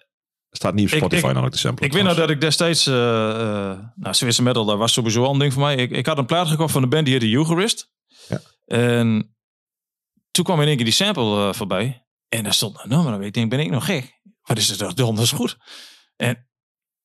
Staat 0.51 0.73
niet 0.73 0.91
op 0.91 0.97
Spotify 0.97 1.21
ik- 1.25 1.27
namelijk 1.27 1.53
de 1.53 1.59
sample. 1.59 1.85
ik 1.85 1.93
weet 1.93 2.03
nou 2.03 2.15
dat 2.15 2.29
ik 2.29 2.41
destijds, 2.41 2.87
eh 2.87 2.93
uh, 2.93 2.99
nou, 3.95 4.13
Swiss 4.13 4.39
metal, 4.39 4.65
dat 4.65 4.77
was 4.77 4.93
sowieso 4.93 5.23
al 5.23 5.33
een 5.33 5.39
ding 5.39 5.53
voor 5.53 5.61
mij. 5.61 5.75
Ik, 5.75 5.91
ik 5.91 6.05
had 6.05 6.17
een 6.17 6.25
plaat 6.25 6.47
gekocht 6.47 6.71
van 6.71 6.83
een 6.83 6.89
band 6.89 7.05
die 7.05 7.13
heette 7.19 7.35
Eucharist. 7.35 7.89
Ja. 8.27 8.39
En 8.65 9.35
toen 10.31 10.43
kwam 10.45 10.61
in 10.61 10.67
één 10.67 10.75
keer 10.75 10.85
die 10.85 10.93
sample 10.93 11.47
eh, 11.47 11.53
voorbij. 11.53 12.05
En 12.29 12.43
daar 12.43 12.53
stond 12.53 12.79
een 12.83 12.89
nummer 12.89 13.13
op. 13.13 13.21
Ik 13.21 13.33
denk, 13.33 13.49
ben 13.49 13.59
ik 13.59 13.69
nog 13.69 13.85
gek? 13.85 14.12
Wat 14.43 14.57
is 14.57 14.69
het 14.69 14.77
toch 14.77 14.93
donders 14.93 15.31
goed? 15.31 15.57
En 16.15 16.47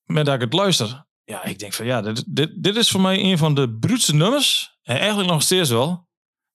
met 0.05 0.25
dat 0.27 0.35
ik 0.35 0.41
het 0.41 0.53
luister, 0.53 1.07
ja, 1.25 1.45
ik 1.45 1.59
denk 1.59 1.73
van 1.73 1.87
ja, 1.87 2.01
dit, 2.03 2.25
dit, 2.27 2.63
dit 2.63 2.77
is 2.77 2.91
voor 2.91 3.01
mij 3.01 3.19
een 3.25 3.39
van 3.39 3.55
de 3.55 3.71
bruutste 3.81 4.15
nummers. 4.15 4.77
En 4.83 4.99
eigenlijk 4.99 5.29
nog 5.31 5.43
steeds 5.43 5.71
wel. 5.71 6.07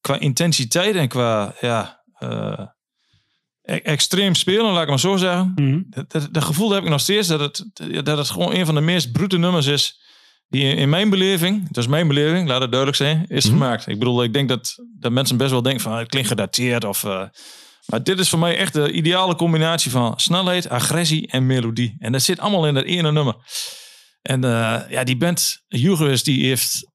Qua 0.01 0.19
intensiteit 0.19 0.95
en 0.95 1.07
qua, 1.07 1.55
ja, 1.61 2.03
eh, 2.13 2.59
e- 3.61 3.75
extreem 3.77 4.35
spelen, 4.35 4.71
laat 4.71 4.83
ik 4.83 4.89
maar 4.89 4.99
zo 4.99 5.15
zeggen 5.17 5.51
Mhm. 5.55 5.81
dat, 5.85 6.11
dat, 6.11 6.27
dat 6.33 6.43
gevoel 6.43 6.71
heb 6.71 6.83
ik 6.83 6.89
nog 6.89 6.99
steeds 7.01 7.27
dat 7.27 7.39
het, 7.39 7.65
dat 8.05 8.17
het 8.17 8.29
gewoon 8.29 8.53
een 8.55 8.65
van 8.65 8.75
de 8.75 8.81
meest 8.81 9.11
brute 9.11 9.37
nummers 9.37 9.65
is. 9.65 10.01
Die 10.47 10.63
in, 10.63 10.77
in 10.77 10.89
mijn 10.89 11.09
beleving, 11.09 11.71
dus 11.71 11.87
mijn 11.87 12.07
beleving, 12.07 12.47
laat 12.47 12.61
het 12.61 12.69
duidelijk 12.71 12.97
zijn, 13.01 13.25
is 13.27 13.45
Mhm. 13.45 13.53
gemaakt. 13.53 13.87
Ik 13.87 13.99
bedoel, 13.99 14.23
ik 14.23 14.33
denk 14.33 14.49
dat, 14.49 14.75
dat 14.99 15.11
mensen 15.11 15.37
best 15.37 15.51
wel 15.51 15.61
denken 15.61 15.81
van 15.81 15.97
het 15.97 16.07
klinkt 16.07 16.27
gedateerd. 16.27 16.83
Of, 16.85 17.03
eh, 17.03 17.23
maar 17.85 18.03
dit 18.03 18.19
is 18.19 18.29
voor 18.29 18.39
mij 18.39 18.57
echt 18.57 18.73
de 18.73 18.91
ideale 18.91 19.35
combinatie 19.35 19.91
van 19.91 20.19
snelheid, 20.19 20.69
agressie 20.69 21.27
en 21.27 21.45
melodie. 21.45 21.95
En 21.99 22.11
dat 22.11 22.21
zit 22.21 22.39
allemaal 22.39 22.67
in 22.67 22.73
dat 22.73 22.83
ene 22.83 23.11
nummer. 23.11 23.35
En 24.21 24.43
eh, 24.43 24.81
ja, 24.89 25.03
die 25.03 25.17
band, 25.17 25.63
Eucharist, 25.67 26.25
die 26.25 26.45
heeft 26.45 26.91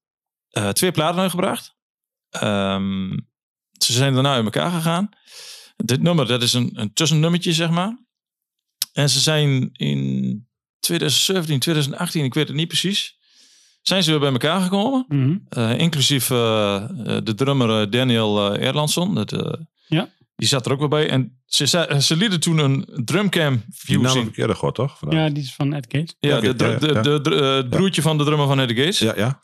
eh, 0.49 0.69
twee 0.69 0.91
platen 0.91 1.21
uitgebracht. 1.21 1.75
Ehm, 2.29 3.09
ze 3.77 3.93
zijn 3.93 4.13
daarna 4.13 4.33
uit 4.33 4.43
elkaar 4.43 4.71
gegaan. 4.71 5.09
Dit 5.75 6.01
nummer, 6.01 6.27
dat 6.27 6.41
is 6.41 6.53
een, 6.53 6.71
een 6.73 6.93
tussennummertje, 6.93 7.53
zeg 7.53 7.69
maar. 7.69 7.97
En 8.93 9.09
ze 9.09 9.19
zijn 9.19 9.69
in 9.73 10.47
2017, 10.79 11.59
2018, 11.59 12.23
ik 12.23 12.33
weet 12.33 12.47
het 12.47 12.57
niet 12.57 12.67
precies, 12.67 13.17
zijn 13.81 14.03
ze 14.03 14.09
weer 14.09 14.19
bij 14.19 14.31
elkaar 14.31 14.61
gekomen. 14.61 15.05
Mhm. 15.07 15.37
Eh, 15.49 15.77
inclusief 15.77 16.27
de 16.27 17.33
drummer 17.35 17.89
Daniel 17.89 18.57
Erlandsson. 18.57 19.15
Dat, 19.15 19.33
eh, 19.33 19.53
Ja. 19.87 20.09
Die 20.39 20.47
zat 20.47 20.65
er 20.65 20.71
ook 20.71 20.79
weer 20.79 20.87
bij. 20.87 21.09
En 21.09 21.41
ze, 21.45 21.95
ze 22.01 22.15
lieten 22.15 22.39
toen 22.39 22.57
een 22.57 22.89
drumcam 23.05 23.53
Die 23.55 23.63
view 23.69 24.09
zien. 24.09 24.27
ik 24.27 24.37
eerder 24.37 24.55
gehoord, 24.55 24.75
toch? 24.75 24.97
Vandaag. 24.97 25.19
Ja, 25.19 25.29
die 25.33 25.43
is 25.43 25.53
van 25.53 25.73
Ed 25.73 25.85
Gates. 25.89 26.15
Ja, 26.19 26.39
de, 26.39 26.47
ja, 26.47 26.53
de, 26.53 26.87
ja. 26.93 27.01
de, 27.01 27.21
de- 27.21 27.35
eh, 27.35 27.55
het 27.55 27.69
broertje 27.69 28.01
van 28.01 28.17
de 28.17 28.23
drummer 28.23 28.47
van 28.47 28.59
Eddie 28.59 28.77
Gates. 28.77 28.99
Ja, 28.99 29.13
ja. 29.17 29.41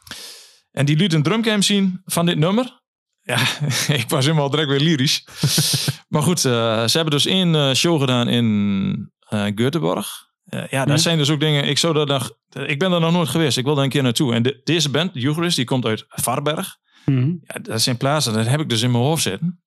En 0.72 0.86
die 0.86 0.96
liet 0.96 1.14
een 1.14 1.24
drumcam 1.24 1.62
zien 1.62 2.02
van 2.06 2.26
dit 2.26 2.38
nummer. 2.38 2.80
Ja, 3.22 3.40
ik 4.02 4.06
was 4.10 4.26
helemaal 4.26 4.50
direct 4.50 4.70
weer 4.70 4.80
lyrisch. 4.80 5.28
maar 6.14 6.22
goed, 6.22 6.46
eh, 6.46 6.52
ze 6.88 6.96
hebben 6.98 7.12
dus 7.14 7.26
één 7.26 7.56
eh, 7.56 7.74
show 7.74 8.00
gedaan 8.00 8.28
in 8.28 9.12
eh 9.30 9.46
Göteborg. 9.56 10.08
Eh, 10.46 10.68
ja, 10.68 10.86
daar 10.86 11.00
zijn 11.00 11.18
dus 11.18 11.30
ook 11.30 11.40
dingen. 11.40 11.64
Ik, 11.68 11.78
zou 11.78 11.94
daar 11.94 12.06
nog, 12.06 12.32
ik 12.68 12.80
ben 12.80 12.92
daar 12.92 13.00
nog 13.00 13.12
nooit 13.12 13.30
geweest. 13.30 13.58
Ik 13.58 13.64
wil 13.66 13.76
daar 13.76 13.84
een 13.84 13.90
keer 13.90 14.04
naartoe. 14.04 14.34
En 14.34 14.44
de- 14.44 14.62
deze 14.64 14.90
band, 14.90 15.14
de 15.14 15.24
Eucharist, 15.26 15.56
die 15.56 15.66
komt 15.66 15.86
uit 15.86 16.06
Varberg. 16.08 16.78
Mhm. 17.06 17.28
Ja, 17.42 17.60
dat 17.62 17.82
zijn 17.82 17.98
plaatsen, 17.98 18.34
dat 18.34 18.48
heb 18.48 18.60
ik 18.60 18.70
dus 18.70 18.82
in 18.82 18.92
mijn 18.92 19.04
hoofd 19.04 19.22
zitten. 19.24 19.64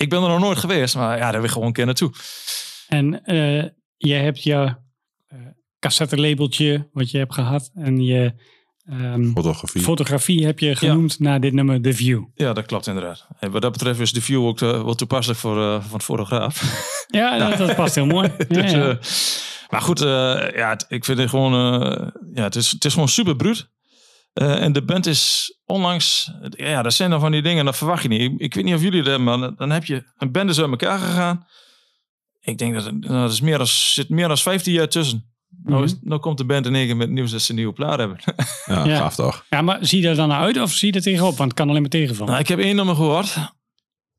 Ik 0.00 0.08
ben 0.08 0.22
er 0.22 0.28
nog 0.28 0.40
nooit 0.40 0.58
geweest, 0.58 0.94
maar 0.94 1.16
ja, 1.16 1.22
daar 1.22 1.32
wil 1.32 1.44
ik 1.44 1.50
gewoon 1.50 1.66
een 1.66 1.72
keer 1.72 1.84
naartoe. 1.86 2.12
En 2.88 3.24
eh 3.24 3.64
jij 3.96 4.22
hebt 4.22 4.42
je 4.42 4.54
eh 5.28 5.38
cassettelabeltje 5.78 6.88
wat 6.92 7.10
je 7.10 7.18
hebt 7.18 7.34
gehad. 7.34 7.70
En 7.74 8.04
je 8.04 8.32
ehm, 8.84 9.30
Fotografie. 9.32 9.80
fotografie 9.82 10.46
heb 10.46 10.58
je 10.58 10.76
genoemd 10.76 11.18
naar 11.18 11.40
dit 11.40 11.52
nummer 11.52 11.80
The 11.82 11.92
View. 11.92 12.22
Ja, 12.34 12.52
dat 12.52 12.66
klopt 12.66 12.86
inderdaad. 12.86 13.26
En 13.38 13.50
wat 13.50 13.62
dat 13.62 13.72
betreft 13.72 14.00
is 14.00 14.12
de 14.12 14.20
view 14.22 14.44
ook 14.46 14.60
eh, 14.60 14.70
wel 14.70 14.94
toepasselijk 14.94 15.40
voor, 15.40 15.62
eh, 15.62 15.82
van 15.82 15.92
het 15.92 16.02
fotograaf. 16.02 16.62
Ja, 17.12 17.38
Dat, 17.48 17.58
dat 17.58 17.76
past 17.76 17.94
heel 17.94 18.06
mooi. 18.06 18.28
Ja, 18.38 18.44
Dus, 18.62 18.70
ja. 18.72 18.98
maar 19.70 19.80
goed, 19.80 20.00
eh, 20.00 20.06
ja, 20.54 20.68
het- 20.70 20.84
ik 20.88 21.04
vind 21.04 21.18
het 21.18 21.28
gewoon, 21.28 21.82
eh, 21.82 22.06
ja, 22.34 22.42
het 22.42 22.56
is, 22.56 22.70
het 22.70 22.84
is 22.84 22.92
gewoon 22.92 23.08
super 23.08 23.36
bruut. 23.36 23.68
Eh, 24.32 24.62
en 24.62 24.72
de 24.72 24.82
band 24.84 25.06
is 25.06 25.54
onlangs, 25.64 26.30
ja, 26.50 26.82
dat 26.82 26.94
zijn 26.94 27.10
dan 27.10 27.20
van 27.20 27.32
die 27.32 27.42
dingen, 27.42 27.64
dat 27.64 27.76
verwacht 27.76 28.02
je 28.02 28.08
niet. 28.08 28.20
Ik, 28.20 28.32
ik 28.36 28.54
weet 28.54 28.64
niet 28.64 28.74
of 28.74 28.82
jullie 28.82 29.02
dat 29.02 29.16
hebben, 29.16 29.40
maar 29.40 29.54
dan 29.56 29.70
heb 29.70 29.84
je 29.84 30.04
een 30.18 30.32
band 30.32 30.50
is 30.50 30.60
uit 30.60 30.70
elkaar 30.70 30.98
gegaan. 30.98 31.46
ik 32.40 32.58
denk 32.58 32.74
dat 32.74 32.84
het, 32.84 33.00
nou, 33.00 33.20
dat 33.22 33.32
is 33.32 33.40
meer 33.40 33.58
dan, 33.58 33.66
zit 33.66 34.08
meer 34.08 34.28
dan 34.28 34.38
15 34.38 34.72
jaar 34.72 34.88
tussen. 34.88 35.24
Nou, 35.62 35.84
is, 35.84 35.94
nou 36.00 36.20
komt 36.20 36.38
de 36.38 36.44
band 36.44 36.66
in 36.66 36.74
één 36.74 36.86
keer 36.86 36.96
met 36.96 37.06
het 37.06 37.14
nieuws 37.16 37.30
dat 37.30 37.42
ze 37.42 37.50
een 37.50 37.56
nieuwe 37.56 37.72
plaat 37.72 37.98
hebben. 37.98 38.18
Ja, 38.66 38.84
Ja. 38.84 38.96
gaaf 38.96 39.14
toch? 39.14 39.44
Ja, 39.50 39.62
maar 39.62 39.78
zie 39.80 40.02
je 40.02 40.08
er 40.08 40.14
dan 40.16 40.28
naar 40.28 40.40
uit 40.40 40.60
of 40.60 40.72
zie 40.72 40.88
je 40.92 40.94
er 40.98 41.02
tegenop? 41.04 41.36
Want 41.36 41.50
het 41.50 41.58
kan 41.58 41.68
alleen 41.68 41.80
maar 41.80 41.90
tegenvallen. 41.90 42.28
nou, 42.32 42.40
ik 42.44 42.48
heb 42.48 42.58
één 42.58 42.76
nummer 42.76 42.94
gehoord. 42.94 43.36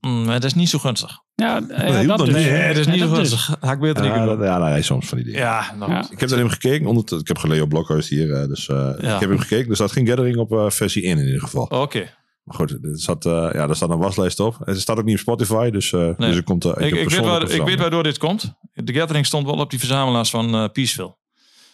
Mm, 0.01 0.25
maar 0.25 0.33
dat 0.33 0.43
is 0.43 0.53
niet 0.53 0.69
zo 0.69 0.79
gunstig. 0.79 1.19
ja, 1.35 1.59
dat 1.61 1.69
ja, 1.77 2.03
dat 2.03 2.17
dus. 2.17 2.29
Nee, 2.29 2.67
dat 2.67 2.77
is 2.77 2.85
Ja, 2.85 2.91
niet 2.91 3.01
zo 3.01 3.07
dus. 3.07 3.17
gunstig. 3.17 3.55
Had 3.59 3.71
ik 3.73 3.79
beter 3.79 4.03
niet 4.03 4.13
Ja, 4.13 4.25
dat, 4.25 4.39
ja, 4.39 4.57
nou, 4.57 4.81
soms 4.83 5.07
van 5.07 5.17
die 5.17 5.25
dingen. 5.25 5.39
Ja, 5.41 5.73
nou, 5.77 5.91
Ja. 5.91 6.05
Ik 6.09 6.19
heb 6.19 6.29
naar 6.29 6.37
hem 6.39 6.49
gekeken. 6.49 6.87
Onder, 6.87 7.19
ik 7.19 7.27
heb 7.27 7.43
Leo 7.43 7.65
Blokhuis 7.65 8.09
hier. 8.09 8.33
eh, 8.33 8.47
dus 8.47 8.67
eh, 8.67 8.75
Ja. 8.99 9.13
ik 9.13 9.19
heb 9.19 9.29
hem 9.29 9.39
gekeken. 9.39 9.69
Er 9.69 9.75
staat 9.75 9.91
geen 9.91 10.07
gathering 10.07 10.37
op 10.37 10.51
eh, 10.51 10.69
versie 10.69 11.03
1 11.03 11.17
in 11.17 11.25
ieder 11.25 11.39
geval. 11.41 11.63
Oké. 11.63 12.09
Maar 12.43 12.55
goed, 12.55 12.71
er, 12.71 12.79
zat, 12.93 13.25
eh, 13.25 13.31
ja, 13.31 13.67
er 13.67 13.75
staat 13.75 13.89
een 13.89 13.97
waslijst 13.97 14.39
op. 14.39 14.57
Het 14.63 14.81
staat 14.81 14.97
ook 14.97 15.05
niet 15.05 15.15
op 15.15 15.21
Spotify. 15.21 15.69
Dus, 15.69 15.93
eh 15.93 16.09
dus 16.17 16.35
er 16.35 16.43
komt, 16.43 16.65
Ik, 16.65 16.71
heb 16.75 16.83
ik, 16.93 17.09
weet 17.09 17.19
waar, 17.19 17.49
ik 17.49 17.61
weet 17.63 17.79
waardoor 17.79 18.03
dit 18.03 18.17
komt. 18.17 18.53
De 18.73 18.93
Gathering 18.93 19.25
stond 19.25 19.45
wel 19.45 19.55
op 19.55 19.69
die 19.69 19.79
verzamelaars 19.79 20.29
van 20.29 20.55
eh 20.55 20.65
Peaceville. 20.71 21.15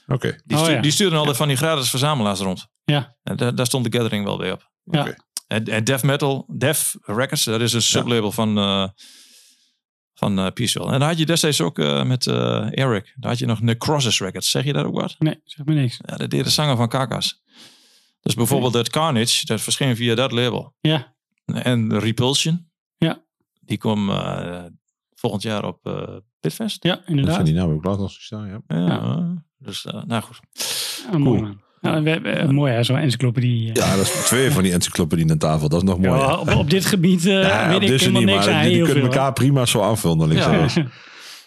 Oké. 0.07 0.35
Die, 0.45 0.57
Oh, 0.57 0.63
stu- 0.63 0.73
ja. 0.73 0.81
die 0.81 0.91
stuurden 0.91 1.19
altijd 1.19 1.37
van 1.37 1.47
die 1.47 1.57
gratis 1.57 1.89
verzamelaars 1.89 2.39
rond. 2.39 2.67
Ja. 2.85 3.15
En 3.23 3.37
daar, 3.37 3.55
daar 3.55 3.65
stond 3.65 3.91
de 3.91 3.97
Gathering 3.97 4.23
wel 4.25 4.37
bij 4.37 4.51
op. 4.51 4.69
Ja. 4.83 5.01
Oké. 5.01 5.15
En, 5.47 5.63
en 5.65 5.83
Death 5.83 6.03
Metal, 6.03 6.45
Death 6.57 6.95
Records, 7.01 7.43
dat 7.43 7.61
is 7.61 7.73
een 7.73 7.81
sublabel 7.81 8.31
van, 8.31 8.57
eh 8.57 8.87
van 10.13 10.39
eh 10.39 10.51
Peaceville. 10.53 10.91
En 10.91 10.99
daar 10.99 11.09
had 11.09 11.17
je 11.17 11.25
destijds 11.25 11.61
ook 11.61 11.79
eh, 11.79 12.03
met 12.03 12.27
eh, 12.27 12.77
Eric. 12.79 13.13
Daar 13.15 13.29
had 13.29 13.39
je 13.39 13.45
nog 13.45 13.61
Necrosis 13.61 14.19
Records. 14.19 14.49
Zeg 14.49 14.63
je 14.63 14.73
dat 14.73 14.85
ook 14.85 14.99
wat? 15.01 15.15
Nee, 15.19 15.41
zeg 15.43 15.65
maar 15.65 15.75
niks. 15.75 15.99
Ja, 16.05 16.15
dat 16.15 16.29
deed 16.29 16.43
de 16.43 16.49
zanger 16.49 16.75
van 16.75 16.87
Kakas. 16.89 17.41
Dus 18.21 18.33
bijvoorbeeld 18.35 18.73
het 18.73 18.89
Carnage, 18.89 19.45
dat 19.45 19.61
verscheen 19.61 19.95
via 19.95 20.15
dat 20.15 20.31
label. 20.31 20.75
Ja, 20.81 21.15
En 21.45 21.99
Repulsion. 21.99 22.69
Ja. 22.97 23.23
Die 23.59 23.77
komt 23.77 24.09
eh, 24.09 24.63
volgend 25.15 25.41
jaar 25.43 25.65
op 25.65 25.85
eh 25.85 26.15
Pitfest. 26.39 26.83
ja 26.83 26.95
Dat 26.95 27.03
zijn 27.05 27.17
inderdaad. 27.17 27.45
die 27.45 27.53
namen 27.53 27.75
ook 27.75 27.83
laat 27.83 27.97
nog 27.97 28.11
staan. 28.11 28.47
Ja. 28.47 28.61
Ja. 28.67 29.43
Dus, 29.57 29.85
eh, 29.85 30.03
nou 30.03 30.23
goed. 30.23 30.39
Ja, 31.11 31.17
mooi 31.17 31.57
we- 31.81 32.47
mooi 32.49 32.73
hè, 32.73 32.83
zo'n 32.83 32.97
encyclopedie. 32.97 33.65
ja, 33.73 33.95
dat 33.95 34.05
is 34.05 34.09
twee 34.25 34.51
van 34.51 34.63
die 34.63 34.71
encyclopedieën 34.71 35.31
aan 35.31 35.37
tafel. 35.37 35.69
Dat 35.69 35.81
is 35.83 35.87
nog 35.89 35.99
mooi. 35.99 36.19
Ja, 36.19 36.35
op, 36.37 36.53
op 36.55 36.69
dit 36.69 36.85
gebied 36.85 37.25
eh, 37.25 37.41
Ja, 37.41 37.67
weet 37.67 37.75
op 37.75 37.81
ik 37.81 37.89
helemaal 37.99 38.21
niet, 38.21 38.29
niks 38.29 38.45
maar 38.45 38.53
aan. 38.55 38.59
die, 38.61 38.67
die 38.69 38.77
Heel 38.77 38.85
kunnen 38.85 39.03
veel, 39.03 39.13
elkaar 39.13 39.33
prima 39.33 39.65
zo 39.65 39.81
aanvullen. 39.81 40.27
links 40.27 40.73
Ja. 40.73 40.83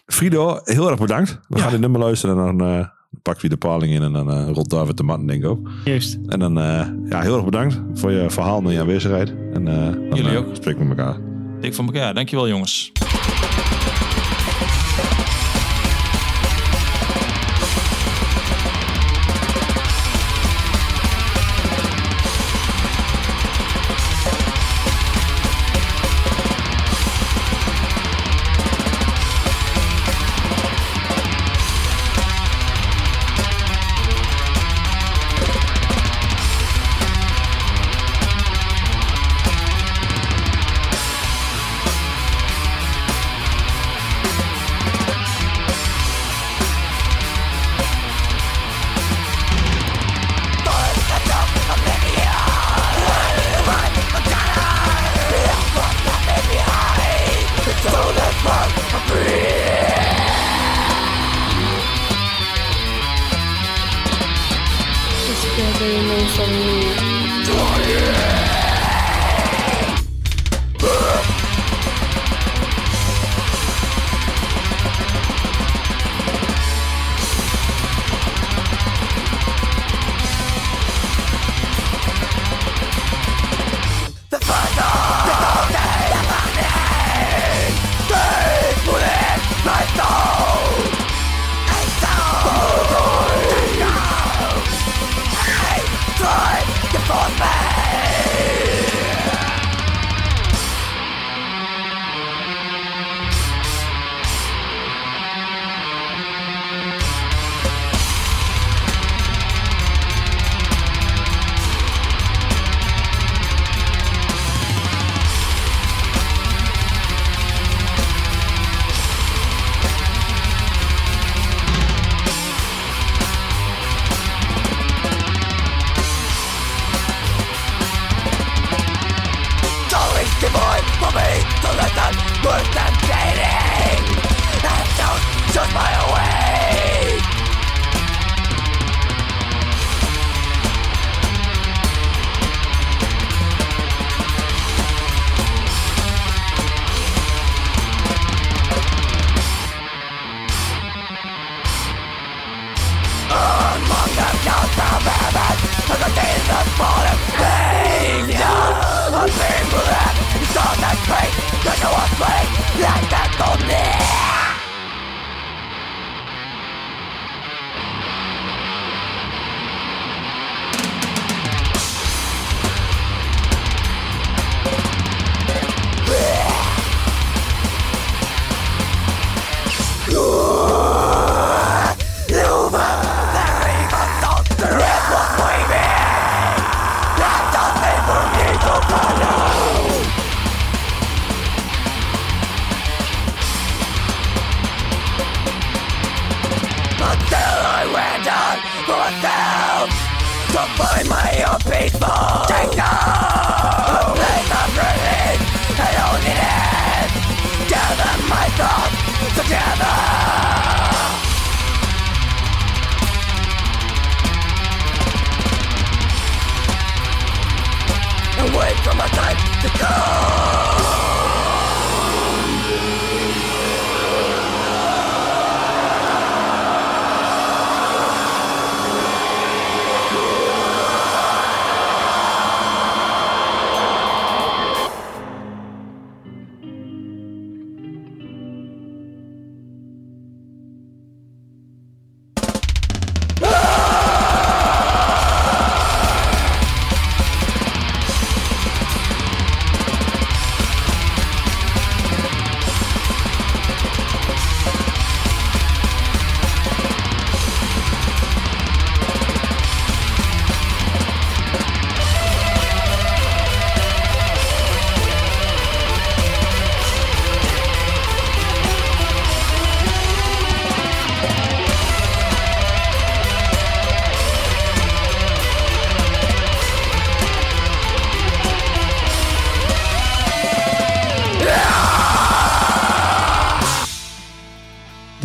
Frido, 0.06 0.60
heel 0.64 0.90
erg 0.90 0.98
bedankt. 0.98 1.38
We 1.48 1.56
Ja. 1.56 1.62
gaan 1.62 1.70
dit 1.70 1.80
nummer 1.80 2.00
luisteren 2.00 2.38
en 2.38 2.56
dan 2.56 2.68
eh 2.68 2.86
pakken 3.22 3.42
we 3.42 3.48
de 3.48 3.56
paling 3.56 3.92
in 3.94 4.02
en 4.02 4.12
dan 4.12 4.30
eh 4.30 4.48
rolt 4.52 4.70
David 4.70 4.96
de 4.96 5.02
matten 5.02 5.26
denk 5.26 5.42
ik 5.44 5.48
ook. 5.50 5.68
Juist. 5.84 6.18
En 6.28 6.38
dan, 6.38 6.58
eh, 6.60 6.86
ja, 7.08 7.20
heel 7.20 7.34
erg 7.34 7.44
bedankt 7.44 7.80
voor 7.94 8.12
je 8.12 8.30
verhaal 8.30 8.62
en 8.62 8.72
je 8.72 8.80
aanwezigheid. 8.80 9.34
En 9.52 9.68
eh 9.68 9.74
dan 10.10 10.18
Jullie 10.22 10.36
ook. 10.38 10.46
spreken 10.56 10.80
we 10.80 10.86
met 10.86 10.98
elkaar. 10.98 11.16
Dik 11.60 11.74
van 11.74 11.86
elkaar. 11.86 12.14
Dankjewel 12.14 12.48
jongens. 12.48 12.92